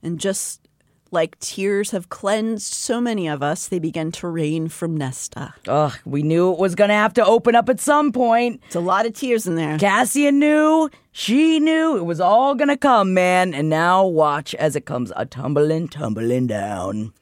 And 0.03 0.19
just 0.19 0.67
like 1.11 1.39
tears 1.39 1.91
have 1.91 2.09
cleansed 2.09 2.73
so 2.73 3.01
many 3.01 3.27
of 3.27 3.41
us, 3.41 3.67
they 3.67 3.79
began 3.79 4.11
to 4.11 4.27
rain 4.27 4.69
from 4.69 4.95
Nesta. 4.95 5.53
Ugh, 5.67 5.93
we 6.05 6.21
knew 6.21 6.53
it 6.53 6.59
was 6.59 6.75
gonna 6.75 6.93
have 6.93 7.13
to 7.15 7.25
open 7.25 7.55
up 7.55 7.67
at 7.69 7.79
some 7.79 8.11
point. 8.11 8.61
It's 8.67 8.75
a 8.75 8.79
lot 8.79 9.05
of 9.05 9.13
tears 9.13 9.47
in 9.47 9.55
there. 9.55 9.77
Cassian 9.79 10.39
knew, 10.39 10.89
she 11.11 11.59
knew 11.59 11.97
it 11.97 12.05
was 12.05 12.19
all 12.21 12.53
gonna 12.55 12.77
come, 12.77 13.13
man. 13.13 13.53
And 13.53 13.69
now 13.69 14.05
watch 14.05 14.53
as 14.55 14.75
it 14.75 14.85
comes 14.85 15.11
a 15.15 15.25
tumbling, 15.25 15.87
tumbling 15.87 16.47
down. 16.47 17.13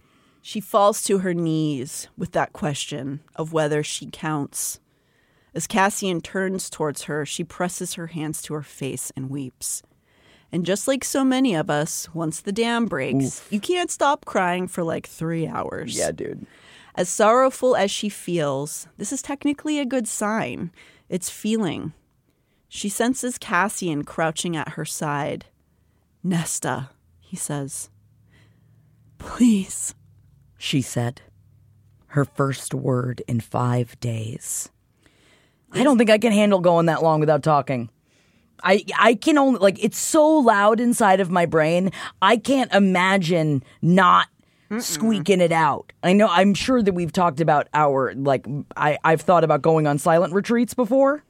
She 0.41 0.59
falls 0.59 1.03
to 1.03 1.19
her 1.19 1.33
knees 1.33 2.07
with 2.17 2.31
that 2.31 2.53
question 2.53 3.21
of 3.35 3.53
whether 3.53 3.83
she 3.83 4.09
counts. 4.11 4.79
As 5.57 5.65
Cassian 5.65 6.21
turns 6.21 6.69
towards 6.69 7.05
her, 7.05 7.25
she 7.25 7.43
presses 7.43 7.95
her 7.95 8.05
hands 8.05 8.43
to 8.43 8.53
her 8.53 8.61
face 8.61 9.11
and 9.15 9.27
weeps. 9.27 9.81
And 10.51 10.63
just 10.63 10.87
like 10.87 11.03
so 11.03 11.25
many 11.25 11.55
of 11.55 11.67
us, 11.67 12.13
once 12.13 12.41
the 12.41 12.51
dam 12.51 12.85
breaks, 12.85 13.43
you 13.49 13.59
can't 13.59 13.89
stop 13.89 14.23
crying 14.23 14.67
for 14.67 14.83
like 14.83 15.07
three 15.07 15.47
hours. 15.47 15.97
Yeah, 15.97 16.11
dude. 16.11 16.45
As 16.93 17.09
sorrowful 17.09 17.75
as 17.75 17.89
she 17.89 18.07
feels, 18.07 18.87
this 18.97 19.11
is 19.11 19.23
technically 19.23 19.79
a 19.79 19.85
good 19.85 20.07
sign. 20.07 20.69
It's 21.09 21.31
feeling. 21.31 21.93
She 22.69 22.87
senses 22.87 23.39
Cassian 23.39 24.03
crouching 24.03 24.55
at 24.55 24.73
her 24.73 24.85
side. 24.85 25.47
Nesta, 26.23 26.91
he 27.19 27.35
says. 27.35 27.89
Please. 29.17 29.95
She 30.59 30.83
said. 30.83 31.23
Her 32.09 32.25
first 32.25 32.75
word 32.75 33.23
in 33.27 33.39
five 33.39 33.99
days. 33.99 34.69
I 35.71 35.83
don't 35.83 35.97
think 35.97 36.09
I 36.09 36.17
can 36.17 36.31
handle 36.31 36.59
going 36.59 36.87
that 36.87 37.03
long 37.03 37.19
without 37.19 37.43
talking. 37.43 37.89
I 38.63 38.83
I 38.97 39.13
can 39.13 39.37
only 39.37 39.59
like 39.59 39.83
it's 39.83 39.99
so 39.99 40.27
loud 40.27 40.79
inside 40.79 41.19
of 41.19 41.29
my 41.29 41.45
brain. 41.45 41.91
I 42.21 42.37
can't 42.37 42.73
imagine 42.73 43.63
not 43.81 44.27
squeaking 44.79 45.41
it 45.41 45.51
out. 45.51 45.93
I 46.03 46.13
know 46.13 46.27
I'm 46.27 46.53
sure 46.53 46.81
that 46.81 46.93
we've 46.93 47.11
talked 47.11 47.39
about 47.39 47.67
our 47.73 48.13
like 48.15 48.45
I 48.75 48.97
I've 49.03 49.21
thought 49.21 49.43
about 49.43 49.61
going 49.61 49.87
on 49.87 49.99
silent 49.99 50.33
retreats 50.33 50.73
before 50.73 51.23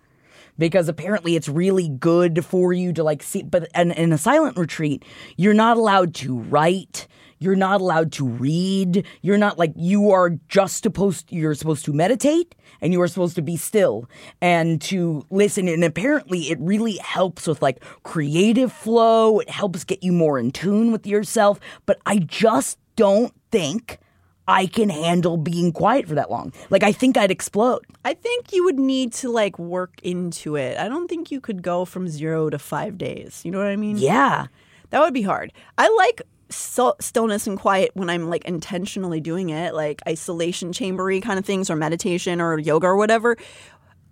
because 0.58 0.90
apparently 0.90 1.36
it's 1.36 1.48
really 1.50 1.90
good 1.90 2.44
for 2.44 2.74
you 2.74 2.94
to 2.94 3.04
like 3.04 3.22
see 3.22 3.44
but 3.44 3.68
in, 3.76 3.92
in 3.92 4.12
a 4.12 4.18
silent 4.18 4.58
retreat 4.58 5.04
you're 5.36 5.54
not 5.54 5.78
allowed 5.78 6.16
to 6.16 6.40
write 6.40 7.08
you're 7.40 7.56
not 7.56 7.82
allowed 7.82 8.12
to 8.12 8.26
read 8.26 9.06
you're 9.22 9.38
not 9.38 9.58
like 9.58 9.72
you 9.76 10.12
are 10.12 10.32
just 10.48 10.84
supposed 10.84 11.32
you're 11.32 11.56
supposed 11.56 11.86
to 11.86 11.94
meditate 11.94 12.56
and 12.82 12.94
you 12.94 13.02
are 13.02 13.08
supposed 13.08 13.36
to 13.36 13.42
be 13.42 13.58
still 13.58 14.10
and 14.42 14.82
to 14.82 15.26
listen 15.30 15.68
and 15.68 15.84
apparently 15.84 16.50
it 16.50 16.60
really 16.60 16.98
helps 16.98 17.48
with 17.48 17.62
like 17.62 17.84
creative 18.04 18.72
flow 18.72 19.40
it 19.40 19.50
helps 19.50 19.84
get 19.84 20.04
you 20.04 20.12
more 20.12 20.40
in 20.40 20.52
tune 20.52 20.92
with 20.92 21.06
yourself 21.06 21.60
but 21.86 22.00
i 22.06 22.18
just 22.18 22.78
don't 22.96 23.34
think 23.52 24.00
I 24.48 24.66
can 24.66 24.90
handle 24.90 25.36
being 25.36 25.74
quiet 25.74 26.08
for 26.08 26.16
that 26.16 26.32
long. 26.32 26.54
Like 26.70 26.82
I 26.82 26.94
think 26.94 27.18
I'd 27.18 27.32
explode. 27.32 27.86
I 28.06 28.14
think 28.14 28.54
you 28.54 28.64
would 28.64 28.80
need 28.80 29.12
to 29.14 29.30
like 29.30 29.60
work 29.60 30.00
into 30.04 30.56
it. 30.56 30.78
I 30.78 30.88
don't 30.88 31.10
think 31.10 31.32
you 31.32 31.42
could 31.42 31.62
go 31.62 31.84
from 31.84 32.08
zero 32.08 32.50
to 32.50 32.58
five 32.58 32.98
days. 32.98 33.42
You 33.44 33.52
know 33.52 33.58
what 33.58 33.68
I 33.68 33.76
mean? 33.76 33.98
Yeah. 33.98 34.48
That 34.92 35.02
would 35.02 35.14
be 35.14 35.22
hard. 35.22 35.52
I 35.78 35.90
like 35.90 36.22
so- 36.50 36.96
stillness 37.00 37.48
and 37.48 37.58
quiet 37.60 37.92
when 37.94 38.10
I'm 38.10 38.30
like 38.30 38.46
intentionally 38.46 39.20
doing 39.20 39.50
it, 39.50 39.74
like 39.74 40.02
isolation 40.08 40.74
chambery 40.74 41.22
kind 41.22 41.38
of 41.40 41.46
things, 41.46 41.70
or 41.70 41.76
meditation, 41.76 42.40
or 42.42 42.58
yoga, 42.60 42.88
or 42.88 42.96
whatever. 42.98 43.38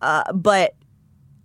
Uh, 0.02 0.32
but 0.34 0.76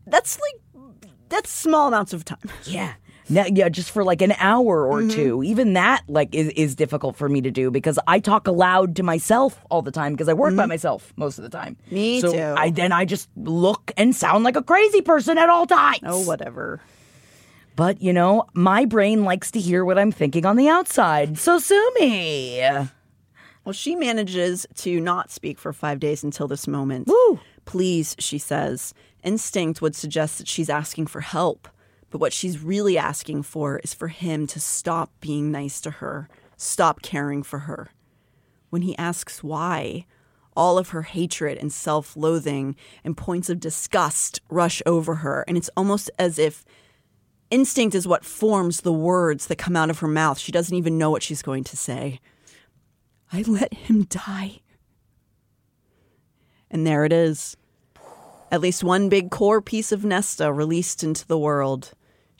that's 0.07 0.39
like 0.41 1.11
that's 1.29 1.51
small 1.51 1.89
amounts 1.89 2.12
of 2.12 2.25
time. 2.25 2.39
Yeah. 2.65 2.95
Now, 3.33 3.45
yeah, 3.47 3.69
just 3.69 3.93
for 3.93 4.03
like 4.03 4.23
an 4.23 4.33
hour 4.39 4.85
or 4.85 5.03
Mm-hmm. 5.03 5.11
two. 5.11 5.43
Even 5.45 5.75
that 5.75 6.03
like 6.09 6.35
is, 6.35 6.49
is 6.49 6.75
difficult 6.75 7.15
for 7.15 7.29
me 7.29 7.41
to 7.43 7.51
do 7.53 7.71
because 7.71 7.97
I 8.09 8.19
talk 8.19 8.49
aloud 8.49 8.97
to 8.97 9.05
myself 9.05 9.61
all 9.71 9.83
the 9.83 9.93
time 9.93 10.15
because 10.15 10.29
I 10.29 10.33
work 10.33 10.57
by 10.57 10.67
myself 10.67 11.12
most 11.17 11.39
of 11.39 11.45
the 11.45 11.49
time. 11.49 11.77
Mm-hmm. 11.87 11.95
Me 11.95 12.21
so 12.21 12.33
too. 12.33 12.55
I 12.59 12.71
then 12.71 12.91
I 12.91 13.05
just 13.05 13.29
look 13.37 13.93
and 13.97 14.17
sound 14.17 14.43
like 14.43 14.57
a 14.57 14.65
crazy 14.65 15.01
person 15.01 15.39
at 15.39 15.49
all 15.49 15.65
times. 15.65 16.01
Oh, 16.05 16.23
whatever. 16.27 16.81
But 17.76 18.01
you 18.02 18.12
know, 18.12 18.44
my 18.55 18.84
brain 18.84 19.24
likes 19.24 19.51
to 19.52 19.60
hear 19.60 19.84
what 19.84 19.98
I'm 19.98 20.12
thinking 20.12 20.44
on 20.47 20.56
the 20.56 20.68
outside. 20.68 21.38
So 21.38 21.59
sue 21.59 21.92
me. 21.98 22.60
Well, 23.64 23.72
she 23.72 23.94
manages 23.94 24.66
to 24.76 25.01
not 25.01 25.30
speak 25.30 25.59
for 25.59 25.72
five 25.72 26.01
days 26.01 26.24
until 26.24 26.48
this 26.48 26.66
moment. 26.66 27.09
Woo. 27.09 27.40
Please, 27.64 28.16
she 28.18 28.38
says. 28.38 28.94
Instinct 29.22 29.82
would 29.82 29.94
suggest 29.94 30.38
that 30.38 30.48
she's 30.48 30.70
asking 30.70 31.06
for 31.06 31.20
help. 31.20 31.68
But 32.10 32.20
what 32.20 32.32
she's 32.32 32.62
really 32.62 32.98
asking 32.98 33.44
for 33.44 33.78
is 33.78 33.94
for 33.94 34.09
him 34.09 34.47
to 34.48 34.60
stop 34.60 35.12
being 35.20 35.51
nice 35.51 35.80
to 35.82 35.90
her, 35.90 36.28
stop 36.56 37.02
caring 37.02 37.42
for 37.42 37.60
her. 37.60 37.90
When 38.70 38.82
he 38.82 38.97
asks 38.98 39.44
why, 39.44 40.06
all 40.56 40.78
of 40.78 40.90
her 40.90 41.02
hatred 41.02 41.59
and 41.59 41.72
self 41.72 42.16
loathing 42.16 42.76
and 43.05 43.16
points 43.16 43.48
of 43.48 43.60
disgust 43.60 44.40
rush 44.51 44.82
over 44.86 45.16
her. 45.16 45.44
And 45.47 45.56
it's 45.56 45.70
almost 45.76 46.10
as 46.18 46.38
if 46.38 46.64
instinct 47.51 47.94
is 47.94 48.09
what 48.09 48.24
forms 48.24 48.81
the 48.81 48.93
words 48.93 49.47
that 49.47 49.56
come 49.56 49.77
out 49.77 49.90
of 49.90 49.98
her 50.01 50.09
mouth. 50.09 50.39
She 50.39 50.52
doesn't 50.52 50.77
even 50.77 50.98
know 50.98 51.10
what 51.10 51.22
she's 51.22 51.43
going 51.43 51.64
to 51.64 51.77
say. 51.77 52.20
I 53.32 53.43
let 53.43 53.74
him 53.74 54.05
die. 54.05 54.60
And 56.70 56.86
there 56.86 57.05
it 57.05 57.12
is. 57.12 57.56
At 58.52 58.60
least 58.60 58.82
one 58.82 59.09
big 59.09 59.31
core 59.31 59.60
piece 59.60 59.93
of 59.93 60.05
Nesta 60.05 60.52
released 60.52 61.05
into 61.05 61.27
the 61.27 61.39
world. 61.39 61.93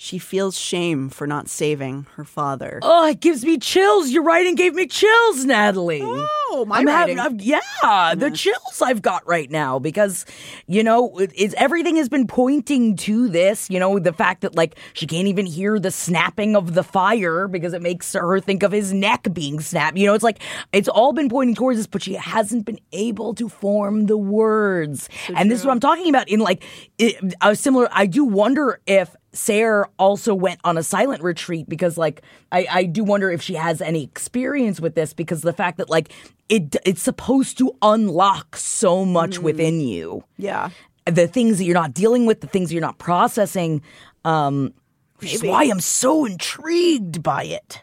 She 0.03 0.17
feels 0.17 0.57
shame 0.59 1.11
for 1.11 1.27
not 1.27 1.47
saving 1.51 2.07
her 2.17 2.25
father. 2.25 2.79
Oh, 2.83 3.07
it 3.07 3.21
gives 3.21 3.45
me 3.45 3.59
chills. 3.59 4.09
Your 4.09 4.23
writing 4.23 4.55
gave 4.55 4.73
me 4.73 4.87
chills, 4.87 5.45
Natalie. 5.45 6.01
Oh, 6.03 6.65
my 6.67 6.79
I'm 6.79 6.87
writing. 6.87 7.19
having, 7.19 7.43
I'm- 7.45 7.61
yeah, 7.83 8.15
the 8.15 8.31
chills 8.31 8.81
I've 8.81 9.03
got 9.03 9.29
right 9.29 9.51
now 9.51 9.79
because, 9.79 10.25
you 10.67 10.83
know, 10.83 11.19
it's 11.19 11.53
everything 11.59 11.97
has 11.97 12.09
been 12.09 12.27
pointing 12.27 12.97
to 12.97 13.29
this. 13.29 13.69
You 13.69 13.79
know, 13.79 13.99
the 13.99 14.15
fact 14.15 14.41
that 14.41 14.55
like 14.55 14.79
she 14.95 15.07
can't 15.07 15.29
even 15.29 15.45
hear 15.45 15.79
the 15.79 15.91
snapping 15.91 16.57
of 16.57 16.73
the 16.73 16.83
fire 16.83 17.47
because 17.47 17.75
it 17.75 17.83
makes 17.83 18.15
her 18.15 18.41
think 18.41 18.63
of 18.63 18.73
his 18.73 18.95
neck 18.95 19.29
being 19.35 19.61
snapped. 19.61 19.99
You 19.99 20.07
know, 20.07 20.15
it's 20.15 20.25
like 20.25 20.39
it's 20.73 20.89
all 20.89 21.13
been 21.13 21.29
pointing 21.29 21.55
towards 21.55 21.79
this, 21.79 21.87
but 21.87 22.03
she 22.03 22.15
hasn't 22.15 22.65
been 22.65 22.81
able 22.93 23.35
to 23.35 23.51
form 23.51 24.07
the 24.07 24.17
words. 24.17 25.11
and 25.37 25.51
this 25.51 25.61
is 25.61 25.67
what 25.67 25.73
I'm 25.73 25.81
talking 25.81 26.09
about. 26.09 26.31
In 26.31 26.41
like 26.41 26.65
it, 26.97 27.35
a 27.43 27.55
similar, 27.55 27.87
I 27.93 28.07
do 28.07 28.25
wonder 28.25 28.81
if 28.87 29.15
Sarah 29.33 29.89
also 29.99 30.35
went 30.35 30.61
on 30.65 30.77
a 30.77 30.83
silent 30.83 31.23
retreat 31.23 31.69
because 31.69 31.97
like 31.97 32.23
I, 32.51 32.67
I 32.71 32.85
do 32.85 33.05
wonder 33.05 33.31
if 33.31 33.41
she 33.43 33.55
has 33.55 33.81
any 33.81 34.03
experience 34.03 34.81
with 34.81 34.95
this 34.95 35.13
because 35.13 35.43
the 35.43 35.53
fact 35.53 35.79
that 35.79 35.89
like 35.89 36.11
it 36.49 36.75
it's 36.85 37.03
supposed 37.03 37.57
to 37.59 37.77
unlock 37.81 38.57
so 38.57 39.05
much 39.05 39.39
within 39.39 39.81
you 39.81 40.25
yeah. 40.37 40.71
the 41.05 41.29
things 41.29 41.59
that 41.59 41.65
you're 41.65 41.75
not 41.75 41.95
dealing 41.95 42.27
with 42.27 42.41
the 42.41 42.49
things 42.49 42.69
that 42.71 42.75
you're 42.75 42.81
not 42.83 42.99
processing 42.99 43.83
um 44.25 44.73
which 45.19 45.35
is 45.35 45.45
why 45.45 45.65
I'm 45.65 45.81
so 45.81 46.25
intrigued 46.25 47.23
by 47.23 47.45
it 47.45 47.83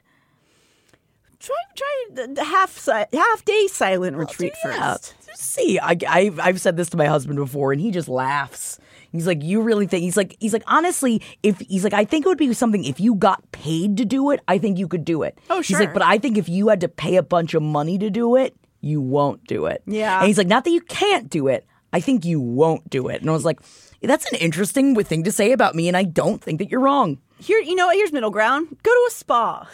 Try 1.40 1.56
try 1.76 2.26
the, 2.26 2.44
half 2.44 2.78
si- 2.78 3.18
half 3.18 3.46
day 3.46 3.68
silent 3.68 4.18
retreat 4.18 4.54
Yeah. 4.66 4.96
first. 4.96 5.14
see 5.36 5.80
I, 5.80 5.96
I 6.10 6.32
I've 6.42 6.60
said 6.60 6.76
this 6.76 6.90
to 6.90 6.98
my 6.98 7.06
husband 7.06 7.38
before 7.38 7.72
and 7.72 7.80
he 7.80 7.90
just 7.92 8.10
laughs 8.10 8.80
he's 9.18 9.28
like 9.28 9.44
you 9.44 9.62
really 9.62 9.88
think 9.88 10.04
he's 10.04 10.16
like 10.18 10.36
he's 10.40 10.54
like 10.54 10.64
honestly 10.68 11.22
if 11.44 11.60
he's 11.60 11.84
like 11.84 11.94
I 11.94 12.06
think 12.06 12.26
it 12.26 12.30
would 12.30 12.38
be 12.38 12.54
something 12.54 12.84
if 12.84 13.00
you 13.00 13.16
got 13.16 13.52
paid 13.52 13.98
to 13.98 14.06
do 14.06 14.32
it 14.32 14.40
I 14.48 14.58
think 14.58 14.78
you 14.78 14.88
could 14.88 15.04
do 15.06 15.24
it 15.24 15.38
Oh, 15.50 15.62
sure. 15.62 15.78
he's 15.78 15.86
like 15.86 15.94
but 15.94 16.04
I 16.04 16.18
think 16.18 16.38
if 16.38 16.48
you 16.50 16.68
had 16.70 16.82
to 16.82 16.88
pay 16.88 17.16
a 17.18 17.24
bunch 17.24 17.54
of 17.54 17.62
money 17.64 17.98
to 17.98 18.10
do 18.10 18.36
it 18.36 18.56
you 18.82 19.02
won't 19.02 19.44
do 19.48 19.66
it 19.66 19.82
Yeah. 19.86 20.20
and 20.20 20.28
he's 20.28 20.38
like 20.38 20.48
not 20.48 20.64
that 20.66 20.72
you 20.72 20.82
can't 20.82 21.30
do 21.30 21.48
it 21.48 21.66
I 21.94 22.00
think 22.00 22.26
you 22.26 22.40
won't 22.40 22.90
do 22.90 23.08
it 23.08 23.22
and 23.22 23.30
I 23.30 23.34
was 23.34 23.46
like 23.46 23.60
that's 24.02 24.32
an 24.32 24.38
interesting 24.40 24.96
thing 25.04 25.24
to 25.24 25.32
say 25.32 25.52
about 25.52 25.74
me 25.76 25.88
and 25.88 25.98
I 25.98 26.04
don't 26.04 26.42
think 26.42 26.60
that 26.60 26.70
you're 26.70 26.80
wrong 26.82 27.18
Here, 27.40 27.60
you 27.60 27.76
know 27.76 27.88
what? 27.88 27.96
Here's 27.96 28.14
middle 28.14 28.30
ground. 28.32 28.68
Go 28.84 28.92
to 28.92 29.06
a 29.08 29.12
spa. 29.12 29.68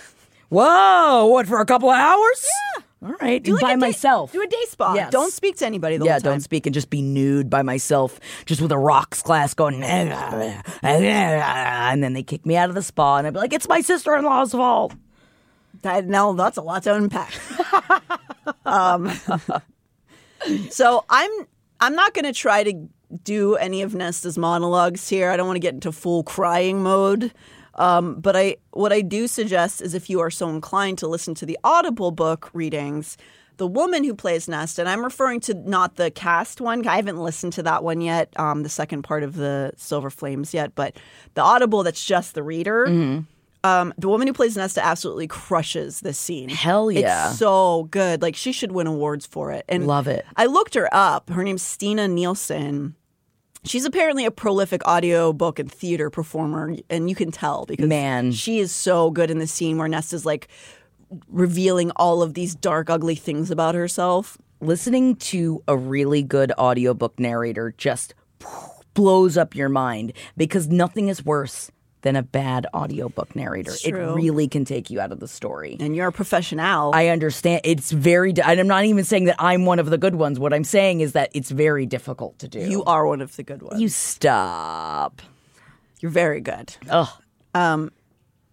whoa 0.49 1.25
what 1.25 1.47
for 1.47 1.59
a 1.59 1.65
couple 1.65 1.89
of 1.89 1.97
hours 1.97 2.45
yeah 2.77 2.83
all 3.03 3.13
right 3.19 3.43
Do 3.43 3.53
like 3.53 3.61
by 3.61 3.69
day- 3.71 3.75
myself 3.75 4.31
do 4.31 4.41
a 4.41 4.47
day 4.47 4.63
spa. 4.67 4.93
Yes. 4.93 5.11
Don't 5.11 5.31
speak 5.33 5.57
to 5.57 5.65
anybody 5.65 5.97
the 5.97 6.05
yeah, 6.05 6.13
whole 6.13 6.21
time. 6.21 6.31
don't 6.33 6.39
speak 6.41 6.65
and 6.65 6.73
just 6.73 6.89
be 6.89 7.01
nude 7.01 7.49
by 7.49 7.61
myself, 7.61 8.19
just 8.45 8.61
with 8.61 8.71
a 8.71 8.77
rocks 8.77 9.21
glass 9.21 9.53
going, 9.53 9.83
and 9.83 10.11
then 12.03 12.13
they 12.13 12.23
kick 12.23 12.45
me 12.45 12.55
out 12.55 12.69
of 12.69 12.75
the 12.75 12.81
spa, 12.81 13.17
and 13.17 13.27
I'd 13.27 13.33
be 13.33 13.39
like, 13.39 13.53
"It's 13.53 13.67
my 13.67 13.81
sister-in-law's 13.81 14.51
fault." 14.51 14.93
That, 15.81 16.05
now 16.07 16.31
that's 16.33 16.57
a 16.57 16.61
lot 16.61 16.83
to 16.83 16.95
unpack. 16.95 17.33
um, 18.65 19.11
so 20.69 21.03
I'm 21.09 21.29
I'm 21.79 21.95
not 21.95 22.13
going 22.13 22.25
to 22.25 22.33
try 22.33 22.63
to 22.63 22.87
do 23.23 23.55
any 23.55 23.81
of 23.81 23.93
Nesta's 23.93 24.37
monologues 24.37 25.09
here. 25.09 25.29
I 25.29 25.37
don't 25.37 25.45
want 25.47 25.57
to 25.57 25.61
get 25.61 25.73
into 25.73 25.91
full 25.91 26.23
crying 26.23 26.81
mode. 26.81 27.33
Um, 27.75 28.15
but 28.19 28.35
I 28.35 28.57
what 28.71 28.93
I 28.93 29.01
do 29.01 29.27
suggest 29.27 29.81
is 29.81 29.93
if 29.93 30.09
you 30.09 30.19
are 30.19 30.29
so 30.29 30.49
inclined 30.49 30.97
to 30.99 31.07
listen 31.07 31.33
to 31.35 31.45
the 31.45 31.57
Audible 31.63 32.11
book 32.11 32.49
readings, 32.53 33.17
the 33.57 33.67
woman 33.67 34.03
who 34.03 34.13
plays 34.13 34.47
Nesta, 34.47 34.81
and 34.81 34.89
I'm 34.89 35.03
referring 35.03 35.39
to 35.41 35.53
not 35.53 35.95
the 35.95 36.11
cast 36.11 36.61
one. 36.61 36.85
I 36.87 36.95
haven't 36.97 37.17
listened 37.17 37.53
to 37.53 37.63
that 37.63 37.83
one 37.83 38.01
yet, 38.01 38.31
um, 38.39 38.63
the 38.63 38.69
second 38.69 39.03
part 39.03 39.23
of 39.23 39.35
the 39.35 39.71
Silver 39.77 40.09
Flames 40.09 40.53
yet, 40.53 40.75
but 40.75 40.95
the 41.33 41.41
Audible 41.41 41.83
that's 41.83 42.03
just 42.03 42.35
the 42.35 42.43
reader. 42.43 42.85
Um, 43.65 43.93
the 43.97 44.09
woman 44.09 44.27
who 44.27 44.33
plays 44.33 44.57
Nesta 44.57 44.85
absolutely 44.85 45.27
crushes 45.27 46.01
this 46.01 46.17
scene. 46.19 46.49
Hell 46.49 46.91
yeah. 46.91 47.29
It's 47.29 47.39
so 47.39 47.87
good. 47.91 48.21
Like 48.21 48.35
she 48.35 48.51
should 48.51 48.73
win 48.73 48.87
awards 48.87 49.25
for 49.25 49.51
it. 49.53 49.63
And 49.69 49.87
Love 49.87 50.07
it. 50.09 50.25
I 50.35 50.47
looked 50.47 50.73
her 50.73 50.89
up. 50.91 51.29
Her 51.29 51.43
name's 51.45 51.61
Stina 51.61 52.09
Nielsen. 52.09 52.95
She's 53.65 53.85
apparently 53.85 54.25
a 54.25 54.31
prolific 54.31 54.85
audio 54.85 55.31
book 55.31 55.57
and 55.57 55.71
theater 55.71 56.09
performer, 56.09 56.75
and 56.89 57.09
you 57.09 57.15
can 57.15 57.31
tell 57.31 57.65
because 57.65 57.87
Man. 57.87 58.31
she 58.31 58.59
is 58.59 58.71
so 58.71 59.09
good 59.09 59.31
in 59.31 59.39
the 59.39 59.47
scene 59.47 59.77
where 59.77 59.87
Nesta's 59.87 60.25
like 60.25 60.49
revealing 61.29 61.91
all 61.95 62.21
of 62.21 62.33
these 62.33 62.55
dark, 62.55 62.89
ugly 62.89 63.15
things 63.15 63.51
about 63.51 63.75
herself. 63.75 64.37
Listening 64.59 65.15
to 65.17 65.63
a 65.67 65.77
really 65.77 66.23
good 66.23 66.51
audiobook 66.57 67.19
narrator 67.19 67.73
just 67.77 68.13
blows 68.93 69.37
up 69.37 69.55
your 69.55 69.69
mind 69.69 70.13
because 70.37 70.67
nothing 70.67 71.07
is 71.07 71.25
worse 71.25 71.71
than 72.03 72.15
a 72.15 72.21
bad 72.23 72.67
audiobook 72.73 73.35
narrator. 73.35 73.73
It 73.83 73.91
really 73.93 74.47
can 74.47 74.63
take 74.65 74.89
you 74.89 75.01
out 75.01 75.11
of 75.11 75.19
the 75.19 75.27
story. 75.27 75.75
And 75.79 75.95
you're 75.95 76.07
a 76.07 76.11
professional. 76.11 76.91
I 76.93 77.07
understand. 77.07 77.61
It's 77.63 77.91
very. 77.91 78.31
di- 78.33 78.43
And 78.43 78.59
I'm 78.59 78.67
not 78.67 78.85
even 78.85 79.03
saying 79.03 79.25
that 79.25 79.37
I'm 79.39 79.65
one 79.65 79.79
of 79.79 79.89
the 79.89 79.97
good 79.97 80.15
ones. 80.15 80.39
What 80.39 80.53
I'm 80.53 80.63
saying 80.63 81.01
is 81.01 81.13
that 81.13 81.31
it's 81.33 81.49
very 81.49 81.85
difficult 81.85 82.37
to 82.39 82.47
do. 82.47 82.59
you 82.59 82.83
are 82.85 83.07
one 83.07 83.21
of 83.21 83.35
the 83.35 83.43
good 83.43 83.61
ones. 83.63 83.81
You 83.81 83.89
stop. 83.89 85.21
You're 85.99 86.11
very 86.11 86.41
good. 86.41 86.75
Ugh. 86.89 87.07
Um, 87.55 87.91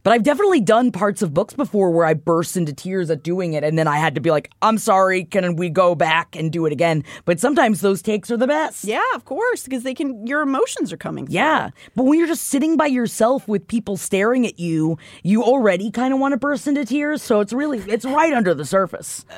But 0.02 0.12
I've 0.14 0.22
definitely 0.22 0.60
done 0.60 0.92
parts 0.92 1.20
of 1.20 1.34
books 1.34 1.52
before 1.52 1.90
where 1.90 2.06
I 2.06 2.14
burst 2.14 2.56
into 2.56 2.72
tears 2.72 3.10
at 3.10 3.22
doing 3.22 3.52
it, 3.52 3.62
and 3.62 3.78
then 3.78 3.86
I 3.86 3.98
had 3.98 4.14
to 4.14 4.20
be 4.20 4.30
like, 4.30 4.50
"I'm 4.62 4.78
sorry, 4.78 5.24
can 5.24 5.56
we 5.56 5.68
go 5.68 5.94
back 5.94 6.34
and 6.36 6.50
do 6.50 6.64
it 6.64 6.72
again?" 6.72 7.04
But 7.26 7.38
sometimes 7.38 7.80
those 7.82 8.00
takes 8.00 8.30
are 8.30 8.36
the 8.36 8.46
best. 8.46 8.84
yeah, 8.84 9.02
of 9.14 9.24
course, 9.26 9.64
because 9.64 9.82
they 9.82 9.92
can. 9.94 10.26
Your 10.26 10.40
emotions 10.40 10.92
are 10.92 10.96
coming. 10.96 11.26
through. 11.26 11.34
Yeah, 11.34 11.70
but 11.94 12.04
when 12.04 12.18
you're 12.18 12.28
just 12.28 12.44
sitting 12.48 12.76
by 12.76 12.86
yourself 12.86 13.46
with 13.46 13.68
people 13.68 13.96
staring 13.96 14.46
at 14.46 14.58
you, 14.58 14.96
you 15.22 15.42
already 15.42 15.90
kind 15.90 16.14
of 16.14 16.20
want 16.20 16.32
to 16.32 16.38
burst 16.38 16.66
into 16.66 16.84
tears. 16.84 17.22
So 17.22 17.40
it's 17.40 17.52
really, 17.52 17.78
it's 17.80 18.04
right 18.04 18.32
under 18.32 18.54
the 18.54 18.64
surface. 18.64 19.24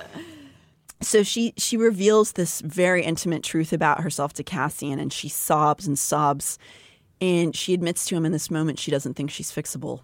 So 1.00 1.24
she 1.24 1.52
she 1.56 1.76
reveals 1.76 2.30
this 2.32 2.60
very 2.60 3.02
intimate 3.02 3.42
truth 3.42 3.72
about 3.72 4.02
herself 4.02 4.34
to 4.34 4.44
Cassian, 4.44 5.00
and 5.00 5.12
she 5.12 5.28
sobs 5.28 5.84
and 5.84 5.98
sobs, 5.98 6.60
and 7.20 7.56
she 7.56 7.74
admits 7.74 8.04
to 8.06 8.14
him 8.14 8.24
in 8.24 8.30
this 8.30 8.52
moment 8.52 8.78
she 8.78 8.92
doesn't 8.92 9.14
think 9.14 9.28
she's 9.32 9.50
fixable. 9.50 10.02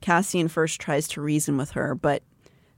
Cassian 0.00 0.48
first 0.48 0.80
tries 0.80 1.08
to 1.08 1.20
reason 1.20 1.56
with 1.56 1.72
her, 1.72 1.94
but 1.94 2.22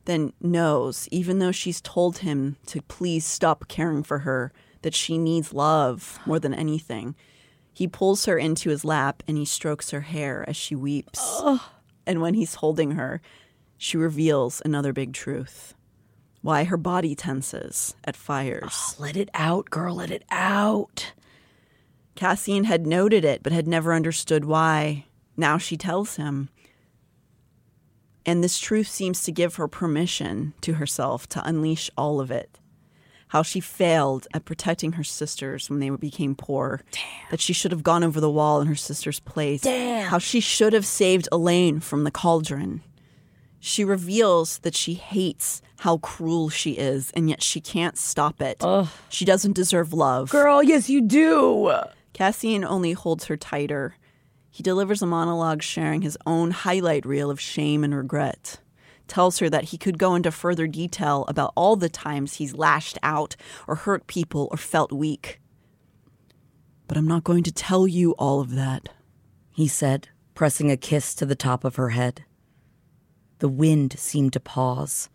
then 0.04 0.32
knows, 0.40 1.06
even 1.10 1.38
though 1.38 1.52
she's 1.52 1.80
told 1.80 2.18
him 2.18 2.56
to 2.66 2.80
please 2.82 3.26
stop 3.26 3.68
caring 3.68 4.02
for 4.02 4.20
her, 4.20 4.52
that 4.82 4.94
she 4.94 5.18
needs 5.18 5.52
love 5.52 6.18
more 6.24 6.38
than 6.38 6.54
anything. 6.54 7.14
He 7.74 7.86
pulls 7.86 8.24
her 8.24 8.38
into 8.38 8.70
his 8.70 8.84
lap 8.84 9.22
and 9.28 9.36
he 9.36 9.44
strokes 9.44 9.90
her 9.90 10.00
hair 10.00 10.44
as 10.48 10.56
she 10.56 10.74
weeps. 10.74 11.42
And 12.06 12.22
when 12.22 12.34
he's 12.34 12.54
holding 12.54 12.92
her, 12.92 13.20
she 13.76 13.96
reveals 13.96 14.62
another 14.64 14.92
big 14.92 15.12
truth. 15.12 15.74
why 16.40 16.64
her 16.64 16.76
body 16.76 17.14
tenses 17.14 17.94
at 18.04 18.16
fires. 18.16 18.94
Let 18.98 19.16
it 19.16 19.28
out, 19.34 19.70
girl, 19.70 19.96
let 19.96 20.10
it 20.10 20.24
out. 20.30 21.12
Cassian 22.14 22.64
had 22.64 22.86
noted 22.86 23.24
it, 23.24 23.42
but 23.42 23.52
had 23.52 23.68
never 23.68 23.92
understood 23.92 24.44
why. 24.44 25.04
Now 25.36 25.58
she 25.58 25.76
tells 25.76 26.16
him. 26.16 26.48
And 28.28 28.44
this 28.44 28.58
truth 28.58 28.88
seems 28.88 29.22
to 29.22 29.32
give 29.32 29.54
her 29.54 29.66
permission 29.68 30.52
to 30.60 30.74
herself 30.74 31.26
to 31.30 31.42
unleash 31.48 31.90
all 31.96 32.20
of 32.20 32.30
it. 32.30 32.58
How 33.28 33.42
she 33.42 33.58
failed 33.58 34.26
at 34.34 34.44
protecting 34.44 34.92
her 34.92 35.02
sisters 35.02 35.70
when 35.70 35.80
they 35.80 35.88
became 35.88 36.34
poor. 36.34 36.82
That 37.30 37.40
she 37.40 37.54
should 37.54 37.72
have 37.72 37.82
gone 37.82 38.04
over 38.04 38.20
the 38.20 38.30
wall 38.30 38.60
in 38.60 38.66
her 38.66 38.74
sister's 38.74 39.18
place. 39.18 39.62
Damn. 39.62 40.08
How 40.08 40.18
she 40.18 40.40
should 40.40 40.74
have 40.74 40.84
saved 40.84 41.26
Elain 41.32 41.80
from 41.80 42.04
the 42.04 42.10
cauldron. 42.10 42.82
She 43.60 43.82
reveals 43.82 44.58
that 44.58 44.74
she 44.74 44.92
hates 44.92 45.62
how 45.78 45.96
cruel 45.96 46.50
she 46.50 46.72
is, 46.72 47.10
and 47.12 47.30
yet 47.30 47.42
she 47.42 47.62
can't 47.62 47.96
stop 47.96 48.42
it. 48.42 48.62
She 49.08 49.24
doesn't 49.24 49.56
deserve 49.56 49.94
love. 49.94 50.28
Girl, 50.28 50.62
yes, 50.62 50.90
you 50.90 51.00
do. 51.00 51.72
Cassian 52.12 52.62
only 52.62 52.92
holds 52.92 53.24
her 53.24 53.38
tighter. 53.38 53.94
He 54.58 54.64
delivers 54.64 55.02
a 55.02 55.06
monologue 55.06 55.62
sharing 55.62 56.02
his 56.02 56.18
own 56.26 56.50
highlight 56.50 57.06
reel 57.06 57.30
of 57.30 57.40
shame 57.40 57.84
and 57.84 57.94
regret. 57.94 58.58
Tells 59.06 59.38
her 59.38 59.48
that 59.48 59.66
he 59.66 59.78
could 59.78 60.00
go 60.00 60.16
into 60.16 60.32
further 60.32 60.66
detail 60.66 61.24
about 61.28 61.52
all 61.54 61.76
the 61.76 61.88
times 61.88 62.34
he's 62.34 62.56
lashed 62.56 62.98
out 63.00 63.36
or 63.68 63.76
hurt 63.76 64.08
people 64.08 64.48
or 64.50 64.56
felt 64.56 64.90
weak. 64.90 65.40
But 66.88 66.96
I'm 66.96 67.06
not 67.06 67.22
going 67.22 67.44
to 67.44 67.52
tell 67.52 67.86
you 67.86 68.16
all 68.18 68.40
of 68.40 68.56
that. 68.56 68.88
He 69.52 69.68
said, 69.68 70.08
pressing 70.34 70.72
a 70.72 70.76
kiss 70.76 71.14
to 71.14 71.24
the 71.24 71.36
top 71.36 71.62
of 71.62 71.76
her 71.76 71.90
head. 71.90 72.24
The 73.38 73.48
wind 73.48 73.96
seemed 73.96 74.32
to 74.32 74.40
pause, 74.40 75.08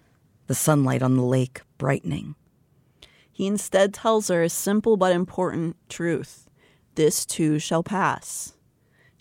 the 0.47 0.55
sunlight 0.55 1.03
on 1.03 1.17
the 1.17 1.21
lake 1.21 1.63
brightening. 1.77 2.35
He 3.29 3.45
instead 3.45 3.93
tells 3.93 4.29
her 4.29 4.41
a 4.41 4.47
simple 4.47 4.95
but 4.95 5.11
important 5.11 5.75
truth 5.89 6.49
this 6.95 7.25
too 7.25 7.59
shall 7.59 7.83
pass. 7.83 8.52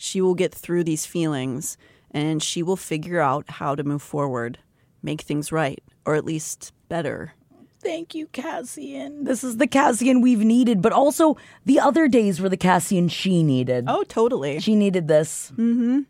She 0.02 0.20
will 0.20 0.34
get 0.34 0.52
through 0.52 0.82
these 0.82 1.06
feelings 1.06 1.76
and 2.10 2.42
she 2.42 2.60
will 2.60 2.76
figure 2.76 3.20
out 3.20 3.48
how 3.48 3.76
to 3.76 3.84
move 3.84 4.02
forward, 4.02 4.58
make 5.00 5.20
things 5.20 5.52
right, 5.52 5.80
or 6.04 6.16
at 6.16 6.24
least 6.24 6.72
better. 6.88 7.34
Thank 7.78 8.12
you, 8.12 8.26
Cassian. 8.26 9.22
This 9.22 9.44
is 9.44 9.58
the 9.58 9.68
Cassian 9.68 10.20
we've 10.20 10.44
needed, 10.44 10.82
but 10.82 10.90
also 10.92 11.36
the 11.64 11.78
other 11.78 12.08
days 12.08 12.40
were 12.40 12.48
the 12.48 12.56
Cassian 12.56 13.06
she 13.06 13.44
needed. 13.44 13.84
Oh, 13.86 14.02
totally. 14.02 14.58
She 14.58 14.74
needed 14.74 15.06
this. 15.06 15.52
Mm-hmm. 15.52 16.00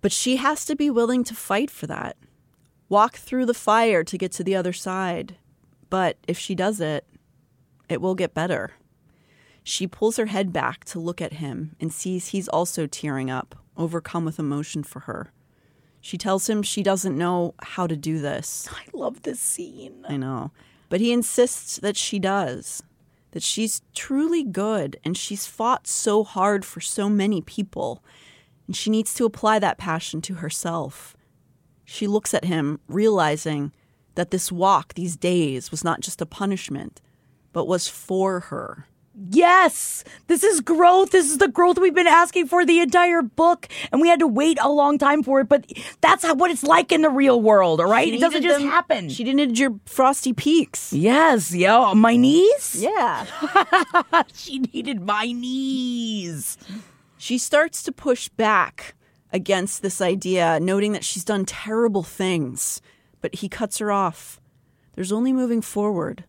But 0.00 0.10
she 0.10 0.34
has 0.34 0.64
to 0.64 0.74
be 0.74 0.90
willing 0.90 1.22
to 1.22 1.36
fight 1.36 1.70
for 1.70 1.86
that. 1.86 2.16
Walk 2.88 3.14
through 3.14 3.46
the 3.46 3.54
fire 3.54 4.02
to 4.02 4.18
get 4.18 4.32
to 4.32 4.42
the 4.42 4.56
other 4.56 4.72
side. 4.72 5.36
But 5.88 6.16
if 6.26 6.36
she 6.36 6.56
does 6.56 6.80
it, 6.80 7.06
it 7.88 8.00
will 8.00 8.16
get 8.16 8.34
better. 8.34 8.72
She 9.68 9.88
pulls 9.88 10.16
her 10.16 10.26
head 10.26 10.52
back 10.52 10.84
to 10.84 11.00
look 11.00 11.20
at 11.20 11.32
him 11.32 11.74
and 11.80 11.92
sees 11.92 12.28
he's 12.28 12.46
also 12.46 12.86
tearing 12.86 13.32
up, 13.32 13.56
overcome 13.76 14.24
with 14.24 14.38
emotion 14.38 14.84
for 14.84 15.00
her. 15.00 15.32
She 16.00 16.16
tells 16.16 16.48
him 16.48 16.62
she 16.62 16.84
doesn't 16.84 17.18
know 17.18 17.52
how 17.60 17.88
to 17.88 17.96
do 17.96 18.20
this. 18.20 18.68
I 18.72 18.84
love 18.96 19.22
this 19.22 19.40
scene. 19.40 20.04
I 20.08 20.18
know. 20.18 20.52
But 20.88 21.00
he 21.00 21.12
insists 21.12 21.80
that 21.80 21.96
she 21.96 22.20
does, 22.20 22.84
that 23.32 23.42
she's 23.42 23.82
truly 23.92 24.44
good 24.44 25.00
and 25.04 25.16
she's 25.16 25.48
fought 25.48 25.88
so 25.88 26.22
hard 26.22 26.64
for 26.64 26.80
so 26.80 27.08
many 27.08 27.40
people, 27.40 28.04
and 28.68 28.76
she 28.76 28.88
needs 28.88 29.14
to 29.14 29.24
apply 29.24 29.58
that 29.58 29.78
passion 29.78 30.22
to 30.22 30.34
herself. 30.34 31.16
She 31.84 32.06
looks 32.06 32.32
at 32.34 32.44
him, 32.44 32.78
realizing 32.86 33.72
that 34.14 34.30
this 34.30 34.52
walk, 34.52 34.94
these 34.94 35.16
days, 35.16 35.72
was 35.72 35.82
not 35.82 36.02
just 36.02 36.22
a 36.22 36.26
punishment, 36.26 37.02
but 37.52 37.66
was 37.66 37.88
for 37.88 38.38
her. 38.38 38.86
Yes, 39.30 40.04
this 40.26 40.44
is 40.44 40.60
growth. 40.60 41.10
This 41.10 41.30
is 41.30 41.38
the 41.38 41.48
growth 41.48 41.78
we've 41.78 41.94
been 41.94 42.06
asking 42.06 42.48
for 42.48 42.66
the 42.66 42.80
entire 42.80 43.22
book, 43.22 43.66
and 43.90 44.00
we 44.02 44.08
had 44.08 44.18
to 44.20 44.26
wait 44.26 44.58
a 44.60 44.70
long 44.70 44.98
time 44.98 45.22
for 45.22 45.40
it. 45.40 45.48
But 45.48 45.72
that's 46.02 46.22
how, 46.22 46.34
what 46.34 46.50
it's 46.50 46.62
like 46.62 46.92
in 46.92 47.00
the 47.00 47.08
real 47.08 47.40
world, 47.40 47.80
all 47.80 47.88
right? 47.90 48.08
She 48.08 48.16
It 48.16 48.20
doesn't 48.20 48.42
just 48.42 48.60
them- 48.60 48.68
happen. 48.68 49.08
She 49.08 49.24
needed 49.24 49.58
your 49.58 49.80
frosty 49.86 50.34
peaks. 50.34 50.92
yes, 50.92 51.54
yo, 51.54 51.94
my 51.94 52.16
knees. 52.16 52.76
Yeah. 52.78 53.24
she 54.34 54.58
needed 54.58 55.00
my 55.00 55.32
knees. 55.32 56.58
She 57.16 57.38
starts 57.38 57.82
to 57.84 57.92
push 57.92 58.28
back 58.28 58.94
against 59.32 59.80
this 59.82 60.00
idea, 60.02 60.60
noting 60.60 60.92
that 60.92 61.04
she's 61.04 61.24
done 61.24 61.44
terrible 61.46 62.02
things, 62.02 62.82
but 63.22 63.36
he 63.36 63.48
cuts 63.48 63.78
her 63.78 63.90
off. 63.90 64.40
There's 64.94 65.12
only 65.12 65.32
moving 65.32 65.62
forward. 65.62 66.24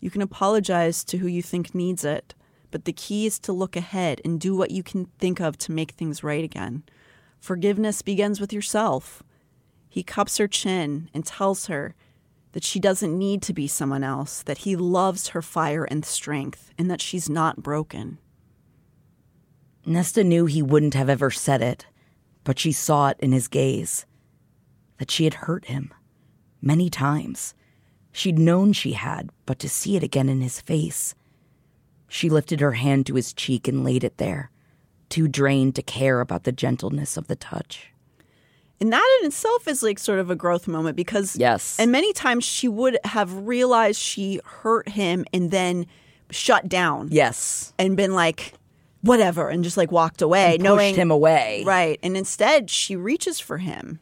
You 0.00 0.10
can 0.10 0.22
apologize 0.22 1.04
to 1.04 1.18
who 1.18 1.26
you 1.26 1.42
think 1.42 1.74
needs 1.74 2.04
it, 2.04 2.34
but 2.70 2.84
the 2.84 2.92
key 2.92 3.26
is 3.26 3.38
to 3.40 3.52
look 3.52 3.76
ahead 3.76 4.20
and 4.24 4.40
do 4.40 4.54
what 4.56 4.70
you 4.70 4.82
can 4.82 5.06
think 5.18 5.40
of 5.40 5.56
to 5.58 5.72
make 5.72 5.92
things 5.92 6.22
right 6.22 6.44
again. 6.44 6.82
Forgiveness 7.38 8.02
begins 8.02 8.40
with 8.40 8.52
yourself. 8.52 9.22
He 9.88 10.02
cups 10.02 10.38
her 10.38 10.48
chin 10.48 11.08
and 11.14 11.24
tells 11.24 11.66
her 11.66 11.94
that 12.52 12.64
she 12.64 12.80
doesn't 12.80 13.18
need 13.18 13.42
to 13.42 13.52
be 13.52 13.66
someone 13.66 14.02
else, 14.02 14.42
that 14.42 14.58
he 14.58 14.76
loves 14.76 15.28
her 15.28 15.42
fire 15.42 15.84
and 15.84 16.04
strength, 16.04 16.72
and 16.78 16.90
that 16.90 17.00
she's 17.00 17.28
not 17.28 17.62
broken. 17.62 18.18
Nesta 19.84 20.24
knew 20.24 20.46
he 20.46 20.62
wouldn't 20.62 20.94
have 20.94 21.08
ever 21.08 21.30
said 21.30 21.62
it, 21.62 21.86
but 22.44 22.58
she 22.58 22.72
saw 22.72 23.08
it 23.08 23.16
in 23.20 23.32
his 23.32 23.46
gaze. 23.46 24.06
That 24.98 25.10
she 25.10 25.24
had 25.24 25.34
hurt 25.34 25.66
him. 25.66 25.92
Many 26.60 26.90
times. 26.90 27.54
She'd 28.16 28.38
known 28.38 28.72
she 28.72 28.92
had, 28.94 29.28
but 29.44 29.58
to 29.58 29.68
see 29.68 29.94
it 29.94 30.02
again 30.02 30.30
in 30.30 30.40
his 30.40 30.58
face. 30.58 31.14
She 32.08 32.30
lifted 32.30 32.60
her 32.60 32.72
hand 32.72 33.04
to 33.06 33.14
his 33.14 33.34
cheek 33.34 33.68
and 33.68 33.84
laid 33.84 34.02
it 34.04 34.16
there, 34.16 34.50
too 35.10 35.28
drained 35.28 35.74
to 35.74 35.82
care 35.82 36.20
about 36.22 36.44
the 36.44 36.50
gentleness 36.52 37.18
of 37.18 37.26
the 37.26 37.36
touch. 37.36 37.92
And 38.80 38.90
that 38.90 39.18
in 39.20 39.26
itself 39.26 39.68
is 39.68 39.82
like 39.82 39.98
sort 39.98 40.18
of 40.18 40.30
a 40.30 40.34
growth 40.34 40.66
moment 40.66 40.96
because 40.96 41.36
Yes. 41.36 41.76
and 41.78 41.92
many 41.92 42.14
times 42.14 42.42
she 42.44 42.68
would 42.68 42.98
have 43.04 43.46
realized 43.46 44.00
she 44.00 44.40
hurt 44.46 44.88
him 44.88 45.26
and 45.34 45.50
then 45.50 45.84
shut 46.30 46.70
down 46.70 47.08
Yes. 47.10 47.74
and 47.78 47.98
been 47.98 48.14
like 48.14 48.54
whatever 49.02 49.50
and 49.50 49.62
just 49.62 49.76
like 49.76 49.92
walked 49.92 50.22
away 50.22 50.54
And 50.54 50.62
knowing 50.62 50.92
pushed 50.92 50.98
him 50.98 51.10
away. 51.10 51.64
right 51.66 52.00
and 52.02 52.16
instead 52.16 52.70
she 52.70 52.96
reaches 52.96 53.38
for 53.40 53.58
him 53.58 54.00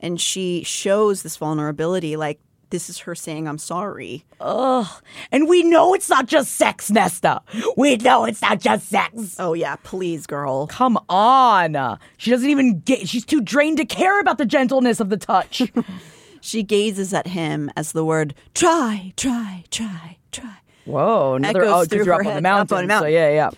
and 0.00 0.18
she 0.20 0.62
shows 0.64 1.22
this 1.22 1.36
vulnerability 1.36 2.16
like 2.16 2.40
this 2.70 2.88
is 2.90 2.98
her 3.00 3.14
saying 3.14 3.46
i'm 3.48 3.58
sorry 3.58 4.24
Ugh. 4.40 4.86
And 5.30 5.48
we 5.48 5.62
know 5.62 5.92
it's 5.92 6.08
not 6.08 6.24
just 6.26 6.54
sex, 6.54 6.90
Nesta. 6.90 7.42
We 7.76 7.96
know 7.96 8.24
it's 8.24 8.40
not 8.40 8.58
just 8.58 8.88
sex. 8.88 9.36
oh 9.38 9.52
yeah 9.52 9.76
please 9.82 10.26
girl 10.26 10.66
Come 10.68 10.98
on. 11.08 11.98
She 12.16 12.30
doesn't 12.30 12.48
even 12.48 12.80
get, 12.80 13.06
she's 13.06 13.24
too 13.26 13.40
drained 13.42 13.76
to 13.78 13.84
care 13.84 14.18
about 14.18 14.38
the 14.38 14.46
gentleness 14.46 14.98
of 14.98 15.10
the 15.10 15.16
touch. 15.18 15.62
she 16.40 16.62
gazes 16.62 17.12
at 17.12 17.26
him 17.26 17.70
as 17.76 17.92
the 17.92 18.04
word 18.04 18.34
try 18.54 19.12
try 19.16 19.64
try 19.70 20.16
try 20.32 20.56
Whoa, 20.86 21.34
another, 21.34 21.62
Echoes 21.62 21.72
oh, 21.72 21.84
through 21.84 22.04
her 22.06 22.14
up 22.14 22.18
on 22.20 22.24
the 22.24 22.32
head, 22.32 22.42
mountain. 22.42 22.76
up 22.76 22.80
on 22.80 22.86
mountain. 22.86 23.10
So 23.10 23.12
yeah, 23.14 23.30
yeah. 23.30 23.50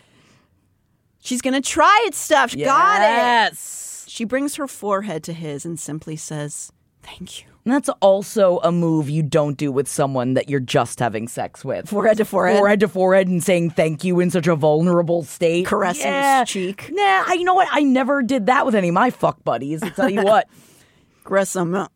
she's 1.20 1.40
gonna 1.40 1.60
try 1.60 2.05
it 2.09 2.14
stuff 2.14 2.51
got 2.56 3.01
it 3.01 3.05
Yes. 3.05 4.05
She 4.09 4.24
brings 4.24 4.56
her 4.56 4.66
forehead 4.66 5.22
to 5.24 5.32
his 5.32 5.64
and 5.64 5.78
simply 5.78 6.16
says, 6.16 6.72
Thank 7.02 7.40
you. 7.43 7.52
And 7.64 7.72
that's 7.72 7.89
also 8.01 8.59
a 8.64 8.72
move 8.72 9.09
you 9.09 9.22
don't 9.22 9.56
do 9.56 9.70
with 9.70 9.86
someone 9.86 10.34
that 10.34 10.48
you're 10.48 10.59
just 10.59 10.98
having 10.98 11.28
sex 11.28 11.64
with. 11.64 11.89
Forehead 11.89 12.16
to 12.16 12.24
forehead. 12.24 12.59
Forehead 12.59 12.80
to 12.80 12.89
forehead 12.89 13.28
and 13.28 13.43
saying 13.43 13.70
thank 13.70 14.02
you 14.02 14.18
in 14.18 14.30
such 14.30 14.48
a 14.48 14.56
vulnerable 14.56 15.22
state. 15.22 15.66
Caressing 15.66 16.12
his 16.12 16.48
cheek. 16.48 16.90
Nah, 16.93 17.02
I, 17.02 17.36
you 17.39 17.44
know 17.44 17.55
what? 17.55 17.68
I 17.70 17.84
never 17.84 18.22
did 18.22 18.47
that 18.47 18.66
with 18.66 18.74
any 18.74 18.89
of 18.89 18.94
my 18.94 19.10
fuck 19.10 19.44
buddies. 19.44 19.80
I 19.82 19.90
tell 19.90 20.10
you 20.10 20.22
what. 20.24 20.48
Caress 21.24 21.55
him. 21.55 21.86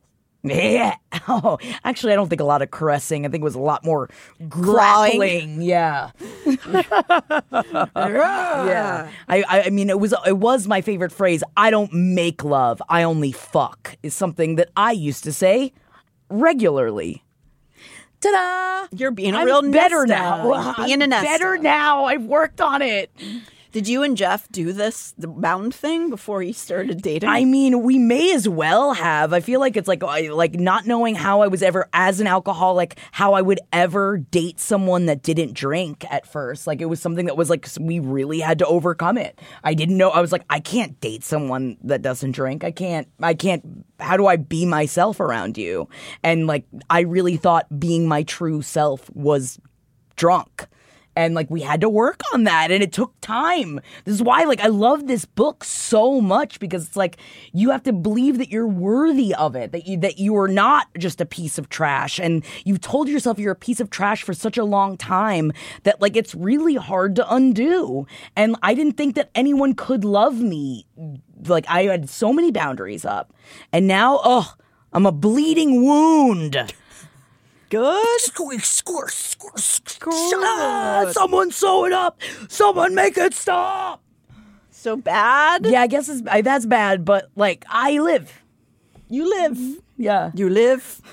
Yeah. 0.56 0.96
Oh, 1.28 1.58
actually, 1.84 2.12
I 2.12 2.16
don't 2.16 2.28
think 2.28 2.40
a 2.40 2.44
lot 2.44 2.62
of 2.62 2.70
caressing. 2.70 3.24
I 3.26 3.28
think 3.28 3.42
it 3.42 3.44
was 3.44 3.54
a 3.54 3.60
lot 3.60 3.84
more 3.84 4.08
grappling. 4.48 5.62
Yeah. 5.62 6.10
yeah. 7.96 9.10
I, 9.28 9.44
I 9.48 9.70
mean 9.70 9.90
it 9.90 9.98
was 9.98 10.14
it 10.26 10.36
was 10.38 10.66
my 10.66 10.80
favorite 10.80 11.12
phrase. 11.12 11.42
I 11.56 11.70
don't 11.70 11.92
make 11.92 12.44
love. 12.44 12.80
I 12.88 13.02
only 13.02 13.32
fuck 13.32 13.96
is 14.02 14.14
something 14.14 14.56
that 14.56 14.70
I 14.76 14.92
used 14.92 15.24
to 15.24 15.32
say 15.32 15.72
regularly. 16.28 17.22
Ta-da! 18.20 18.88
You're 18.96 19.10
being 19.10 19.34
a 19.34 19.38
I'm 19.38 19.46
real 19.46 19.70
better 19.70 20.06
Nesta. 20.06 20.22
now. 20.22 20.74
You're 20.78 20.86
being 20.86 21.02
a 21.02 21.06
Nesta. 21.06 21.26
better 21.26 21.58
now. 21.58 22.04
I've 22.06 22.24
worked 22.24 22.60
on 22.60 22.82
it. 22.82 23.10
Did 23.72 23.88
you 23.88 24.02
and 24.02 24.16
Jeff 24.16 24.48
do 24.50 24.72
this 24.72 25.12
the 25.18 25.28
bound 25.28 25.74
thing 25.74 26.10
before 26.10 26.42
he 26.42 26.52
started 26.52 27.02
dating? 27.02 27.28
I 27.28 27.44
mean, 27.44 27.82
we 27.82 27.98
may 27.98 28.34
as 28.34 28.48
well 28.48 28.94
have. 28.94 29.32
I 29.32 29.40
feel 29.40 29.60
like 29.60 29.76
it's 29.76 29.88
like 29.88 30.02
like 30.02 30.54
not 30.54 30.86
knowing 30.86 31.14
how 31.14 31.42
I 31.42 31.48
was 31.48 31.62
ever 31.62 31.88
as 31.92 32.20
an 32.20 32.26
alcoholic, 32.26 32.98
how 33.12 33.34
I 33.34 33.42
would 33.42 33.60
ever 33.72 34.18
date 34.18 34.60
someone 34.60 35.06
that 35.06 35.22
didn't 35.22 35.54
drink 35.54 36.04
at 36.10 36.26
first. 36.26 36.66
Like 36.66 36.80
it 36.80 36.86
was 36.86 37.00
something 37.00 37.26
that 37.26 37.36
was 37.36 37.50
like 37.50 37.66
we 37.80 37.98
really 37.98 38.40
had 38.40 38.58
to 38.60 38.66
overcome 38.66 39.18
it. 39.18 39.40
I 39.64 39.74
didn't 39.74 39.96
know. 39.96 40.10
I 40.10 40.20
was 40.20 40.32
like, 40.32 40.44
I 40.48 40.60
can't 40.60 41.00
date 41.00 41.24
someone 41.24 41.76
that 41.84 42.02
doesn't 42.02 42.32
drink. 42.32 42.64
I 42.64 42.70
can't. 42.70 43.08
I 43.20 43.34
can't. 43.34 43.84
How 43.98 44.16
do 44.16 44.26
I 44.26 44.36
be 44.36 44.66
myself 44.66 45.20
around 45.20 45.58
you? 45.58 45.88
And 46.22 46.46
like 46.46 46.64
I 46.88 47.00
really 47.00 47.36
thought 47.36 47.66
being 47.78 48.06
my 48.06 48.22
true 48.22 48.62
self 48.62 49.10
was 49.14 49.58
drunk 50.16 50.66
and 51.16 51.34
like 51.34 51.50
we 51.50 51.62
had 51.62 51.80
to 51.80 51.88
work 51.88 52.20
on 52.32 52.44
that 52.44 52.70
and 52.70 52.82
it 52.82 52.92
took 52.92 53.18
time. 53.20 53.80
This 54.04 54.14
is 54.14 54.22
why 54.22 54.44
like 54.44 54.60
i 54.60 54.68
love 54.68 55.06
this 55.06 55.24
book 55.24 55.64
so 55.64 56.20
much 56.20 56.60
because 56.60 56.86
it's 56.86 56.96
like 56.96 57.16
you 57.52 57.70
have 57.70 57.82
to 57.84 57.92
believe 57.92 58.38
that 58.38 58.50
you're 58.50 58.66
worthy 58.66 59.34
of 59.34 59.56
it 59.56 59.72
that 59.72 59.86
you 59.86 59.98
that 59.98 60.18
you 60.18 60.36
are 60.36 60.48
not 60.48 60.86
just 60.98 61.20
a 61.20 61.26
piece 61.26 61.58
of 61.58 61.68
trash 61.68 62.18
and 62.18 62.44
you've 62.64 62.80
told 62.80 63.08
yourself 63.08 63.38
you're 63.38 63.52
a 63.52 63.56
piece 63.56 63.80
of 63.80 63.90
trash 63.90 64.22
for 64.22 64.34
such 64.34 64.58
a 64.58 64.64
long 64.64 64.96
time 64.96 65.52
that 65.84 66.00
like 66.00 66.16
it's 66.16 66.34
really 66.34 66.74
hard 66.76 67.16
to 67.16 67.34
undo. 67.34 68.06
And 68.36 68.56
i 68.62 68.74
didn't 68.74 68.96
think 68.96 69.14
that 69.14 69.30
anyone 69.34 69.74
could 69.74 70.04
love 70.04 70.40
me 70.40 70.86
like 71.46 71.66
i 71.68 71.84
had 71.84 72.08
so 72.08 72.32
many 72.32 72.50
boundaries 72.50 73.04
up 73.04 73.32
and 73.72 73.86
now 73.86 74.20
oh 74.22 74.54
i'm 74.92 75.06
a 75.06 75.12
bleeding 75.12 75.84
wound 75.84 76.72
Good. 77.70 78.20
Squish, 78.20 78.64
squish, 78.66 79.12
squish, 79.14 79.64
squish. 79.86 80.14
Ah, 80.36 81.06
someone 81.10 81.50
sew 81.50 81.84
it 81.84 81.92
up. 81.92 82.20
Someone 82.48 82.94
make 82.94 83.16
it 83.18 83.34
stop. 83.34 84.02
So 84.70 84.96
bad? 84.96 85.66
Yeah, 85.66 85.82
I 85.82 85.86
guess 85.88 86.08
it's, 86.08 86.22
I- 86.28 86.42
that's 86.42 86.66
bad, 86.66 87.04
but 87.04 87.30
like 87.34 87.64
I 87.68 87.98
live. 87.98 88.42
You 89.08 89.28
live. 89.28 89.58
Yeah. 89.96 90.30
You 90.34 90.48
live. 90.48 91.00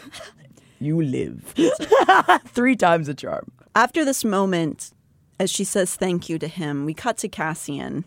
You 0.79 1.01
live. 1.01 1.53
Three 2.47 2.75
times 2.75 3.07
a 3.07 3.13
charm. 3.13 3.49
After 3.73 4.03
this 4.03 4.25
moment, 4.25 4.91
as 5.39 5.49
she 5.49 5.63
says 5.63 5.95
thank 5.95 6.27
you 6.27 6.37
to 6.39 6.47
him, 6.49 6.83
we 6.83 6.93
cut 6.93 7.15
to 7.19 7.29
Cassian, 7.29 8.03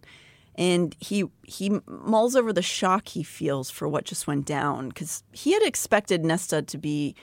and 0.57 0.95
he 1.01 1.25
he 1.45 1.81
mulls 1.87 2.37
over 2.37 2.53
the 2.53 2.61
shock 2.61 3.09
he 3.09 3.23
feels 3.23 3.71
for 3.71 3.89
what 3.89 4.05
just 4.05 4.27
went 4.27 4.45
down 4.45 4.91
because 4.91 5.23
he 5.33 5.53
had 5.55 5.63
expected 5.63 6.23
Nesta 6.23 6.61
to 6.61 6.77
be 6.77 7.15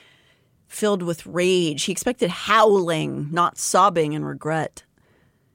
filled 0.66 1.02
with 1.02 1.26
rage. 1.26 1.84
He 1.84 1.92
expected 1.92 2.30
howling, 2.30 3.28
not 3.30 3.58
sobbing 3.58 4.14
and 4.14 4.26
regret. 4.26 4.84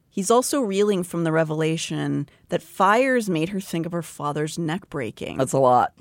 He's 0.10 0.32
also 0.32 0.62
reeling 0.62 1.04
from 1.04 1.24
the 1.24 1.32
revelation 1.32 2.28
that 2.50 2.62
fires 2.62 3.30
made 3.30 3.50
her 3.50 3.60
think 3.60 3.86
of 3.86 3.92
her 3.92 4.02
father's 4.02 4.58
neck 4.58 4.90
breaking. 4.90 5.38
That's 5.38 5.54
a 5.54 5.60
lot. 5.60 5.94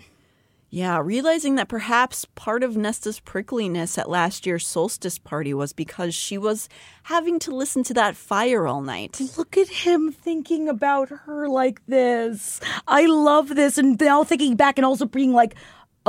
Yeah, 0.71 1.01
realizing 1.03 1.55
that 1.55 1.69
perhaps 1.69 2.27
part 2.35 2.63
of 2.63 2.77
Nesta's 2.77 3.21
prickliness 3.21 3.97
at 3.97 4.11
last 4.11 4.45
year's 4.45 4.67
solstice 4.67 5.19
party 5.19 5.55
was 5.55 5.73
because 5.73 6.15
she 6.15 6.37
was 6.37 6.69
having 7.05 7.39
to 7.39 7.55
listen 7.55 7.83
to 7.85 7.95
that 7.95 8.17
fire 8.17 8.67
all 8.67 8.83
night. 8.83 9.19
Look 9.39 9.57
at 9.57 9.69
him 9.69 10.13
thinking 10.13 10.69
about 10.69 11.09
her 11.09 11.49
like 11.49 11.81
this. 11.87 12.61
I 12.87 13.07
love 13.07 13.55
this. 13.55 13.79
And 13.79 13.99
now 13.99 14.25
thinking 14.25 14.57
back 14.57 14.77
and 14.77 14.85
also 14.85 15.07
being 15.07 15.33
like, 15.33 15.55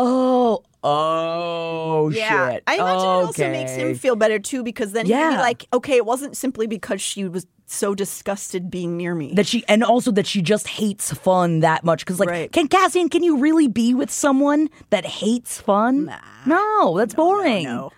oh, 0.02 0.64
oh, 0.84 2.10
yeah, 2.10 2.52
shit. 2.54 2.64
I 2.68 2.76
imagine 2.76 2.90
it 3.00 3.08
also 3.08 3.52
makes 3.52 3.72
him 3.72 3.96
feel 3.96 4.16
better 4.16 4.40
too 4.40 4.64
because 4.64 4.94
then 4.94 5.06
he'd 5.06 5.14
be 5.14 5.18
like, 5.38 5.68
okay, 5.74 5.96
it 5.98 6.06
wasn't 6.06 6.36
simply 6.38 6.68
because 6.68 7.02
she 7.02 7.26
was 7.28 7.46
so 7.66 7.94
disgusted 7.94 8.72
being 8.72 8.98
near 8.98 9.14
me. 9.14 9.34
that 9.36 9.46
she 9.46 9.64
and 9.68 9.84
also 9.84 10.10
that 10.12 10.26
she 10.26 10.42
just 10.42 10.68
hates 10.68 11.14
fun 11.14 11.60
that 11.60 11.84
much 11.84 12.04
because 12.04 12.20
like 12.20 12.28
Right. 12.28 12.52
can 12.52 12.68
Cassian 12.68 13.10
can 13.10 13.22
you 13.22 13.38
really 13.38 13.68
be 13.68 13.94
with 13.94 14.10
someone 14.10 14.70
that 14.90 15.06
hates 15.06 15.62
fun 15.62 16.12
no 16.48 16.98
that's 16.98 17.14
boring 17.14 17.66
No. 17.66 17.92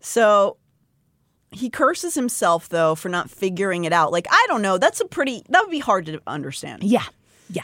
So 0.00 0.58
he 1.50 1.70
curses 1.70 2.14
himself 2.14 2.68
though 2.68 2.94
for 2.94 3.08
not 3.08 3.30
figuring 3.30 3.84
it 3.84 3.92
out. 3.94 4.12
Like, 4.12 4.26
I 4.30 4.44
don't 4.48 4.60
know, 4.60 4.76
that's 4.76 5.00
a 5.00 5.06
pretty 5.06 5.44
that 5.48 5.62
would 5.62 5.70
be 5.70 5.78
hard 5.78 6.04
to 6.04 6.20
understand. 6.26 6.82
yeah 6.82 7.06
yeah 7.50 7.62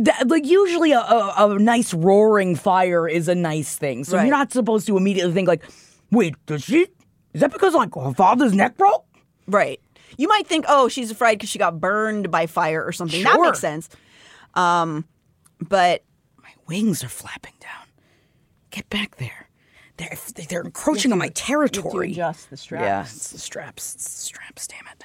That- 0.00 0.24
like 0.28 0.46
usually 0.46 0.92
a, 0.92 1.00
a, 1.00 1.50
a 1.50 1.58
nice 1.58 1.92
roaring 1.94 2.56
fire 2.56 3.06
is 3.08 3.28
a 3.28 3.34
nice 3.34 3.76
thing 3.76 4.04
so 4.04 4.16
Right. 4.16 4.24
you're 4.26 4.36
not 4.36 4.52
supposed 4.52 4.86
to 4.88 4.96
immediately 4.96 5.32
think 5.32 5.48
like 5.48 5.62
wait 6.10 6.34
does 6.46 6.62
she 6.64 6.86
is 7.32 7.40
that 7.40 7.52
because 7.52 7.74
like 7.74 7.94
her 7.94 8.12
father's 8.14 8.52
neck 8.54 8.76
broke 8.76 9.04
Right. 9.48 9.80
You 10.18 10.28
might 10.28 10.46
think, 10.46 10.66
oh, 10.68 10.88
she's 10.88 11.10
afraid 11.10 11.32
because 11.38 11.48
she 11.48 11.58
got 11.58 11.80
burned 11.80 12.30
by 12.30 12.46
fire 12.46 12.84
or 12.84 12.92
something. 12.92 13.22
That 13.24 13.40
makes 13.40 13.58
sense. 13.58 13.88
Um, 14.54 15.04
but 15.58 16.04
my 16.40 16.50
wings 16.68 17.02
are 17.02 17.08
flapping 17.08 17.54
down 17.58 17.86
get 18.70 18.88
back 18.88 19.16
there 19.16 19.48
they're 19.96 20.16
they're 20.48 20.62
encroaching 20.62 21.12
on 21.12 21.18
my 21.18 21.28
territory 21.30 22.12
adjust 22.12 22.50
the 22.50 22.56
straps. 22.56 22.82
yeah 22.84 23.00
it's 23.02 23.30
the 23.32 23.38
straps 23.38 23.94
it's 23.94 24.04
the 24.04 24.20
straps 24.22 24.66
damn 24.68 24.86
it 24.92 25.04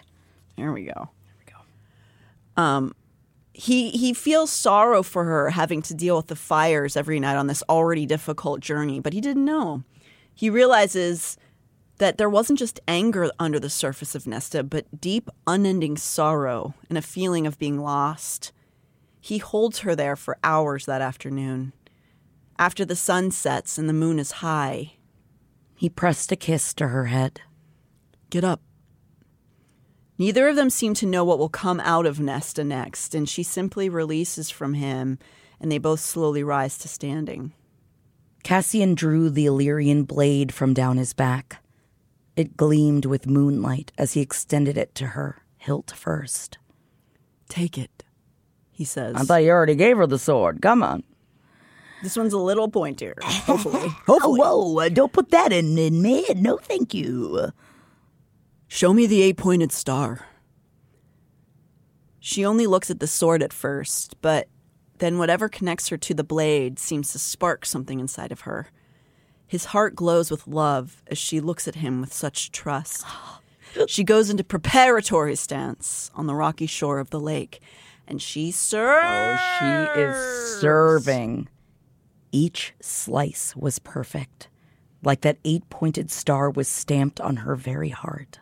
There 0.55 0.71
we 0.71 0.83
go. 0.85 0.93
There 0.93 1.35
we 1.45 1.51
go. 2.55 2.61
Um, 2.61 2.93
he 3.57 3.89
he 3.89 4.13
feels 4.13 4.51
sorrow 4.51 5.01
for 5.01 5.23
her 5.23 5.49
having 5.49 5.81
to 5.81 5.95
deal 5.95 6.15
with 6.15 6.27
the 6.27 6.35
fires 6.35 6.95
every 6.95 7.19
night 7.19 7.35
on 7.35 7.47
this 7.47 7.63
already 7.67 8.05
difficult 8.05 8.59
journey, 8.59 8.99
but 8.99 9.13
he 9.13 9.19
didn't 9.19 9.45
know. 9.45 9.83
He 10.35 10.51
realizes 10.51 11.37
that 11.97 12.19
there 12.19 12.29
wasn't 12.29 12.59
just 12.59 12.79
anger 12.87 13.31
under 13.39 13.59
the 13.59 13.71
surface 13.71 14.13
of 14.13 14.27
Nesta, 14.27 14.61
but 14.61 15.01
deep, 15.01 15.31
unending 15.47 15.97
sorrow 15.97 16.75
and 16.87 16.99
a 16.99 17.01
feeling 17.01 17.47
of 17.47 17.57
being 17.57 17.79
lost. 17.79 18.51
He 19.19 19.39
holds 19.39 19.79
her 19.79 19.95
there 19.95 20.15
for 20.15 20.37
hours 20.43 20.85
that 20.85 21.01
afternoon. 21.01 21.73
After 22.59 22.85
the 22.85 22.95
sun 22.95 23.31
sets 23.31 23.79
and 23.79 23.89
the 23.89 23.93
moon 23.93 24.19
is 24.19 24.33
high, 24.33 24.93
He 25.73 25.89
pressed 25.89 26.31
a 26.31 26.35
kiss 26.35 26.75
to 26.75 26.89
her 26.89 27.05
head. 27.05 27.41
Get 28.29 28.43
up. 28.43 28.61
Neither 30.17 30.47
of 30.47 30.55
them 30.55 30.69
seem 30.69 30.93
to 30.95 31.05
know 31.05 31.23
what 31.23 31.37
will 31.37 31.49
come 31.49 31.79
out 31.81 32.05
of 32.05 32.19
Nesta 32.19 32.63
next, 32.63 33.13
and 33.13 33.29
she 33.29 33.43
simply 33.43 33.87
releases 33.87 34.49
from 34.49 34.73
him, 34.73 35.19
and 35.59 35.71
they 35.71 35.77
both 35.77 35.99
slowly 35.99 36.43
rise 36.43 36.77
to 36.79 36.87
standing. 36.87 37.53
Cassian 38.43 38.95
drew 38.95 39.29
the 39.29 39.45
Illyrian 39.45 40.03
blade 40.03 40.53
from 40.53 40.73
down 40.73 40.97
his 40.97 41.13
back. 41.13 41.61
It 42.35 42.57
gleamed 42.57 43.05
with 43.05 43.27
moonlight 43.27 43.91
as 43.97 44.13
he 44.13 44.21
extended 44.21 44.77
it 44.77 44.95
to 44.95 45.07
her, 45.07 45.43
hilt 45.57 45.91
first. 45.91 46.57
Take 47.49 47.77
it, 47.77 48.03
he 48.71 48.85
says. 48.85 49.15
I 49.15 49.23
thought 49.23 49.43
you 49.43 49.49
already 49.49 49.75
gave 49.75 49.97
her 49.97 50.07
the 50.07 50.19
sword. 50.19 50.61
Come 50.61 50.81
on. 50.81 51.03
This 52.03 52.15
one's 52.15 52.33
a 52.33 52.37
little 52.37 52.69
pointier, 52.69 53.21
hopefully. 53.23 53.89
Oh, 54.07 54.35
whoa, 54.35 54.85
uh, 54.85 54.89
don't 54.89 55.11
put 55.11 55.31
that 55.31 55.51
in, 55.51 55.77
in 55.77 56.01
me. 56.01 56.25
No, 56.35 56.57
thank 56.57 56.93
you. 56.93 57.51
Show 58.67 58.93
me 58.93 59.07
the 59.07 59.21
eight 59.21 59.37
pointed 59.37 59.71
star. 59.71 60.27
She 62.19 62.45
only 62.45 62.67
looks 62.67 62.89
at 62.91 62.99
the 62.99 63.07
sword 63.07 63.41
at 63.41 63.53
first, 63.53 64.15
but 64.21 64.49
then 64.97 65.17
whatever 65.17 65.47
connects 65.47 65.87
her 65.89 65.97
to 65.97 66.13
the 66.13 66.23
blade 66.23 66.77
seems 66.77 67.11
to 67.11 67.19
spark 67.19 67.65
something 67.65 67.99
inside 67.99 68.31
of 68.31 68.41
her. 68.41 68.67
His 69.47 69.65
heart 69.65 69.95
glows 69.95 70.29
with 70.29 70.47
love 70.47 71.01
as 71.07 71.17
she 71.17 71.39
looks 71.39 71.67
at 71.67 71.75
him 71.75 72.01
with 72.01 72.13
such 72.13 72.51
trust. 72.51 73.05
She 73.87 74.03
goes 74.03 74.29
into 74.29 74.43
preparatory 74.45 75.35
stance 75.35 76.09
on 76.15 76.25
the 76.25 76.33
rocky 76.33 76.65
shore 76.65 76.99
of 76.99 77.09
the 77.11 77.19
lake, 77.19 77.61
and 78.07 78.19
she 78.19 78.49
serves. 78.49 79.05
Oh, 79.05 79.93
she 79.93 80.01
is 80.01 80.59
serving. 80.61 81.47
Each 82.31 82.73
slice 82.81 83.55
was 83.55 83.77
perfect, 83.77 84.47
like 85.03 85.21
that 85.21 85.37
eight 85.43 85.69
pointed 85.69 86.09
star 86.09 86.49
was 86.49 86.67
stamped 86.67 87.19
on 87.21 87.37
her 87.37 87.55
very 87.55 87.89
heart. 87.89 88.39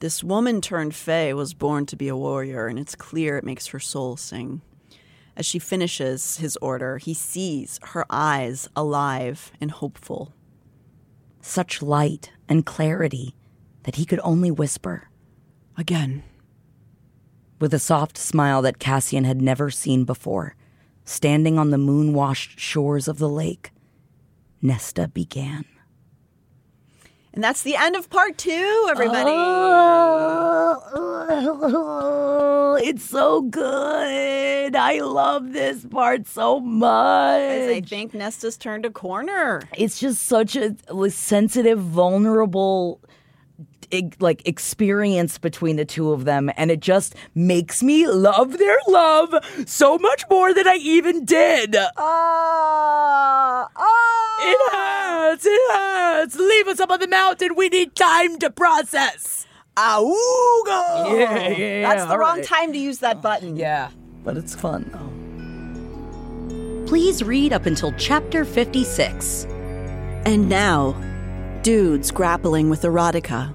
This 0.00 0.24
woman 0.24 0.62
turned 0.62 0.94
Fae 0.94 1.34
was 1.34 1.52
born 1.52 1.84
to 1.86 1.96
be 1.96 2.08
a 2.08 2.16
warrior, 2.16 2.66
and 2.66 2.78
it's 2.78 2.94
clear 2.94 3.36
it 3.36 3.44
makes 3.44 3.66
her 3.68 3.78
soul 3.78 4.16
sing. 4.16 4.62
As 5.36 5.44
she 5.44 5.58
finishes 5.58 6.38
his 6.38 6.56
order, 6.56 6.96
he 6.96 7.12
sees 7.12 7.78
her 7.82 8.06
eyes 8.08 8.66
alive 8.74 9.52
and 9.60 9.70
hopeful. 9.70 10.34
Such 11.42 11.82
light 11.82 12.32
and 12.48 12.64
clarity 12.64 13.34
that 13.82 13.96
he 13.96 14.06
could 14.06 14.20
only 14.22 14.50
whisper. 14.50 15.10
Again. 15.76 16.22
With 17.58 17.74
a 17.74 17.78
soft 17.78 18.16
smile 18.16 18.62
that 18.62 18.78
Cassian 18.78 19.24
had 19.24 19.42
never 19.42 19.70
seen 19.70 20.04
before, 20.04 20.56
standing 21.04 21.58
on 21.58 21.70
the 21.70 21.78
moon 21.78 22.14
washed 22.14 22.58
shores 22.58 23.06
of 23.06 23.18
the 23.18 23.28
lake, 23.28 23.70
Nesta 24.62 25.08
began. 25.08 25.66
And 27.32 27.44
that's 27.44 27.62
the 27.62 27.76
end 27.76 27.94
of 27.94 28.10
part 28.10 28.36
two, 28.38 28.88
everybody. 28.90 29.30
Oh, 31.32 32.76
it's 32.82 33.04
so 33.04 33.42
good. 33.42 34.74
I 34.74 34.98
love 35.00 35.52
this 35.52 35.84
part 35.84 36.26
so 36.26 36.58
much. 36.58 37.40
As 37.40 37.70
I 37.70 37.80
think 37.82 38.14
Nesta's 38.14 38.56
turned 38.56 38.84
a 38.84 38.90
corner. 38.90 39.62
it's 39.76 40.00
just 40.00 40.24
such 40.24 40.56
a 40.56 40.74
sensitive, 41.10 41.78
vulnerable, 41.78 43.00
like 44.20 44.46
experience 44.46 45.38
between 45.38 45.76
the 45.76 45.84
two 45.84 46.12
of 46.12 46.24
them, 46.24 46.50
and 46.56 46.70
it 46.70 46.80
just 46.80 47.14
makes 47.34 47.82
me 47.82 48.06
love 48.06 48.58
their 48.58 48.78
love 48.88 49.34
so 49.66 49.98
much 49.98 50.24
more 50.30 50.52
than 50.54 50.66
I 50.68 50.76
even 50.76 51.24
did. 51.24 51.76
Ah, 51.76 53.68
ah. 53.76 54.36
It 54.42 54.72
hurts. 54.72 55.44
It 55.46 55.72
hurts. 55.72 56.36
Leave 56.36 56.68
us 56.68 56.80
up 56.80 56.90
on 56.90 57.00
the 57.00 57.08
mountain. 57.08 57.54
We 57.56 57.68
need 57.68 57.94
time 57.94 58.38
to 58.38 58.50
process. 58.50 59.46
Auga! 59.76 61.18
Yeah, 61.18 61.48
yeah, 61.48 61.88
That's 61.88 62.04
the 62.04 62.10
all 62.12 62.18
wrong 62.18 62.38
right. 62.38 62.44
time 62.44 62.72
to 62.72 62.78
use 62.78 62.98
that 62.98 63.22
button. 63.22 63.56
Yeah, 63.56 63.90
but 64.24 64.36
it's 64.36 64.54
fun 64.54 64.90
though. 64.92 65.08
Please 66.86 67.22
read 67.22 67.52
up 67.52 67.66
until 67.66 67.92
chapter 67.92 68.44
56. 68.44 69.46
And 70.24 70.48
now, 70.48 70.96
dudes 71.62 72.10
grappling 72.10 72.68
with 72.68 72.82
erotica 72.82 73.54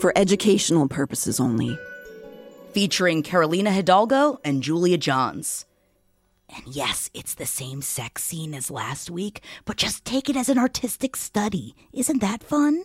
for 0.00 0.12
educational 0.16 0.88
purposes 0.88 1.38
only. 1.38 1.78
Featuring 2.72 3.22
Carolina 3.22 3.70
Hidalgo 3.70 4.38
and 4.44 4.62
Julia 4.62 4.96
Johns. 4.96 5.66
And 6.48 6.74
yes, 6.74 7.10
it's 7.14 7.34
the 7.34 7.46
same 7.46 7.82
sex 7.82 8.24
scene 8.24 8.54
as 8.54 8.70
last 8.70 9.10
week, 9.10 9.42
but 9.64 9.76
just 9.76 10.04
take 10.04 10.28
it 10.28 10.36
as 10.36 10.48
an 10.48 10.58
artistic 10.58 11.14
study. 11.14 11.76
Isn't 11.92 12.20
that 12.20 12.42
fun? 12.42 12.84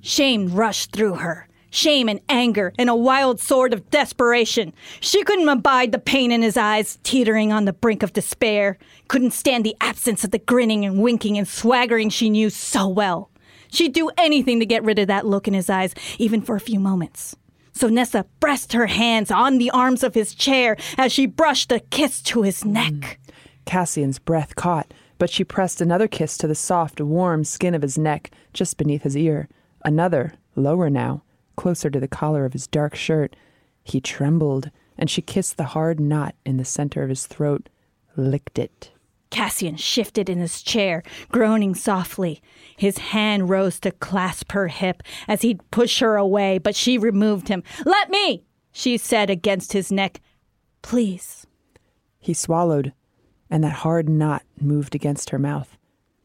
Shame 0.00 0.52
rushed 0.54 0.92
through 0.92 1.14
her. 1.14 1.48
Shame 1.70 2.08
and 2.08 2.20
anger 2.28 2.74
and 2.78 2.90
a 2.90 2.94
wild 2.94 3.40
sword 3.40 3.72
of 3.72 3.88
desperation. 3.88 4.74
She 5.00 5.24
couldn't 5.24 5.48
abide 5.48 5.90
the 5.90 5.98
pain 5.98 6.30
in 6.30 6.42
his 6.42 6.58
eyes, 6.58 6.98
teetering 7.02 7.50
on 7.50 7.64
the 7.64 7.72
brink 7.72 8.02
of 8.02 8.12
despair. 8.12 8.76
Couldn't 9.08 9.32
stand 9.32 9.64
the 9.64 9.76
absence 9.80 10.22
of 10.22 10.32
the 10.32 10.38
grinning 10.38 10.84
and 10.84 11.02
winking 11.02 11.38
and 11.38 11.48
swaggering 11.48 12.10
she 12.10 12.28
knew 12.28 12.50
so 12.50 12.86
well. 12.86 13.31
She'd 13.72 13.94
do 13.94 14.10
anything 14.18 14.60
to 14.60 14.66
get 14.66 14.84
rid 14.84 14.98
of 14.98 15.08
that 15.08 15.26
look 15.26 15.48
in 15.48 15.54
his 15.54 15.70
eyes, 15.70 15.94
even 16.18 16.42
for 16.42 16.54
a 16.54 16.60
few 16.60 16.78
moments. 16.78 17.34
So 17.72 17.88
Nesta 17.88 18.26
pressed 18.38 18.74
her 18.74 18.86
hands 18.86 19.30
on 19.30 19.56
the 19.56 19.70
arms 19.70 20.04
of 20.04 20.14
his 20.14 20.34
chair 20.34 20.76
as 20.98 21.10
she 21.10 21.24
brushed 21.24 21.72
a 21.72 21.80
kiss 21.80 22.20
to 22.22 22.42
his 22.42 22.62
hmm. 22.62 22.74
neck. 22.74 23.18
Cassian's 23.64 24.18
breath 24.18 24.54
caught, 24.56 24.92
but 25.18 25.30
she 25.30 25.42
pressed 25.42 25.80
another 25.80 26.06
kiss 26.06 26.36
to 26.38 26.46
the 26.46 26.54
soft, 26.54 27.00
warm 27.00 27.44
skin 27.44 27.74
of 27.74 27.82
his 27.82 27.96
neck 27.96 28.30
just 28.52 28.76
beneath 28.76 29.02
his 29.02 29.16
ear. 29.16 29.48
Another, 29.84 30.34
lower 30.54 30.90
now, 30.90 31.22
closer 31.56 31.88
to 31.88 32.00
the 32.00 32.08
collar 32.08 32.44
of 32.44 32.52
his 32.52 32.66
dark 32.66 32.94
shirt. 32.94 33.34
He 33.82 34.00
trembled, 34.00 34.70
and 34.98 35.08
she 35.08 35.22
kissed 35.22 35.56
the 35.56 35.64
hard 35.64 35.98
knot 35.98 36.34
in 36.44 36.58
the 36.58 36.64
center 36.64 37.02
of 37.02 37.08
his 37.08 37.26
throat, 37.26 37.68
licked 38.16 38.58
it. 38.58 38.91
Cassian 39.32 39.76
shifted 39.76 40.28
in 40.28 40.38
his 40.38 40.62
chair, 40.62 41.02
groaning 41.32 41.74
softly. 41.74 42.40
His 42.76 42.98
hand 42.98 43.48
rose 43.48 43.80
to 43.80 43.90
clasp 43.90 44.52
her 44.52 44.68
hip 44.68 45.02
as 45.26 45.42
he'd 45.42 45.68
push 45.72 45.98
her 46.00 46.16
away, 46.16 46.58
but 46.58 46.76
she 46.76 46.98
removed 46.98 47.48
him. 47.48 47.64
Let 47.84 48.10
me, 48.10 48.44
she 48.70 48.98
said 48.98 49.30
against 49.30 49.72
his 49.72 49.90
neck. 49.90 50.20
Please. 50.82 51.46
He 52.20 52.34
swallowed, 52.34 52.92
and 53.50 53.64
that 53.64 53.72
hard 53.72 54.08
knot 54.08 54.42
moved 54.60 54.94
against 54.94 55.30
her 55.30 55.38
mouth. 55.38 55.76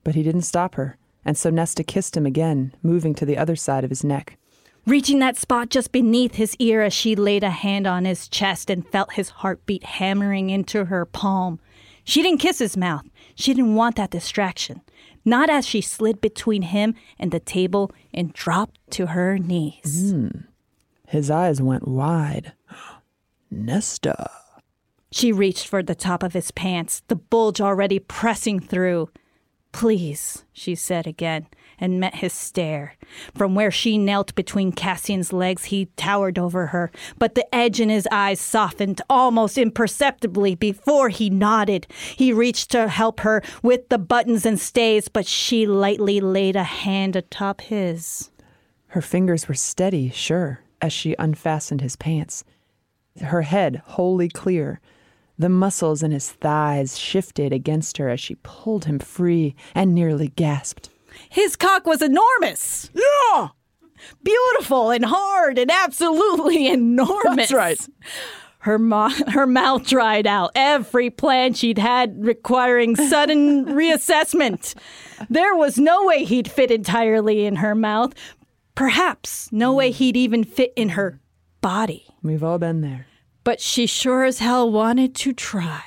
But 0.03 0.15
he 0.15 0.21
didn't 0.21 0.41
stop 0.41 0.75
her, 0.75 0.97
and 1.25 1.37
so 1.37 1.49
Nesta 1.49 1.83
kissed 1.83 2.15
him 2.15 2.25
again, 2.25 2.73
moving 2.83 3.15
to 3.15 3.25
the 3.25 3.37
other 3.37 3.55
side 3.55 3.83
of 3.83 3.89
his 3.89 4.03
neck. 4.03 4.37
Reaching 4.85 5.19
that 5.19 5.37
spot 5.37 5.69
just 5.69 5.91
beneath 5.91 6.35
his 6.35 6.55
ear 6.59 6.81
as 6.81 6.93
she 6.93 7.15
laid 7.15 7.43
a 7.43 7.49
hand 7.49 7.87
on 7.87 8.05
his 8.05 8.27
chest 8.27 8.69
and 8.69 8.87
felt 8.87 9.13
his 9.13 9.29
heartbeat 9.29 9.83
hammering 9.83 10.49
into 10.49 10.85
her 10.85 11.05
palm. 11.05 11.59
She 12.07 12.23
didn't 12.23 12.39
kiss 12.39 12.59
his 12.59 12.77
mouth. 12.77 13.03
She 13.35 13.53
didn't 13.53 13.75
want 13.75 13.97
that 13.97 14.11
distraction. 14.11 14.81
Not 15.25 15.49
as 15.49 15.67
she 15.67 15.81
slid 15.81 16.21
between 16.21 16.61
him 16.61 16.95
and 17.19 17.31
the 17.31 17.41
table 17.41 17.91
and 18.13 18.31
dropped 18.31 18.79
to 18.91 19.07
her 19.07 19.37
knees. 19.37 20.11
Hmm. 20.13 20.29
His 21.05 21.29
eyes 21.29 21.61
went 21.61 21.85
wide. 21.85 22.53
Nesta. 23.51 24.31
She 25.11 25.33
reached 25.33 25.67
for 25.67 25.83
the 25.83 25.95
top 25.95 26.23
of 26.23 26.31
his 26.31 26.49
pants, 26.51 27.01
the 27.09 27.17
bulge 27.17 27.59
already 27.59 27.99
pressing 27.99 28.61
through. 28.61 29.09
Please, 29.73 30.45
she 30.53 30.75
said 30.75 31.07
again, 31.07 31.47
and 31.79 31.99
met 31.99 32.15
his 32.15 32.33
stare. 32.33 32.95
From 33.35 33.55
where 33.55 33.71
she 33.71 33.97
knelt 33.97 34.33
between 34.35 34.71
Cassian's 34.71 35.31
legs, 35.31 35.65
he 35.65 35.85
towered 35.97 36.39
over 36.39 36.67
her, 36.67 36.91
but 37.17 37.35
the 37.35 37.53
edge 37.53 37.79
in 37.79 37.89
his 37.89 38.07
eyes 38.11 38.39
softened 38.39 39.01
almost 39.09 39.57
imperceptibly 39.57 40.55
before 40.55 41.09
he 41.09 41.29
nodded. 41.29 41.87
He 42.15 42.33
reached 42.33 42.71
to 42.71 42.87
help 42.87 43.21
her 43.21 43.41
with 43.61 43.89
the 43.89 43.97
buttons 43.97 44.45
and 44.45 44.59
stays, 44.59 45.07
but 45.07 45.25
she 45.25 45.65
lightly 45.65 46.19
laid 46.19 46.55
a 46.55 46.63
hand 46.63 47.15
atop 47.15 47.61
his. 47.61 48.29
Her 48.87 49.01
fingers 49.01 49.47
were 49.47 49.53
steady, 49.53 50.09
sure, 50.09 50.61
as 50.81 50.93
she 50.93 51.15
unfastened 51.19 51.81
his 51.81 51.95
pants. 51.95 52.43
Her 53.21 53.43
head 53.43 53.81
wholly 53.85 54.29
clear. 54.29 54.79
The 55.39 55.49
muscles 55.49 56.01
in 56.01 56.11
his 56.11 56.31
thighs 56.31 56.97
shifted 56.97 57.53
against 57.53 57.97
her 57.97 58.09
as 58.09 58.19
she 58.19 58.35
pulled 58.41 58.85
him 58.85 58.97
free 58.97 59.55
and 59.75 59.93
nearly 59.93 60.29
gasped. 60.29 60.89
His 61.29 61.55
cock 61.55 61.85
was 61.85 62.01
enormous. 62.01 62.89
Yeah! 62.93 63.49
Beautiful 64.23 64.91
and 64.91 65.05
hard 65.05 65.57
and 65.57 65.71
absolutely 65.71 66.67
enormous. 66.71 67.49
That's 67.49 67.53
right. 67.53 67.87
Her, 68.59 68.77
mo- 68.79 69.09
her 69.29 69.47
mouth 69.47 69.85
dried 69.87 70.27
out. 70.27 70.51
Every 70.55 71.09
plan 71.09 71.53
she'd 71.53 71.77
had 71.77 72.23
requiring 72.23 72.95
sudden 72.95 73.65
reassessment. 73.67 74.75
There 75.29 75.55
was 75.55 75.77
no 75.77 76.05
way 76.05 76.25
he'd 76.25 76.51
fit 76.51 76.71
entirely 76.71 77.45
in 77.45 77.57
her 77.57 77.75
mouth. 77.75 78.13
Perhaps 78.75 79.51
no 79.51 79.73
way 79.73 79.91
he'd 79.91 80.17
even 80.17 80.43
fit 80.43 80.73
in 80.75 80.89
her 80.89 81.19
body. 81.61 82.05
We've 82.21 82.43
all 82.43 82.57
been 82.59 82.81
there. 82.81 83.07
But 83.43 83.61
she 83.61 83.85
sure 83.87 84.25
as 84.25 84.39
hell 84.39 84.69
wanted 84.69 85.15
to 85.15 85.33
try. 85.33 85.83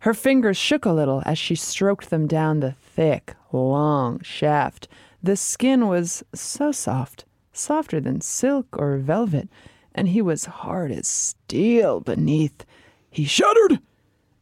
Her 0.00 0.14
fingers 0.14 0.56
shook 0.56 0.84
a 0.84 0.92
little 0.92 1.22
as 1.26 1.38
she 1.38 1.54
stroked 1.54 2.10
them 2.10 2.26
down 2.26 2.60
the 2.60 2.72
thick, 2.94 3.34
long 3.52 4.20
shaft. 4.22 4.88
The 5.22 5.36
skin 5.36 5.88
was 5.88 6.22
so 6.34 6.72
soft, 6.72 7.24
softer 7.52 8.00
than 8.00 8.20
silk 8.20 8.66
or 8.78 8.96
velvet, 8.98 9.48
and 9.94 10.08
he 10.08 10.22
was 10.22 10.46
hard 10.46 10.90
as 10.90 11.06
steel 11.06 12.00
beneath. 12.00 12.64
He 13.10 13.24
shuddered, 13.24 13.80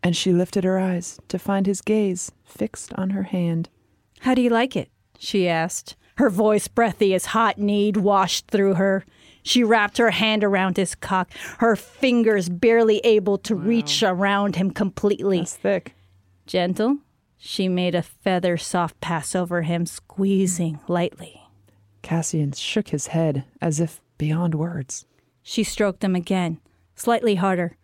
and 0.03 0.17
she 0.17 0.33
lifted 0.33 0.65
her 0.65 0.79
eyes 0.79 1.21
to 1.29 1.39
find 1.39 1.67
his 1.67 1.83
gaze 1.83 2.33
fixed 2.45 2.93
on 2.95 3.11
her 3.11 3.25
hand. 3.25 3.69
How 4.21 4.35
do 4.35 4.43
you 4.43 4.51
like 4.51 4.77
it? 4.77 4.91
she 5.19 5.49
asked. 5.49 5.97
Her 6.17 6.31
voice 6.31 6.69
breathy 6.69 7.15
as 7.15 7.27
hot 7.27 7.59
need 7.59 7.97
washed 7.97 8.49
through 8.49 8.75
her. 8.75 9.05
She 9.43 9.65
wrapped 9.65 9.97
her 9.99 10.11
hand 10.11 10.45
around 10.45 10.77
his 10.77 10.95
cock, 10.95 11.31
her 11.59 11.77
fingers 11.77 12.49
barely 12.49 12.99
able 12.99 13.39
to 13.39 13.55
reach 13.55 14.03
around 14.03 14.57
him 14.57 14.71
completely. 14.71 15.39
That's 15.39 15.57
thick. 15.57 15.95
Gentle, 16.47 16.99
she 17.43 17.69
made 17.69 17.95
a 17.95 18.03
feather 18.03 18.59
soft 18.59 19.01
pass 19.01 19.35
over 19.35 19.63
him, 19.63 19.87
squeezing 19.87 20.79
lightly. 20.87 21.41
Cassian 22.03 22.53
shook 22.53 22.89
his 22.89 23.09
head 23.09 23.45
as 23.63 23.81
if 23.81 24.03
beyond 24.19 24.55
words. 24.55 25.07
She 25.43 25.65
stroked 25.65 26.05
him 26.05 26.15
again, 26.15 26.61
slightly 26.95 27.37
harder. 27.37 27.79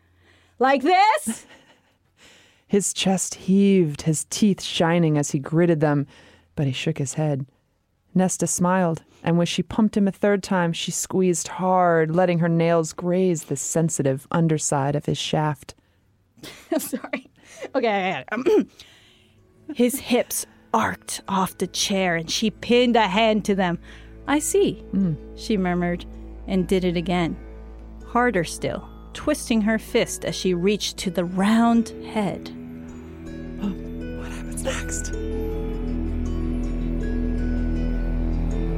Like 0.58 0.82
this? 0.82 1.46
His 2.68 2.92
chest 2.92 3.36
heaved, 3.36 4.02
his 4.02 4.24
teeth 4.28 4.60
shining 4.60 5.16
as 5.16 5.30
he 5.30 5.38
gritted 5.38 5.78
them, 5.78 6.08
but 6.56 6.66
he 6.66 6.72
shook 6.72 6.98
his 6.98 7.14
head. 7.14 7.46
Nesta 8.12 8.48
smiled, 8.48 9.04
and 9.22 9.38
when 9.38 9.46
she 9.46 9.62
pumped 9.62 9.96
him 9.96 10.08
a 10.08 10.12
third 10.12 10.42
time, 10.42 10.72
she 10.72 10.90
squeezed 10.90 11.46
hard, 11.46 12.16
letting 12.16 12.40
her 12.40 12.48
nails 12.48 12.92
graze 12.92 13.44
the 13.44 13.56
sensitive 13.56 14.26
underside 14.32 14.96
of 14.96 15.06
his 15.06 15.16
shaft. 15.16 15.76
I'm 16.72 16.80
Sorry. 16.80 17.30
Okay. 17.76 18.24
okay. 18.32 18.66
His 19.74 19.98
hips 19.98 20.46
arced 20.72 21.22
off 21.28 21.58
the 21.58 21.66
chair, 21.66 22.16
and 22.16 22.30
she 22.30 22.50
pinned 22.50 22.96
a 22.96 23.08
hand 23.08 23.44
to 23.46 23.54
them. 23.54 23.78
I 24.26 24.38
see, 24.38 24.74
hmm. 24.90 25.14
she 25.36 25.56
murmured, 25.56 26.04
and 26.46 26.66
did 26.66 26.84
it 26.84 26.96
again. 26.96 27.36
Harder 28.06 28.44
still, 28.44 28.88
twisting 29.12 29.62
her 29.62 29.78
fist 29.78 30.24
as 30.24 30.34
she 30.34 30.54
reached 30.54 30.96
to 30.98 31.10
the 31.10 31.24
round 31.24 31.88
head. 32.06 32.50
Oh, 33.62 33.70
what 34.20 34.30
happens 34.32 34.62
next? 34.62 35.14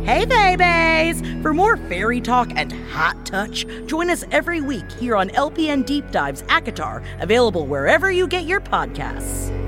Hey, 0.05 0.25
babies! 0.25 1.21
For 1.43 1.53
more 1.53 1.77
fairy 1.77 2.21
talk 2.21 2.51
and 2.57 2.73
hot 2.91 3.27
touch, 3.27 3.67
join 3.87 4.09
us 4.09 4.25
every 4.31 4.63
week 4.63 4.91
here 4.93 5.17
on 5.17 5.29
LPN 5.31 5.85
Deep 5.85 6.11
Dives 6.11 6.43
ACOTAR, 6.45 7.03
available 7.21 7.67
wherever 7.67 8.11
you 8.11 8.27
get 8.27 8.45
your 8.45 8.61
podcasts. 8.61 9.68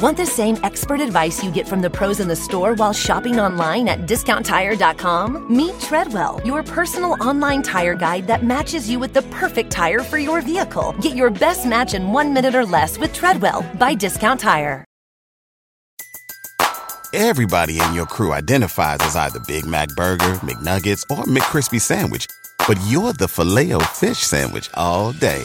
Want 0.00 0.16
the 0.16 0.24
same 0.24 0.56
expert 0.62 1.02
advice 1.02 1.44
you 1.44 1.50
get 1.50 1.68
from 1.68 1.82
the 1.82 1.90
pros 1.90 2.20
in 2.20 2.28
the 2.28 2.34
store 2.34 2.72
while 2.72 2.94
shopping 2.94 3.38
online 3.38 3.86
at 3.86 4.06
discounttire.com? 4.06 5.54
Meet 5.54 5.78
Treadwell, 5.78 6.40
your 6.42 6.62
personal 6.62 7.22
online 7.22 7.60
tire 7.60 7.94
guide 7.94 8.26
that 8.26 8.42
matches 8.42 8.88
you 8.88 8.98
with 8.98 9.12
the 9.12 9.20
perfect 9.24 9.70
tire 9.70 9.98
for 10.00 10.16
your 10.16 10.40
vehicle. 10.40 10.94
Get 11.02 11.16
your 11.16 11.28
best 11.28 11.66
match 11.66 11.92
in 11.92 12.12
one 12.12 12.32
minute 12.32 12.54
or 12.54 12.64
less 12.64 12.96
with 12.96 13.12
Treadwell 13.12 13.62
by 13.74 13.92
Discount 13.92 14.40
Tire. 14.40 14.86
Everybody 17.12 17.78
in 17.78 17.92
your 17.92 18.06
crew 18.06 18.32
identifies 18.32 19.00
as 19.00 19.16
either 19.16 19.40
Big 19.40 19.66
Mac 19.66 19.88
Burger, 19.96 20.32
McNuggets, 20.46 21.02
or 21.10 21.24
McCrispy 21.24 21.78
Sandwich, 21.78 22.26
but 22.66 22.78
you're 22.86 23.12
the 23.12 23.28
filet 23.28 23.72
fish 23.92 24.18
Sandwich 24.20 24.70
all 24.72 25.12
day. 25.12 25.44